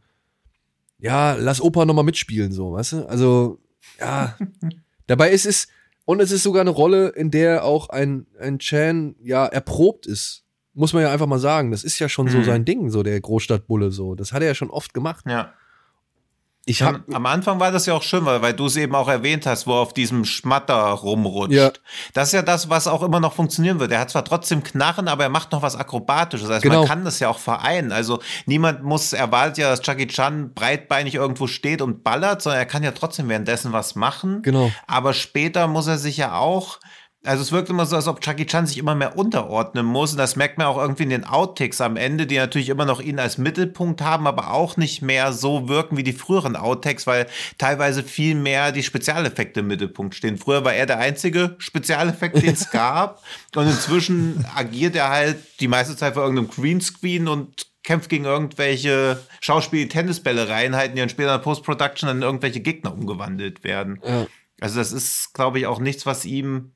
Ja, 0.98 1.34
lass 1.34 1.60
Opa 1.60 1.84
nochmal 1.84 2.04
mitspielen, 2.04 2.52
so, 2.52 2.72
weißt 2.72 2.92
du? 2.92 3.06
Also, 3.08 3.60
ja. 4.00 4.36
Dabei 5.06 5.30
ist 5.30 5.46
es, 5.46 5.68
und 6.04 6.20
es 6.20 6.30
ist 6.32 6.42
sogar 6.42 6.60
eine 6.62 6.70
Rolle, 6.70 7.08
in 7.10 7.30
der 7.30 7.64
auch 7.64 7.88
ein, 7.88 8.26
ein 8.40 8.58
Chan, 8.58 9.14
ja, 9.22 9.46
erprobt 9.46 10.06
ist. 10.06 10.44
Muss 10.74 10.92
man 10.92 11.02
ja 11.02 11.10
einfach 11.12 11.26
mal 11.26 11.38
sagen. 11.38 11.70
Das 11.70 11.84
ist 11.84 11.98
ja 11.98 12.08
schon 12.08 12.28
so 12.28 12.38
Mhm. 12.38 12.44
sein 12.44 12.64
Ding, 12.64 12.90
so 12.90 13.02
der 13.02 13.20
Großstadtbulle, 13.20 13.90
so. 13.90 14.14
Das 14.14 14.32
hat 14.32 14.42
er 14.42 14.48
ja 14.48 14.54
schon 14.54 14.70
oft 14.70 14.92
gemacht. 14.94 15.24
Ja. 15.28 15.52
Ich 16.68 16.82
hab, 16.82 16.96
Am, 16.96 17.04
am 17.14 17.26
Anfang 17.26 17.58
war 17.60 17.72
das 17.72 17.86
ja 17.86 17.94
auch 17.94 18.02
schön, 18.02 18.24
weil, 18.26 18.42
weil 18.42 18.52
du 18.52 18.66
es 18.66 18.76
eben 18.76 18.94
auch 18.94 19.08
erwähnt 19.08 19.46
hast, 19.46 19.66
wo 19.66 19.72
er 19.72 19.80
auf 19.80 19.94
diesem 19.94 20.24
Schmatter 20.26 20.74
rumrutscht. 20.74 21.54
Ja. 21.54 21.70
Das 22.12 22.28
ist 22.28 22.34
ja 22.34 22.42
das, 22.42 22.68
was 22.68 22.86
auch 22.86 23.02
immer 23.02 23.20
noch 23.20 23.32
funktionieren 23.32 23.80
wird. 23.80 23.90
Er 23.90 24.00
hat 24.00 24.10
zwar 24.10 24.24
trotzdem 24.24 24.62
Knarren, 24.62 25.08
aber 25.08 25.24
er 25.24 25.30
macht 25.30 25.52
noch 25.52 25.62
was 25.62 25.76
Akrobatisches. 25.76 26.46
Das 26.48 26.56
heißt, 26.56 26.62
Genau. 26.64 26.80
man 26.80 26.88
kann 26.88 27.04
das 27.04 27.20
ja 27.20 27.28
auch 27.30 27.38
vereinen. 27.38 27.90
Also 27.90 28.20
niemand 28.46 28.82
muss, 28.84 29.12
erwartet 29.14 29.58
ja, 29.58 29.70
dass 29.70 29.80
Jackie 29.82 30.06
Chan 30.08 30.52
breitbeinig 30.54 31.14
irgendwo 31.14 31.46
steht 31.46 31.80
und 31.80 32.04
ballert, 32.04 32.42
sondern 32.42 32.60
er 32.60 32.66
kann 32.66 32.82
ja 32.82 32.90
trotzdem 32.92 33.28
währenddessen 33.28 33.72
was 33.72 33.94
machen. 33.94 34.42
Genau. 34.42 34.70
Aber 34.86 35.14
später 35.14 35.68
muss 35.68 35.86
er 35.86 35.96
sich 35.98 36.18
ja 36.18 36.36
auch. 36.36 36.78
Also 37.24 37.42
es 37.42 37.50
wirkt 37.50 37.68
immer 37.68 37.84
so, 37.84 37.96
als 37.96 38.06
ob 38.06 38.20
Chucky 38.20 38.46
Chan 38.46 38.66
sich 38.66 38.78
immer 38.78 38.94
mehr 38.94 39.18
unterordnen 39.18 39.84
muss. 39.84 40.12
Und 40.12 40.18
das 40.18 40.36
merkt 40.36 40.56
man 40.56 40.68
auch 40.68 40.78
irgendwie 40.78 41.02
in 41.02 41.10
den 41.10 41.24
Outtakes 41.24 41.80
am 41.80 41.96
Ende, 41.96 42.26
die 42.26 42.36
natürlich 42.36 42.68
immer 42.68 42.84
noch 42.84 43.00
ihn 43.00 43.18
als 43.18 43.38
Mittelpunkt 43.38 44.02
haben, 44.02 44.28
aber 44.28 44.52
auch 44.52 44.76
nicht 44.76 45.02
mehr 45.02 45.32
so 45.32 45.68
wirken 45.68 45.96
wie 45.96 46.04
die 46.04 46.12
früheren 46.12 46.54
Outtakes, 46.54 47.08
weil 47.08 47.26
teilweise 47.58 48.04
viel 48.04 48.36
mehr 48.36 48.70
die 48.70 48.84
Spezialeffekte 48.84 49.60
im 49.60 49.66
Mittelpunkt 49.66 50.14
stehen. 50.14 50.38
Früher 50.38 50.64
war 50.64 50.74
er 50.74 50.86
der 50.86 50.98
einzige 50.98 51.56
Spezialeffekt, 51.58 52.40
den 52.40 52.54
es 52.54 52.70
gab. 52.72 53.22
Und 53.54 53.66
inzwischen 53.66 54.46
agiert 54.54 54.94
er 54.94 55.10
halt 55.10 55.38
die 55.60 55.68
meiste 55.68 55.96
Zeit 55.96 56.14
vor 56.14 56.22
irgendeinem 56.22 56.50
Greenscreen 56.50 57.26
und 57.26 57.66
kämpft 57.82 58.10
gegen 58.10 58.26
irgendwelche 58.26 59.18
Schauspieler, 59.40 59.82
die 59.82 59.88
Tennisbälle 59.88 60.48
reinhalten, 60.48 60.94
die 60.94 61.00
dann 61.00 61.08
später 61.08 61.30
in 61.30 61.38
der 61.38 61.44
Post-Production 61.44 62.06
dann 62.06 62.18
in 62.18 62.22
irgendwelche 62.22 62.60
Gegner 62.60 62.92
umgewandelt 62.92 63.64
werden. 63.64 64.00
Ja. 64.04 64.26
Also 64.60 64.78
das 64.78 64.92
ist, 64.92 65.34
glaube 65.34 65.58
ich, 65.58 65.66
auch 65.66 65.78
nichts, 65.78 66.04
was 66.04 66.24
ihm 66.24 66.72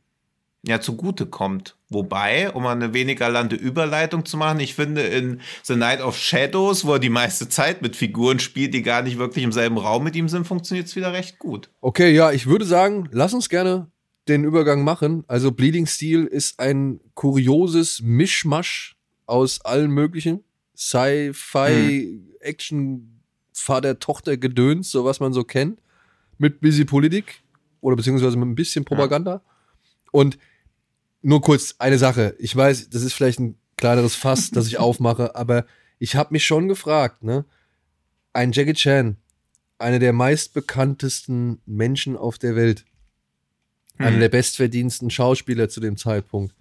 ja 0.63 0.81
zugute 0.81 1.27
kommt. 1.27 1.77
Wobei, 1.89 2.51
um 2.53 2.67
eine 2.67 2.95
weniger 2.95 3.29
lande 3.29 3.57
Überleitung 3.57 4.25
zu 4.25 4.37
machen, 4.37 4.61
ich 4.61 4.75
finde 4.75 5.03
in 5.03 5.41
The 5.65 5.77
Night 5.77 6.01
of 6.01 6.17
Shadows, 6.17 6.85
wo 6.85 6.95
er 6.95 6.99
die 6.99 7.09
meiste 7.09 7.49
Zeit 7.49 7.83
mit 7.83 7.97
Figuren 7.97 8.39
spielt, 8.39 8.73
die 8.73 8.83
gar 8.83 9.03
nicht 9.03 9.19
wirklich 9.19 9.45
im 9.45 9.53
selben 9.53 9.77
Raum 9.77 10.05
mit 10.05 10.17
ihm 10.17 10.29
sind, 10.29 10.47
funktioniert 10.47 10.87
es 10.87 10.97
wieder 10.97 11.13
recht 11.13 11.39
gut. 11.39 11.69
Okay, 11.81 12.15
ja, 12.15 12.33
ich 12.33 12.47
würde 12.47 12.65
sagen, 12.65 13.09
lass 13.13 13.35
uns 13.35 13.49
gerne 13.49 13.91
den 14.29 14.45
Übergang 14.45 14.85
machen. 14.85 15.25
Also 15.27 15.51
Bleeding 15.51 15.87
Steel 15.87 16.25
ist 16.25 16.61
ein 16.61 17.01
kurioses 17.15 18.01
Mischmasch 18.01 18.97
aus 19.27 19.61
allen 19.65 19.91
möglichen 19.91 20.45
Sci-Fi, 20.77 22.21
Action, 22.41 23.21
Vater-Tochter-Gedöns, 23.53 24.91
so 24.91 25.05
was 25.05 25.21
man 25.21 25.33
so 25.33 25.45
kennt, 25.45 25.81
mit 26.39 26.61
busy 26.61 26.85
Politik 26.85 27.43
oder 27.81 27.97
beziehungsweise 27.97 28.37
mit 28.37 28.49
ein 28.49 28.55
bisschen 28.55 28.85
Propaganda. 28.85 29.43
Und 30.11 30.39
nur 31.23 31.41
kurz 31.41 31.75
eine 31.79 31.99
Sache. 31.99 32.35
Ich 32.39 32.55
weiß, 32.55 32.91
das 32.91 33.03
ist 33.03 33.13
vielleicht 33.15 33.41
ein 33.41 33.57
kleineres 33.77 34.15
Fass, 34.15 34.51
das 34.51 34.67
ich 34.67 34.79
aufmache, 34.79 35.35
aber 35.37 35.65
ich 35.99 36.17
habe 36.17 36.33
mich 36.33 36.45
schon 36.45 36.69
gefragt, 36.69 37.23
ne? 37.23 37.45
Ein 38.33 38.53
Jackie 38.53 38.73
Chan, 38.75 39.17
einer 39.79 39.99
der 39.99 40.13
meistbekanntesten 40.13 41.61
Menschen 41.67 42.17
auf 42.17 42.39
der 42.39 42.57
Welt, 42.57 42.85
einer 43.99 44.19
der 44.19 44.29
bestverdiensten 44.31 45.11
Schauspieler 45.11 45.69
zu 45.69 45.81
dem 45.81 45.97
Zeitpunkt 45.97 46.55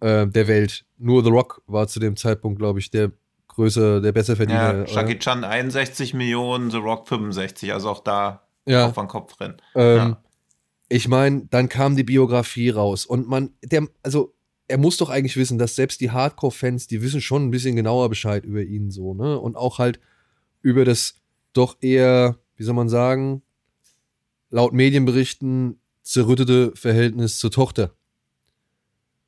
äh, 0.00 0.26
der 0.26 0.46
Welt. 0.48 0.84
Nur 0.98 1.24
The 1.24 1.30
Rock 1.30 1.62
war 1.66 1.88
zu 1.88 1.98
dem 1.98 2.16
Zeitpunkt, 2.16 2.58
glaube 2.58 2.78
ich, 2.78 2.90
der 2.90 3.10
größere, 3.48 4.00
der 4.00 4.12
besser 4.12 4.34
Ja, 4.34 4.36
Verdiener. 4.36 4.84
Jackie 4.86 5.18
Chan 5.18 5.42
61 5.44 6.14
Millionen, 6.14 6.70
The 6.70 6.76
Rock 6.76 7.08
65, 7.08 7.72
also 7.72 7.88
auch 7.90 8.04
da 8.04 8.42
Ja. 8.66 8.86
auf 8.86 8.94
den 8.94 9.08
Kopf 9.08 9.40
rennen. 9.40 9.56
Ähm, 9.74 9.96
Ja. 9.96 10.22
Ich 10.88 11.08
meine, 11.08 11.46
dann 11.50 11.68
kam 11.68 11.96
die 11.96 12.04
Biografie 12.04 12.70
raus 12.70 13.04
und 13.04 13.28
man, 13.28 13.50
der, 13.62 13.86
also 14.02 14.34
er 14.68 14.78
muss 14.78 14.98
doch 14.98 15.10
eigentlich 15.10 15.36
wissen, 15.36 15.58
dass 15.58 15.76
selbst 15.76 16.00
die 16.00 16.10
Hardcore-Fans, 16.10 16.86
die 16.86 17.02
wissen 17.02 17.20
schon 17.20 17.46
ein 17.46 17.50
bisschen 17.50 17.76
genauer 17.76 18.08
Bescheid 18.08 18.44
über 18.44 18.62
ihn 18.62 18.90
so, 18.90 19.14
ne? 19.14 19.38
Und 19.38 19.56
auch 19.56 19.78
halt 19.78 19.98
über 20.60 20.84
das 20.84 21.14
doch 21.52 21.76
eher, 21.80 22.38
wie 22.56 22.64
soll 22.64 22.74
man 22.74 22.88
sagen, 22.88 23.42
laut 24.50 24.72
Medienberichten 24.72 25.80
zerrüttete 26.02 26.72
Verhältnis 26.74 27.38
zur 27.38 27.50
Tochter. 27.50 27.94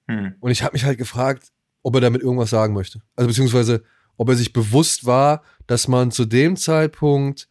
Hm. 0.08 0.34
Und 0.40 0.50
ich 0.50 0.62
habe 0.62 0.74
mich 0.74 0.84
halt 0.84 0.98
gefragt, 0.98 1.52
ob 1.82 1.94
er 1.94 2.00
damit 2.00 2.22
irgendwas 2.22 2.50
sagen 2.50 2.74
möchte. 2.74 3.02
Also 3.16 3.28
beziehungsweise, 3.28 3.82
ob 4.16 4.28
er 4.28 4.36
sich 4.36 4.52
bewusst 4.52 5.06
war, 5.06 5.42
dass 5.66 5.88
man 5.88 6.11
zu 6.11 6.24
dem 6.24 6.56
Zeitpunkt 6.56 7.48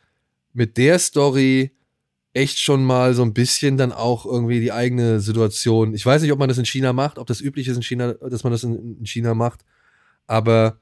mit 0.53 0.77
der 0.77 0.99
Story 0.99 1.71
echt 2.33 2.59
schon 2.59 2.83
mal 2.85 3.13
so 3.13 3.23
ein 3.23 3.33
bisschen 3.33 3.77
dann 3.77 3.91
auch 3.91 4.25
irgendwie 4.25 4.59
die 4.59 4.71
eigene 4.71 5.19
Situation. 5.19 5.93
Ich 5.93 6.05
weiß 6.05 6.21
nicht, 6.21 6.31
ob 6.31 6.39
man 6.39 6.49
das 6.49 6.57
in 6.57 6.65
China 6.65 6.93
macht, 6.93 7.17
ob 7.17 7.27
das 7.27 7.41
üblich 7.41 7.67
ist 7.67 7.77
in 7.77 7.83
China, 7.83 8.13
dass 8.13 8.43
man 8.43 8.51
das 8.51 8.63
in, 8.63 8.97
in 8.99 9.05
China 9.05 9.33
macht, 9.33 9.65
aber 10.27 10.79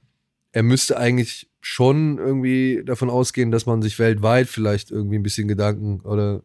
er 0.51 0.63
müsste 0.63 0.97
eigentlich 0.97 1.49
schon 1.61 2.17
irgendwie 2.17 2.83
davon 2.85 3.09
ausgehen, 3.09 3.51
dass 3.51 3.65
man 3.65 3.81
sich 3.81 3.97
weltweit 3.99 4.47
vielleicht 4.47 4.91
irgendwie 4.91 5.17
ein 5.17 5.23
bisschen 5.23 5.47
Gedanken 5.47 6.01
oder 6.01 6.43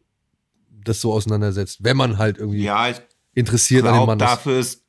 das 0.85 1.01
so 1.01 1.13
auseinandersetzt, 1.13 1.79
wenn 1.83 1.97
man 1.97 2.19
halt 2.19 2.39
irgendwie 2.39 2.63
Ja, 2.65 2.93
interessiert 3.35 3.87
an 3.87 3.95
dem 3.95 4.07
Mann 4.07 4.19
ist. 4.19 4.25
dafür 4.25 4.59
ist, 4.59 4.82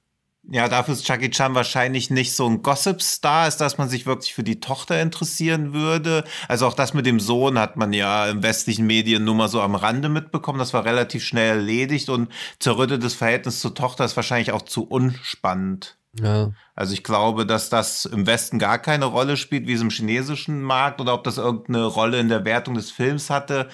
ja, 0.50 0.68
dafür 0.68 0.94
ist 0.94 1.08
Jackie 1.08 1.30
Chan 1.30 1.56
wahrscheinlich 1.56 2.10
nicht 2.10 2.36
so 2.36 2.46
ein 2.48 2.62
Gossip-Star, 2.62 3.48
ist, 3.48 3.58
dass 3.58 3.78
man 3.78 3.88
sich 3.88 4.06
wirklich 4.06 4.34
für 4.34 4.44
die 4.44 4.60
Tochter 4.60 5.02
interessieren 5.02 5.74
würde. 5.74 6.26
Also 6.50 6.68
auch 6.68 6.74
das 6.74 6.94
mit 6.94 7.06
dem 7.06 7.22
Sohn 7.22 7.58
hat 7.58 7.78
man 7.78 7.94
ja 7.94 8.28
im 8.30 8.44
westlichen 8.44 8.86
Medien 8.86 9.24
nur 9.24 9.36
mal 9.36 9.48
so 9.48 9.62
am 9.62 9.76
Rande 9.76 10.10
mitbekommen. 10.10 10.60
Das 10.60 10.74
war 10.74 10.84
relativ 10.84 11.24
schnell 11.24 11.58
erledigt 11.58 12.10
und 12.10 12.30
zerrüttetes 12.60 13.14
Verhältnis 13.14 13.62
zur 13.62 13.74
Tochter 13.74 14.04
ist 14.04 14.18
wahrscheinlich 14.18 14.52
auch 14.52 14.64
zu 14.64 14.84
unspannend. 14.84 15.98
Ja. 16.20 16.52
Also 16.76 16.94
ich 16.94 17.04
glaube, 17.04 17.46
dass 17.46 17.70
das 17.70 18.06
im 18.06 18.28
Westen 18.28 18.60
gar 18.60 18.80
keine 18.80 19.06
Rolle 19.06 19.38
spielt, 19.38 19.68
wie 19.68 19.74
es 19.74 19.82
im 19.82 19.90
chinesischen 19.90 20.62
Markt 20.62 21.00
oder 21.02 21.14
ob 21.14 21.24
das 21.24 21.38
irgendeine 21.38 21.86
Rolle 21.86 22.20
in 22.20 22.30
der 22.30 22.46
Wertung 22.46 22.76
des 22.76 22.92
Films 22.92 23.30
hatte, 23.30 23.70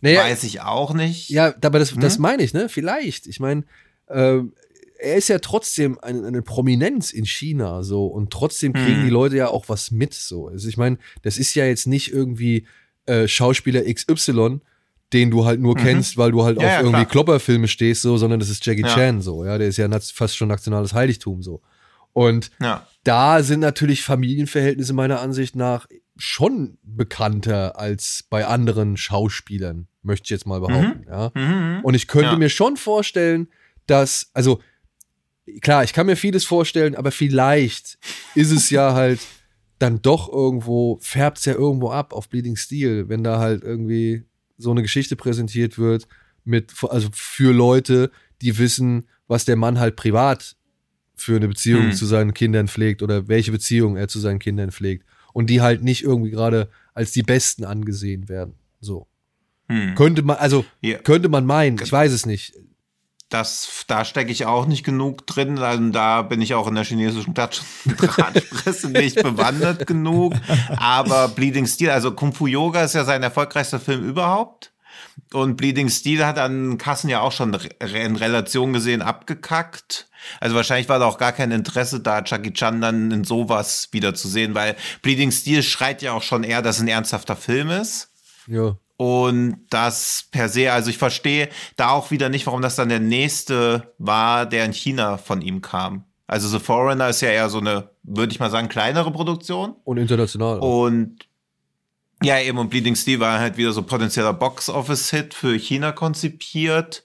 Naja, 0.00 0.20
weiß 0.20 0.44
ich 0.44 0.60
auch 0.62 0.94
nicht. 0.94 1.28
Ja, 1.30 1.52
aber 1.62 1.78
das, 1.78 1.92
das 1.94 2.14
Hm? 2.16 2.22
meine 2.22 2.42
ich, 2.42 2.54
ne? 2.54 2.68
Vielleicht. 2.68 3.26
Ich 3.26 3.40
meine, 3.40 3.64
äh, 4.06 4.40
er 4.98 5.16
ist 5.16 5.28
ja 5.28 5.38
trotzdem 5.38 5.98
eine, 6.00 6.26
eine 6.26 6.42
Prominenz 6.42 7.12
in 7.12 7.24
China 7.26 7.82
so 7.82 8.06
und 8.06 8.30
trotzdem 8.32 8.72
kriegen 8.72 8.98
Hm. 8.98 9.04
die 9.04 9.10
Leute 9.10 9.36
ja 9.36 9.48
auch 9.48 9.68
was 9.68 9.90
mit 9.90 10.14
so. 10.14 10.48
Also 10.48 10.68
ich 10.68 10.76
meine, 10.76 10.98
das 11.22 11.36
ist 11.38 11.54
ja 11.54 11.64
jetzt 11.66 11.86
nicht 11.86 12.12
irgendwie 12.12 12.66
äh, 13.06 13.28
Schauspieler 13.28 13.82
XY, 13.82 14.60
den 15.12 15.30
du 15.30 15.44
halt 15.44 15.60
nur 15.60 15.74
Mhm. 15.78 15.82
kennst, 15.82 16.16
weil 16.16 16.32
du 16.32 16.42
halt 16.44 16.58
Ja, 16.60 16.66
auf 16.66 16.72
ja, 16.72 16.80
irgendwie. 16.82 17.04
Klopperfilme 17.04 17.68
stehst 17.68 18.02
so, 18.02 18.16
sondern 18.16 18.40
das 18.40 18.48
ist 18.48 18.64
Jackie 18.64 18.82
Ja. 18.82 18.88
Chan 18.94 19.20
so. 19.20 19.44
Ja, 19.44 19.58
der 19.58 19.68
ist 19.68 19.76
ja 19.76 19.88
fast 20.00 20.36
schon 20.36 20.48
nationales 20.48 20.94
Heiligtum 20.94 21.42
so. 21.42 21.60
Und 22.12 22.50
da 23.02 23.42
sind 23.42 23.60
natürlich 23.60 24.02
Familienverhältnisse 24.02 24.92
meiner 24.92 25.20
Ansicht 25.20 25.56
nach 25.56 25.86
schon 26.16 26.78
bekannter 26.84 27.78
als 27.78 28.24
bei 28.30 28.46
anderen 28.46 28.96
Schauspielern, 28.96 29.88
möchte 30.02 30.26
ich 30.26 30.30
jetzt 30.30 30.46
mal 30.46 30.60
behaupten. 30.60 31.04
Ja. 31.08 31.32
Mhm. 31.34 31.80
Und 31.82 31.94
ich 31.94 32.06
könnte 32.06 32.36
mir 32.36 32.48
schon 32.48 32.76
vorstellen, 32.76 33.48
dass, 33.86 34.30
also 34.32 34.60
klar, 35.60 35.84
ich 35.84 35.92
kann 35.92 36.06
mir 36.06 36.16
vieles 36.16 36.44
vorstellen, 36.44 36.94
aber 36.94 37.10
vielleicht 37.10 37.98
ist 38.34 38.50
es 38.50 38.70
ja 38.70 38.94
halt 38.94 39.20
dann 39.78 40.00
doch 40.02 40.32
irgendwo, 40.32 40.98
färbt 41.00 41.38
es 41.38 41.44
ja 41.44 41.54
irgendwo 41.54 41.90
ab 41.90 42.12
auf 42.12 42.28
Bleeding 42.28 42.56
Steel, 42.56 43.08
wenn 43.08 43.24
da 43.24 43.38
halt 43.38 43.62
irgendwie 43.62 44.24
so 44.56 44.70
eine 44.70 44.82
Geschichte 44.82 45.16
präsentiert 45.16 45.78
wird, 45.78 46.06
mit, 46.44 46.72
also 46.88 47.08
für 47.12 47.52
Leute, 47.52 48.10
die 48.40 48.56
wissen, 48.58 49.08
was 49.26 49.44
der 49.44 49.56
Mann 49.56 49.78
halt 49.80 49.96
privat 49.96 50.56
für 51.16 51.36
eine 51.36 51.48
Beziehung 51.48 51.84
Hm. 51.84 51.92
zu 51.92 52.06
seinen 52.06 52.34
Kindern 52.34 52.68
pflegt 52.68 53.02
oder 53.02 53.28
welche 53.28 53.52
Beziehung 53.52 53.96
er 53.96 54.08
zu 54.08 54.20
seinen 54.20 54.38
Kindern 54.38 54.70
pflegt. 54.70 55.04
Und 55.32 55.50
die 55.50 55.60
halt 55.60 55.82
nicht 55.82 56.02
irgendwie 56.04 56.30
gerade 56.30 56.68
als 56.92 57.10
die 57.12 57.22
Besten 57.22 57.64
angesehen 57.64 58.28
werden. 58.28 58.54
So. 58.80 59.08
Hm. 59.68 59.94
Könnte 59.96 60.22
man, 60.22 60.36
also 60.36 60.64
Ja. 60.82 60.98
könnte 60.98 61.28
man 61.28 61.46
meinen, 61.46 61.78
ich 61.82 61.90
weiß 61.90 62.12
es 62.12 62.26
nicht. 62.26 62.54
Das, 63.30 63.84
da 63.88 64.04
stecke 64.04 64.30
ich 64.30 64.46
auch 64.46 64.66
nicht 64.66 64.84
genug 64.84 65.26
drin. 65.26 65.58
Also 65.58 65.88
da 65.88 66.22
bin 66.22 66.40
ich 66.40 66.54
auch 66.54 66.68
in 66.68 66.74
der 66.74 66.84
chinesischen 66.84 67.34
Klatsch- 67.34 67.62
Drahtpresse 67.86 68.90
nicht 68.90 69.22
bewandert 69.22 69.86
genug. 69.86 70.34
Aber 70.76 71.28
Bleeding 71.28 71.66
Steel, 71.66 71.90
also 71.90 72.12
Kung 72.12 72.32
Fu 72.32 72.46
Yoga 72.46 72.82
ist 72.82 72.94
ja 72.94 73.04
sein 73.04 73.22
erfolgreichster 73.22 73.80
Film 73.80 74.06
überhaupt. 74.08 74.72
Und 75.32 75.56
Bleeding 75.56 75.88
Steel 75.90 76.24
hat 76.24 76.38
an 76.38 76.78
Kassen 76.78 77.08
ja 77.08 77.20
auch 77.20 77.32
schon 77.32 77.54
in 77.54 78.16
Relation 78.16 78.72
gesehen 78.72 79.02
abgekackt. 79.02 80.08
Also 80.40 80.54
wahrscheinlich 80.54 80.88
war 80.88 80.98
da 80.98 81.06
auch 81.06 81.18
gar 81.18 81.32
kein 81.32 81.50
Interesse 81.50 82.00
da, 82.00 82.22
Jackie 82.24 82.52
Chan 82.52 82.80
dann 82.80 83.10
in 83.10 83.24
sowas 83.24 83.88
wieder 83.92 84.14
zu 84.14 84.28
sehen, 84.28 84.54
weil 84.54 84.76
Bleeding 85.02 85.32
Steel 85.32 85.62
schreit 85.62 86.02
ja 86.02 86.12
auch 86.12 86.22
schon 86.22 86.44
eher, 86.44 86.62
dass 86.62 86.76
es 86.76 86.82
ein 86.82 86.88
ernsthafter 86.88 87.36
Film 87.36 87.70
ist. 87.70 88.10
Ja. 88.46 88.76
Und 88.96 89.66
das 89.70 90.28
per 90.30 90.48
se, 90.48 90.72
also 90.72 90.88
ich 90.90 90.98
verstehe 90.98 91.48
da 91.76 91.90
auch 91.90 92.10
wieder 92.10 92.28
nicht, 92.28 92.46
warum 92.46 92.62
das 92.62 92.76
dann 92.76 92.88
der 92.88 93.00
nächste 93.00 93.92
war, 93.98 94.46
der 94.46 94.64
in 94.64 94.72
China 94.72 95.16
von 95.18 95.42
ihm 95.42 95.62
kam. 95.62 96.04
Also 96.26 96.48
The 96.48 96.58
Foreigner 96.58 97.08
ist 97.08 97.20
ja 97.20 97.28
eher 97.28 97.48
so 97.48 97.58
eine, 97.58 97.90
würde 98.02 98.32
ich 98.32 98.40
mal 98.40 98.50
sagen, 98.50 98.68
kleinere 98.68 99.10
Produktion. 99.10 99.74
Und 99.84 99.98
international. 99.98 100.60
Und 100.60 101.26
ja, 102.22 102.40
eben, 102.40 102.58
und 102.58 102.70
Bleeding 102.70 102.96
Steel 102.96 103.20
war 103.20 103.38
halt 103.38 103.56
wieder 103.56 103.72
so 103.72 103.82
potenzieller 103.82 104.32
Box-Office-Hit 104.32 105.34
für 105.34 105.58
China 105.58 105.92
konzipiert. 105.92 107.04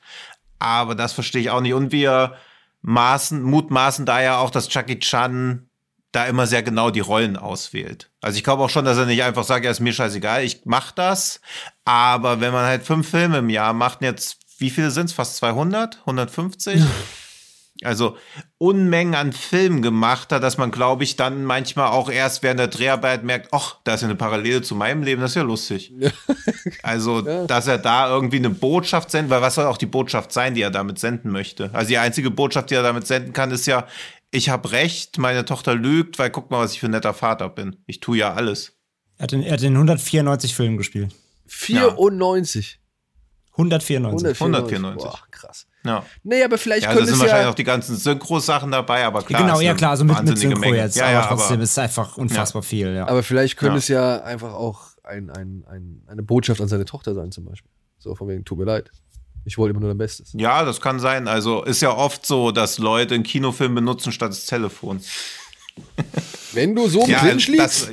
Aber 0.59 0.95
das 0.95 1.13
verstehe 1.13 1.41
ich 1.41 1.49
auch 1.49 1.61
nicht. 1.61 1.73
Und 1.73 1.91
wir 1.91 2.35
maßen, 2.81 3.41
mutmaßen 3.41 4.05
da 4.05 4.21
ja 4.21 4.39
auch, 4.39 4.51
dass 4.51 4.73
Jackie 4.73 4.99
Chan 4.99 5.68
da 6.11 6.25
immer 6.25 6.47
sehr 6.47 6.63
genau 6.63 6.89
die 6.89 6.99
Rollen 6.99 7.37
auswählt. 7.37 8.09
Also 8.21 8.37
ich 8.37 8.43
glaube 8.43 8.63
auch 8.63 8.69
schon, 8.69 8.85
dass 8.85 8.97
er 8.97 9.05
nicht 9.05 9.23
einfach 9.23 9.43
sagt, 9.43 9.65
ja, 9.65 9.71
ist 9.71 9.79
mir 9.79 9.93
scheißegal, 9.93 10.43
ich 10.43 10.61
mach 10.65 10.91
das. 10.91 11.41
Aber 11.85 12.41
wenn 12.41 12.53
man 12.53 12.65
halt 12.65 12.83
fünf 12.83 13.09
Filme 13.09 13.39
im 13.39 13.49
Jahr 13.49 13.73
macht, 13.73 14.01
jetzt, 14.01 14.37
wie 14.57 14.69
viele 14.69 14.91
sind's? 14.91 15.13
Fast 15.13 15.37
200? 15.37 15.99
150? 15.99 16.81
Also 17.83 18.17
Unmengen 18.57 19.15
an 19.15 19.31
Filmen 19.31 19.81
gemacht 19.81 20.33
hat, 20.33 20.43
dass 20.43 20.57
man, 20.57 20.69
glaube 20.69 21.05
ich, 21.05 21.15
dann 21.15 21.45
manchmal 21.45 21.87
auch 21.87 22.09
erst 22.09 22.43
während 22.43 22.59
der 22.59 22.67
Dreharbeit 22.67 23.23
merkt, 23.23 23.49
ach, 23.53 23.77
da 23.85 23.93
ist 23.93 24.01
ja 24.01 24.07
eine 24.07 24.17
Parallele 24.17 24.61
zu 24.61 24.75
meinem 24.75 25.01
Leben, 25.01 25.21
das 25.21 25.31
ist 25.31 25.35
ja 25.35 25.43
lustig. 25.43 25.93
Also, 26.83 27.21
dass 27.21 27.67
er 27.67 27.77
da 27.77 28.09
irgendwie 28.09 28.37
eine 28.37 28.49
Botschaft 28.49 29.11
sendet, 29.11 29.31
weil 29.31 29.41
was 29.41 29.55
soll 29.55 29.65
auch 29.65 29.77
die 29.77 29.85
Botschaft 29.85 30.31
sein, 30.31 30.53
die 30.55 30.61
er 30.61 30.71
damit 30.71 30.99
senden 30.99 31.31
möchte? 31.31 31.69
Also 31.73 31.89
die 31.89 31.97
einzige 31.97 32.31
Botschaft, 32.31 32.69
die 32.69 32.75
er 32.75 32.83
damit 32.83 33.07
senden 33.07 33.33
kann, 33.33 33.51
ist 33.51 33.65
ja, 33.65 33.85
ich 34.31 34.49
habe 34.49 34.71
recht, 34.71 35.17
meine 35.17 35.45
Tochter 35.45 35.75
lügt, 35.75 36.19
weil 36.19 36.29
guck 36.29 36.51
mal, 36.51 36.59
was 36.63 36.73
ich 36.73 36.79
für 36.79 36.87
ein 36.87 36.91
netter 36.91 37.13
Vater 37.13 37.49
bin. 37.49 37.77
Ich 37.87 37.99
tue 37.99 38.17
ja 38.17 38.33
alles. 38.33 38.73
Er 39.17 39.23
hat 39.23 39.33
in, 39.33 39.41
er 39.43 39.53
hat 39.53 39.61
in 39.61 39.73
194 39.73 40.55
Filmen 40.55 40.77
gespielt. 40.77 41.13
94. 41.47 42.79
194. 43.53 44.39
194. 44.41 45.03
Boah, 45.03 45.19
krass. 45.31 45.67
Ja. 45.85 46.05
Nee, 46.23 46.43
aber 46.43 46.57
vielleicht 46.57 46.83
Ja, 46.83 46.89
da 46.89 46.95
könnte 46.95 47.07
sind 47.07 47.15
es 47.15 47.21
wahrscheinlich 47.21 47.45
ja. 47.45 47.51
auch 47.51 47.55
die 47.55 47.63
ganzen 47.63 47.95
Synchro-Sachen 47.97 48.71
dabei, 48.71 49.03
aber 49.05 49.21
klar. 49.23 49.41
genau, 49.41 49.59
ja 49.59 49.73
klar, 49.73 49.97
so 49.97 50.05
mit, 50.05 50.21
mit 50.23 50.37
Synchro 50.37 50.59
Menge. 50.59 50.77
jetzt, 50.77 50.95
Ja, 50.95 51.05
aber 51.05 51.13
ja, 51.13 51.25
trotzdem 51.27 51.55
aber, 51.55 51.63
ist 51.63 51.71
es 51.71 51.77
einfach 51.77 52.17
unfassbar 52.17 52.63
viel, 52.63 52.93
ja. 52.93 53.07
Aber 53.07 53.23
vielleicht 53.23 53.57
könnte 53.57 53.75
Ja. 53.75 53.79
es 53.79 53.87
ja 53.89 54.21
einfach 54.23 54.53
auch 54.53 54.87
ein, 55.03 55.29
ein, 55.29 55.65
ein, 55.67 56.03
eine 56.07 56.23
Botschaft 56.23 56.61
an 56.61 56.67
seine 56.67 56.85
Tochter 56.85 57.13
sein, 57.13 57.31
zum 57.31 57.45
Beispiel. 57.45 57.71
So 57.97 58.15
von 58.15 58.27
wegen, 58.29 58.45
tut 58.45 58.57
mir 58.59 58.65
leid. 58.65 58.91
Ich 59.45 59.57
wollte 59.57 59.71
immer 59.71 59.79
nur 59.81 59.89
dein 59.89 59.97
Bestes. 59.97 60.29
ja, 60.33 60.63
das 60.63 60.79
kann 60.81 60.99
sein. 60.99 61.27
Also 61.27 61.63
ist 61.63 61.81
ja 61.81 61.91
oft 61.95 62.25
so, 62.25 62.51
dass 62.51 62.77
Leute 62.77 63.15
einen 63.15 63.23
Kinofilm 63.23 63.73
benutzen 63.75 64.11
statt 64.11 64.29
das 64.31 64.45
Telefon. 64.45 65.01
Wenn 66.53 66.75
du 66.75 66.87
so 66.87 66.99
mit 67.01 67.09
Ja, 67.09 67.23
liegst, 67.23 67.57
das, 67.57 67.89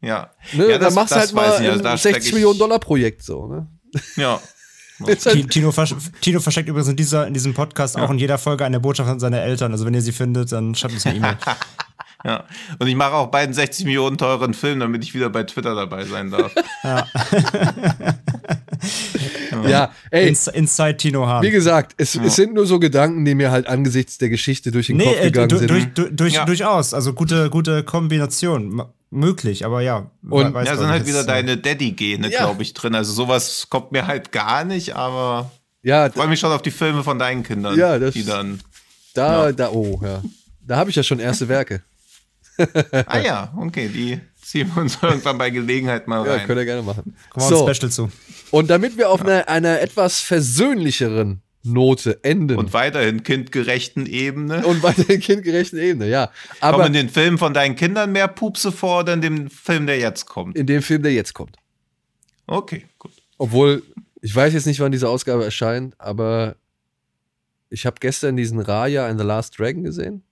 ja. 0.00 0.30
ne, 0.52 0.70
ja, 0.70 0.78
dann 0.78 0.94
machst 0.94 1.12
du 1.12 1.16
halt 1.16 1.32
mal 1.32 1.60
ich. 1.62 1.68
Also 1.68 1.84
ein 1.84 1.98
steck 1.98 2.14
60 2.14 2.28
ich- 2.28 2.34
Millionen 2.34 2.58
Dollar 2.58 2.78
Projekt 2.78 3.22
so, 3.22 3.46
ne? 3.46 3.66
Ja. 4.16 4.40
Halt, 5.06 5.20
Ti- 5.20 5.46
Tino, 5.46 5.72
versch 5.72 5.94
Tino 6.22 6.40
versteckt 6.40 6.70
übrigens 6.70 6.88
in, 6.88 6.96
dieser, 6.96 7.26
in 7.26 7.34
diesem 7.34 7.52
Podcast 7.52 7.98
auch 7.98 8.08
in 8.08 8.18
jeder 8.18 8.38
Folge 8.38 8.64
eine 8.64 8.80
Botschaft 8.80 9.10
an 9.10 9.20
seine 9.20 9.42
Eltern. 9.42 9.70
Also 9.72 9.84
wenn 9.84 9.92
ihr 9.92 10.00
sie 10.00 10.12
findet, 10.12 10.50
dann 10.52 10.74
schreibt 10.74 10.94
uns 10.94 11.04
eine 11.04 11.16
E-Mail. 11.18 11.36
Ja. 12.24 12.44
Und 12.80 12.88
ich 12.88 12.96
mache 12.96 13.12
auch 13.12 13.26
beiden 13.28 13.54
60 13.54 13.84
Millionen 13.84 14.18
teuren 14.18 14.52
Film, 14.52 14.80
damit 14.80 15.04
ich 15.04 15.14
wieder 15.14 15.28
bei 15.30 15.44
Twitter 15.44 15.76
dabei 15.76 16.04
sein 16.06 16.30
darf. 16.30 16.50
ja, 16.82 17.06
ey, 20.10 20.28
Ins 20.28 20.46
Inside 20.48 20.96
Tino 20.96 21.26
Hahn. 21.26 21.42
wie 21.42 21.50
gesagt, 21.50 21.94
es, 21.96 22.14
es 22.16 22.36
sind 22.36 22.54
nur 22.54 22.66
so 22.66 22.78
Gedanken, 22.78 23.24
die 23.24 23.34
mir 23.34 23.50
halt 23.50 23.66
angesichts 23.66 24.18
der 24.18 24.28
Geschichte 24.28 24.70
durch 24.70 24.86
den 24.88 24.96
Nee, 24.98 25.04
Kopf 25.04 25.18
äh, 25.20 25.24
gegangen 25.24 25.48
du, 25.48 25.58
sind. 25.58 25.70
durch, 25.70 25.86
du, 25.94 26.12
durch, 26.12 26.34
Ja. 26.34 26.44
durchaus. 26.44 26.94
Also 26.94 27.12
gute, 27.12 27.50
gute 27.50 27.82
Kombination. 27.84 28.80
M 28.80 28.84
möglich, 29.10 29.64
aber 29.64 29.82
ja. 29.82 30.10
Und- 30.28 30.52
Ja, 30.64 30.76
sind 30.76 30.88
halt 30.88 31.06
wieder 31.06 31.20
äh, 31.20 31.26
deine 31.26 31.56
Daddy-Gene, 31.56 32.28
Ja. 32.30 32.40
glaube 32.40 32.62
ich, 32.62 32.74
drin. 32.74 32.94
Also 32.94 33.12
sowas 33.12 33.68
kommt 33.70 33.92
mir 33.92 34.06
halt 34.08 34.32
gar 34.32 34.64
nicht, 34.64 34.96
aber 34.96 35.50
ja, 35.82 36.08
ich 36.08 36.12
freue 36.12 36.26
mich 36.26 36.40
schon 36.40 36.50
auf 36.50 36.60
die 36.62 36.72
Filme 36.72 37.04
von 37.04 37.18
deinen 37.18 37.42
Kindern. 37.44 37.78
Ja, 37.78 37.98
das- 38.00 38.14
die 38.14 38.24
dann. 38.24 38.60
da, 39.14 39.52
da, 39.52 39.70
oh, 39.70 40.00
ja. 40.02 40.22
Da 40.60 40.76
habe 40.76 40.90
ich 40.90 40.96
ja 40.96 41.04
schon 41.04 41.20
erste 41.20 41.48
Werke. 41.48 41.82
Ah 43.06 43.18
ja, 43.20 43.52
okay, 43.56 43.88
die 43.88 44.18
ziehen 44.50 44.70
wir 44.74 44.82
uns 44.82 44.98
irgendwann 45.02 45.38
bei 45.38 45.50
Gelegenheit 45.50 46.06
mal 46.08 46.24
Ja, 46.26 46.34
rein. 46.34 46.46
könnt 46.46 46.58
ihr 46.58 46.64
gerne 46.64 46.82
machen. 46.82 47.16
Kommen 47.30 47.50
wir 47.50 47.56
So, 47.56 47.66
uns 47.66 47.76
Special 47.76 47.90
zu. 47.92 48.10
und 48.50 48.70
damit 48.70 48.96
wir 48.96 49.10
auf 49.10 49.20
einer, 49.22 49.48
einer 49.48 49.80
etwas 49.80 50.20
versöhnlicheren 50.20 51.42
Note 51.62 52.22
enden. 52.22 52.56
Und 52.56 52.72
weiterhin 52.72 53.24
kindgerechten 53.24 54.06
Ebene. 54.06 54.64
Und 54.64 54.82
weiterhin 54.84 55.20
kindgerechten 55.20 55.78
Ebene, 55.80 56.08
ja. 56.08 56.30
Aber 56.60 56.76
Kommen 56.78 56.86
in 56.88 56.92
den 56.92 57.08
Filmen 57.08 57.38
von 57.38 57.54
deinen 57.54 57.74
Kindern 57.74 58.12
mehr 58.12 58.28
Pupse 58.28 58.70
vor 58.70 59.00
oder 59.00 59.14
in 59.14 59.20
dem 59.20 59.50
Film, 59.50 59.86
der 59.86 59.98
jetzt 59.98 60.26
kommt? 60.26 60.56
In 60.56 60.66
dem 60.66 60.80
Film, 60.80 61.02
der 61.02 61.12
jetzt 61.12 61.34
kommt. 61.34 61.56
Okay, 62.46 62.84
gut. 63.00 63.10
Obwohl, 63.38 63.82
ich 64.20 64.34
weiß 64.34 64.54
jetzt 64.54 64.66
nicht, 64.66 64.78
wann 64.78 64.92
diese 64.92 65.08
Ausgabe 65.08 65.44
erscheint, 65.44 65.94
aber 65.98 66.54
ich 67.68 67.84
habe 67.84 67.96
gestern 67.98 68.36
diesen 68.36 68.60
Raya 68.60 69.08
and 69.08 69.18
the 69.20 69.26
Last 69.26 69.58
Dragon 69.58 69.82
gesehen. 69.82 70.22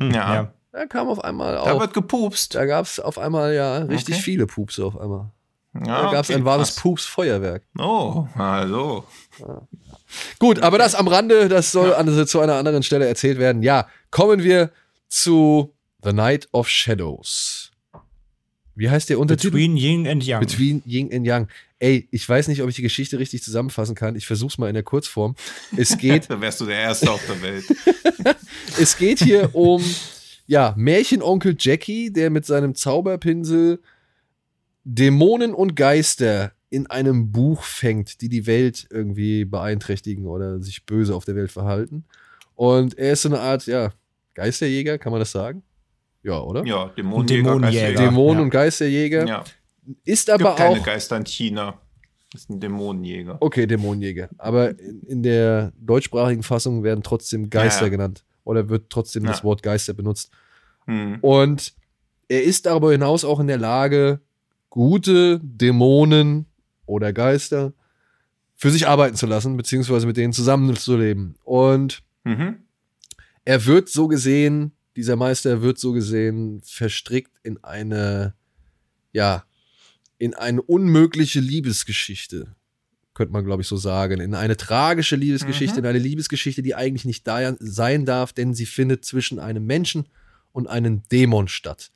Ja. 0.00 0.08
ja. 0.34 0.52
Da 0.76 0.84
kam 0.84 1.08
auf 1.08 1.24
einmal 1.24 1.56
auch. 1.56 1.64
Da 1.64 1.80
wird 1.80 1.94
gepupst. 1.94 2.54
Da 2.54 2.66
gab 2.66 2.84
es 2.84 3.00
auf 3.00 3.16
einmal 3.16 3.54
ja 3.54 3.78
richtig 3.78 4.16
okay. 4.16 4.22
viele 4.22 4.46
Pupse 4.46 4.84
auf 4.84 5.00
einmal. 5.00 5.30
Ja, 5.72 6.02
da 6.02 6.12
gab 6.12 6.24
es 6.24 6.28
okay, 6.28 6.38
ein 6.38 6.44
wahres 6.44 6.74
Pups-Feuerwerk. 6.74 7.62
Oh, 7.78 8.26
also. 8.36 9.04
Ja. 9.38 9.62
Gut, 10.38 10.60
aber 10.60 10.76
das 10.76 10.94
am 10.94 11.08
Rande, 11.08 11.48
das 11.48 11.72
soll 11.72 11.94
an, 11.94 12.26
zu 12.26 12.40
einer 12.40 12.56
anderen 12.56 12.82
Stelle 12.82 13.06
erzählt 13.06 13.38
werden. 13.38 13.62
Ja, 13.62 13.88
kommen 14.10 14.42
wir 14.42 14.70
zu 15.08 15.72
The 16.04 16.12
Night 16.12 16.46
of 16.52 16.68
Shadows. 16.68 17.70
Wie 18.74 18.90
heißt 18.90 19.08
der 19.08 19.18
Untertitel? 19.18 19.52
Between 19.52 19.78
Yin 19.78 20.06
and 20.06 20.22
Yang. 20.22 20.40
Between 20.40 20.82
Yin 20.84 21.10
and 21.10 21.26
Yang. 21.26 21.48
Ey, 21.78 22.06
ich 22.10 22.28
weiß 22.28 22.48
nicht, 22.48 22.62
ob 22.62 22.68
ich 22.68 22.76
die 22.76 22.82
Geschichte 22.82 23.18
richtig 23.18 23.42
zusammenfassen 23.42 23.94
kann. 23.94 24.14
Ich 24.14 24.26
versuch's 24.26 24.58
mal 24.58 24.68
in 24.68 24.74
der 24.74 24.82
Kurzform. 24.82 25.36
Es 25.74 25.96
geht. 25.96 26.28
Dann 26.28 26.40
wärst 26.42 26.60
du 26.60 26.66
der 26.66 26.80
Erste 26.80 27.10
auf 27.10 27.22
der 27.26 27.40
Welt. 27.40 27.64
es 28.78 28.98
geht 28.98 29.20
hier 29.20 29.54
um, 29.54 29.82
ja, 30.46 30.74
Märchenonkel 30.76 31.56
Jackie, 31.58 32.12
der 32.12 32.30
mit 32.30 32.46
seinem 32.46 32.74
Zauberpinsel 32.74 33.80
Dämonen 34.84 35.52
und 35.52 35.74
Geister 35.74 36.52
in 36.70 36.86
einem 36.86 37.32
Buch 37.32 37.62
fängt, 37.62 38.20
die 38.20 38.28
die 38.28 38.46
Welt 38.46 38.86
irgendwie 38.90 39.44
beeinträchtigen 39.44 40.26
oder 40.26 40.60
sich 40.62 40.84
böse 40.86 41.14
auf 41.14 41.24
der 41.24 41.34
Welt 41.36 41.50
verhalten. 41.50 42.04
Und 42.54 42.96
er 42.98 43.12
ist 43.12 43.22
so 43.22 43.28
eine 43.28 43.40
Art, 43.40 43.66
ja, 43.66 43.92
Geisterjäger, 44.34 44.98
kann 44.98 45.12
man 45.12 45.20
das 45.20 45.32
sagen? 45.32 45.62
Ja, 46.22 46.40
oder? 46.40 46.64
Ja, 46.64 46.86
Dämonenjäger. 46.96 47.42
Dämonenjäger. 47.42 48.00
Dämonen- 48.00 48.42
und 48.42 48.50
Geisterjäger. 48.50 49.26
Ja. 49.26 49.44
Ist 50.04 50.28
aber 50.28 50.44
Gibt 50.50 50.56
keine 50.58 50.80
auch. 50.80 50.84
Geister 50.84 51.16
in 51.16 51.24
China. 51.24 51.80
Ist 52.34 52.50
ein 52.50 52.58
Dämonenjäger. 52.58 53.36
Okay, 53.40 53.66
Dämonenjäger. 53.66 54.28
Aber 54.38 54.78
in, 54.78 55.02
in 55.02 55.22
der 55.22 55.72
deutschsprachigen 55.78 56.42
Fassung 56.42 56.82
werden 56.82 57.02
trotzdem 57.02 57.48
Geister 57.48 57.82
Ja, 57.82 57.86
ja. 57.86 57.90
genannt. 57.90 58.24
Oder 58.46 58.68
wird 58.70 58.88
trotzdem 58.90 59.24
Ja. 59.24 59.32
das 59.32 59.44
Wort 59.44 59.62
Geister 59.62 59.92
benutzt. 59.92 60.30
Hm. 60.86 61.18
Und 61.20 61.74
er 62.28 62.42
ist 62.44 62.64
darüber 62.66 62.92
hinaus 62.92 63.24
auch 63.24 63.40
in 63.40 63.48
der 63.48 63.58
Lage, 63.58 64.20
gute 64.70 65.40
Dämonen 65.42 66.46
oder 66.86 67.12
Geister 67.12 67.72
für 68.56 68.70
sich 68.70 68.86
arbeiten 68.88 69.16
zu 69.16 69.26
lassen, 69.26 69.56
beziehungsweise 69.56 70.06
mit 70.06 70.16
denen 70.16 70.32
zusammenzuleben. 70.32 71.36
Und 71.44 72.02
Mhm. 72.24 72.56
er 73.44 73.66
wird 73.66 73.88
so 73.88 74.06
gesehen, 74.08 74.72
dieser 74.96 75.16
Meister 75.16 75.60
wird 75.60 75.78
so 75.78 75.92
gesehen 75.92 76.60
verstrickt 76.64 77.36
in 77.42 77.62
eine, 77.64 78.34
ja, 79.12 79.44
in 80.18 80.34
eine 80.34 80.62
unmögliche 80.62 81.40
Liebesgeschichte, 81.40 82.54
könnte 83.16 83.32
man 83.32 83.44
glaube 83.44 83.62
ich 83.62 83.68
so 83.68 83.76
sagen, 83.76 84.20
in 84.20 84.34
eine 84.34 84.56
tragische 84.56 85.16
Liebesgeschichte, 85.16 85.80
Mhm. 85.80 85.84
in 85.84 85.90
eine 85.90 85.98
Liebesgeschichte, 85.98 86.62
die 86.62 86.74
eigentlich 86.76 87.04
nicht 87.04 87.26
da 87.26 87.56
sein 87.58 88.04
darf, 88.04 88.32
denn 88.32 88.54
sie 88.54 88.66
findet 88.66 89.04
zwischen 89.04 89.38
einem 89.40 89.66
Menschen 89.66 90.06
und 90.52 90.68
einem 90.68 91.02
Dämon 91.10 91.48
statt. 91.48 91.90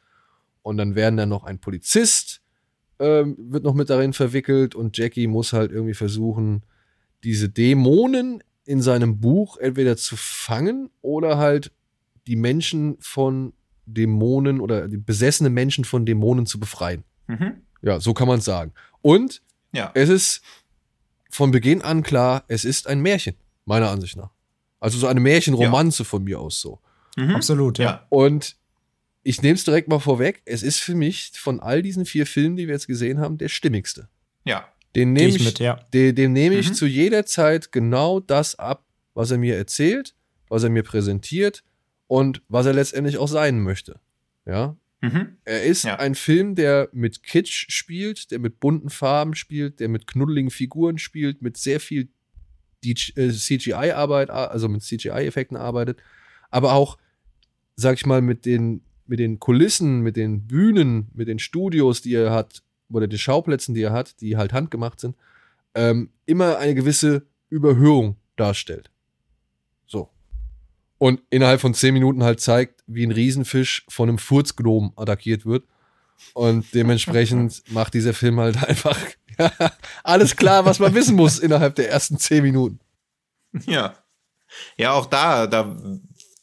Und 0.62 0.76
dann 0.78 0.94
werden 0.96 1.16
dann 1.16 1.28
noch 1.28 1.44
ein 1.44 1.60
Polizist 1.60 2.40
ähm, 2.98 3.34
wird 3.38 3.64
noch 3.64 3.72
mit 3.72 3.88
darin 3.88 4.12
verwickelt 4.12 4.74
und 4.74 4.98
Jackie 4.98 5.26
muss 5.26 5.54
halt 5.54 5.72
irgendwie 5.72 5.94
versuchen, 5.94 6.64
diese 7.24 7.48
Dämonen 7.48 8.42
in 8.66 8.82
seinem 8.82 9.20
Buch 9.20 9.56
entweder 9.56 9.96
zu 9.96 10.16
fangen 10.16 10.90
oder 11.00 11.38
halt 11.38 11.72
die 12.26 12.36
Menschen 12.36 12.98
von 13.00 13.54
Dämonen 13.86 14.60
oder 14.60 14.86
die 14.86 14.98
besessenen 14.98 15.54
Menschen 15.54 15.84
von 15.86 16.04
Dämonen 16.04 16.44
zu 16.44 16.60
befreien. 16.60 17.04
Mhm. 17.26 17.62
Ja, 17.80 18.00
so 18.00 18.12
kann 18.12 18.28
man 18.28 18.40
es 18.40 18.44
sagen. 18.44 18.72
Und 19.00 19.40
Ja. 19.72 19.90
es 19.94 20.10
ist 20.10 20.42
von 21.30 21.50
Beginn 21.50 21.80
an 21.82 22.02
klar, 22.02 22.44
es 22.48 22.64
ist 22.64 22.86
ein 22.86 23.00
Märchen, 23.00 23.36
meiner 23.64 23.90
Ansicht 23.90 24.16
nach. 24.16 24.30
Also 24.80 24.98
so 24.98 25.06
eine 25.06 25.20
Märchenromanze 25.20 26.04
von 26.04 26.24
mir 26.24 26.40
aus 26.40 26.60
so. 26.60 26.80
Mhm. 27.16 27.34
Absolut, 27.36 27.78
ja. 27.78 27.84
Ja. 27.84 28.06
Und 28.08 28.56
ich 29.22 29.42
nehme 29.42 29.54
es 29.54 29.64
direkt 29.64 29.88
mal 29.88 29.98
vorweg, 30.00 30.42
es 30.46 30.62
ist 30.62 30.78
für 30.78 30.94
mich 30.94 31.32
von 31.34 31.60
all 31.60 31.82
diesen 31.82 32.06
vier 32.06 32.26
Filmen, 32.26 32.56
die 32.56 32.66
wir 32.66 32.74
jetzt 32.74 32.86
gesehen 32.86 33.20
haben, 33.20 33.36
der 33.38 33.48
stimmigste. 33.48 34.08
Ja. 34.44 34.66
Den 34.96 35.12
nehme 35.12 35.28
ich 35.28 35.36
ich, 35.36 35.44
mit, 35.44 35.58
ja. 35.60 35.74
de- 35.92 36.12
dem 36.12 36.32
nehme 36.32 36.56
ich 36.56 36.70
Mhm. 36.70 36.74
zu 36.74 36.86
jeder 36.86 37.26
Zeit 37.26 37.70
genau 37.72 38.18
das 38.20 38.58
ab, 38.58 38.84
was 39.14 39.30
er 39.30 39.38
mir 39.38 39.56
erzählt, 39.56 40.14
was 40.48 40.62
er 40.64 40.70
mir 40.70 40.82
präsentiert 40.82 41.62
und 42.08 42.42
was 42.48 42.66
er 42.66 42.72
letztendlich 42.72 43.18
auch 43.18 43.28
sein 43.28 43.60
möchte. 43.60 44.00
Ja, 44.46 44.74
Mhm. 45.02 45.36
er 45.44 45.62
ist 45.64 45.84
Ja. 45.84 45.98
ein 45.98 46.14
Film, 46.14 46.54
der 46.54 46.88
mit 46.92 47.22
Kitsch 47.22 47.66
spielt, 47.70 48.30
der 48.30 48.38
mit 48.38 48.60
bunten 48.60 48.90
Farben 48.90 49.34
spielt, 49.34 49.80
der 49.80 49.88
mit 49.88 50.06
knuddeligen 50.06 50.50
Figuren 50.50 50.98
spielt, 50.98 51.40
mit 51.42 51.56
sehr 51.56 51.80
viel 51.80 52.08
CGI-Arbeit, 52.84 54.30
also 54.30 54.68
mit 54.68 54.82
CGI-Effekten 54.82 55.56
arbeitet, 55.56 55.98
aber 56.50 56.72
auch, 56.72 56.98
sag 57.76 57.96
ich 57.96 58.06
mal, 58.06 58.22
mit 58.22 58.44
den, 58.46 58.82
mit 59.06 59.18
den 59.18 59.38
Kulissen, 59.38 60.00
mit 60.00 60.16
den 60.16 60.46
Bühnen, 60.46 61.08
mit 61.14 61.28
den 61.28 61.38
Studios, 61.38 62.02
die 62.02 62.14
er 62.14 62.30
hat, 62.30 62.62
oder 62.90 63.06
den 63.06 63.18
Schauplätzen, 63.18 63.74
die 63.74 63.82
er 63.82 63.92
hat, 63.92 64.20
die 64.20 64.36
halt 64.36 64.52
handgemacht 64.52 65.00
sind, 65.00 65.16
ähm, 65.74 66.10
immer 66.26 66.58
eine 66.58 66.74
gewisse 66.74 67.26
Überhöhung 67.48 68.16
darstellt. 68.36 68.90
Und 71.00 71.22
innerhalb 71.30 71.62
von 71.62 71.72
zehn 71.72 71.94
Minuten 71.94 72.22
halt 72.22 72.40
zeigt, 72.40 72.84
wie 72.86 73.06
ein 73.06 73.10
Riesenfisch 73.10 73.86
von 73.88 74.10
einem 74.10 74.18
Furzgnom 74.18 74.92
attackiert 74.96 75.46
wird. 75.46 75.64
Und 76.34 76.74
dementsprechend 76.74 77.62
macht 77.70 77.94
dieser 77.94 78.12
Film 78.12 78.38
halt 78.38 78.62
einfach 78.62 78.98
ja, 79.38 79.50
alles 80.04 80.36
klar, 80.36 80.66
was 80.66 80.78
man 80.78 80.94
wissen 80.94 81.16
muss 81.16 81.38
innerhalb 81.38 81.74
der 81.76 81.90
ersten 81.90 82.18
zehn 82.18 82.42
Minuten. 82.42 82.80
Ja. 83.64 83.94
Ja, 84.76 84.92
auch 84.92 85.06
da, 85.06 85.46
da, 85.46 85.74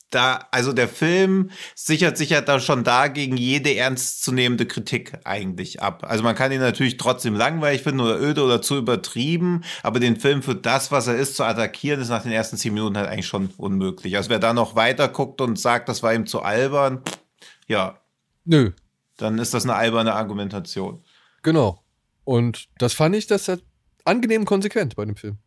da, 0.10 0.48
also 0.52 0.72
der 0.72 0.88
Film 0.88 1.50
sichert 1.76 2.18
sich 2.18 2.30
ja 2.30 2.42
da 2.42 2.60
schon 2.60 2.84
da 2.84 3.08
gegen 3.08 3.36
jede 3.36 3.76
ernstzunehmende 3.76 4.66
Kritik 4.66 5.20
eigentlich 5.26 5.82
ab. 5.82 6.06
Also 6.08 6.24
man 6.24 6.36
kann 6.36 6.52
ihn 6.52 6.62
natürlich 6.62 6.98
trotzdem 6.98 7.36
langweilig 7.36 7.84
finden 7.84 8.02
oder 8.02 8.20
öde 8.20 8.44
oder 8.44 8.62
zu 8.62 8.78
übertrieben, 8.78 9.64
aber 9.84 10.00
den 10.00 10.18
Film 10.18 10.42
für 10.44 10.56
das, 10.56 10.92
was 10.92 11.08
er 11.08 11.16
ist, 11.16 11.36
zu 11.36 11.44
attackieren, 11.44 12.00
ist 12.00 12.10
nach 12.10 12.24
den 12.24 12.32
ersten 12.32 12.58
zehn 12.58 12.74
Minuten 12.74 12.98
halt 12.98 13.10
eigentlich 13.10 13.28
schon 13.28 13.50
unmöglich. 13.58 14.16
Also 14.16 14.30
wer 14.30 14.40
da 14.40 14.54
noch 14.54 14.76
weiter 14.76 15.10
guckt 15.10 15.42
und 15.42 15.60
sagt, 15.60 15.90
das 15.90 16.04
war 16.04 16.14
ihm 16.14 16.26
zu 16.26 16.42
albern, 16.42 17.02
ja, 17.68 18.00
Nö, 18.46 18.72
dann 19.18 19.40
ist 19.40 19.54
das 19.54 19.64
eine 19.66 19.76
alberne 19.76 20.14
Argumentation. 20.14 21.04
genau. 21.44 21.84
Und 22.24 22.68
das 22.78 22.94
fand 22.94 23.16
ich, 23.16 23.26
das 23.26 23.48
hat 23.48 23.62
angenehm 24.04 24.44
konsequent 24.44 24.98
bei 24.98 25.06
dem 25.06 25.16
Film. 25.16 25.38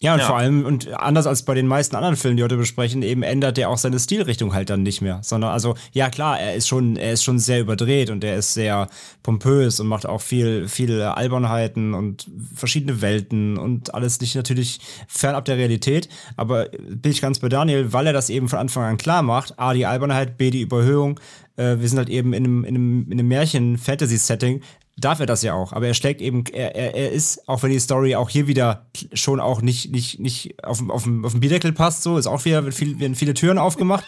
Ja, 0.00 0.12
und 0.14 0.20
Ja. 0.20 0.26
vor 0.26 0.36
allem, 0.36 0.64
und 0.64 0.86
anders 0.94 1.26
als 1.26 1.42
bei 1.42 1.54
den 1.54 1.66
meisten 1.66 1.96
anderen 1.96 2.14
Filmen, 2.14 2.36
die 2.36 2.40
wir 2.42 2.44
heute 2.44 2.56
besprechen, 2.56 3.02
eben 3.02 3.24
ändert 3.24 3.58
er 3.58 3.68
auch 3.68 3.78
seine 3.78 3.98
Stilrichtung 3.98 4.54
halt 4.54 4.70
dann 4.70 4.84
nicht 4.84 5.00
mehr. 5.00 5.18
Sondern, 5.24 5.50
also, 5.50 5.74
ja 5.92 6.08
klar, 6.08 6.38
er 6.38 6.54
ist 6.54 6.68
schon, 6.68 6.94
er 6.96 7.14
ist 7.14 7.24
schon 7.24 7.40
sehr 7.40 7.60
überdreht 7.60 8.08
und 8.10 8.22
er 8.22 8.36
ist 8.36 8.54
sehr 8.54 8.88
pompös 9.24 9.80
und 9.80 9.88
macht 9.88 10.06
auch 10.06 10.20
viel, 10.20 10.68
viele 10.68 11.16
Albernheiten 11.16 11.94
und 11.94 12.30
verschiedene 12.54 13.00
Welten 13.00 13.58
und 13.58 13.92
alles 13.92 14.20
nicht 14.20 14.36
natürlich 14.36 14.78
fernab 15.08 15.46
der 15.46 15.56
Realität. 15.56 16.08
Aber 16.36 16.66
bin 16.66 17.10
ich 17.10 17.20
ganz 17.20 17.40
bei 17.40 17.48
Daniel, 17.48 17.92
weil 17.92 18.06
er 18.06 18.12
das 18.12 18.30
eben 18.30 18.48
von 18.48 18.60
Anfang 18.60 18.84
an 18.84 18.98
klar 18.98 19.22
macht. 19.22 19.58
A, 19.58 19.74
die 19.74 19.84
Albernheit, 19.86 20.38
B, 20.38 20.52
die 20.52 20.60
Überhöhung. 20.62 21.18
Äh, 21.56 21.80
wir 21.80 21.88
sind 21.88 21.98
halt 21.98 22.08
eben 22.08 22.34
in 22.34 22.44
einem, 22.44 22.62
in 22.64 22.74
einem, 22.76 23.06
in 23.10 23.18
einem 23.18 23.28
Märchen-Fantasy-Setting 23.28 24.60
darf 24.98 25.20
er 25.20 25.26
das 25.26 25.42
ja 25.42 25.54
auch, 25.54 25.72
aber 25.72 25.86
er 25.86 25.94
schlägt 25.94 26.20
eben, 26.20 26.44
er, 26.52 26.74
er, 26.74 26.94
er 26.94 27.12
ist, 27.12 27.48
auch 27.48 27.62
wenn 27.62 27.70
die 27.70 27.78
Story 27.78 28.14
auch 28.16 28.28
hier 28.28 28.46
wieder 28.46 28.86
schon 29.12 29.40
auch 29.40 29.62
nicht, 29.62 29.92
nicht, 29.92 30.18
nicht 30.18 30.64
auf, 30.64 30.80
auf, 30.88 31.08
auf 31.22 31.32
dem 31.32 31.40
Bideckel 31.40 31.72
passt, 31.72 32.02
so, 32.02 32.18
ist 32.18 32.26
auch 32.26 32.44
wieder, 32.44 32.64
wird 32.64 32.74
viel, 32.74 32.98
werden 32.98 33.14
viele 33.14 33.34
Türen 33.34 33.58
aufgemacht, 33.58 34.04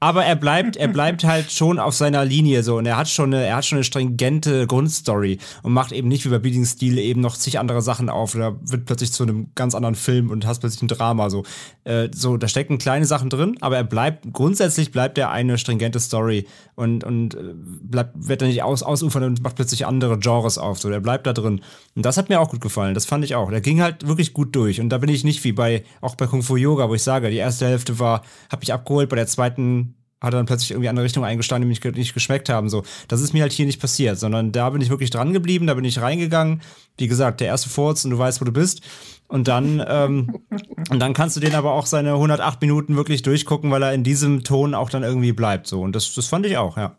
aber 0.00 0.24
er 0.24 0.36
bleibt, 0.36 0.76
er 0.76 0.88
bleibt 0.88 1.24
halt 1.24 1.50
schon 1.50 1.78
auf 1.78 1.94
seiner 1.94 2.24
Linie 2.24 2.62
so 2.62 2.76
und 2.76 2.86
er 2.86 2.96
hat 2.96 3.08
schon 3.08 3.32
eine, 3.32 3.44
er 3.44 3.56
hat 3.56 3.64
schon 3.64 3.76
eine 3.76 3.84
stringente 3.84 4.66
Grundstory 4.66 5.38
und 5.62 5.72
macht 5.72 5.92
eben 5.92 6.08
nicht 6.08 6.24
wie 6.24 6.28
bei 6.28 6.38
Beating 6.38 6.66
Steel 6.66 6.98
eben 6.98 7.20
noch 7.20 7.36
zig 7.36 7.58
andere 7.58 7.82
Sachen 7.82 8.10
auf 8.10 8.34
oder 8.34 8.56
wird 8.62 8.84
plötzlich 8.84 9.12
zu 9.12 9.22
einem 9.22 9.48
ganz 9.54 9.74
anderen 9.74 9.94
Film 9.94 10.30
und 10.30 10.46
hast 10.46 10.60
plötzlich 10.60 10.82
ein 10.82 10.88
Drama, 10.88 11.30
so. 11.30 11.44
Äh, 11.84 12.08
so, 12.12 12.36
da 12.36 12.48
stecken 12.48 12.78
kleine 12.78 13.06
Sachen 13.06 13.30
drin, 13.30 13.56
aber 13.60 13.76
er 13.76 13.84
bleibt, 13.84 14.32
grundsätzlich 14.32 14.92
bleibt 14.92 15.18
er 15.18 15.30
eine 15.30 15.56
stringente 15.58 16.00
Story 16.00 16.46
und, 16.74 17.04
und 17.04 17.34
äh, 17.34 17.54
bleibt, 17.54 18.28
wird 18.28 18.42
dann 18.42 18.48
nicht 18.48 18.62
aus, 18.62 18.82
ausufern 18.82 19.22
und 19.22 19.42
macht 19.42 19.56
plötzlich 19.56 19.86
andere 19.86 20.18
Genres 20.26 20.58
auf, 20.58 20.78
so, 20.78 20.90
der 20.90 21.00
bleibt 21.00 21.26
da 21.26 21.32
drin. 21.32 21.60
Und 21.94 22.04
das 22.04 22.16
hat 22.16 22.28
mir 22.28 22.40
auch 22.40 22.50
gut 22.50 22.60
gefallen, 22.60 22.94
das 22.94 23.06
fand 23.06 23.24
ich 23.24 23.34
auch. 23.34 23.50
Der 23.50 23.60
ging 23.60 23.80
halt 23.80 24.06
wirklich 24.06 24.32
gut 24.32 24.54
durch 24.56 24.80
und 24.80 24.88
da 24.88 24.98
bin 24.98 25.08
ich 25.08 25.24
nicht 25.24 25.44
wie 25.44 25.52
bei, 25.52 25.84
auch 26.00 26.14
bei 26.14 26.26
Kung 26.26 26.42
Fu 26.42 26.56
Yoga, 26.56 26.88
wo 26.88 26.94
ich 26.94 27.02
sage, 27.02 27.30
die 27.30 27.36
erste 27.36 27.66
Hälfte 27.66 27.98
war, 27.98 28.22
hab 28.50 28.60
mich 28.60 28.72
abgeholt, 28.72 29.08
bei 29.08 29.16
der 29.16 29.26
zweiten 29.26 29.94
hat 30.20 30.32
dann 30.32 30.46
plötzlich 30.46 30.70
irgendwie 30.70 30.88
andere 30.88 31.04
Richtung 31.04 31.24
eingeschlagen, 31.24 31.62
die 31.62 31.68
mir 31.68 31.92
nicht 31.92 32.14
geschmeckt 32.14 32.48
haben. 32.48 32.68
So, 32.68 32.84
das 33.08 33.20
ist 33.20 33.32
mir 33.32 33.42
halt 33.42 33.52
hier 33.52 33.66
nicht 33.66 33.80
passiert, 33.80 34.18
sondern 34.18 34.50
da 34.50 34.70
bin 34.70 34.80
ich 34.80 34.88
wirklich 34.88 35.10
dran 35.10 35.32
geblieben, 35.32 35.66
da 35.66 35.74
bin 35.74 35.84
ich 35.84 36.00
reingegangen. 36.00 36.62
Wie 36.96 37.06
gesagt, 37.06 37.40
der 37.40 37.48
erste 37.48 37.68
Furz 37.68 38.04
und 38.04 38.12
du 38.12 38.18
weißt, 38.18 38.40
wo 38.40 38.44
du 38.44 38.52
bist. 38.52 38.80
Und 39.28 39.48
dann, 39.48 39.84
ähm, 39.86 40.38
und 40.90 41.00
dann 41.00 41.12
kannst 41.12 41.36
du 41.36 41.40
den 41.40 41.54
aber 41.54 41.72
auch 41.72 41.86
seine 41.86 42.14
108 42.14 42.60
Minuten 42.62 42.96
wirklich 42.96 43.22
durchgucken, 43.22 43.70
weil 43.70 43.82
er 43.82 43.92
in 43.92 44.04
diesem 44.04 44.42
Ton 44.42 44.74
auch 44.74 44.88
dann 44.88 45.02
irgendwie 45.02 45.32
bleibt. 45.32 45.66
So, 45.66 45.82
und 45.82 45.94
das, 45.94 46.14
das 46.14 46.26
fand 46.26 46.46
ich 46.46 46.56
auch, 46.56 46.76
ja. 46.76 46.96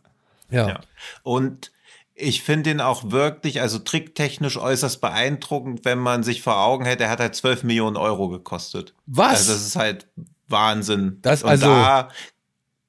Ja. 0.50 0.68
Ja. 0.68 0.80
Und 1.24 1.72
ich 2.20 2.42
finde 2.42 2.72
ihn 2.72 2.82
auch 2.82 3.12
wirklich, 3.12 3.62
also 3.62 3.78
tricktechnisch 3.80 4.58
äußerst 4.58 5.00
beeindruckend, 5.02 5.86
wenn 5.86 6.00
man 6.00 6.24
sich 6.24 6.42
vor 6.42 6.58
Augen 6.58 6.84
hätte, 6.86 7.04
er 7.04 7.12
hat 7.12 7.20
halt 7.20 7.36
12 7.36 7.64
Millionen 7.64 7.96
Euro 7.96 8.28
gekostet. 8.30 8.96
Was? 9.06 9.30
Also 9.40 9.54
das 9.54 9.62
ist 9.68 9.76
halt 9.76 10.08
Wahnsinn. 10.48 11.20
Das 11.22 11.44
Und 11.44 11.50
also- 11.50 11.68
da, 11.68 12.10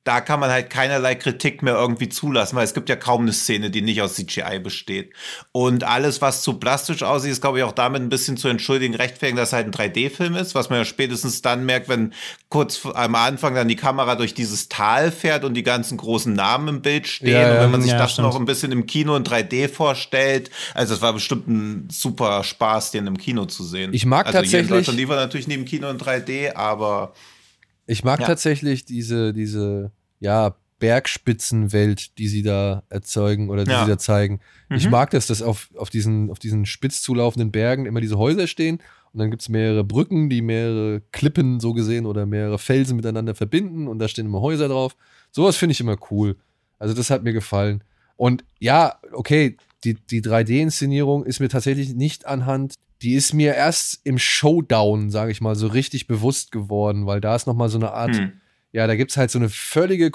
da 0.08 0.22
kann 0.22 0.40
man 0.40 0.48
halt 0.50 0.70
keinerlei 0.70 1.14
Kritik 1.16 1.62
mehr 1.62 1.74
irgendwie 1.74 2.08
zulassen, 2.08 2.56
weil 2.56 2.64
es 2.64 2.72
gibt 2.72 2.88
ja 2.88 2.96
kaum 2.96 3.22
eine 3.22 3.32
Szene, 3.34 3.68
die 3.70 3.82
nicht 3.82 4.00
aus 4.00 4.14
CGI 4.14 4.58
besteht. 4.58 5.12
Und 5.52 5.84
alles, 5.84 6.22
was 6.22 6.40
zu 6.42 6.54
plastisch 6.54 7.02
aussieht, 7.02 7.32
ist, 7.32 7.42
glaube 7.42 7.58
ich, 7.58 7.64
auch 7.64 7.72
damit 7.72 8.00
ein 8.00 8.08
bisschen 8.08 8.38
zu 8.38 8.48
entschuldigen, 8.48 8.94
rechtfertigen, 8.94 9.36
dass 9.36 9.50
es 9.50 9.52
halt 9.52 9.66
ein 9.66 9.72
3D-Film 9.72 10.34
ist, 10.36 10.54
was 10.54 10.70
man 10.70 10.78
ja 10.78 10.84
spätestens 10.86 11.42
dann 11.42 11.66
merkt, 11.66 11.90
wenn 11.90 12.14
kurz 12.48 12.86
am 12.86 13.14
Anfang 13.16 13.54
dann 13.54 13.68
die 13.68 13.76
Kamera 13.76 14.14
durch 14.14 14.32
dieses 14.32 14.70
Tal 14.70 15.12
fährt 15.12 15.44
und 15.44 15.52
die 15.52 15.62
ganzen 15.62 15.98
großen 15.98 16.32
Namen 16.32 16.68
im 16.76 16.80
Bild 16.80 17.06
stehen. 17.06 17.28
Ja, 17.32 17.52
und 17.52 17.60
wenn 17.60 17.70
man 17.72 17.82
sich 17.82 17.92
ja, 17.92 17.98
das 17.98 18.12
stimmt. 18.12 18.28
noch 18.28 18.36
ein 18.40 18.46
bisschen 18.46 18.72
im 18.72 18.86
Kino 18.86 19.14
in 19.14 19.24
3D 19.24 19.68
vorstellt, 19.68 20.50
also 20.72 20.94
es 20.94 21.02
war 21.02 21.12
bestimmt 21.12 21.48
ein 21.48 21.88
super 21.90 22.42
Spaß, 22.44 22.92
den 22.92 23.06
im 23.06 23.18
Kino 23.18 23.44
zu 23.44 23.62
sehen. 23.62 23.92
Ich 23.92 24.06
mag 24.06 24.24
also 24.26 24.38
hier 24.38 24.40
in 24.40 24.44
tatsächlich- 24.44 24.68
Deutschland 24.70 24.98
lief 24.98 25.10
er 25.10 25.16
natürlich 25.16 25.48
neben 25.48 25.66
Kino 25.66 25.90
in 25.90 25.98
3D, 25.98 26.54
aber 26.54 27.12
Ich 27.90 28.04
mag 28.04 28.20
Ja. 28.20 28.26
tatsächlich 28.26 28.84
diese, 28.84 29.32
diese, 29.32 29.92
ja, 30.20 30.54
Bergspitzenwelt, 31.18 32.18
die 32.18 32.28
sie 32.28 32.42
da 32.42 32.82
erzeugen 32.88 33.50
oder 33.50 33.64
die 33.64 33.70
Ja. 33.72 33.84
sie 33.84 33.90
da 33.90 33.98
zeigen. 33.98 34.40
Ich 34.70 34.84
Mhm. 34.84 34.90
mag 34.92 35.10
das, 35.10 35.26
dass 35.26 35.42
auf, 35.42 35.70
auf, 35.76 35.90
diesen, 35.90 36.30
auf 36.30 36.38
diesen 36.38 36.66
spitz 36.66 37.02
zulaufenden 37.02 37.50
Bergen 37.50 37.86
immer 37.86 38.00
diese 38.00 38.18
Häuser 38.18 38.46
stehen 38.46 38.78
und 39.12 39.18
dann 39.20 39.30
gibt 39.30 39.42
es 39.42 39.48
mehrere 39.48 39.82
Brücken, 39.84 40.28
die 40.30 40.42
mehrere 40.42 41.02
Klippen 41.12 41.58
so 41.60 41.72
gesehen 41.74 42.06
oder 42.06 42.26
mehrere 42.26 42.58
Felsen 42.58 42.96
miteinander 42.96 43.34
verbinden 43.34 43.88
und 43.88 43.98
da 43.98 44.06
stehen 44.08 44.26
immer 44.26 44.40
Häuser 44.40 44.68
drauf. 44.68 44.96
Sowas 45.32 45.56
finde 45.56 45.72
ich 45.72 45.80
immer 45.80 45.96
cool. 46.10 46.36
Also 46.78 46.94
das 46.94 47.10
hat 47.10 47.24
mir 47.24 47.32
gefallen. 47.32 47.82
Und 48.16 48.44
ja, 48.60 48.98
okay, 49.12 49.56
die, 49.84 49.94
die 49.94 50.22
3D-Inszenierung 50.22 51.24
ist 51.24 51.40
mir 51.40 51.48
tatsächlich 51.48 51.94
nicht 51.94 52.26
anhand, 52.26 52.74
die 53.02 53.14
ist 53.14 53.32
mir 53.32 53.54
erst 53.54 54.00
im 54.04 54.18
Showdown, 54.18 55.10
sage 55.10 55.30
ich 55.30 55.40
mal, 55.40 55.54
so 55.54 55.68
richtig 55.68 56.06
bewusst 56.08 56.50
geworden, 56.50 57.06
weil 57.06 57.20
da 57.20 57.36
ist 57.36 57.46
noch 57.46 57.54
mal 57.54 57.68
so 57.68 57.78
eine 57.78 57.92
Art 57.92 58.16
hm. 58.16 58.32
Ja, 58.72 58.86
da 58.86 58.96
gibt 58.96 59.10
es 59.10 59.16
halt 59.16 59.30
so 59.30 59.38
eine 59.38 59.48
völlige 59.48 60.10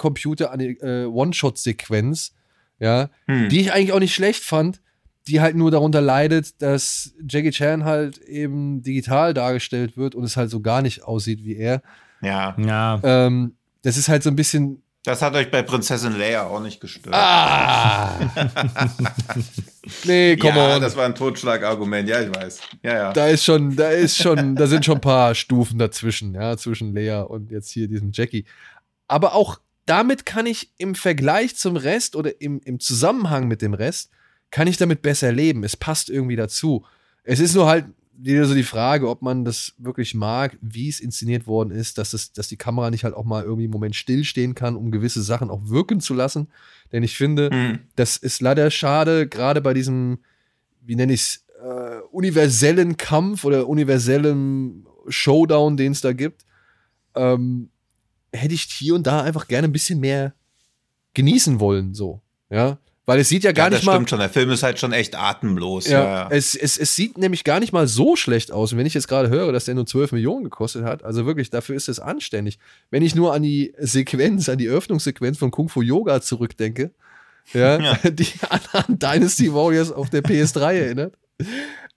Computer-One-Shot-Sequenz, 1.04 2.32
ja, 2.78 3.10
Hm. 3.26 3.48
die 3.48 3.60
ich 3.60 3.72
eigentlich 3.72 3.92
auch 3.92 4.00
nicht 4.00 4.14
schlecht 4.14 4.42
fand, 4.42 4.80
die 5.26 5.40
halt 5.40 5.56
nur 5.56 5.70
darunter 5.70 6.00
leidet, 6.00 6.60
dass 6.60 7.14
Jackie 7.26 7.50
Chan 7.50 7.84
halt 7.84 8.18
eben 8.18 8.82
digital 8.82 9.32
dargestellt 9.32 9.96
wird 9.96 10.14
und 10.14 10.24
es 10.24 10.36
halt 10.36 10.50
so 10.50 10.60
gar 10.60 10.82
nicht 10.82 11.02
aussieht 11.04 11.44
wie 11.44 11.56
er. 11.56 11.82
ja. 12.20 12.54
Ja. 12.58 13.00
Ähm, 13.02 13.54
das 13.82 13.96
ist 13.96 14.08
halt 14.08 14.22
so 14.22 14.30
ein 14.30 14.36
bisschen. 14.36 14.82
Das 15.04 15.20
hat 15.20 15.34
euch 15.34 15.50
bei 15.50 15.62
Prinzessin 15.62 16.18
Leia 16.18 16.46
auch 16.46 16.60
nicht 16.60 16.80
gestört. 16.80 17.14
Ah! 17.14 18.18
nee, 20.04 20.34
komm 20.38 20.56
ja, 20.56 20.76
on. 20.76 20.80
das 20.80 20.96
war 20.96 21.04
ein 21.04 21.14
Totschlagargument, 21.14 22.08
ja, 22.08 22.22
ich 22.22 22.34
weiß. 22.34 22.60
Ja, 22.82 22.94
ja. 22.94 23.12
Da 23.12 23.26
ist 23.26 23.44
schon, 23.44 23.76
da 23.76 23.90
ist 23.90 24.16
schon, 24.16 24.56
da 24.56 24.66
sind 24.66 24.86
schon 24.86 24.94
ein 24.96 25.02
paar 25.02 25.34
Stufen 25.34 25.78
dazwischen, 25.78 26.34
ja, 26.34 26.56
zwischen 26.56 26.94
Lea 26.94 27.22
und 27.28 27.50
jetzt 27.50 27.70
hier 27.70 27.86
diesem 27.86 28.12
Jackie. 28.14 28.46
Aber 29.06 29.34
auch 29.34 29.60
damit 29.84 30.24
kann 30.24 30.46
ich 30.46 30.72
im 30.78 30.94
Vergleich 30.94 31.54
zum 31.54 31.76
Rest 31.76 32.16
oder 32.16 32.40
im, 32.40 32.60
im 32.64 32.80
Zusammenhang 32.80 33.46
mit 33.46 33.60
dem 33.60 33.74
Rest, 33.74 34.10
kann 34.50 34.68
ich 34.68 34.78
damit 34.78 35.02
besser 35.02 35.32
leben. 35.32 35.64
Es 35.64 35.76
passt 35.76 36.08
irgendwie 36.08 36.36
dazu. 36.36 36.86
Es 37.24 37.40
ist 37.40 37.54
nur 37.54 37.66
halt 37.66 37.84
wieder 38.16 38.44
so 38.46 38.54
die 38.54 38.62
Frage, 38.62 39.08
ob 39.08 39.22
man 39.22 39.44
das 39.44 39.74
wirklich 39.78 40.14
mag, 40.14 40.56
wie 40.60 40.88
es 40.88 41.00
inszeniert 41.00 41.46
worden 41.46 41.70
ist, 41.70 41.98
dass, 41.98 42.12
es, 42.12 42.32
dass 42.32 42.48
die 42.48 42.56
Kamera 42.56 42.90
nicht 42.90 43.04
halt 43.04 43.14
auch 43.14 43.24
mal 43.24 43.42
irgendwie 43.42 43.64
einen 43.64 43.72
Moment 43.72 43.96
stillstehen 43.96 44.54
kann, 44.54 44.76
um 44.76 44.90
gewisse 44.90 45.22
Sachen 45.22 45.50
auch 45.50 45.68
wirken 45.68 46.00
zu 46.00 46.14
lassen. 46.14 46.48
Denn 46.92 47.02
ich 47.02 47.16
finde, 47.16 47.50
Hm. 47.50 47.80
das 47.96 48.16
ist 48.16 48.40
leider 48.40 48.70
schade, 48.70 49.28
gerade 49.28 49.60
bei 49.60 49.74
diesem, 49.74 50.18
wie 50.80 50.96
nenne 50.96 51.12
ich 51.12 51.20
es, 51.20 51.44
äh, 51.62 52.00
universellen 52.12 52.96
Kampf 52.96 53.44
oder 53.44 53.68
universellen 53.68 54.86
Showdown, 55.08 55.76
den 55.76 55.92
es 55.92 56.00
da 56.00 56.12
gibt, 56.12 56.44
ähm, 57.14 57.70
hätte 58.32 58.54
ich 58.54 58.62
hier 58.62 58.94
und 58.94 59.06
da 59.06 59.22
einfach 59.22 59.48
gerne 59.48 59.68
ein 59.68 59.72
bisschen 59.72 60.00
mehr 60.00 60.34
genießen 61.14 61.60
wollen, 61.60 61.94
so. 61.94 62.20
Ja. 62.50 62.78
Weil 63.06 63.18
es 63.20 63.28
sieht 63.28 63.44
ja 63.44 63.52
gar 63.52 63.66
ja, 63.66 63.70
das 63.70 63.80
nicht 63.80 63.86
mal. 63.86 63.92
stimmt 63.96 64.08
schon. 64.10 64.18
Der 64.18 64.30
Film 64.30 64.50
ist 64.50 64.62
halt 64.62 64.78
schon 64.78 64.92
echt 64.94 65.14
atemlos. 65.14 65.86
Ja, 65.86 66.02
Ja. 66.04 66.28
Es, 66.30 66.54
es, 66.54 66.78
es 66.78 66.96
sieht 66.96 67.18
nämlich 67.18 67.44
gar 67.44 67.60
nicht 67.60 67.72
mal 67.72 67.86
so 67.86 68.16
schlecht 68.16 68.50
aus. 68.50 68.72
Und 68.72 68.78
wenn 68.78 68.86
ich 68.86 68.94
jetzt 68.94 69.08
gerade 69.08 69.28
höre, 69.28 69.52
dass 69.52 69.66
der 69.66 69.74
nur 69.74 69.84
12 69.86 70.12
Millionen 70.12 70.44
gekostet 70.44 70.84
hat, 70.84 71.04
also 71.04 71.26
wirklich, 71.26 71.50
dafür 71.50 71.76
ist 71.76 71.88
es 71.90 72.00
anständig. 72.00 72.58
Wenn 72.90 73.02
ich 73.02 73.14
nur 73.14 73.34
an 73.34 73.42
die 73.42 73.74
Sequenz, 73.78 74.48
an 74.48 74.56
die 74.56 74.68
Öffnungssequenz 74.68 75.36
von 75.36 75.50
Kung 75.50 75.68
Fu 75.68 75.82
Yoga 75.82 76.22
zurückdenke, 76.22 76.92
ja, 77.52 77.78
Ja. 77.78 77.98
die 78.10 78.26
an, 78.48 78.60
an 78.72 78.98
Dynasty 78.98 79.52
Warriors 79.52 79.92
auf 79.92 80.08
der 80.08 80.22
PS3 80.24 80.72
erinnert, 80.72 81.14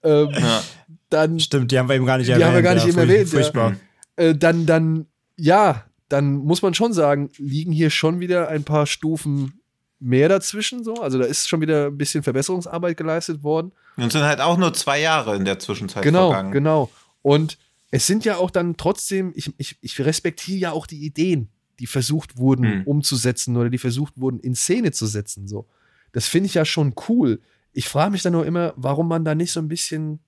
ähm, 0.02 0.28
Ja. 0.32 0.62
dann, 1.08 1.40
Stimmt, 1.40 1.72
die 1.72 1.78
haben 1.78 1.88
wir 1.88 1.96
eben 1.96 2.04
gar 2.04 2.18
nicht 2.18 2.26
Die 2.28 2.32
erwähnt. 2.32 2.48
haben 2.48 2.54
wir 2.54 2.62
gar 2.62 2.74
nicht 2.74 2.82
ja, 2.84 2.90
eben 2.90 2.98
erwähnt, 2.98 3.32
ja. 3.32 3.38
Furchtbar. 3.40 3.76
äh, 4.16 4.34
dann, 4.34 4.66
dann, 4.66 5.06
ja, 5.38 5.84
dann 6.10 6.34
muss 6.34 6.60
man 6.60 6.74
schon 6.74 6.92
sagen, 6.92 7.30
liegen 7.38 7.72
hier 7.72 7.88
schon 7.88 8.20
wieder 8.20 8.48
ein 8.48 8.64
paar 8.64 8.86
Stufen 8.86 9.57
mehr 10.00 10.28
dazwischen, 10.28 10.84
so. 10.84 10.94
Also 10.94 11.18
da 11.18 11.24
ist 11.24 11.48
schon 11.48 11.60
wieder 11.60 11.86
ein 11.86 11.98
bisschen 11.98 12.22
Verbesserungsarbeit 12.22 12.96
geleistet 12.96 13.42
worden. 13.42 13.72
Und 13.96 14.12
sind 14.12 14.22
halt 14.22 14.40
auch 14.40 14.56
nur 14.56 14.72
zwei 14.74 15.00
Jahre 15.00 15.34
in 15.36 15.44
der 15.44 15.58
Zwischenzeit 15.58 16.02
Genau, 16.02 16.30
vergangen. 16.30 16.52
genau. 16.52 16.90
Und 17.22 17.58
es 17.90 18.06
sind 18.06 18.24
ja 18.24 18.36
auch 18.36 18.50
dann 18.50 18.76
trotzdem, 18.76 19.32
ich, 19.34 19.52
ich, 19.58 19.76
ich 19.80 19.98
respektiere 20.00 20.58
ja 20.58 20.72
auch 20.72 20.86
die 20.86 21.04
Ideen, 21.04 21.48
die 21.80 21.86
versucht 21.86 22.36
wurden 22.38 22.64
Hm. 22.64 22.82
umzusetzen 22.84 23.56
oder 23.56 23.70
die 23.70 23.78
versucht 23.78 24.14
wurden 24.20 24.40
in 24.40 24.54
Szene 24.54 24.92
zu 24.92 25.06
setzen. 25.06 25.48
So. 25.48 25.66
Das 26.12 26.28
finde 26.28 26.46
ich 26.46 26.54
ja 26.54 26.64
schon 26.64 26.94
cool. 27.08 27.40
Ich 27.72 27.88
frage 27.88 28.12
mich 28.12 28.22
dann 28.22 28.32
nur 28.32 28.46
immer, 28.46 28.72
warum 28.76 29.08
man 29.08 29.24
da 29.24 29.34
nicht 29.34 29.52
so 29.52 29.60
ein 29.60 29.68
bisschen 29.68 30.20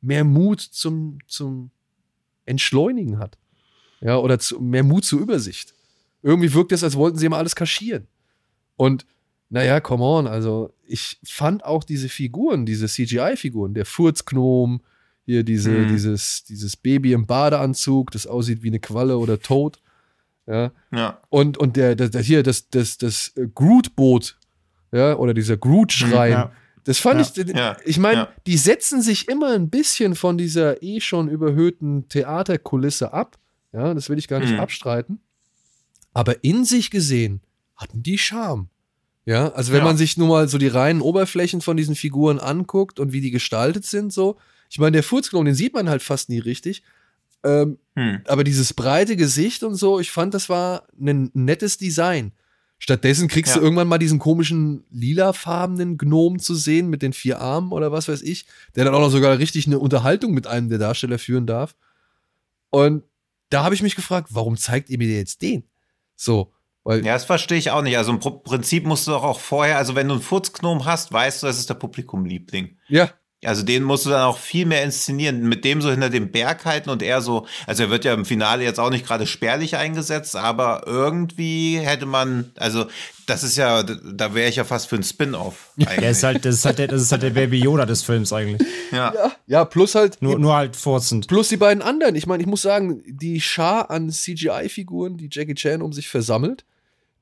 mehr 0.00 0.24
Mut 0.24 0.60
zum, 0.60 1.18
zum 1.26 1.70
Entschleunigen 2.46 3.18
hat. 3.18 3.36
Ja, 4.00 4.16
oder 4.18 4.38
zu, 4.38 4.60
mehr 4.60 4.84
Mut 4.84 5.04
zur 5.04 5.20
Übersicht. 5.20 5.74
Irgendwie 6.22 6.52
wirkt 6.54 6.72
es, 6.72 6.84
als 6.84 6.94
wollten 6.96 7.18
sie 7.18 7.26
immer 7.26 7.38
alles 7.38 7.56
kaschieren. 7.56 8.06
Und 8.78 9.04
naja, 9.50 9.80
come 9.80 10.02
on, 10.04 10.26
also 10.26 10.72
ich 10.86 11.18
fand 11.24 11.64
auch 11.64 11.84
diese 11.84 12.08
Figuren, 12.08 12.64
diese 12.64 12.86
CGI-Figuren, 12.86 13.74
der 13.74 13.84
Furzgnom, 13.84 14.80
hier 15.26 15.42
diese, 15.42 15.72
Hm. 15.82 15.88
dieses, 15.88 16.44
dieses 16.44 16.76
Baby 16.76 17.12
im 17.12 17.26
Badeanzug, 17.26 18.10
das 18.12 18.26
aussieht 18.26 18.62
wie 18.62 18.68
eine 18.68 18.78
Qualle 18.80 19.18
oder 19.18 19.38
tot. 19.40 19.78
Ja. 20.46 20.72
Ja. 20.90 21.20
Und, 21.28 21.58
und 21.58 21.76
der, 21.76 21.94
der, 21.96 22.08
der 22.08 22.22
hier, 22.22 22.42
das, 22.42 22.70
das, 22.70 22.96
das 22.96 23.32
äh, 23.36 23.46
Groot-Boot, 23.54 24.38
ja, 24.92 25.14
oder 25.16 25.34
dieser 25.34 25.58
Groot-Schrein. 25.58 26.32
Ja. 26.32 26.52
Das 26.84 26.98
fand 26.98 27.20
Ja, 27.36 27.42
ich, 27.44 27.54
ja, 27.54 27.76
ich 27.84 27.98
meine, 27.98 28.28
die 28.46 28.56
setzen 28.56 29.02
sich 29.02 29.28
immer 29.28 29.50
ein 29.52 29.68
bisschen 29.68 30.14
von 30.14 30.38
dieser 30.38 30.82
eh 30.82 31.00
schon 31.00 31.28
überhöhten 31.28 32.08
Theaterkulisse 32.08 33.12
ab. 33.12 33.36
Ja, 33.74 33.92
das 33.92 34.08
will 34.08 34.18
ich 34.18 34.28
gar 34.28 34.40
nicht 34.40 34.52
Mhm. 34.54 34.60
abstreiten. 34.60 35.20
Aber 36.14 36.42
in 36.42 36.64
sich 36.64 36.90
gesehen 36.90 37.42
hatten 37.78 38.02
die 38.02 38.18
Charme. 38.18 38.68
Ja, 39.24 39.48
also 39.52 39.72
wenn 39.72 39.78
Ja. 39.80 39.84
man 39.84 39.96
sich 39.96 40.16
nur 40.18 40.28
mal 40.28 40.48
so 40.48 40.58
die 40.58 40.68
reinen 40.68 41.00
Oberflächen 41.00 41.60
von 41.62 41.76
diesen 41.76 41.94
Figuren 41.94 42.38
anguckt 42.38 42.98
und 43.00 43.12
wie 43.12 43.20
die 43.22 43.30
gestaltet 43.30 43.84
sind, 43.86 44.12
so. 44.12 44.36
Ich 44.70 44.78
meine, 44.78 44.92
der 44.92 45.02
Furzklon, 45.02 45.46
den 45.46 45.54
sieht 45.54 45.72
man 45.74 45.88
halt 45.88 46.02
fast 46.02 46.28
nie 46.28 46.38
richtig. 46.40 46.82
Ähm, 47.44 47.78
Hm. 47.94 48.20
aber 48.26 48.42
dieses 48.44 48.74
breite 48.74 49.16
Gesicht 49.16 49.62
und 49.62 49.74
so, 49.76 50.00
ich 50.00 50.10
fand, 50.10 50.34
das 50.34 50.48
war 50.48 50.86
ein 51.00 51.30
nettes 51.34 51.78
Design. 51.78 52.32
Stattdessen 52.80 53.28
kriegst 53.28 53.54
Ja. 53.54 53.58
du 53.58 53.64
irgendwann 53.64 53.88
mal 53.88 53.98
diesen 53.98 54.18
komischen 54.18 54.84
lilafarbenen 54.90 55.98
Gnom 55.98 56.38
zu 56.38 56.54
sehen 56.54 56.88
mit 56.88 57.02
den 57.02 57.12
vier 57.12 57.40
Armen 57.40 57.72
oder 57.72 57.92
was 57.92 58.08
weiß 58.08 58.22
ich, 58.22 58.46
der 58.76 58.84
dann 58.84 58.94
auch 58.94 59.00
noch 59.00 59.10
sogar 59.10 59.38
richtig 59.38 59.66
eine 59.66 59.78
Unterhaltung 59.78 60.32
mit 60.32 60.46
einem 60.46 60.68
der 60.68 60.78
Darsteller 60.78 61.18
führen 61.18 61.46
darf. 61.46 61.74
Und 62.70 63.02
da 63.50 63.64
habe 63.64 63.74
ich 63.74 63.82
mich 63.82 63.96
gefragt, 63.96 64.28
warum 64.32 64.56
zeigt 64.56 64.90
ihr 64.90 64.98
mir 64.98 65.08
jetzt 65.08 65.42
den? 65.42 65.64
So, 66.16 66.52
weil 66.84 67.04
Ja, 67.04 67.14
das 67.14 67.24
verstehe 67.24 67.58
ich 67.58 67.70
auch 67.70 67.82
nicht. 67.82 67.96
Also 67.96 68.12
im 68.12 68.20
Prinzip 68.20 68.86
musst 68.86 69.06
du 69.06 69.10
doch 69.12 69.24
auch 69.24 69.40
vorher, 69.40 69.76
also 69.78 69.94
wenn 69.94 70.08
du 70.08 70.14
einen 70.14 70.22
Furzgnom 70.22 70.84
hast, 70.84 71.12
weißt 71.12 71.42
du, 71.42 71.46
das 71.46 71.58
ist 71.58 71.68
der 71.68 71.74
Publikumliebling. 71.74 72.76
ja, 72.88 73.10
Also 73.44 73.62
den 73.62 73.84
musst 73.84 74.04
du 74.04 74.10
dann 74.10 74.22
auch 74.22 74.38
viel 74.38 74.66
mehr 74.66 74.82
inszenieren, 74.82 75.48
mit 75.48 75.64
dem 75.64 75.80
so 75.80 75.90
hinter 75.90 76.10
dem 76.10 76.32
Berg 76.32 76.64
halten 76.64 76.90
und 76.90 77.04
er 77.04 77.20
so, 77.20 77.46
also 77.68 77.84
er 77.84 77.90
wird 77.90 78.04
ja 78.04 78.12
im 78.12 78.24
Finale 78.24 78.64
jetzt 78.64 78.80
auch 78.80 78.90
nicht 78.90 79.06
gerade 79.06 79.28
spärlich 79.28 79.76
eingesetzt, 79.76 80.34
aber 80.34 80.82
irgendwie 80.86 81.78
hätte 81.78 82.04
man, 82.04 82.50
also 82.56 82.86
das 83.26 83.44
ist 83.44 83.56
ja, 83.56 83.84
da 83.84 84.34
wäre 84.34 84.48
ich 84.48 84.56
ja 84.56 84.64
fast 84.64 84.88
für 84.88 84.96
einen 84.96 85.04
Spin-off. 85.04 85.70
Ja, 85.76 85.86
eigentlich. 85.86 86.10
ist 86.10 86.24
halt, 86.24 86.44
das, 86.44 86.56
ist 86.56 86.64
halt 86.64 86.78
der, 86.80 86.88
das 86.88 87.00
ist 87.00 87.12
halt 87.12 87.22
der 87.22 87.30
Baby 87.30 87.60
Yoda 87.60 87.86
des 87.86 88.02
Films 88.02 88.32
eigentlich. 88.32 88.66
ja. 88.90 89.12
ja, 89.46 89.64
plus 89.64 89.94
halt 89.94 90.20
Nur, 90.20 90.38
nur 90.40 90.56
halt 90.56 90.74
furzend. 90.74 91.28
Plus 91.28 91.48
die 91.48 91.58
beiden 91.58 91.82
anderen. 91.82 92.16
Ich 92.16 92.26
meine, 92.26 92.42
ich 92.42 92.48
muss 92.48 92.62
sagen, 92.62 93.04
die 93.06 93.40
Schar 93.40 93.90
an 93.90 94.10
CGI-Figuren, 94.10 95.16
die 95.16 95.28
Jackie 95.30 95.54
Chan 95.54 95.82
um 95.82 95.92
sich 95.92 96.08
versammelt, 96.08 96.64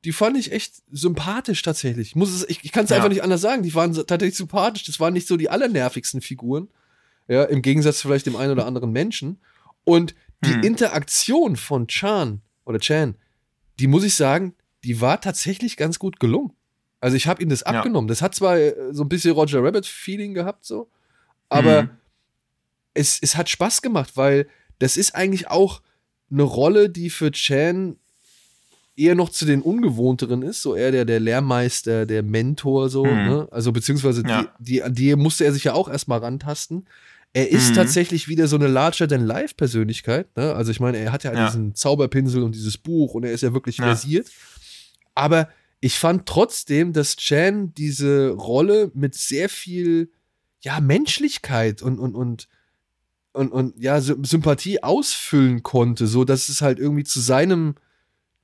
die 0.06 0.12
fand 0.12 0.38
ich 0.38 0.52
echt 0.52 0.76
sympathisch 0.90 1.60
tatsächlich. 1.62 2.08
Ich, 2.08 2.16
muss 2.16 2.32
es, 2.32 2.48
ich, 2.48 2.64
ich 2.64 2.72
kann 2.72 2.84
es 2.84 2.90
Ja. 2.90 2.96
einfach 2.96 3.08
nicht 3.10 3.22
anders 3.22 3.40
sagen. 3.42 3.62
Die 3.62 3.74
waren 3.74 3.92
tatsächlich 3.92 4.36
sympathisch. 4.36 4.84
Das 4.84 4.98
waren 5.00 5.12
nicht 5.12 5.26
so 5.28 5.36
die 5.36 5.50
allernervigsten 5.50 6.20
Figuren. 6.22 6.68
Ja, 7.28 7.42
im 7.44 7.60
Gegensatz 7.60 7.98
zu 7.98 8.08
vielleicht 8.08 8.26
dem 8.26 8.36
einen 8.36 8.52
oder 8.52 8.66
anderen 8.66 8.92
Menschen. 8.92 9.40
Und 9.84 10.14
die 10.44 10.52
Hm. 10.54 10.62
Interaktion 10.62 11.56
von 11.56 11.88
Chan 11.88 12.40
oder 12.64 12.78
Chan, 12.78 13.16
die 13.80 13.88
muss 13.88 14.04
ich 14.04 14.14
sagen, 14.14 14.54
die 14.84 15.00
war 15.00 15.20
tatsächlich 15.20 15.76
ganz 15.76 15.98
gut 15.98 16.20
gelungen. 16.20 16.52
Also 17.00 17.16
ich 17.16 17.26
habe 17.26 17.42
ihm 17.42 17.48
das 17.48 17.60
Ja. 17.60 17.66
abgenommen. 17.66 18.06
Das 18.08 18.22
hat 18.22 18.34
zwar 18.34 18.56
äh, 18.58 18.74
so 18.92 19.02
ein 19.02 19.08
bisschen 19.08 19.32
Roger 19.32 19.62
Rabbit-Feeling 19.62 20.34
gehabt, 20.34 20.64
so, 20.64 20.88
aber 21.48 21.82
Mhm. 21.84 21.90
es, 22.94 23.18
es 23.20 23.36
hat 23.36 23.48
Spaß 23.50 23.82
gemacht, 23.82 24.16
weil 24.16 24.48
das 24.78 24.96
ist 24.96 25.14
eigentlich 25.16 25.48
auch 25.50 25.82
eine 26.30 26.42
Rolle, 26.44 26.88
die 26.90 27.10
für 27.10 27.30
Chan 27.32 27.98
eher 28.96 29.14
noch 29.14 29.28
zu 29.28 29.44
den 29.44 29.60
ungewohnteren 29.62 30.42
ist, 30.42 30.62
so 30.62 30.74
eher 30.74 30.90
der, 30.90 31.04
der 31.04 31.20
Lehrmeister, 31.20 32.06
der 32.06 32.22
Mentor, 32.22 32.88
so, 32.88 33.04
Mhm. 33.04 33.10
ne? 33.12 33.48
Also 33.50 33.70
beziehungsweise 33.72 34.22
Ja. 34.26 34.42
die, 34.58 34.64
die, 34.64 34.82
an 34.82 34.94
die 34.94 35.14
musste 35.16 35.44
er 35.44 35.52
sich 35.52 35.64
ja 35.64 35.74
auch 35.74 35.88
erstmal 35.88 36.20
rantasten. 36.20 36.86
Er 37.34 37.50
ist 37.50 37.70
Mhm. 37.70 37.74
tatsächlich 37.74 38.28
wieder 38.28 38.48
so 38.48 38.56
eine 38.56 38.66
Larger-than-Life-Persönlichkeit, 39.36 40.34
ne? 40.36 40.54
Also 40.54 40.70
ich 40.70 40.80
meine, 40.80 40.98
er 40.98 41.12
hat 41.12 41.24
ja, 41.24 41.32
Ja. 41.34 41.46
diesen 41.46 41.74
Zauberpinsel 41.74 42.42
und 42.42 42.54
dieses 42.54 42.78
Buch 42.78 43.14
und 43.14 43.24
er 43.24 43.32
ist 43.32 43.42
ja 43.42 43.52
wirklich 43.52 43.78
Ja. 43.78 43.84
versiert. 43.84 44.28
Aber 45.14 45.48
ich 45.80 45.98
fand 45.98 46.26
trotzdem, 46.26 46.92
dass 46.92 47.16
Chan 47.16 47.74
diese 47.74 48.30
Rolle 48.30 48.90
mit 48.94 49.14
sehr 49.14 49.48
viel, 49.48 50.10
ja, 50.62 50.80
Menschlichkeit 50.80 51.82
und, 51.82 51.98
und, 51.98 52.14
und, 52.14 52.48
und, 53.34 53.52
und 53.52 53.74
ja, 53.78 53.98
Sy- 53.98 54.24
Sympathie 54.26 54.82
ausfüllen 54.82 55.62
konnte, 55.62 56.06
so 56.06 56.24
dass 56.24 56.48
es 56.48 56.62
halt 56.62 56.78
irgendwie 56.78 57.04
zu 57.04 57.20
seinem 57.20 57.74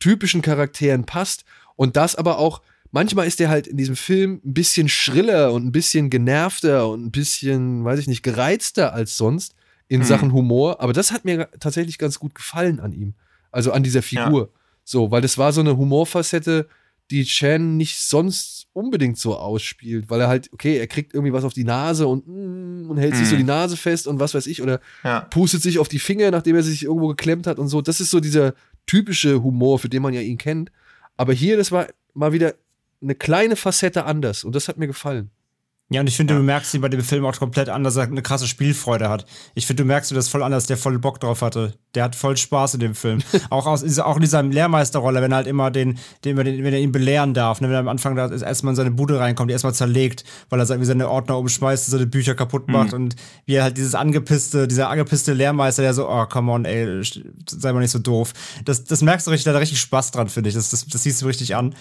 typischen 0.03 0.43
Charakteren 0.43 1.05
passt. 1.05 1.45
Und 1.77 1.97
das 1.97 2.15
aber 2.17 2.39
auch, 2.39 2.61
manchmal 2.91 3.27
ist 3.27 3.41
er 3.41 3.49
halt 3.49 3.67
in 3.67 3.77
diesem 3.77 3.97
Film 3.97 4.41
ein 4.45 4.55
bisschen 4.55 4.89
schriller 4.89 5.53
und 5.53 5.65
ein 5.67 5.73
bisschen 5.73 6.11
genervter 6.11 6.89
und 6.89 7.05
ein 7.07 7.11
bisschen, 7.11 7.85
weiß 7.85 7.99
ich 8.01 8.09
nicht, 8.09 8.23
gereizter 8.23 8.93
als 8.93 9.17
sonst 9.17 9.55
in 9.89 10.01
Mhm. 10.01 10.05
Sachen 10.05 10.33
Humor. 10.33 10.81
Aber 10.81 10.93
das 10.93 11.13
hat 11.13 11.25
mir 11.25 11.49
tatsächlich 11.61 11.99
ganz 11.99 12.19
gut 12.19 12.35
gefallen 12.35 12.81
an 12.81 12.93
ihm. 12.93 13.15
Also 13.51 13.73
an 13.73 13.83
dieser 13.83 14.03
Figur. 14.03 14.51
So, 14.85 15.11
weil 15.11 15.23
das 15.23 15.39
war 15.39 15.53
so 15.53 15.61
eine 15.61 15.77
Humorfacette, 15.77 16.67
die 17.11 17.25
Chan 17.25 17.77
nicht 17.77 17.99
sonst 17.99 18.67
unbedingt 18.73 19.19
so 19.19 19.37
ausspielt, 19.37 20.09
weil 20.09 20.21
er 20.23 20.29
halt, 20.29 20.51
okay, 20.53 20.79
er 20.79 20.87
kriegt 20.87 21.13
irgendwie 21.13 21.33
was 21.35 21.45
auf 21.45 21.53
die 21.53 21.65
Nase 21.65 22.07
und, 22.07 22.27
mm, 22.27 22.89
und 22.91 22.97
hält 22.97 23.15
sich 23.15 23.27
Mhm. 23.27 23.31
so 23.31 23.37
die 23.37 23.45
Nase 23.45 23.77
fest 23.77 24.07
und 24.07 24.19
was 24.19 24.33
weiß 24.35 24.47
ich, 24.47 24.63
oder 24.63 24.81
Ja. 25.05 25.21
pustet 25.21 25.61
sich 25.63 25.79
auf 25.79 25.89
die 25.89 25.99
Finger, 25.99 26.31
nachdem 26.31 26.57
er 26.57 26.63
sich 26.63 26.85
irgendwo 26.85 27.09
geklemmt 27.09 27.47
hat 27.47 27.59
und 27.59 27.69
so. 27.69 27.83
Das 27.83 28.01
ist 28.01 28.11
so 28.11 28.19
dieser 28.21 28.55
typische 28.87 29.43
Humor, 29.43 29.79
für 29.79 29.89
den 29.89 30.03
man 30.03 30.15
ja 30.15 30.21
ihn 30.21 30.39
kennt. 30.39 30.71
Aber 31.17 31.33
hier, 31.33 31.57
das 31.57 31.73
war 31.73 31.89
mal 32.15 32.33
wieder 32.33 32.55
eine 33.01 33.15
kleine 33.15 33.57
Facette 33.57 34.05
anders 34.05 34.45
und 34.45 34.55
das 34.55 34.69
hat 34.69 34.79
mir 34.79 34.87
gefallen. 34.87 35.31
Ja, 35.93 36.01
und 36.01 36.07
ich 36.09 36.17
finde, 36.17 36.35
Ja. 36.35 36.39
du 36.41 36.45
merkst 36.45 36.73
ihn 36.75 36.81
bei 36.81 36.89
dem 36.89 37.03
Film 37.03 37.25
auch 37.27 37.37
komplett 37.39 37.69
an, 37.69 37.85
dass 37.85 37.97
er 37.97 38.05
eine 38.05 38.23
krasse 38.23 38.47
Spielfreude 38.47 39.09
hat. 39.09 39.27
Ich 39.55 39.67
finde, 39.67 39.83
du 39.83 39.87
merkst 39.87 40.11
du 40.11 40.15
das 40.15 40.29
voll 40.29 40.43
anders, 40.43 40.67
der 40.67 40.77
voll 40.77 40.99
Bock 40.99 41.21
drauf 41.21 41.43
hatte. 41.43 41.75
Der 41.95 42.05
hat 42.05 42.17
voll 42.17 42.37
Spaß 42.37 42.75
in 42.75 42.81
dem 42.81 42.95
Film. 42.95 43.21
auch, 43.51 43.67
aus, 43.67 43.99
auch 43.99 44.17
in 44.17 44.23
dieser 44.23 44.43
Lehrmeisterrolle, 44.43 45.21
wenn 45.21 45.33
er 45.33 45.37
halt 45.37 45.47
immer 45.47 45.71
den, 45.71 45.99
den, 46.25 46.37
wenn 46.37 46.47
er 46.47 46.79
ihn 46.81 46.93
belehren 46.93 47.35
darf, 47.35 47.61
ne? 47.61 47.69
wenn 47.69 47.75
er 47.75 47.81
am 47.81 47.89
Anfang 47.89 48.17
da 48.17 48.31
erstmal 48.31 48.73
in 48.73 48.77
seine 48.77 48.91
Bude 48.91 49.19
reinkommt, 49.19 49.51
die 49.51 49.53
erstmal 49.53 49.75
zerlegt, 49.75 50.25
weil 50.49 50.59
er 50.61 50.69
irgendwie 50.69 50.87
seine 50.87 51.09
Ordner 51.09 51.37
umschmeißt, 51.39 51.87
seine 51.87 52.07
Bücher 52.07 52.35
kaputt 52.35 52.69
macht 52.69 52.93
und 52.95 53.17
wie 53.45 53.55
er 53.55 53.65
halt 53.65 53.77
dieses 53.77 53.95
angepisste, 53.95 54.67
dieser 54.67 54.89
angepisste 54.89 55.35
Lehrmeister, 55.35 55.83
der 55.83 55.93
so, 55.95 56.09
oh, 56.09 56.25
come 56.27 56.51
on, 56.53 56.65
ey, 56.65 57.03
sei 57.49 57.73
mal 57.73 57.81
nicht 57.81 57.91
so 57.91 57.99
doof. 57.99 58.33
Das, 58.65 58.85
das 58.85 59.03
merkst 59.03 59.27
du 59.27 59.31
richtig, 59.31 59.45
da 59.45 59.51
hat 59.51 59.57
er 59.57 59.61
richtig 59.61 59.81
Spaß 59.81 60.13
dran, 60.13 60.29
finde 60.29 60.49
ich. 60.49 60.55
Das, 60.55 60.71
das, 60.71 60.87
das 60.87 61.03
siehst 61.03 61.21
du 61.21 61.27
richtig 61.27 61.55
an. 61.55 61.75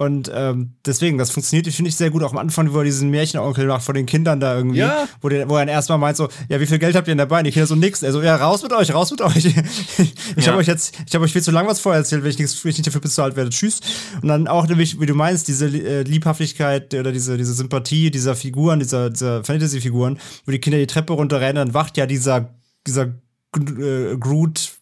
Und 0.00 0.30
ähm, 0.32 0.74
deswegen, 0.86 1.18
das 1.18 1.32
funktioniert, 1.32 1.66
finde 1.74 1.88
ich, 1.88 1.96
sehr 1.96 2.10
gut. 2.10 2.22
Auch 2.22 2.30
am 2.30 2.38
Anfang, 2.38 2.72
wo 2.72 2.78
er 2.78 2.84
diesen 2.84 3.10
Märchenonkel 3.10 3.66
macht 3.66 3.82
von 3.82 3.96
den 3.96 4.06
Kindern 4.06 4.38
da 4.38 4.56
irgendwie. 4.56 4.78
Ja. 4.78 5.08
Wo, 5.20 5.28
der, 5.28 5.48
wo 5.48 5.54
er 5.56 5.62
dann 5.66 5.68
erstmal 5.68 5.98
meint 5.98 6.16
so, 6.16 6.28
ja, 6.48 6.60
wie 6.60 6.66
viel 6.66 6.78
Geld 6.78 6.94
habt 6.94 7.08
ihr 7.08 7.12
denn 7.12 7.18
dabei? 7.18 7.38
Und 7.38 7.44
die 7.46 7.50
Kinder 7.50 7.66
so, 7.66 7.74
nix. 7.74 8.04
Er 8.04 8.12
so, 8.12 8.22
ja, 8.22 8.36
raus 8.36 8.62
mit 8.62 8.72
euch, 8.72 8.94
raus 8.94 9.10
mit 9.10 9.20
euch. 9.20 9.46
ich 10.36 10.44
Ja. 10.44 10.52
habe 10.52 10.58
euch 10.58 10.68
jetzt, 10.68 10.94
ich 11.04 11.12
habe 11.14 11.24
euch 11.24 11.32
viel 11.32 11.42
zu 11.42 11.50
lang 11.50 11.66
was 11.66 11.80
vorher 11.80 11.98
erzählt, 11.98 12.22
wenn 12.22 12.30
ich, 12.30 12.38
nichts, 12.38 12.64
wenn 12.64 12.70
ich 12.70 12.78
nicht 12.78 12.86
dafür 12.86 13.00
bezahlt 13.00 13.34
werde. 13.34 13.50
Tschüss. 13.50 13.80
Und 14.22 14.28
dann 14.28 14.46
auch 14.46 14.68
nämlich, 14.68 15.00
wie 15.00 15.06
du 15.06 15.14
meinst, 15.14 15.48
diese 15.48 15.66
äh, 15.66 16.02
Liebhaftigkeit 16.04 16.94
oder 16.94 17.10
diese, 17.10 17.36
diese 17.36 17.52
Sympathie 17.52 18.12
dieser 18.12 18.36
Figuren, 18.36 18.78
dieser, 18.78 19.10
dieser 19.10 19.42
Fantasy-Figuren, 19.42 20.20
wo 20.46 20.52
die 20.52 20.60
Kinder 20.60 20.78
die 20.78 20.86
Treppe 20.86 21.12
runterrennen, 21.14 21.56
dann 21.56 21.74
wacht 21.74 21.96
ja 21.96 22.06
dieser, 22.06 22.54
dieser 22.86 23.14
äh, 23.56 24.16
Groot 24.16 24.77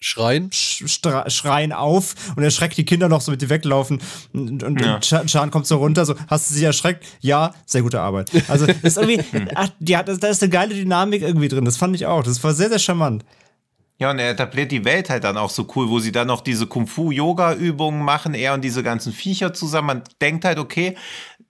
Schreien. 0.00 0.50
sch- 0.50 0.84
stra- 0.88 1.28
schreien 1.30 1.72
auf 1.72 2.14
und 2.36 2.42
erschreckt 2.42 2.76
die 2.76 2.84
Kinder 2.84 3.08
noch 3.08 3.20
so 3.20 3.30
mit 3.32 3.42
die 3.42 3.48
weglaufen 3.48 4.00
und, 4.32 4.62
und, 4.62 4.80
Ja. 4.80 4.94
und 4.96 5.26
Chan 5.26 5.50
kommt 5.50 5.66
so 5.66 5.76
runter 5.78 6.04
so 6.06 6.14
hast 6.28 6.50
du 6.50 6.54
sie 6.54 6.64
erschreckt 6.64 7.04
ja 7.20 7.52
sehr 7.66 7.82
gute 7.82 8.00
Arbeit 8.00 8.30
also 8.48 8.66
das 8.66 8.76
ist 8.82 8.96
irgendwie 8.98 9.22
ach, 9.54 9.68
die 9.80 9.96
hat, 9.96 10.08
da 10.08 10.28
ist 10.28 10.42
eine 10.42 10.50
geile 10.50 10.74
Dynamik 10.74 11.22
irgendwie 11.22 11.48
drin 11.48 11.64
das 11.64 11.76
fand 11.76 11.96
ich 11.96 12.06
auch 12.06 12.22
das 12.22 12.42
war 12.44 12.54
sehr 12.54 12.68
sehr 12.68 12.78
charmant 12.78 13.24
Ja, 14.00 14.12
und 14.12 14.20
er 14.20 14.30
etabliert 14.30 14.70
die 14.70 14.84
Welt 14.84 15.10
halt 15.10 15.24
dann 15.24 15.36
auch 15.36 15.50
so 15.50 15.66
cool, 15.74 15.88
wo 15.90 15.98
sie 15.98 16.12
dann 16.12 16.28
noch 16.28 16.40
diese 16.42 16.68
Kung-Fu-Yoga-Übungen 16.68 18.02
machen, 18.04 18.34
er 18.34 18.54
und 18.54 18.62
diese 18.62 18.84
ganzen 18.84 19.12
Viecher 19.12 19.52
zusammen. 19.54 19.86
Man 19.88 20.02
denkt 20.20 20.44
halt, 20.44 20.58
okay, 20.58 20.96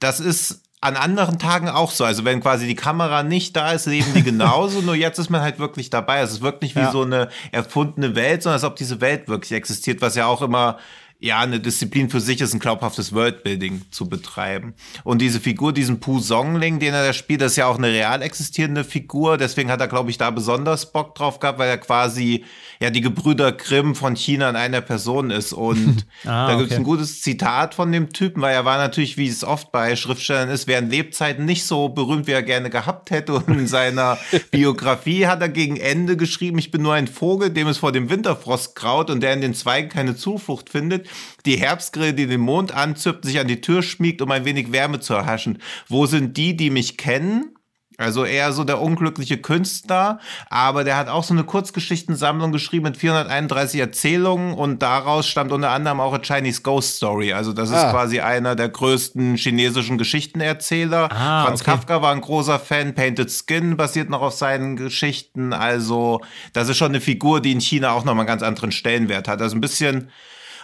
das 0.00 0.18
ist 0.20 0.62
an 0.80 0.96
anderen 0.96 1.38
Tagen 1.38 1.68
auch 1.68 1.90
so. 1.90 2.04
Also 2.04 2.24
wenn 2.24 2.40
quasi 2.40 2.66
die 2.66 2.74
Kamera 2.76 3.22
nicht 3.22 3.56
da 3.56 3.72
ist, 3.72 3.86
leben 3.86 4.12
die 4.14 4.22
genauso, 4.32 4.80
nur 4.80 4.94
jetzt 4.94 5.18
ist 5.18 5.30
man 5.30 5.40
halt 5.40 5.58
wirklich 5.58 5.90
dabei. 5.90 6.20
Es 6.20 6.30
ist 6.32 6.40
wirklich 6.42 6.76
wie 6.76 6.80
Ja. 6.80 6.92
so 6.92 7.02
eine 7.02 7.28
erfundene 7.52 8.14
Welt, 8.14 8.42
sondern 8.42 8.54
als 8.56 8.64
ob 8.64 8.76
diese 8.76 9.00
Welt 9.00 9.28
wirklich 9.28 9.52
existiert, 9.52 10.00
was 10.02 10.14
ja 10.14 10.26
auch 10.26 10.42
immer 10.42 10.78
ja, 11.20 11.40
eine 11.40 11.58
Disziplin 11.58 12.10
für 12.10 12.20
sich 12.20 12.40
ist, 12.40 12.54
ein 12.54 12.60
glaubhaftes 12.60 13.12
Worldbuilding 13.12 13.82
zu 13.90 14.08
betreiben. 14.08 14.74
Und 15.02 15.20
diese 15.20 15.40
Figur, 15.40 15.72
diesen 15.72 15.98
Pu 15.98 16.20
Songling, 16.20 16.78
den 16.78 16.94
er 16.94 17.04
da 17.04 17.12
spielt, 17.12 17.40
das 17.40 17.52
ist 17.52 17.56
ja 17.56 17.66
auch 17.66 17.76
eine 17.76 17.88
real 17.88 18.22
existierende 18.22 18.84
Figur. 18.84 19.36
Deswegen 19.36 19.68
hat 19.68 19.80
er, 19.80 19.88
glaube 19.88 20.10
ich, 20.10 20.18
da 20.18 20.30
besonders 20.30 20.92
Bock 20.92 21.16
drauf 21.16 21.40
gehabt, 21.40 21.58
weil 21.58 21.68
er 21.68 21.78
quasi 21.78 22.44
ja 22.78 22.90
die 22.90 23.00
Gebrüder 23.00 23.50
Grimm 23.50 23.96
von 23.96 24.14
China 24.14 24.48
in 24.48 24.54
einer 24.54 24.80
Person 24.80 25.30
ist. 25.30 25.52
Und 25.52 26.06
Ah, 26.24 26.48
da 26.48 26.56
gibt's 26.56 26.72
okay. 26.72 26.80
ein 26.80 26.84
gutes 26.84 27.20
Zitat 27.20 27.74
von 27.74 27.90
dem 27.90 28.12
Typen, 28.12 28.40
weil 28.42 28.54
er 28.54 28.64
war 28.64 28.78
natürlich, 28.78 29.16
wie 29.16 29.28
es 29.28 29.42
oft 29.42 29.72
bei 29.72 29.96
Schriftstellern 29.96 30.48
ist, 30.50 30.68
während 30.68 30.90
Lebzeiten 30.90 31.44
nicht 31.44 31.64
so 31.64 31.88
berühmt, 31.88 32.28
wie 32.28 32.32
er 32.32 32.42
gerne 32.42 32.70
gehabt 32.70 33.10
hätte. 33.10 33.34
Und 33.34 33.48
in 33.48 33.66
seiner 33.66 34.18
Biografie 34.52 35.26
hat 35.26 35.40
er 35.40 35.48
gegen 35.48 35.76
Ende 35.76 36.16
geschrieben, 36.16 36.58
ich 36.58 36.70
bin 36.70 36.82
nur 36.82 36.94
ein 36.94 37.08
Vogel, 37.08 37.50
dem 37.50 37.66
es 37.66 37.78
vor 37.78 37.90
dem 37.90 38.08
Winterfrost 38.08 38.76
graut 38.76 39.10
und 39.10 39.20
der 39.20 39.32
in 39.32 39.40
den 39.40 39.54
Zweigen 39.54 39.88
keine 39.88 40.14
Zuflucht 40.14 40.70
findet. 40.70 41.07
Die 41.46 41.56
Herbstgrille, 41.58 42.14
die 42.14 42.26
den 42.26 42.40
Mond 42.40 42.72
anzippt, 42.74 43.24
sich 43.24 43.38
an 43.40 43.48
die 43.48 43.60
Tür 43.60 43.82
schmiegt, 43.82 44.20
um 44.22 44.30
ein 44.30 44.44
wenig 44.44 44.72
Wärme 44.72 45.00
zu 45.00 45.14
erhaschen. 45.14 45.58
Wo 45.88 46.06
sind 46.06 46.36
die, 46.36 46.56
die 46.56 46.70
mich 46.70 46.96
kennen? 46.96 47.54
Also 48.00 48.24
eher 48.24 48.52
so 48.52 48.62
der 48.62 48.80
unglückliche 48.80 49.38
Künstler, 49.38 50.20
aber 50.50 50.84
der 50.84 50.96
hat 50.96 51.08
auch 51.08 51.24
so 51.24 51.34
eine 51.34 51.42
Kurzgeschichtensammlung 51.42 52.52
geschrieben 52.52 52.84
mit 52.84 52.96
431 52.96 53.80
Erzählungen 53.80 54.54
und 54.54 54.82
daraus 54.82 55.26
stammt 55.26 55.50
unter 55.50 55.70
anderem 55.70 55.98
auch 55.98 56.12
A 56.12 56.20
Chinese 56.20 56.62
Ghost 56.62 56.98
Story. 56.98 57.32
Also 57.32 57.52
das 57.52 57.70
ist 57.70 57.74
Ah. 57.76 57.90
quasi 57.90 58.20
einer 58.20 58.54
der 58.54 58.68
größten 58.68 59.34
chinesischen 59.34 59.98
Geschichtenerzähler. 59.98 61.08
Ah, 61.10 61.44
Franz 61.46 61.62
okay. 61.62 61.72
Kafka 61.72 62.00
war 62.00 62.12
ein 62.12 62.20
großer 62.20 62.60
Fan. 62.60 62.94
Painted 62.94 63.32
Skin 63.32 63.76
basiert 63.76 64.10
noch 64.10 64.22
auf 64.22 64.34
seinen 64.34 64.76
Geschichten. 64.76 65.52
Also 65.52 66.20
das 66.52 66.68
ist 66.68 66.76
schon 66.76 66.92
eine 66.92 67.00
Figur, 67.00 67.40
die 67.40 67.50
in 67.50 67.60
China 67.60 67.90
auch 67.90 68.04
nochmal 68.04 68.20
einen 68.20 68.28
ganz 68.28 68.42
anderen 68.44 68.70
Stellenwert 68.70 69.26
hat. 69.26 69.42
Also 69.42 69.56
ein 69.56 69.60
bisschen 69.60 70.10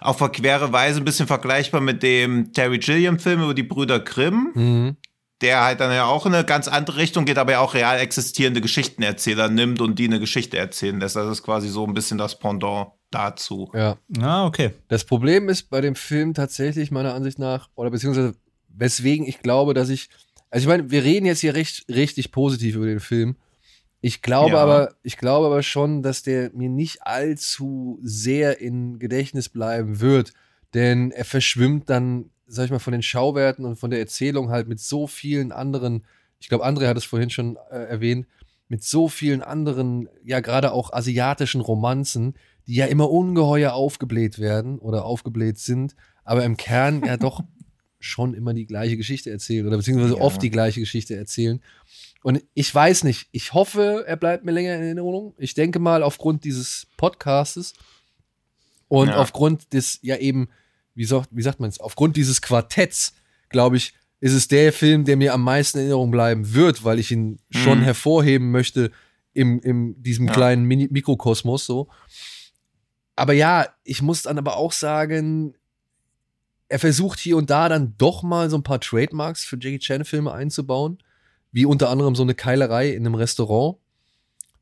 auf 0.04 0.18
verquere 0.18 0.72
Weise 0.72 1.00
ein 1.00 1.04
bisschen 1.04 1.26
vergleichbar 1.26 1.80
mit 1.80 2.02
dem 2.02 2.52
Terry 2.52 2.78
Gilliam-Film 2.78 3.42
über 3.42 3.54
die 3.54 3.62
Brüder 3.62 3.98
Grimm 4.00 4.50
Mhm. 4.54 4.96
der 5.40 5.62
halt 5.64 5.80
dann 5.80 5.92
ja 5.92 6.06
auch 6.06 6.26
in 6.26 6.34
eine 6.34 6.44
ganz 6.44 6.68
andere 6.68 6.98
Richtung 6.98 7.24
geht, 7.24 7.38
aber 7.38 7.52
ja 7.52 7.60
auch 7.60 7.74
real 7.74 7.98
existierende 7.98 8.60
Geschichtenerzähler 8.60 9.48
nimmt 9.48 9.80
und 9.80 9.98
die 9.98 10.06
eine 10.06 10.20
Geschichte 10.20 10.56
erzählen 10.56 10.98
lässt. 11.00 11.16
Das 11.16 11.28
ist 11.30 11.42
quasi 11.42 11.68
so 11.68 11.86
ein 11.86 11.92
bisschen 11.92 12.18
das 12.18 12.38
Pendant 12.38 12.88
dazu. 13.10 13.70
Ja. 13.74 13.96
ah 14.20 14.46
okay 14.46 14.70
Das 14.88 15.04
Problem 15.04 15.48
ist 15.48 15.70
bei 15.70 15.80
dem 15.80 15.94
Film 15.96 16.34
tatsächlich 16.34 16.90
meiner 16.90 17.14
Ansicht 17.14 17.38
nach, 17.38 17.68
oder 17.74 17.90
beziehungsweise 17.90 18.34
weswegen 18.68 19.26
ich 19.26 19.40
glaube, 19.40 19.74
dass 19.74 19.88
ich, 19.88 20.08
also 20.50 20.64
ich 20.64 20.68
meine, 20.68 20.90
wir 20.90 21.02
reden 21.04 21.26
jetzt 21.26 21.40
hier 21.40 21.54
recht, 21.54 21.84
richtig 21.88 22.30
positiv 22.32 22.76
über 22.76 22.86
den 22.86 23.00
Film. 23.00 23.36
Ich 24.06 24.20
glaube 24.20 24.56
Ja. 24.56 24.62
aber, 24.62 24.94
ich 25.02 25.16
glaube 25.16 25.46
aber 25.46 25.62
schon, 25.62 26.02
dass 26.02 26.22
der 26.22 26.50
mir 26.52 26.68
nicht 26.68 27.06
allzu 27.06 27.98
sehr 28.02 28.60
in 28.60 28.98
Gedächtnis 28.98 29.48
bleiben 29.48 29.98
wird, 30.00 30.34
denn 30.74 31.10
er 31.10 31.24
verschwimmt 31.24 31.88
dann, 31.88 32.28
sag 32.46 32.66
ich 32.66 32.70
mal, 32.70 32.80
von 32.80 32.92
den 32.92 33.00
Schauwerten 33.00 33.64
und 33.64 33.76
von 33.76 33.90
der 33.90 34.00
Erzählung 34.00 34.50
halt 34.50 34.68
mit 34.68 34.78
so 34.78 35.06
vielen 35.06 35.52
anderen, 35.52 36.04
ich 36.38 36.50
glaube, 36.50 36.66
André 36.66 36.86
hat 36.86 36.98
es 36.98 37.04
vorhin 37.04 37.30
schon 37.30 37.56
äh, 37.70 37.76
erwähnt, 37.84 38.26
mit 38.68 38.82
so 38.84 39.08
vielen 39.08 39.40
anderen, 39.42 40.06
ja 40.22 40.40
gerade 40.40 40.72
auch 40.72 40.92
asiatischen 40.92 41.62
Romanzen, 41.62 42.34
die 42.66 42.74
ja 42.74 42.84
immer 42.84 43.10
ungeheuer 43.10 43.72
aufgebläht 43.72 44.38
werden 44.38 44.78
oder 44.80 45.06
aufgebläht 45.06 45.56
sind, 45.56 45.96
aber 46.24 46.44
im 46.44 46.58
Kern 46.58 47.02
ja 47.06 47.16
doch 47.16 47.42
schon 48.00 48.34
immer 48.34 48.52
die 48.52 48.66
gleiche 48.66 48.98
Geschichte 48.98 49.30
erzählen 49.30 49.66
oder 49.66 49.78
beziehungsweise 49.78 50.16
Ja. 50.16 50.20
oft 50.20 50.42
die 50.42 50.50
gleiche 50.50 50.80
Geschichte 50.80 51.16
erzählen. 51.16 51.62
Und 52.24 52.42
ich 52.54 52.74
weiß 52.74 53.04
nicht, 53.04 53.28
ich 53.32 53.52
hoffe, 53.52 54.04
er 54.06 54.16
bleibt 54.16 54.46
mir 54.46 54.52
länger 54.52 54.76
in 54.76 54.82
Erinnerung. 54.82 55.34
Ich 55.36 55.52
denke 55.52 55.78
mal 55.78 56.02
aufgrund 56.02 56.44
dieses 56.44 56.86
Podcastes 56.96 57.74
und 58.88 59.08
Ja. 59.08 59.16
aufgrund 59.16 59.74
des 59.74 59.98
ja 60.00 60.16
eben 60.16 60.48
wie, 60.94 61.04
so, 61.04 61.22
wie 61.30 61.42
sagt 61.42 61.60
man 61.60 61.68
es, 61.68 61.80
aufgrund 61.80 62.16
dieses 62.16 62.40
Quartetts, 62.40 63.12
glaube 63.50 63.76
ich, 63.76 63.92
ist 64.20 64.32
es 64.32 64.48
der 64.48 64.72
Film, 64.72 65.04
der 65.04 65.18
mir 65.18 65.34
am 65.34 65.42
meisten 65.42 65.76
in 65.76 65.82
Erinnerung 65.84 66.10
bleiben 66.10 66.54
wird, 66.54 66.82
weil 66.82 66.98
ich 66.98 67.10
ihn 67.10 67.40
schon 67.50 67.80
Mhm. 67.80 67.84
hervorheben 67.84 68.50
möchte 68.50 68.90
im, 69.34 69.60
im 69.60 70.02
diesem 70.02 70.26
Ja. 70.28 70.32
kleinen 70.32 70.64
Mini 70.64 70.88
Mikrokosmos 70.90 71.66
so. 71.66 71.90
Aber 73.16 73.34
ja, 73.34 73.66
ich 73.82 74.00
muss 74.00 74.22
dann 74.22 74.38
aber 74.38 74.56
auch 74.56 74.72
sagen, 74.72 75.54
er 76.68 76.78
versucht 76.78 77.18
hier 77.18 77.36
und 77.36 77.50
da 77.50 77.68
dann 77.68 77.96
doch 77.98 78.22
mal 78.22 78.48
so 78.48 78.56
ein 78.56 78.62
paar 78.62 78.80
Trademarks 78.80 79.44
für 79.44 79.58
Jackie 79.60 79.78
Chan 79.78 80.06
Filme 80.06 80.32
einzubauen, 80.32 80.98
wie 81.54 81.66
unter 81.66 81.88
anderem 81.88 82.16
so 82.16 82.24
eine 82.24 82.34
Keilerei 82.34 82.90
in 82.90 83.06
einem 83.06 83.14
Restaurant, 83.14 83.78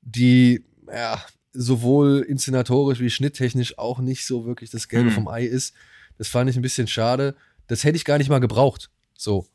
die 0.02 0.62
ja 0.86 1.24
sowohl 1.54 2.20
inszenatorisch 2.20 3.00
wie 3.00 3.08
schnitttechnisch 3.08 3.78
auch 3.78 3.98
nicht 3.98 4.26
so 4.26 4.44
wirklich 4.44 4.68
das 4.70 4.88
Gelbe 4.88 5.08
Hm. 5.08 5.14
vom 5.14 5.28
Ei 5.28 5.44
ist. 5.44 5.74
Das 6.18 6.28
fand 6.28 6.50
ich 6.50 6.56
ein 6.56 6.62
bisschen 6.62 6.86
schade. 6.86 7.34
Das 7.66 7.84
hätte 7.84 7.96
ich 7.96 8.04
gar 8.04 8.18
nicht 8.18 8.28
mal 8.28 8.40
gebraucht. 8.40 8.90
So. 9.16 9.46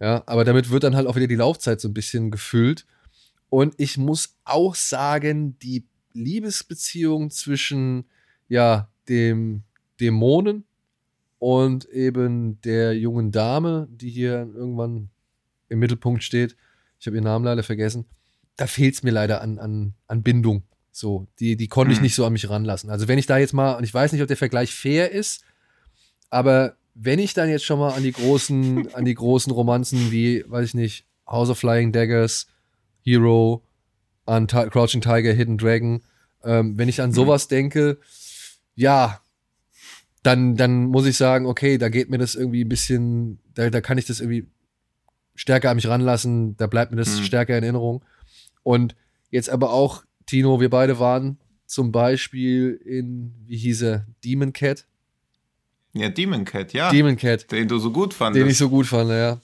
Ja, 0.00 0.22
aber 0.26 0.44
damit 0.44 0.68
wird 0.68 0.84
dann 0.84 0.94
halt 0.94 1.06
auch 1.06 1.16
wieder 1.16 1.26
die 1.26 1.34
Laufzeit 1.34 1.80
so 1.80 1.88
ein 1.88 1.94
bisschen 1.94 2.30
gefüllt. 2.30 2.84
Und 3.48 3.74
ich 3.78 3.96
muss 3.96 4.36
auch 4.44 4.74
sagen, 4.74 5.58
die 5.60 5.84
Liebesbeziehung 6.12 7.30
zwischen 7.30 8.04
ja, 8.48 8.90
dem 9.08 9.62
Dämonen 9.98 10.64
und 11.38 11.86
eben 11.86 12.60
der 12.60 12.92
jungen 12.98 13.32
Dame, 13.32 13.88
die 13.90 14.10
hier 14.10 14.46
irgendwann 14.54 15.08
im 15.70 15.78
Mittelpunkt 15.78 16.22
steht, 16.22 16.54
ich 17.02 17.06
habe 17.08 17.16
ihren 17.16 17.24
Namen 17.24 17.44
leider 17.44 17.64
vergessen, 17.64 18.04
da 18.56 18.68
fehlt 18.68 18.94
es 18.94 19.02
mir 19.02 19.10
leider 19.10 19.40
an, 19.40 19.58
an, 19.58 19.94
an 20.06 20.22
Bindung. 20.22 20.62
So, 20.92 21.26
die, 21.40 21.56
die 21.56 21.66
konnte 21.66 21.90
ich 21.92 21.98
Hm. 21.98 22.04
nicht 22.04 22.14
so 22.14 22.24
an 22.24 22.32
mich 22.32 22.48
ranlassen. 22.48 22.90
Also 22.90 23.08
wenn 23.08 23.18
ich 23.18 23.26
da 23.26 23.38
jetzt 23.38 23.52
mal, 23.54 23.72
und 23.74 23.82
ich 23.82 23.92
weiß 23.92 24.12
nicht, 24.12 24.22
ob 24.22 24.28
der 24.28 24.36
Vergleich 24.36 24.72
fair 24.72 25.10
ist, 25.10 25.42
aber 26.30 26.76
wenn 26.94 27.18
ich 27.18 27.34
dann 27.34 27.48
jetzt 27.48 27.64
schon 27.64 27.80
mal 27.80 27.92
an 27.94 28.04
die 28.04 28.12
großen, 28.12 28.88
an 28.94 29.04
die 29.04 29.14
großen 29.14 29.52
Romanzen 29.52 30.12
wie, 30.12 30.44
weiß 30.46 30.68
ich 30.68 30.74
nicht, 30.74 31.06
House 31.26 31.50
of 31.50 31.58
Flying 31.58 31.90
Daggers, 31.90 32.46
Hero, 33.02 33.64
an 34.24 34.46
Ti- 34.46 34.68
Crouching 34.70 35.00
Tiger, 35.00 35.32
Hidden 35.32 35.58
Dragon, 35.58 36.02
ähm, 36.44 36.78
wenn 36.78 36.88
ich 36.88 37.00
an 37.02 37.12
sowas 37.12 37.48
denke, 37.48 37.98
ja, 38.76 39.20
dann, 40.22 40.54
dann 40.56 40.84
muss 40.84 41.06
ich 41.06 41.16
sagen, 41.16 41.46
okay, 41.46 41.78
da 41.78 41.88
geht 41.88 42.10
mir 42.10 42.18
das 42.18 42.36
irgendwie 42.36 42.64
ein 42.64 42.68
bisschen, 42.68 43.40
da, 43.54 43.70
da 43.70 43.80
kann 43.80 43.98
ich 43.98 44.04
das 44.06 44.20
irgendwie 44.20 44.46
stärker 45.34 45.70
an 45.70 45.76
mich 45.76 45.88
ranlassen, 45.88 46.56
da 46.56 46.66
bleibt 46.66 46.90
mir 46.92 46.98
das 46.98 47.18
Mhm. 47.20 47.24
stärker 47.24 47.56
in 47.56 47.62
Erinnerung. 47.64 48.04
Und 48.62 48.94
jetzt 49.30 49.48
aber 49.50 49.70
auch, 49.72 50.04
Tino, 50.26 50.60
wir 50.60 50.70
beide 50.70 50.98
waren 50.98 51.38
zum 51.66 51.90
Beispiel 51.92 52.80
in, 52.84 53.34
wie 53.46 53.56
hieß 53.56 53.82
er, 53.82 54.06
Demon 54.24 54.52
Cat? 54.52 54.84
Ja, 55.94 56.08
Demon 56.08 56.44
Cat, 56.44 56.72
ja. 56.72 56.90
Demon 56.90 57.16
Cat, 57.16 57.50
den 57.50 57.68
du 57.68 57.78
so 57.78 57.90
gut 57.90 58.14
fandest. 58.14 58.42
den 58.44 58.50
ich 58.50 58.56
so 58.58 58.68
gut 58.68 58.86
fand, 58.86 59.10
ja. 59.10 59.40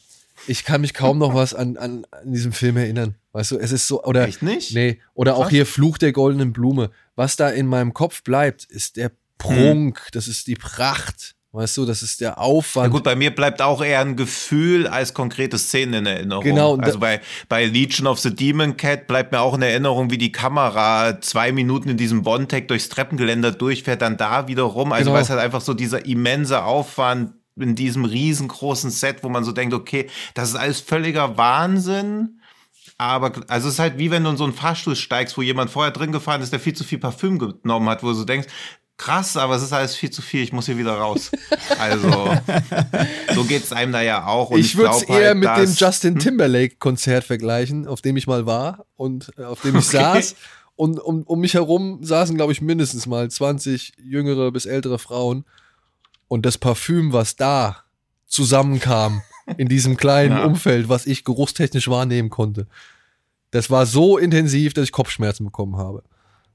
Ich 0.46 0.64
kann 0.64 0.80
mich 0.82 0.94
kaum 0.94 1.18
noch 1.18 1.34
was 1.34 1.52
an, 1.52 1.76
an, 1.76 2.06
an 2.10 2.32
diesem 2.32 2.52
Film 2.52 2.76
erinnern. 2.76 3.16
Weißt 3.32 3.50
du, 3.50 3.58
es 3.58 3.72
ist 3.72 3.86
so, 3.88 4.04
oder 4.04 4.26
Echt 4.28 4.42
nicht? 4.42 4.72
Nee, 4.72 5.00
oder 5.14 5.36
auch 5.36 5.42
Krass. 5.42 5.50
hier 5.50 5.66
Fluch 5.66 5.98
der 5.98 6.12
goldenen 6.12 6.52
Blume. 6.52 6.90
Was 7.16 7.36
da 7.36 7.50
in 7.50 7.66
meinem 7.66 7.92
Kopf 7.92 8.22
bleibt, 8.22 8.64
ist 8.64 8.96
der 8.96 9.10
Prunk, 9.36 10.06
das 10.12 10.28
ist 10.28 10.46
die 10.46 10.54
Pracht. 10.54 11.34
Weißt 11.58 11.76
du, 11.76 11.84
das 11.84 12.02
ist 12.02 12.20
der 12.20 12.28
Ja 12.30 12.36
Aufwand. 12.36 12.92
gut, 12.92 13.02
bei 13.02 13.16
mir 13.16 13.34
bleibt 13.34 13.60
auch 13.60 13.82
eher 13.82 14.00
ein 14.00 14.14
Gefühl 14.16 14.86
als 14.86 15.12
konkrete 15.12 15.58
Szenen 15.58 15.94
in 15.94 16.06
Erinnerung. 16.06 16.44
Genau, 16.44 16.76
Also 16.76 16.98
bei, 17.00 17.20
bei 17.48 17.64
Legion 17.66 18.06
of 18.06 18.20
the 18.20 18.32
Demon 18.34 18.76
Cat 18.76 19.06
bleibt 19.08 19.32
mir 19.32 19.40
auch 19.40 19.54
in 19.54 19.62
Erinnerung, 19.62 20.10
wie 20.10 20.18
die 20.18 20.30
Kamera 20.32 21.20
zwei 21.20 21.50
Minuten 21.50 21.88
in 21.88 21.96
diesem 21.96 22.22
Bondtech 22.22 22.68
durchs 22.68 22.88
Treppengeländer 22.88 23.50
durchfährt, 23.52 24.02
dann 24.02 24.16
da 24.16 24.46
wieder 24.46 24.62
rum. 24.62 24.92
Also 24.92 25.06
Genau. 25.06 25.14
weil 25.16 25.22
es 25.22 25.30
halt 25.30 25.40
einfach 25.40 25.60
so 25.60 25.74
dieser 25.74 26.06
immense 26.06 26.62
Aufwand 26.64 27.32
in 27.60 27.74
diesem 27.74 28.04
riesengroßen 28.04 28.90
Set, 28.90 29.24
wo 29.24 29.28
man 29.28 29.42
so 29.42 29.50
denkt, 29.50 29.74
okay, 29.74 30.08
das 30.34 30.50
ist 30.50 30.54
alles 30.54 30.80
völliger 30.80 31.36
Wahnsinn. 31.36 32.40
Aber 33.00 33.30
also 33.48 33.68
es 33.68 33.74
ist 33.74 33.78
halt 33.78 33.98
wie 33.98 34.10
wenn 34.10 34.24
du 34.24 34.30
in 34.30 34.36
so 34.36 34.44
einen 34.44 34.52
Fahrstuhl 34.52 34.96
steigst, 34.96 35.36
wo 35.38 35.42
jemand 35.42 35.70
vorher 35.70 35.92
drin 35.92 36.10
gefahren 36.10 36.42
ist, 36.42 36.52
der 36.52 36.58
viel 36.58 36.72
zu 36.74 36.82
viel 36.82 36.98
Parfüm 36.98 37.38
genommen 37.38 37.88
hat, 37.88 38.02
wo 38.02 38.08
du 38.08 38.14
so 38.14 38.24
denkst, 38.24 38.48
krass, 38.98 39.36
aber 39.38 39.54
es 39.56 39.62
ist 39.62 39.72
alles 39.72 39.94
viel 39.96 40.10
zu 40.10 40.20
viel, 40.20 40.42
ich 40.42 40.52
muss 40.52 40.66
hier 40.66 40.76
wieder 40.76 40.92
raus. 40.98 41.30
Also 41.78 42.36
so 43.34 43.44
geht's 43.44 43.72
einem 43.72 43.92
da 43.92 44.02
ja 44.02 44.26
auch. 44.26 44.50
Und 44.50 44.58
ich 44.60 44.76
würde 44.76 44.90
es 44.96 45.02
eher 45.04 45.28
halt, 45.28 45.36
mit 45.38 45.48
dem 45.48 45.56
dass- 45.64 45.78
Justin 45.80 46.18
Timberlake-Konzert 46.18 47.22
vergleichen, 47.24 47.86
auf 47.86 48.02
dem 48.02 48.16
ich 48.16 48.26
mal 48.26 48.46
war 48.46 48.84
und 48.96 49.30
äh, 49.38 49.44
auf 49.44 49.62
dem 49.62 49.76
ich 49.76 49.86
Okay. 49.88 49.96
saß. 49.98 50.34
Und 50.74 50.98
um, 51.00 51.22
um 51.22 51.40
mich 51.40 51.54
herum 51.54 52.00
saßen, 52.02 52.36
glaube 52.36 52.52
ich, 52.52 52.60
mindestens 52.60 53.06
mal 53.06 53.30
20 53.30 53.92
jüngere 54.02 54.50
bis 54.52 54.66
ältere 54.66 54.98
Frauen. 54.98 55.44
Und 56.28 56.44
das 56.46 56.58
Parfüm, 56.58 57.12
was 57.12 57.36
da 57.36 57.84
zusammenkam, 58.26 59.22
in 59.56 59.68
diesem 59.68 59.96
kleinen 59.96 60.32
Ja. 60.38 60.44
Umfeld, 60.44 60.88
was 60.88 61.06
ich 61.06 61.24
geruchstechnisch 61.24 61.88
wahrnehmen 61.88 62.30
konnte, 62.30 62.66
das 63.50 63.70
war 63.70 63.86
so 63.86 64.18
intensiv, 64.18 64.74
dass 64.74 64.84
ich 64.84 64.92
Kopfschmerzen 64.92 65.44
bekommen 65.44 65.76
habe. 65.76 66.02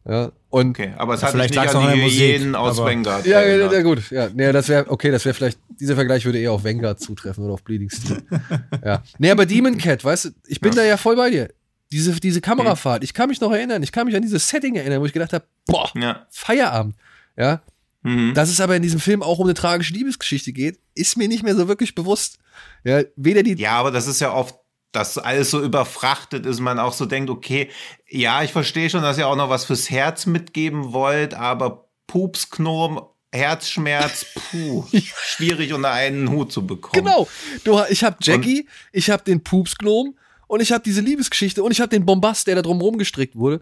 Ja, 0.05 0.31
und 0.49 0.71
Okay, 0.71 0.93
aber 0.97 1.13
es 1.13 1.23
hat 1.23 1.31
vielleicht 1.31 1.55
nicht 1.55 1.75
an 1.75 1.93
die 1.95 2.01
Hyänen 2.01 2.55
aus 2.55 2.77
Vanguard 2.77 3.25
ja, 3.25 3.41
ja, 3.41 3.71
ja, 3.71 3.81
gut. 3.81 4.11
Ja, 4.11 4.29
nee, 4.33 4.51
das 4.51 4.67
wäre, 4.67 4.89
okay, 4.91 5.11
das 5.11 5.23
wäre 5.23 5.33
vielleicht, 5.33 5.57
dieser 5.79 5.95
Vergleich 5.95 6.25
würde 6.25 6.39
eher 6.39 6.51
auf 6.51 6.63
Vanguard 6.65 6.99
zutreffen 6.99 7.43
oder 7.45 7.53
auf 7.53 7.63
Bleeding 7.63 7.89
Steel. 7.89 8.21
ja. 8.85 9.01
Nee, 9.17 9.31
aber 9.31 9.45
Demon 9.45 9.77
Cat, 9.77 10.03
weißt 10.03 10.25
du, 10.25 10.29
ich 10.47 10.59
bin 10.59 10.71
Ja. 10.73 10.77
da 10.81 10.83
ja 10.83 10.97
voll 10.97 11.15
bei 11.15 11.29
dir. 11.29 11.49
Diese, 11.91 12.11
diese 12.19 12.41
Kamerafahrt, 12.41 13.03
ich 13.03 13.13
kann 13.13 13.29
mich 13.29 13.39
noch 13.39 13.51
erinnern, 13.51 13.81
ich 13.83 13.91
kann 13.91 14.05
mich 14.07 14.15
an 14.15 14.21
dieses 14.23 14.49
Setting 14.49 14.75
erinnern, 14.75 14.99
wo 14.99 15.05
ich 15.05 15.13
gedacht 15.13 15.31
habe, 15.31 15.45
boah, 15.67 15.89
Ja. 15.95 16.25
Feierabend. 16.31 16.95
Ja. 17.37 17.61
Mhm. 18.01 18.33
Dass 18.33 18.49
es 18.49 18.59
aber 18.59 18.75
in 18.75 18.81
diesem 18.81 18.99
Film 18.99 19.23
auch 19.23 19.39
um 19.39 19.45
eine 19.45 19.53
tragische 19.53 19.93
Liebesgeschichte 19.93 20.51
geht, 20.51 20.79
ist 20.95 21.15
mir 21.17 21.27
nicht 21.29 21.43
mehr 21.43 21.55
so 21.55 21.67
wirklich 21.69 21.95
bewusst. 21.95 22.39
Ja, 22.83 23.01
weder 23.15 23.41
die, 23.43 23.53
Ja, 23.53 23.77
aber 23.77 23.91
das 23.91 24.07
ist 24.07 24.19
ja 24.19 24.33
oft, 24.33 24.55
dass 24.93 25.17
alles 25.17 25.51
so 25.51 25.61
überfrachtet 25.61 26.45
ist, 26.45 26.59
man 26.59 26.79
auch 26.79 26.93
so 26.93 27.05
denkt, 27.05 27.29
okay, 27.29 27.69
ja, 28.07 28.43
ich 28.43 28.51
verstehe 28.51 28.89
schon, 28.89 29.01
dass 29.01 29.17
ihr 29.17 29.27
auch 29.27 29.35
noch 29.35 29.49
was 29.49 29.65
fürs 29.65 29.89
Herz 29.89 30.25
mitgeben 30.27 30.93
wollt, 30.93 31.33
aber 31.33 31.89
Pupsknom, 32.07 33.01
Herzschmerz, 33.33 34.27
puh, 34.35 34.85
schwierig 35.25 35.73
unter 35.73 35.91
einen 35.91 36.29
Hut 36.29 36.51
zu 36.51 36.65
bekommen. 36.65 37.03
Genau. 37.03 37.27
Du, 37.63 37.81
ich 37.89 38.03
habe 38.03 38.17
Jackie, 38.21 38.67
ich 38.91 39.09
habe 39.09 39.23
den 39.23 39.43
Pupsgnom 39.43 40.15
und 40.47 40.61
ich 40.61 40.71
habe 40.71 40.83
diese 40.83 41.01
Liebesgeschichte 41.01 41.63
und 41.63 41.71
ich 41.71 41.81
habe 41.81 41.89
den 41.89 42.05
Bombast, 42.05 42.45
der 42.45 42.55
da 42.55 42.61
drum 42.61 42.79
rumgestrickt 42.79 43.35
wurde. 43.35 43.61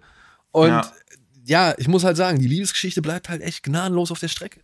Und 0.51 0.67
ja. 0.67 0.91
Ja. 1.45 1.73
ich 1.77 1.87
muss 1.87 2.03
halt 2.03 2.17
sagen, 2.17 2.39
die 2.39 2.47
Liebesgeschichte 2.47 3.01
bleibt 3.01 3.29
halt 3.29 3.41
echt 3.41 3.63
gnadenlos 3.63 4.11
auf 4.11 4.19
der 4.19 4.27
Strecke. 4.27 4.59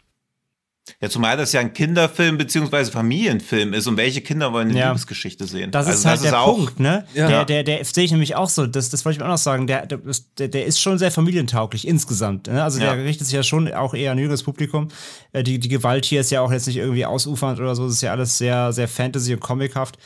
Ja, 1.02 1.10
zumal 1.10 1.38
das 1.38 1.54
ja 1.54 1.60
ein 1.60 1.74
Kinderfilm 1.74 2.38
beziehungsweise 2.38 2.92
Familienfilm 2.92 3.74
ist 3.74 3.88
und 3.88 3.98
welche 3.98 4.22
Kinder 4.22 4.54
wollen 4.54 4.70
eine 4.70 4.80
Ja. 4.80 4.88
Liebesgeschichte 4.90 5.46
sehen? 5.46 5.72
Das 5.72 5.88
Also 5.88 6.00
ist 6.00 6.06
halt 6.06 6.24
der 6.24 6.44
Punkt, 6.44 6.80
ne? 6.80 7.06
Ja. 7.14 7.28
Der, 7.28 7.46
der, 7.46 7.64
der 7.64 7.86
sehe 7.86 8.04
ich 8.06 8.12
nämlich 8.12 8.36
auch 8.36 8.50
so. 8.50 8.66
Das, 8.68 8.90
das 8.90 9.04
wollte 9.06 9.18
ich 9.20 9.24
auch 9.24 9.28
noch 9.28 9.38
sagen. 9.38 9.68
Der, 9.68 9.86
der, 9.86 10.48
der 10.48 10.66
ist 10.66 10.80
schon 10.80 10.98
sehr 10.98 11.12
familientauglich 11.12 11.88
insgesamt. 11.88 12.48
Ne? 12.48 12.64
Also 12.64 12.80
Ja. 12.80 12.96
der 12.96 13.04
richtet 13.06 13.28
sich 13.28 13.36
ja 13.36 13.44
schon 13.44 13.72
auch 13.74 13.94
eher 13.94 14.12
an 14.12 14.18
jüngeres 14.18 14.44
Publikum. 14.44 14.88
Äh, 15.34 15.44
Die, 15.44 15.60
die 15.60 15.70
Gewalt 15.70 16.06
hier 16.06 16.22
ist 16.22 16.32
ja 16.32 16.42
auch 16.42 16.52
jetzt 16.52 16.68
nicht 16.68 16.78
irgendwie 16.78 17.06
ausufernd 17.06 17.60
oder 17.60 17.76
so. 17.76 17.86
Das 17.86 17.94
ist 17.94 18.02
ja 18.02 18.12
alles 18.12 18.38
sehr, 18.38 18.72
sehr 18.74 18.88
Fantasy 18.88 19.34
und 19.34 19.40
Comichaft. 19.40 19.98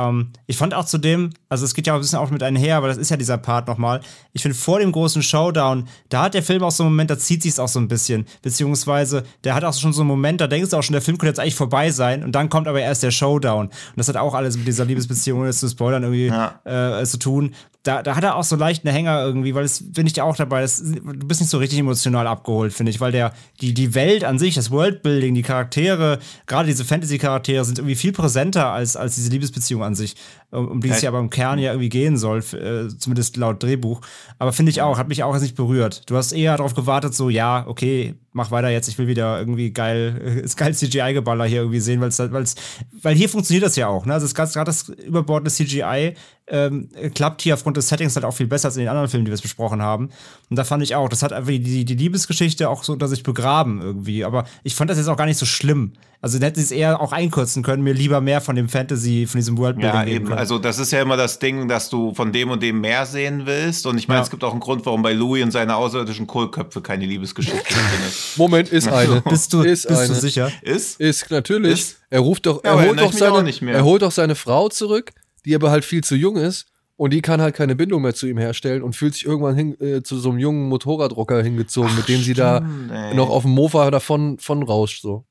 Ähm, 0.00 0.30
ich 0.46 0.56
fand 0.56 0.72
auch 0.74 0.84
zudem, 0.84 1.30
also 1.48 1.64
es 1.64 1.74
geht 1.74 1.86
ja 1.86 1.92
auch 1.92 1.98
ein 1.98 2.00
bisschen 2.02 2.18
auch 2.18 2.30
mit 2.30 2.42
einher, 2.42 2.76
aber 2.76 2.88
das 2.88 2.96
ist 2.96 3.10
ja 3.10 3.16
dieser 3.16 3.38
Part 3.38 3.68
nochmal. 3.68 4.00
Ich 4.32 4.42
finde, 4.42 4.56
vor 4.56 4.78
dem 4.78 4.92
großen 4.92 5.22
Showdown, 5.22 5.88
da 6.08 6.22
hat 6.22 6.34
der 6.34 6.42
Film 6.42 6.62
auch 6.62 6.70
so 6.70 6.84
einen 6.84 6.92
Moment, 6.92 7.10
da 7.10 7.18
zieht 7.18 7.42
sich 7.42 7.58
auch 7.58 7.68
so 7.68 7.78
ein 7.80 7.88
bisschen. 7.88 8.26
Beziehungsweise, 8.42 9.24
der 9.44 9.54
hat 9.54 9.64
auch 9.64 9.74
schon 9.74 9.92
so 9.92 10.02
einen 10.02 10.08
Moment, 10.08 10.40
da 10.40 10.46
denkst 10.46 10.70
du 10.70 10.76
auch 10.76 10.82
schon, 10.82 10.92
der 10.94 11.02
Film 11.02 11.18
könnte 11.18 11.30
jetzt 11.30 11.40
eigentlich 11.40 11.54
vorbei 11.56 11.90
sein. 11.90 12.22
Und 12.24 12.32
dann 12.32 12.48
kommt 12.48 12.68
aber 12.68 12.80
erst 12.80 13.02
der 13.02 13.10
Showdown. 13.10 13.66
Und 13.66 13.72
das 13.96 14.08
hat 14.08 14.16
auch 14.16 14.34
alles 14.34 14.56
mit 14.56 14.66
dieser 14.66 14.84
Liebesbeziehung, 14.84 15.40
ohne 15.40 15.48
jetzt 15.48 15.60
zu 15.60 15.68
spoilern, 15.68 16.02
irgendwie 16.02 16.26
Ja. 16.26 17.00
äh, 17.00 17.04
zu 17.04 17.18
tun. 17.18 17.54
Da, 17.82 18.02
da 18.02 18.14
hat 18.14 18.24
er 18.24 18.36
auch 18.36 18.44
so 18.44 18.56
leicht 18.56 18.84
einen 18.84 18.94
Hänger 18.94 19.22
irgendwie, 19.22 19.54
weil 19.54 19.62
das 19.62 19.82
bin 19.92 20.06
ich 20.06 20.14
ja 20.14 20.24
auch 20.24 20.36
dabei. 20.36 20.60
Das, 20.60 20.82
du 20.82 21.26
bist 21.26 21.40
nicht 21.40 21.48
so 21.48 21.56
richtig 21.56 21.78
emotional 21.78 22.26
abgeholt, 22.26 22.74
finde 22.74 22.90
ich, 22.90 23.00
weil 23.00 23.10
der, 23.10 23.32
die, 23.62 23.72
die 23.72 23.94
Welt 23.94 24.22
an 24.22 24.38
sich, 24.38 24.54
das 24.54 24.70
Worldbuilding, 24.70 25.34
die 25.34 25.42
Charaktere, 25.42 26.18
gerade 26.46 26.66
diese 26.66 26.84
Fantasy-Charaktere 26.84 27.64
sind 27.64 27.78
irgendwie 27.78 27.94
viel 27.94 28.12
präsenter 28.12 28.66
als, 28.66 28.96
als 28.96 29.14
diese 29.14 29.30
Liebesbeziehung 29.30 29.82
an 29.82 29.94
sich, 29.94 30.14
um, 30.50 30.68
um 30.68 30.80
die 30.80 30.88
es 30.90 31.02
Ja. 31.02 31.08
aber 31.10 31.18
im 31.20 31.30
Kern 31.30 31.58
ja 31.58 31.70
irgendwie 31.72 31.88
gehen 31.88 32.16
soll, 32.16 32.38
äh, 32.38 32.88
zumindest 32.96 33.36
laut 33.36 33.62
Drehbuch. 33.62 34.00
Aber 34.38 34.52
finde 34.52 34.70
ich 34.70 34.82
auch, 34.82 34.98
hat 34.98 35.08
mich 35.08 35.22
auch 35.22 35.32
jetzt 35.34 35.42
nicht 35.42 35.56
berührt. 35.56 36.08
Du 36.10 36.16
hast 36.16 36.32
eher 36.32 36.56
darauf 36.56 36.74
gewartet, 36.74 37.14
so, 37.14 37.30
ja, 37.30 37.64
okay, 37.66 38.14
mach 38.32 38.50
weiter 38.50 38.68
jetzt, 38.68 38.88
ich 38.88 38.98
will 38.98 39.06
wieder 39.08 39.38
irgendwie 39.38 39.72
geil, 39.72 40.40
das 40.42 40.56
geil 40.56 40.74
CGI-Geballer 40.74 41.44
hier 41.44 41.60
irgendwie 41.60 41.80
sehen, 41.80 42.00
weil's, 42.00 42.18
weil's, 42.18 42.54
weil 43.02 43.14
hier 43.14 43.28
funktioniert 43.28 43.64
das 43.64 43.76
ja 43.76 43.88
auch. 43.88 44.06
Ne? 44.06 44.14
Also 44.14 44.26
das 44.26 44.34
ganz- 44.34 44.52
gerade 44.54 44.66
das 44.68 44.88
überbordene 44.88 45.50
CGI 45.50 46.14
ähm, 46.52 46.88
klappt 47.14 47.42
hier 47.42 47.54
aufgrund 47.54 47.76
des 47.76 47.88
Settings 47.88 48.16
halt 48.16 48.24
auch 48.24 48.32
viel 48.34 48.48
besser 48.48 48.66
als 48.66 48.76
in 48.76 48.80
den 48.80 48.88
anderen 48.88 49.08
Filmen, 49.08 49.24
die 49.24 49.30
wir 49.30 49.36
jetzt 49.36 49.42
besprochen 49.42 49.82
haben. 49.82 50.10
Und 50.48 50.56
da 50.58 50.64
fand 50.64 50.82
ich 50.82 50.96
auch, 50.96 51.08
das 51.08 51.22
hat 51.22 51.32
einfach 51.32 51.48
die, 51.52 51.84
die 51.84 51.94
Liebesgeschichte 51.94 52.68
auch 52.68 52.82
so 52.82 52.92
unter 52.92 53.06
sich 53.06 53.22
begraben 53.22 53.80
irgendwie. 53.80 54.24
Aber 54.24 54.44
ich 54.64 54.74
fand 54.74 54.90
das 54.90 54.98
jetzt 54.98 55.06
auch 55.06 55.16
gar 55.16 55.26
nicht 55.26 55.38
so 55.38 55.46
schlimm. 55.46 55.92
Also 56.20 56.38
dann 56.38 56.46
hätten 56.46 56.56
sie 56.58 56.64
es 56.64 56.70
eher 56.72 57.00
auch 57.00 57.12
einkürzen 57.12 57.62
können, 57.62 57.84
mir 57.84 57.94
lieber 57.94 58.20
mehr 58.20 58.40
von 58.40 58.56
dem 58.56 58.68
Fantasy, 58.68 59.26
von 59.28 59.38
diesem 59.38 59.56
Worldbuilding 59.58 59.94
Ja, 59.94 60.04
geben 60.04 60.16
eben. 60.16 60.26
können. 60.26 60.39
Also 60.40 60.58
das 60.58 60.78
ist 60.78 60.90
ja 60.90 61.02
immer 61.02 61.16
das 61.16 61.38
Ding, 61.38 61.68
dass 61.68 61.90
du 61.90 62.14
von 62.14 62.32
dem 62.32 62.50
und 62.50 62.62
dem 62.62 62.80
mehr 62.80 63.04
sehen 63.06 63.42
willst. 63.44 63.86
Und 63.86 63.98
ich 63.98 64.08
meine, 64.08 64.20
Ja. 64.20 64.24
es 64.24 64.30
gibt 64.30 64.42
auch 64.42 64.52
einen 64.52 64.60
Grund, 64.60 64.86
warum 64.86 65.02
bei 65.02 65.12
Louis 65.12 65.44
und 65.44 65.50
seine 65.50 65.76
außerirdischen 65.76 66.26
Kohlköpfe 66.26 66.80
keine 66.80 67.04
Liebesgeschichte 67.04 67.58
drin 67.68 68.08
ist. 68.08 68.38
Moment, 68.38 68.70
ist 68.70 68.88
eine. 68.88 69.20
Bist 69.20 69.52
du, 69.52 69.60
ist 69.60 69.86
bist 69.86 70.00
eine. 70.00 70.08
du 70.08 70.14
sicher? 70.14 70.50
Ist? 70.62 70.98
Ist 70.98 71.30
natürlich. 71.30 71.72
Ist? 71.72 71.96
Er 72.08 72.20
ruft 72.20 72.46
doch, 72.46 72.64
Ja, 72.64 72.74
er 72.80 72.88
holt 72.88 72.98
doch 73.00 73.12
seine, 73.12 73.42
nicht 73.42 73.60
mehr. 73.62 73.74
er 73.74 73.84
holt 73.84 74.02
doch 74.02 74.10
seine 74.12 74.34
Frau 74.34 74.68
zurück, 74.70 75.12
die 75.44 75.54
aber 75.54 75.70
halt 75.70 75.84
viel 75.84 76.02
zu 76.02 76.16
jung 76.16 76.36
ist 76.36 76.66
und 76.96 77.12
die 77.12 77.22
kann 77.22 77.40
halt 77.40 77.54
keine 77.54 77.76
Bindung 77.76 78.02
mehr 78.02 78.14
zu 78.14 78.26
ihm 78.26 78.38
herstellen 78.38 78.82
und 78.82 78.94
fühlt 78.96 79.14
sich 79.14 79.24
irgendwann 79.26 79.54
hin, 79.56 79.80
äh, 79.80 80.02
zu 80.02 80.18
so 80.18 80.30
einem 80.30 80.38
jungen 80.38 80.68
Motorradrocker 80.68 81.42
hingezogen, 81.42 81.94
mit 81.96 82.08
dem 82.08 82.20
sie 82.22 82.34
da 82.34 82.58
stimmt, 82.58 82.90
ey. 82.92 83.14
noch 83.14 83.30
auf 83.30 83.42
dem 83.42 83.52
Mofa 83.52 83.90
davon 83.90 84.38
von 84.38 84.62
rauscht 84.62 85.02
so. 85.02 85.24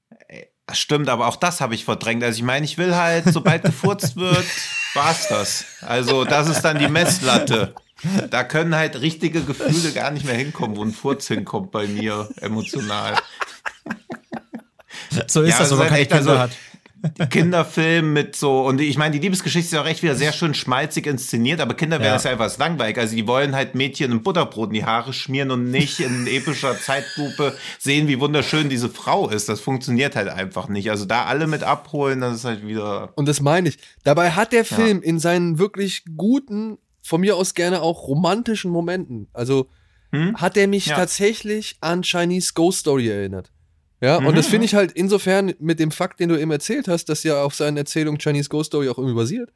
Stimmt, 0.74 1.10
aber 1.10 1.28
auch 1.28 1.36
das 1.36 1.62
habe 1.62 1.76
ich 1.76 1.86
verdrängt. 1.86 2.24
Also 2.24 2.38
ich 2.38 2.44
meine, 2.44 2.66
ich 2.66 2.78
will 2.78 2.96
halt, 2.96 3.26
sobald 3.32 3.64
gefurzt 3.64 4.16
wird, 4.16 4.46
war's 4.94 5.28
das. 5.28 5.66
Also 5.82 6.26
das 6.26 6.48
ist 6.50 6.62
dann 6.62 6.80
die 6.80 6.88
Messlatte. 6.88 7.74
Da 8.30 8.44
können 8.46 8.76
halt 8.76 9.02
richtige 9.02 9.42
Gefühle 9.44 9.92
gar 9.92 10.12
nicht 10.12 10.26
mehr 10.26 10.36
hinkommen, 10.36 10.78
wo 10.78 10.84
ein 10.84 10.94
Furz 10.94 11.28
hinkommt 11.28 11.72
bei 11.72 11.86
mir 11.88 12.30
emotional. 12.42 13.16
So 15.28 15.42
ist 15.42 15.50
Ja, 15.52 15.58
das, 15.60 15.68
es 15.68 15.72
wenn 15.72 15.78
man 15.80 15.88
keine 15.88 16.00
echt, 16.02 16.12
Kinder 16.12 16.32
also- 16.32 16.40
hat. 16.44 16.52
Kinderfilm 17.30 18.14
mit 18.14 18.36
so, 18.36 18.66
und 18.66 18.82
ich 18.82 18.98
meine, 18.98 19.12
die 19.14 19.20
Liebesgeschichte 19.20 19.66
ist 19.68 19.72
ja 19.74 19.82
auch 19.82 19.86
echt 19.88 20.04
wieder 20.04 20.16
sehr 20.16 20.34
schön 20.34 20.54
schmalzig 20.54 21.08
inszeniert, 21.08 21.60
aber 21.62 21.74
Kinder 21.74 21.98
werden 22.00 22.08
Ja. 22.08 22.14
das 22.14 22.24
ja 22.24 22.32
einfach 22.32 22.56
langweilig. 22.58 22.98
Also 22.98 23.16
die 23.16 23.28
wollen 23.28 23.56
halt 23.56 23.76
Mädchen 23.76 24.12
ein 24.12 24.24
Butterbrot 24.24 24.70
in 24.70 24.74
die 24.76 24.86
Haare 24.86 25.14
schmieren 25.14 25.52
und 25.52 25.72
nicht 25.72 26.00
in 26.00 26.28
epischer 26.28 26.78
Zeitlupe 26.82 27.56
sehen, 27.78 28.08
wie 28.08 28.20
wunderschön 28.20 28.70
diese 28.70 28.90
Frau 28.90 29.30
ist. 29.30 29.50
Das 29.50 29.60
funktioniert 29.60 30.16
halt 30.16 30.28
einfach 30.30 30.68
nicht. 30.70 30.90
Also 30.90 31.06
da 31.06 31.26
alle 31.26 31.48
mit 31.48 31.64
abholen, 31.64 32.22
das 32.22 32.36
ist 32.38 32.46
halt 32.46 32.66
wieder. 32.68 33.12
Und 33.16 33.28
das 33.28 33.42
meine 33.42 33.70
ich. 33.70 33.78
Dabei 34.04 34.32
hat 34.32 34.52
der 34.54 34.66
Film 34.66 35.02
in 35.02 35.20
seinen 35.20 35.60
wirklich 35.60 36.04
guten, 36.18 36.78
von 37.02 37.22
mir 37.22 37.36
aus 37.38 37.54
gerne 37.54 37.82
auch 37.82 38.08
romantischen 38.08 38.72
Momenten, 38.72 39.28
also 39.34 39.68
Hm? 40.12 40.36
hat 40.42 40.58
er 40.58 40.68
mich 40.68 40.88
Ja. 40.88 40.96
tatsächlich 40.96 41.78
an 41.82 42.02
Chinese 42.02 42.54
Ghost 42.56 42.80
Story 42.80 43.10
erinnert. 43.10 43.52
Ja, 44.02 44.20
Mhm. 44.20 44.28
und 44.28 44.38
das 44.38 44.48
finde 44.48 44.66
ich 44.66 44.76
halt 44.76 44.92
insofern 44.94 45.54
mit 45.60 45.80
dem 45.80 45.92
Fakt, 45.92 46.20
den 46.20 46.30
du 46.30 46.40
eben 46.40 46.52
erzählt 46.52 46.88
hast, 46.88 47.06
dass 47.10 47.24
ja 47.24 47.44
auf 47.44 47.54
seinen 47.56 47.76
Erzählungen 47.78 48.20
Chinese 48.20 48.48
Ghost 48.50 48.68
Story 48.68 48.88
auch 48.90 48.98
irgendwie 48.98 49.16
basiert, 49.16 49.52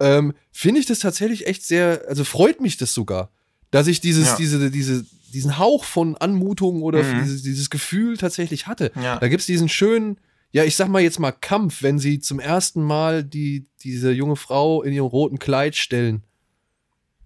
ähm, 0.00 0.34
finde 0.52 0.80
ich 0.80 0.86
das 0.86 0.98
tatsächlich 0.98 1.46
echt 1.46 1.64
sehr, 1.64 2.02
also 2.06 2.22
freut 2.24 2.60
mich 2.60 2.76
das 2.76 2.92
sogar, 2.92 3.30
dass 3.70 3.86
ich 3.86 4.00
dieses, 4.00 4.28
Ja. 4.28 4.36
diese, 4.36 4.70
diese, 4.70 5.04
diesen 5.32 5.58
Hauch 5.58 5.84
von 5.84 6.16
Anmutung 6.16 6.82
oder 6.82 7.02
Mhm. 7.02 7.22
dieses, 7.22 7.42
dieses 7.42 7.70
Gefühl 7.70 8.16
tatsächlich 8.18 8.66
hatte. 8.66 8.92
Ja. 8.94 9.18
Da 9.18 9.28
gibt 9.28 9.40
es 9.40 9.46
diesen 9.46 9.68
schönen, 9.70 10.18
ja, 10.52 10.64
ich 10.64 10.76
sag 10.76 10.88
mal 10.88 11.02
jetzt 11.02 11.18
mal 11.18 11.32
Kampf, 11.32 11.82
wenn 11.82 11.98
sie 11.98 12.20
zum 12.20 12.40
ersten 12.40 12.82
Mal 12.82 13.24
die, 13.24 13.66
diese 13.82 14.12
junge 14.12 14.36
Frau 14.36 14.82
in 14.82 14.92
ihrem 14.92 15.06
roten 15.06 15.38
Kleid 15.38 15.76
stellen. 15.76 16.22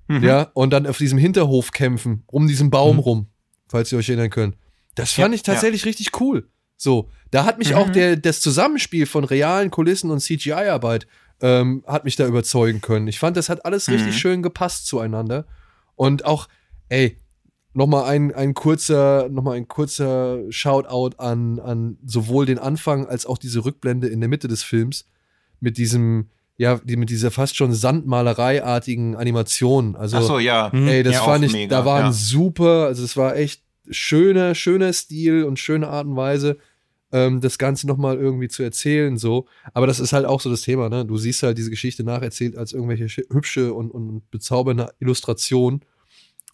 Mhm. 0.09 0.23
Ja, 0.25 0.43
und 0.55 0.71
dann 0.73 0.87
auf 0.87 0.99
diesem 0.99 1.19
Hinterhof 1.19 1.73
kämpfen, 1.73 2.23
um 2.27 2.47
diesen 2.47 2.71
Baum 2.71 2.99
rum, 2.99 3.27
falls 3.69 3.91
ihr 3.93 3.99
euch 3.99 4.09
erinnern 4.09 4.31
könnt. 4.31 4.57
Das 4.95 5.13
fand 5.13 5.29
Ja, 5.31 5.35
ich 5.37 5.43
tatsächlich 5.43 5.85
richtig 5.87 6.21
cool. 6.21 6.49
So, 6.77 7.09
da 7.31 7.45
hat 7.45 7.59
mich 7.59 7.71
Mhm. 7.71 7.77
auch 7.77 7.89
der, 7.91 8.17
das 8.17 8.41
Zusammenspiel 8.41 9.07
von 9.07 9.25
realen 9.25 9.71
Kulissen 9.71 10.11
und 10.11 10.21
CGI-Arbeit 10.21 11.07
ähm, 11.41 11.83
hat 11.87 12.05
mich 12.05 12.17
da 12.17 12.27
überzeugen 12.27 12.81
können. 12.81 13.09
Ich 13.09 13.19
fand, 13.19 13.37
das 13.37 13.49
hat 13.49 13.65
alles 13.65 13.89
Mhm. 13.89 13.95
richtig 13.95 14.17
schön 14.19 14.43
gepasst 14.43 14.87
zueinander. 14.87 15.47
Und 15.97 16.25
auch, 16.25 16.49
ey, 16.89 17.19
nochmal 17.75 18.05
ein, 18.05 18.35
ein 18.35 18.55
kurzer, 18.55 19.29
noch 19.31 19.43
mal 19.43 19.57
ein 19.57 19.67
kurzer 19.67 20.41
Shoutout 20.51 21.17
an, 21.19 21.59
an 21.59 21.99
sowohl 22.05 22.47
den 22.47 22.59
Anfang 22.59 23.07
als 23.07 23.27
auch 23.27 23.39
diese 23.39 23.65
Rückblende 23.65 24.09
in 24.09 24.21
der 24.21 24.29
Mitte 24.29 24.47
des 24.47 24.63
Films 24.63 25.05
mit 25.59 25.79
diesem, 25.79 26.29
ja, 26.59 26.81
die, 26.85 26.97
mit 26.97 27.11
dieser 27.11 27.31
fast 27.31 27.57
schon 27.57 27.73
Sandmalereiartigen 27.73 29.17
Animation. 29.17 29.97
Also, 29.97 30.21
so, 30.21 30.39
ja. 30.39 30.69
ey, 30.73 31.03
das 31.03 31.15
Ja, 31.15 31.25
fand 31.25 31.45
ich, 31.45 31.53
mega, 31.53 31.79
da 31.81 31.85
waren 31.85 32.07
ja. 32.07 32.13
super, 32.13 32.87
also 32.87 33.05
es 33.05 33.17
war 33.17 33.37
echt 33.37 33.63
schöner, 33.93 34.55
schöner 34.55 34.93
Stil 34.93 35.45
und 35.45 35.59
schöne 35.59 35.89
Art 35.89 36.07
und 36.07 36.17
Weise, 36.17 36.59
ähm, 37.13 37.41
das 37.41 37.59
Ganze 37.59 37.87
nochmal 37.87 38.17
irgendwie 38.17 38.49
zu 38.49 38.63
erzählen, 38.63 39.17
so. 39.19 39.47
Aber 39.75 39.87
das 39.87 40.01
ist 40.01 40.13
halt 40.13 40.25
auch 40.27 40.41
so 40.41 40.51
das 40.51 40.63
Thema, 40.63 40.89
ne? 40.89 41.05
Du 41.05 41.17
siehst 41.19 41.43
halt 41.43 41.59
diese 41.59 41.71
Geschichte 41.71 42.05
nacherzählt 42.05 42.57
als 42.57 42.73
irgendwelche 42.73 43.07
hübsche 43.31 43.75
und, 43.75 43.91
und 43.91 44.31
bezaubernde 44.31 44.93
Illustration 45.01 45.83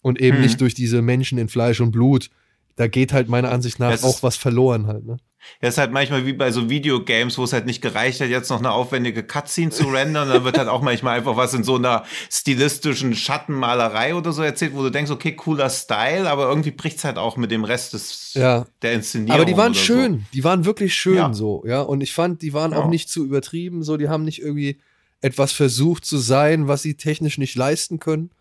und 0.01 0.19
eben 0.21 0.37
Mhm. 0.37 0.43
nicht 0.43 0.61
durch 0.61 0.73
diese 0.73 1.01
Menschen 1.01 1.37
in 1.37 1.47
Fleisch 1.49 1.79
und 1.81 1.91
Blut. 1.91 2.29
Da 2.75 2.87
geht 2.87 3.13
halt 3.13 3.27
meiner 3.29 3.51
Ansicht 3.51 3.79
nach 3.79 3.93
ist- 3.93 4.03
auch 4.03 4.21
was 4.23 4.35
verloren 4.37 4.87
halt, 4.87 5.05
ne? 5.05 5.17
Ja, 5.61 5.69
ist 5.69 5.77
halt 5.77 5.91
manchmal 5.91 6.25
wie 6.25 6.33
bei 6.33 6.51
so 6.51 6.69
Videogames, 6.69 7.37
wo 7.37 7.43
es 7.43 7.53
halt 7.53 7.65
nicht 7.65 7.81
gereicht 7.81 8.19
hat, 8.21 8.27
jetzt 8.29 8.49
noch 8.49 8.59
eine 8.59 8.71
aufwendige 8.71 9.23
Cutscene 9.23 9.71
zu 9.71 9.85
rendern. 9.87 10.29
Dann 10.29 10.43
wird 10.43 10.57
halt 10.57 10.67
auch 10.67 10.81
manchmal 10.81 11.17
einfach 11.17 11.35
was 11.37 11.53
in 11.53 11.63
so 11.63 11.75
einer 11.75 12.03
stilistischen 12.29 13.15
Schattenmalerei 13.15 14.15
oder 14.15 14.31
so 14.31 14.41
erzählt, 14.41 14.73
wo 14.75 14.81
du 14.83 14.89
denkst, 14.89 15.11
okay, 15.11 15.33
cooler 15.35 15.69
Style, 15.69 16.29
aber 16.29 16.47
irgendwie 16.49 16.71
bricht's 16.71 17.03
halt 17.03 17.17
auch 17.17 17.37
mit 17.37 17.51
dem 17.51 17.63
Rest 17.63 17.93
des, 17.93 18.33
Ja. 18.33 18.65
der 18.81 18.93
Inszenierung. 18.93 19.35
Aber 19.35 19.45
die 19.45 19.57
waren 19.57 19.73
schön, 19.75 20.25
die 20.33 20.43
waren 20.43 20.65
wirklich 20.65 20.93
schön 20.95 21.15
Ja. 21.15 21.33
so, 21.33 21.63
ja. 21.65 21.81
Und 21.81 22.01
ich 22.01 22.13
fand, 22.13 22.41
die 22.41 22.53
waren 22.53 22.71
Ja. 22.71 22.77
auch 22.79 22.87
nicht 22.89 23.09
zu 23.09 23.23
übertrieben, 23.25 23.83
so, 23.83 23.97
die 23.97 24.09
haben 24.09 24.23
nicht 24.25 24.41
irgendwie 24.41 24.79
etwas 25.21 25.51
versucht 25.51 26.05
zu 26.05 26.17
sein, 26.17 26.67
was 26.67 26.81
sie 26.81 26.95
technisch 26.95 27.37
nicht 27.37 27.55
leisten 27.55 27.99
können. 27.99 28.31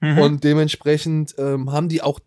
So. 0.00 0.06
Mhm. 0.08 0.18
Und 0.18 0.44
dementsprechend 0.44 1.34
ähm, 1.38 1.72
haben 1.72 1.88
die 1.88 2.02
auch, 2.02 2.20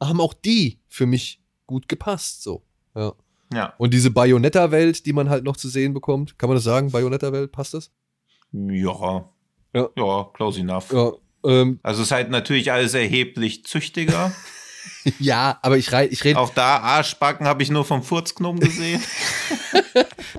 haben 0.00 0.20
auch 0.20 0.34
die 0.34 0.78
für 0.88 1.06
mich 1.06 1.40
gut 1.66 1.88
gepasst, 1.88 2.42
so. 2.42 2.62
Ja. 2.94 3.12
Ja. 3.52 3.72
Und 3.78 3.92
diese 3.94 4.10
Bayonetta-Welt, 4.10 5.06
die 5.06 5.12
man 5.12 5.28
halt 5.30 5.44
noch 5.44 5.56
zu 5.56 5.68
sehen 5.68 5.94
bekommt, 5.94 6.38
kann 6.38 6.48
man 6.48 6.56
das 6.56 6.64
sagen? 6.64 6.90
Bayonetta-Welt, 6.90 7.52
passt 7.52 7.74
das? 7.74 7.90
Ja. 8.52 9.24
Ja. 9.74 9.88
Ja, 9.96 10.30
close 10.34 10.60
enough. 10.60 10.92
Ja. 10.92 11.12
Ähm, 11.44 11.78
Also 11.82 12.02
ist 12.02 12.10
halt 12.12 12.30
natürlich 12.30 12.72
alles 12.72 12.94
erheblich 12.94 13.64
züchtiger. 13.64 14.32
ja, 15.18 15.58
aber 15.62 15.76
ich, 15.76 15.92
ich 15.92 16.24
rede 16.24 16.38
auch 16.38 16.50
da 16.50 16.78
Arschbacken 16.78 17.46
habe 17.46 17.62
ich 17.62 17.70
nur 17.70 17.84
vom 17.84 18.02
Furzknoben 18.02 18.60
gesehen. 18.60 19.02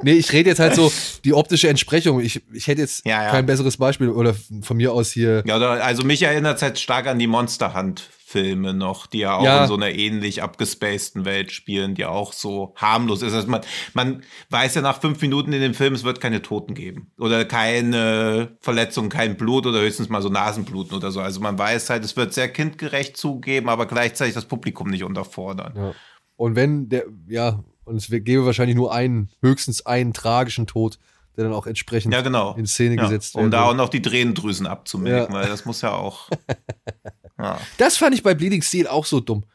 Nee, 0.04 0.14
ich 0.14 0.32
rede 0.32 0.50
jetzt 0.50 0.60
halt 0.60 0.76
so 0.76 0.92
die 1.26 1.34
optische 1.34 1.68
Entsprechung. 1.70 2.20
Ich, 2.20 2.42
ich 2.54 2.68
hätte 2.68 2.82
jetzt 2.82 3.06
Ja, 3.06 3.24
ja. 3.24 3.32
kein 3.32 3.46
besseres 3.48 3.78
Beispiel 3.78 4.10
oder 4.10 4.36
von 4.62 4.78
mir 4.78 4.94
aus 4.94 5.12
hier. 5.12 5.44
Ja, 5.48 5.58
also 5.58 6.04
mich 6.04 6.22
erinnert 6.22 6.58
es 6.58 6.62
halt 6.62 6.78
stark 6.78 7.08
an 7.08 7.18
die 7.18 7.26
Monster 7.28 7.74
Hunt 7.74 8.10
Filme 8.30 8.74
noch, 8.74 9.08
die 9.08 9.20
ja 9.20 9.38
auch 9.38 9.44
Ja. 9.46 9.62
in 9.62 9.68
so 9.70 9.76
einer 9.76 9.90
ähnlich 9.90 10.44
abgespaceden 10.44 11.24
Welt 11.24 11.54
spielen, 11.54 11.96
die 11.96 12.04
auch 12.04 12.34
so 12.34 12.74
harmlos 12.76 13.22
ist. 13.22 13.32
Also 13.34 13.48
man, 13.48 13.62
man 13.94 14.22
weiß 14.50 14.76
ja 14.76 14.82
nach 14.82 15.00
fünf 15.00 15.22
Minuten 15.22 15.54
in 15.54 15.62
dem 15.62 15.74
Film, 15.74 15.94
es 15.94 16.04
wird 16.04 16.20
keine 16.20 16.42
Toten 16.42 16.74
geben. 16.74 17.10
Oder 17.18 17.46
keine 17.46 18.58
Verletzungen, 18.60 19.08
kein 19.08 19.38
Blut 19.38 19.66
oder 19.66 19.80
höchstens 19.80 20.10
mal 20.10 20.22
so 20.22 20.28
Nasenbluten 20.28 20.98
oder 20.98 21.12
so. 21.12 21.22
Also 21.22 21.40
man 21.40 21.58
weiß 21.58 21.90
halt, 21.90 22.04
es 22.04 22.18
wird 22.18 22.34
sehr 22.34 22.50
kindgerecht 22.52 23.16
zugeben, 23.16 23.70
aber 23.70 23.86
gleichzeitig 23.86 24.34
das 24.34 24.44
Publikum 24.46 24.90
nicht 24.90 25.06
unterfordern. 25.06 25.74
Ja. 25.78 25.94
Und 26.36 26.58
wenn 26.58 26.90
der, 26.90 27.06
ja, 27.30 27.64
und 27.86 27.96
es 27.96 28.08
gäbe 28.10 28.46
wahrscheinlich 28.46 28.76
nur 28.76 28.94
einen, 28.94 29.30
höchstens 29.42 29.86
einen 29.86 30.12
tragischen 30.12 30.68
Tod, 30.68 31.00
der 31.38 31.46
dann 31.46 31.54
auch 31.54 31.66
entsprechend 31.66 32.14
Ja, 32.14 32.20
genau. 32.20 32.56
in 32.56 32.66
Szene 32.66 32.96
Ja, 32.96 33.04
gesetzt 33.04 33.36
um 33.36 33.44
werden 33.44 33.52
da 33.52 33.64
auch 33.64 33.74
noch 33.74 33.88
die 33.88 34.02
Tränendrüsen 34.02 34.68
abzumelken, 34.68 35.34
Ja. 35.34 35.40
weil 35.42 35.48
das 35.48 35.64
muss 35.64 35.82
ja 35.82 35.94
auch. 35.94 36.30
ja. 37.40 37.60
Das 37.78 37.98
fand 37.98 38.16
ich 38.16 38.24
bei 38.24 38.34
Bleeding 38.34 38.62
Steel 38.62 38.88
auch 38.88 39.06
so 39.06 39.20
dumm. 39.20 39.46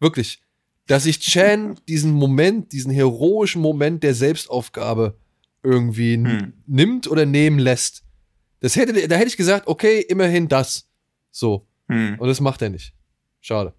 Wirklich. 0.00 0.40
Dass 0.86 1.04
sich 1.04 1.18
Chan 1.20 1.78
diesen 1.88 2.12
Moment, 2.12 2.72
diesen 2.72 2.92
heroischen 2.92 3.60
Moment 3.60 4.02
der 4.02 4.14
Selbstaufgabe 4.14 5.18
irgendwie 5.62 6.14
Hm. 6.14 6.52
nimmt 6.66 7.08
oder 7.08 7.26
nehmen 7.26 7.58
lässt. 7.58 8.04
Das 8.60 8.76
hätte, 8.76 9.08
da 9.08 9.16
hätte 9.16 9.28
ich 9.28 9.36
gesagt, 9.36 9.66
okay, 9.66 10.00
immerhin 10.00 10.48
das. 10.48 10.88
So. 11.30 11.66
Hm. 11.88 12.16
Und 12.18 12.28
das 12.28 12.40
macht 12.40 12.62
er 12.62 12.70
nicht. 12.70 12.94
Schade. 13.40 13.74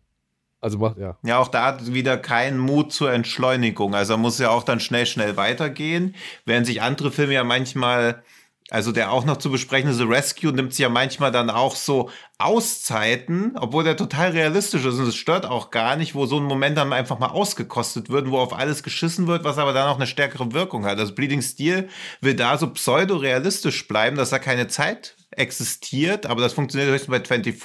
Also 0.60 0.80
macht, 0.80 0.98
ja. 0.98 1.18
Ja, 1.24 1.38
auch 1.40 1.50
da 1.50 1.66
hat 1.66 1.94
wieder 1.94 2.18
kein 2.18 2.58
Mut 2.58 2.92
zur 2.92 3.12
Entschleunigung. 3.12 3.96
Also 3.96 4.14
er 4.14 4.18
muss 4.18 4.40
ja 4.40 4.50
auch 4.50 4.64
dann 4.64 4.80
schnell, 4.80 5.06
schnell 5.06 5.38
weitergehen. 5.38 6.16
Während 6.46 6.66
sich 6.66 6.82
andere 6.82 7.12
Filme 7.12 7.34
ja 7.34 7.44
manchmal, 7.44 8.24
also 8.70 8.92
der 8.92 9.12
auch 9.12 9.24
noch 9.24 9.38
zu 9.38 9.50
besprechende 9.50 9.94
The 9.94 10.04
Rescue 10.04 10.52
nimmt 10.52 10.74
sich 10.74 10.80
ja 10.80 10.90
manchmal 10.90 11.32
dann 11.32 11.50
auch 11.50 11.76
so 11.76 12.10
Auszeiten, 12.38 13.54
obwohl 13.56 13.86
der 13.86 13.96
total 13.96 14.32
realistisch 14.32 14.84
ist 14.84 15.00
und 15.00 15.08
es 15.08 15.16
stört 15.16 15.46
auch 15.46 15.72
gar 15.72 15.96
nicht, 15.96 16.16
wo 16.16 16.26
so 16.26 16.38
ein 16.38 16.44
Moment 16.44 16.78
dann 16.78 16.92
einfach 16.92 17.18
mal 17.18 17.30
ausgekostet 17.30 18.10
wird, 18.10 18.30
wo 18.30 18.38
auf 18.38 18.54
alles 18.54 18.84
geschissen 18.84 19.26
wird, 19.28 19.46
was 19.46 19.58
aber 19.58 19.72
dann 19.72 19.88
auch 19.88 19.96
eine 19.96 20.06
stärkere 20.06 20.54
Wirkung 20.54 20.86
hat. 20.86 21.00
Also 21.00 21.16
Bleeding 21.16 21.42
Steel 21.42 21.88
will 22.20 22.36
da 22.36 22.58
so 22.58 22.68
pseudo-realistisch 22.68 23.88
bleiben, 23.88 24.18
dass 24.18 24.32
da 24.32 24.40
keine 24.40 24.68
Zeit 24.68 25.16
existiert, 25.32 26.26
aber 26.26 26.42
das 26.42 26.54
funktioniert 26.54 26.92
höchstens 26.92 27.12
bei 27.12 27.24
24, 27.24 27.64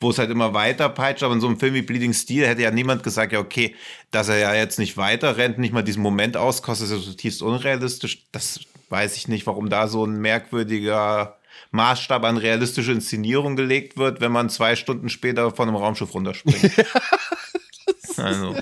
wo 0.00 0.10
es 0.10 0.18
halt 0.18 0.30
immer 0.30 0.54
weiter 0.54 0.88
peitscht, 0.88 1.22
aber 1.22 1.34
in 1.34 1.40
so 1.40 1.46
einem 1.46 1.60
Film 1.60 1.74
wie 1.74 1.82
Bleeding 1.82 2.14
Steel 2.14 2.46
hätte 2.46 2.62
ja 2.62 2.70
niemand 2.70 3.02
gesagt, 3.02 3.32
ja 3.32 3.38
okay, 3.38 3.76
dass 4.10 4.28
er 4.28 4.38
ja 4.38 4.54
jetzt 4.54 4.78
nicht 4.78 4.96
weiter 4.96 5.36
rennt, 5.36 5.58
nicht 5.58 5.72
mal 5.72 5.82
diesen 5.82 6.02
Moment 6.02 6.36
auskostet, 6.36 6.90
ist 6.90 6.92
ja 6.92 7.10
zutiefst 7.10 7.42
unrealistisch. 7.42 8.24
Das 8.32 8.60
weiß 8.92 9.16
ich 9.16 9.26
nicht, 9.26 9.46
warum 9.46 9.68
da 9.70 9.88
so 9.88 10.04
ein 10.04 10.20
merkwürdiger 10.20 11.36
Maßstab 11.72 12.22
an 12.24 12.36
realistische 12.36 12.92
Inszenierung 12.92 13.56
gelegt 13.56 13.96
wird, 13.96 14.20
wenn 14.20 14.30
man 14.30 14.50
zwei 14.50 14.76
Stunden 14.76 15.08
später 15.08 15.50
von 15.50 15.66
einem 15.68 15.76
Raumschiff 15.76 16.12
runterspringt. 16.14 16.70
also, 18.18 18.54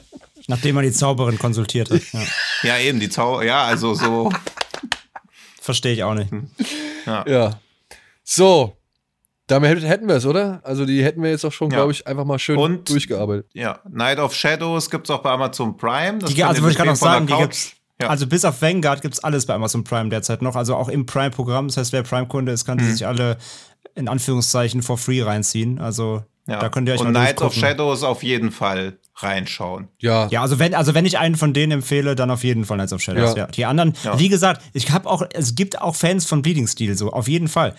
Nachdem 0.46 0.76
man 0.76 0.84
die 0.84 0.92
Zauberin 0.92 1.38
konsultiert 1.38 1.90
hat. 1.90 2.00
Ja. 2.12 2.20
ja, 2.62 2.78
eben, 2.78 2.98
die 3.00 3.08
Zau 3.10 3.42
ja, 3.42 3.64
also 3.64 3.94
so. 3.94 4.32
Verstehe 5.60 5.92
ich 5.92 6.02
auch 6.02 6.14
nicht. 6.14 6.30
Ja. 7.06 7.60
So, 8.24 8.76
damit 9.46 9.70
hätt- 9.78 9.86
hätten 9.88 10.08
wir 10.08 10.16
es, 10.16 10.26
oder? 10.26 10.60
Also 10.64 10.86
die 10.86 11.04
hätten 11.04 11.22
wir 11.22 11.30
jetzt 11.30 11.44
auch 11.44 11.52
schon, 11.52 11.70
Ja. 11.70 11.78
glaube 11.78 11.92
ich, 11.92 12.06
einfach 12.06 12.24
mal 12.24 12.38
schön 12.38 12.58
Und- 12.58 12.88
durchgearbeitet. 12.88 13.46
Ja, 13.52 13.80
Night 13.88 14.18
of 14.18 14.34
Shadows 14.34 14.88
gibt's 14.90 15.10
auch 15.10 15.22
bei 15.22 15.30
Amazon 15.30 15.76
Prime. 15.76 16.18
Das 16.18 16.32
Die, 16.32 16.42
also 16.44 16.62
würde 16.62 16.72
ich 16.72 16.76
gerade 16.76 16.90
noch 16.90 16.96
sagen, 16.96 17.26
die 17.26 17.32
Couch- 17.32 17.72
Ja. 18.00 18.08
also 18.08 18.26
bis 18.26 18.44
auf 18.44 18.60
Vanguard 18.62 19.02
gibt's 19.02 19.22
alles 19.22 19.46
bei 19.46 19.54
Amazon 19.54 19.84
Prime 19.84 20.08
derzeit 20.08 20.42
noch, 20.42 20.56
also 20.56 20.74
auch 20.76 20.88
im 20.88 21.06
Prime-Programm. 21.06 21.68
Das 21.68 21.76
heißt, 21.76 21.92
wer 21.92 22.02
Prime-Kunde 22.02 22.52
ist, 22.52 22.64
kann 22.64 22.78
Mhm. 22.78 22.90
sich 22.92 23.06
alle 23.06 23.36
in 23.94 24.08
Anführungszeichen 24.08 24.82
for 24.82 24.96
free 24.98 25.22
reinziehen. 25.22 25.78
Also 25.80 26.22
ja. 26.46 26.58
da 26.60 26.68
könnt 26.68 26.88
ihr 26.88 26.94
euch 26.94 27.00
Und 27.00 27.12
mal 27.12 27.24
Night 27.24 27.42
of. 27.42 27.52
Shadows 27.54 28.02
auf 28.02 28.22
jeden 28.22 28.50
Fall 28.52 28.98
reinschauen. 29.16 29.88
Ja, 29.98 30.28
Ja, 30.30 30.40
also 30.42 30.58
wenn, 30.58 30.74
also 30.74 30.94
wenn 30.94 31.04
ich 31.04 31.18
einen 31.18 31.36
von 31.36 31.52
denen 31.52 31.72
empfehle, 31.72 32.14
dann 32.16 32.30
auf 32.30 32.42
jeden 32.44 32.64
Fall 32.64 32.78
Knights 32.78 32.92
of 32.92 33.02
Shadows. 33.02 33.32
Ja. 33.32 33.44
Ja. 33.44 33.46
Die 33.48 33.64
anderen, 33.66 33.92
Ja. 34.02 34.18
wie 34.18 34.28
gesagt, 34.28 34.62
ich 34.72 34.90
habe 34.90 35.08
auch, 35.08 35.22
es 35.34 35.54
gibt 35.54 35.80
auch 35.80 35.94
Fans 35.94 36.24
von 36.24 36.40
Bleeding 36.42 36.66
Steel, 36.66 36.96
so 36.96 37.10
auf 37.12 37.28
jeden 37.28 37.48
Fall. 37.48 37.74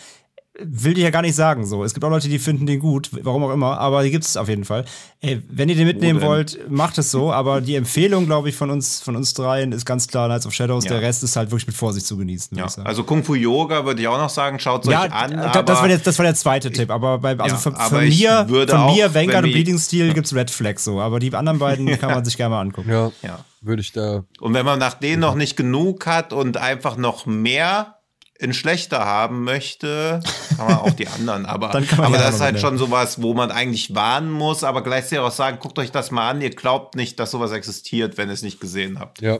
Will 0.60 0.94
dir 0.94 1.06
ja 1.06 1.10
gar 1.11 1.22
nicht 1.22 1.36
sagen, 1.36 1.65
so. 1.65 1.82
Es 1.86 1.94
gibt 1.94 2.03
auch 2.03 2.10
Leute, 2.10 2.28
die 2.28 2.38
finden 2.38 2.65
den 2.65 2.82
gut, 2.82 3.10
warum 3.23 3.41
auch 3.45 3.53
immer, 3.53 3.78
aber 3.80 4.03
die 4.03 4.11
gibt 4.11 4.26
es 4.26 4.36
auf 4.36 4.49
jeden 4.49 4.65
Fall. 4.65 4.84
Ey, 5.22 5.41
wenn 5.49 5.69
ihr 5.69 5.76
den 5.76 5.88
mitnehmen 5.88 6.19
denn? 6.19 6.28
wollt, 6.28 6.69
macht 6.69 6.98
es 6.98 7.10
so, 7.10 7.32
aber 7.32 7.61
die 7.61 7.76
Empfehlung, 7.76 8.26
glaube 8.26 8.49
ich, 8.49 8.56
von 8.57 8.69
uns, 8.69 8.99
von 8.99 9.15
uns 9.15 9.34
dreien 9.34 9.72
ist 9.72 9.86
ganz 9.86 10.10
klar 10.10 10.28
Knights 10.28 10.45
of 10.45 10.53
Shadows. 10.53 10.84
Ja. 10.84 10.91
Der 10.91 11.02
Rest 11.03 11.23
ist 11.23 11.38
halt 11.38 11.52
wirklich 11.52 11.68
mit 11.68 11.76
Vorsicht 11.78 12.06
zu 12.06 12.18
genießen. 12.18 12.57
Ja. 12.57 12.65
ich. 12.65 12.78
Also 12.86 13.06
Kung 13.06 13.23
Fu 13.23 13.34
Yoga 13.36 13.86
würde 13.86 14.02
ich 14.02 14.07
auch 14.10 14.18
noch 14.18 14.30
sagen, 14.30 14.60
schaut 14.60 14.84
es 14.86 14.91
ja, 14.91 15.03
euch 15.03 15.11
an. 15.14 15.32
da- 15.32 15.52
aber 15.52 15.64
das, 15.64 15.80
war 15.82 15.90
jetzt, 15.90 16.06
das 16.06 16.19
war 16.19 16.26
der 16.26 16.36
zweite 16.36 16.69
Tipp, 16.69 16.91
aber 16.91 17.18
bei, 17.19 17.32
also 17.40 17.56
Ja, 17.56 17.61
von, 17.61 17.76
aber 17.76 17.95
von 17.98 18.03
ich 18.03 18.19
mir, 18.22 18.49
würde 18.49 18.73
von 18.73 18.82
auch, 18.82 18.94
mir, 18.94 19.14
wenn 19.14 19.28
Vanguard 19.28 19.45
und 19.45 19.52
Bleeding 19.53 19.80
Steel 19.80 20.14
gibt's 20.14 20.36
Red 20.36 20.52
Flag 20.52 20.80
so, 20.80 20.99
aber 20.99 21.19
die 21.19 21.34
anderen 21.34 21.60
beiden 21.60 21.88
kann 21.99 22.11
man 22.11 22.26
sich 22.26 22.36
gerne 22.36 22.56
mal 22.56 22.61
angucken. 22.61 22.90
ja, 22.91 23.10
ja. 23.23 23.40
würde 23.61 23.82
ich 23.82 23.94
da. 23.94 24.26
Und 24.41 24.53
wenn 24.53 24.65
man 24.65 24.80
nach 24.80 24.95
denen 24.95 25.22
noch 25.22 25.36
nicht 25.36 25.56
genug 25.56 26.06
hat 26.07 26.34
und 26.34 26.57
einfach 26.57 26.98
noch 26.98 27.26
mehr 27.26 27.95
in 28.42 28.54
schlechter 28.54 29.06
haben 29.06 29.44
möchte, 29.44 30.20
kann 30.58 30.66
man 30.66 30.78
auch 30.78 30.92
die 30.92 31.08
anderen. 31.08 31.46
Aber, 31.46 31.70
Dann 31.74 31.88
kann 31.88 32.00
man 32.00 32.08
aber 32.08 32.18
ja 32.18 32.24
das 32.26 32.36
ist 32.36 32.42
halt 32.42 32.60
schon 32.60 32.78
sowas, 32.78 33.22
wo 33.22 33.34
man 33.34 33.52
eigentlich 33.52 33.94
warnen 33.94 34.32
muss, 34.32 34.64
aber 34.64 34.82
gleichzeitig 34.82 35.20
auch 35.20 35.32
sagen, 35.32 35.60
guckt 35.60 35.78
euch 35.78 35.92
das 35.92 36.10
mal 36.12 36.30
an, 36.30 36.42
ihr 36.42 36.50
glaubt 36.50 36.96
nicht, 36.96 37.20
dass 37.20 37.32
sowas 37.32 37.52
existiert, 37.52 38.18
wenn 38.18 38.30
ihr 38.30 38.34
es 38.34 38.42
nicht 38.42 38.60
gesehen 38.60 39.00
habt. 39.00 39.22
Ja, 39.22 39.38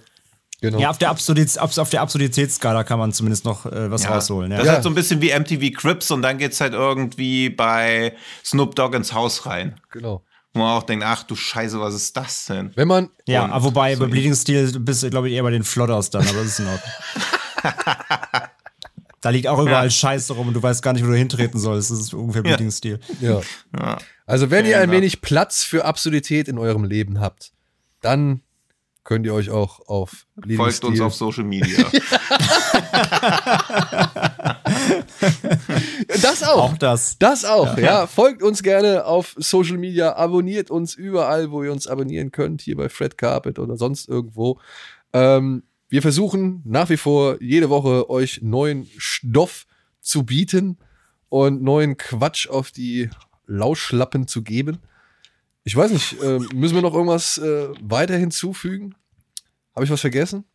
genau. 0.62 0.80
Ja, 0.80 0.92
auf 0.92 1.00
der, 1.00 1.10
Absurdiz 1.10 1.58
auf, 1.58 1.76
auf 1.80 1.90
der 1.90 2.02
Absurditätsskala 2.02 2.84
kann 2.84 3.00
man 3.00 3.12
zumindest 3.12 3.44
noch 3.44 3.66
äh, 3.66 3.90
was 3.90 4.08
rausholen. 4.08 4.52
Ja. 4.52 4.58
Das 4.58 4.66
ist 4.66 4.68
Ja. 4.70 4.74
halt 4.76 4.84
so 4.84 4.90
ein 4.90 4.96
bisschen 4.96 5.20
wie 5.22 5.32
MTV 5.38 5.76
Crips 5.76 6.12
und 6.12 6.22
dann 6.22 6.38
geht's 6.38 6.62
halt 6.62 6.74
irgendwie 6.74 7.50
bei 7.50 8.16
Snoop 8.46 8.76
Dogg 8.76 8.96
ins 8.96 9.14
Haus 9.14 9.46
rein. 9.48 9.82
genau. 9.92 10.24
Wo 10.54 10.60
man 10.60 10.78
auch 10.78 10.84
denkt, 10.84 11.06
ach 11.08 11.24
du 11.24 11.34
Scheiße, 11.36 11.80
was 11.80 11.94
ist 11.94 12.16
das 12.18 12.46
denn? 12.48 12.72
Wenn 12.76 12.88
man, 12.90 13.10
Ja, 13.26 13.64
wobei 13.64 13.96
so 13.96 14.02
bei 14.02 14.08
Bleeding 14.08 14.36
Steel 14.36 14.70
bist 14.80 15.02
du, 15.02 15.10
glaube 15.10 15.30
ich, 15.30 15.36
eher 15.36 15.44
bei 15.44 15.50
den 15.52 15.64
Flodders 15.64 16.10
dann, 16.10 16.28
aber 16.28 16.40
das 16.40 16.48
ist 16.48 16.60
in 16.60 16.68
Ordnung. 16.68 16.92
da 19.22 19.30
liegt 19.30 19.48
auch 19.48 19.60
überall 19.60 19.86
Ja. 19.86 19.90
Scheiße 19.90 20.34
rum 20.34 20.48
und 20.50 20.54
du 20.56 20.62
weißt 20.64 20.82
gar 20.84 20.94
nicht, 20.94 21.04
wo 21.06 21.08
du 21.10 21.16
hintreten 21.16 21.60
sollst. 21.60 21.92
Das 21.92 22.00
ist 22.00 22.14
ungefähr 22.14 22.44
Ja. 22.44 22.56
Bleeding 22.58 22.72
Steel. 22.72 23.00
ja. 23.22 23.42
Ja. 23.78 23.98
Also 24.26 24.50
wenn 24.50 24.66
ihr 24.66 24.80
ein 24.80 24.92
wenig 24.92 25.22
Platz 25.22 25.64
für 25.64 25.86
Absurdität 25.86 26.48
in 26.48 26.58
eurem 26.58 26.84
Leben 26.86 27.20
habt, 27.20 27.52
dann 28.02 28.42
könnt 29.04 29.26
ihr 29.26 29.34
euch 29.34 29.50
auch 29.50 29.88
auf 29.88 30.26
Bleeding 30.36 30.58
Folgt 30.58 30.84
uns 30.86 30.96
Steel- 30.96 31.06
auf 31.06 31.16
Social 31.16 31.44
Media. 31.44 31.86
Das 36.22 36.44
auch. 36.44 36.72
Auch 36.72 36.78
das. 36.78 37.18
Das 37.20 37.46
auch, 37.46 37.78
ja. 37.78 38.08
Folgt 38.08 38.44
uns 38.44 38.64
gerne 38.64 39.06
auf 39.06 39.36
Social 39.38 39.78
Media, 39.78 40.16
abonniert 40.16 40.72
uns 40.72 40.94
überall, 40.96 41.52
wo 41.52 41.64
ihr 41.64 41.72
uns 41.72 41.88
abonnieren 41.88 42.32
könnt, 42.32 42.62
hier 42.62 42.76
bei 42.78 42.90
Fred 42.90 43.18
Carpet 43.18 43.60
oder 43.60 43.78
sonst 43.78 44.08
irgendwo. 44.10 44.60
Ähm, 45.14 45.64
wir 45.92 46.02
versuchen 46.02 46.62
nach 46.64 46.90
wie 46.90 46.96
vor 46.96 47.42
jede 47.42 47.70
Woche 47.70 48.10
euch 48.10 48.42
neuen 48.42 48.88
Stoff 48.98 49.68
zu 50.00 50.24
bieten 50.24 50.78
und 51.28 51.62
neuen 51.62 51.98
Quatsch 51.98 52.48
auf 52.48 52.72
die 52.72 53.10
Lauschlappen 53.46 54.26
zu 54.26 54.42
geben. 54.42 54.80
Ich 55.66 55.76
weiß 55.76 55.92
nicht, 55.92 56.16
ähm, 56.24 56.48
müssen 56.54 56.76
wir 56.76 56.82
noch 56.82 56.94
irgendwas 56.94 57.38
äh, 57.40 57.68
weiter 57.82 58.16
hinzufügen? 58.16 58.96
Habe 59.76 59.84
ich 59.84 59.92
was 59.92 60.00
vergessen? 60.00 60.46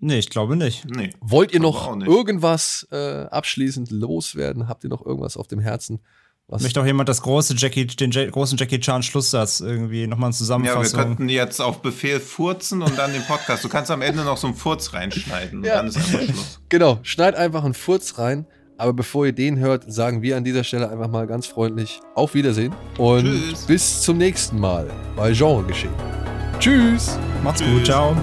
Nee, 0.00 0.18
ich 0.18 0.28
glaube 0.28 0.56
nicht. 0.56 0.84
nee. 0.86 1.10
Wollt 1.20 1.52
ihr 1.52 1.60
noch 1.60 1.96
irgendwas 2.00 2.86
äh, 2.90 3.26
abschließend 3.26 3.92
loswerden? 3.92 4.66
Habt 4.66 4.82
ihr 4.82 4.90
noch 4.90 5.06
irgendwas 5.06 5.36
auf 5.36 5.46
dem 5.46 5.60
Herzen? 5.60 6.00
Was 6.50 6.62
Möchte 6.62 6.80
auch 6.80 6.86
jemand 6.86 7.10
das 7.10 7.20
große 7.20 7.54
Jackie, 7.58 7.86
den 7.86 8.10
ja 8.10 8.24
großen 8.24 8.56
Jackie 8.56 8.80
Chan 8.80 9.02
Schlusssatz 9.02 9.60
irgendwie 9.60 10.06
nochmal 10.06 10.30
in 10.30 10.32
Ja, 10.64 10.80
wir 10.82 10.88
könnten 10.90 11.28
jetzt 11.28 11.60
auf 11.60 11.82
Befehl 11.82 12.20
furzen 12.20 12.80
und 12.80 12.96
dann 12.96 13.12
den 13.12 13.22
Podcast. 13.24 13.62
Du 13.64 13.68
kannst 13.68 13.90
am 13.90 14.00
Ende 14.00 14.24
noch 14.24 14.38
so 14.38 14.46
einen 14.46 14.56
Furz 14.56 14.94
reinschneiden 14.94 15.58
und 15.58 15.64
Ja. 15.66 15.76
dann 15.76 15.88
ist 15.88 15.96
einfach 15.98 16.22
Schluss. 16.22 16.60
Genau, 16.70 16.98
schneid 17.02 17.34
einfach 17.36 17.64
einen 17.64 17.74
Furz 17.74 18.16
rein. 18.18 18.46
Aber 18.78 18.92
bevor 18.94 19.26
ihr 19.26 19.32
den 19.32 19.58
hört, 19.58 19.92
sagen 19.92 20.22
wir 20.22 20.36
an 20.38 20.44
dieser 20.44 20.64
Stelle 20.64 20.88
einfach 20.88 21.08
mal 21.08 21.26
ganz 21.26 21.46
freundlich 21.48 22.00
Auf 22.14 22.32
Wiedersehen 22.34 22.72
und 22.96 23.24
Tschüss. 23.24 23.66
bis 23.66 24.02
zum 24.02 24.16
nächsten 24.18 24.58
Mal 24.58 24.88
bei 25.16 25.32
Genre 25.32 25.64
geschehen. 25.64 25.92
Tschüss! 26.60 27.18
Macht's 27.42 27.60
gut, 27.60 27.84
ciao. 27.84 28.16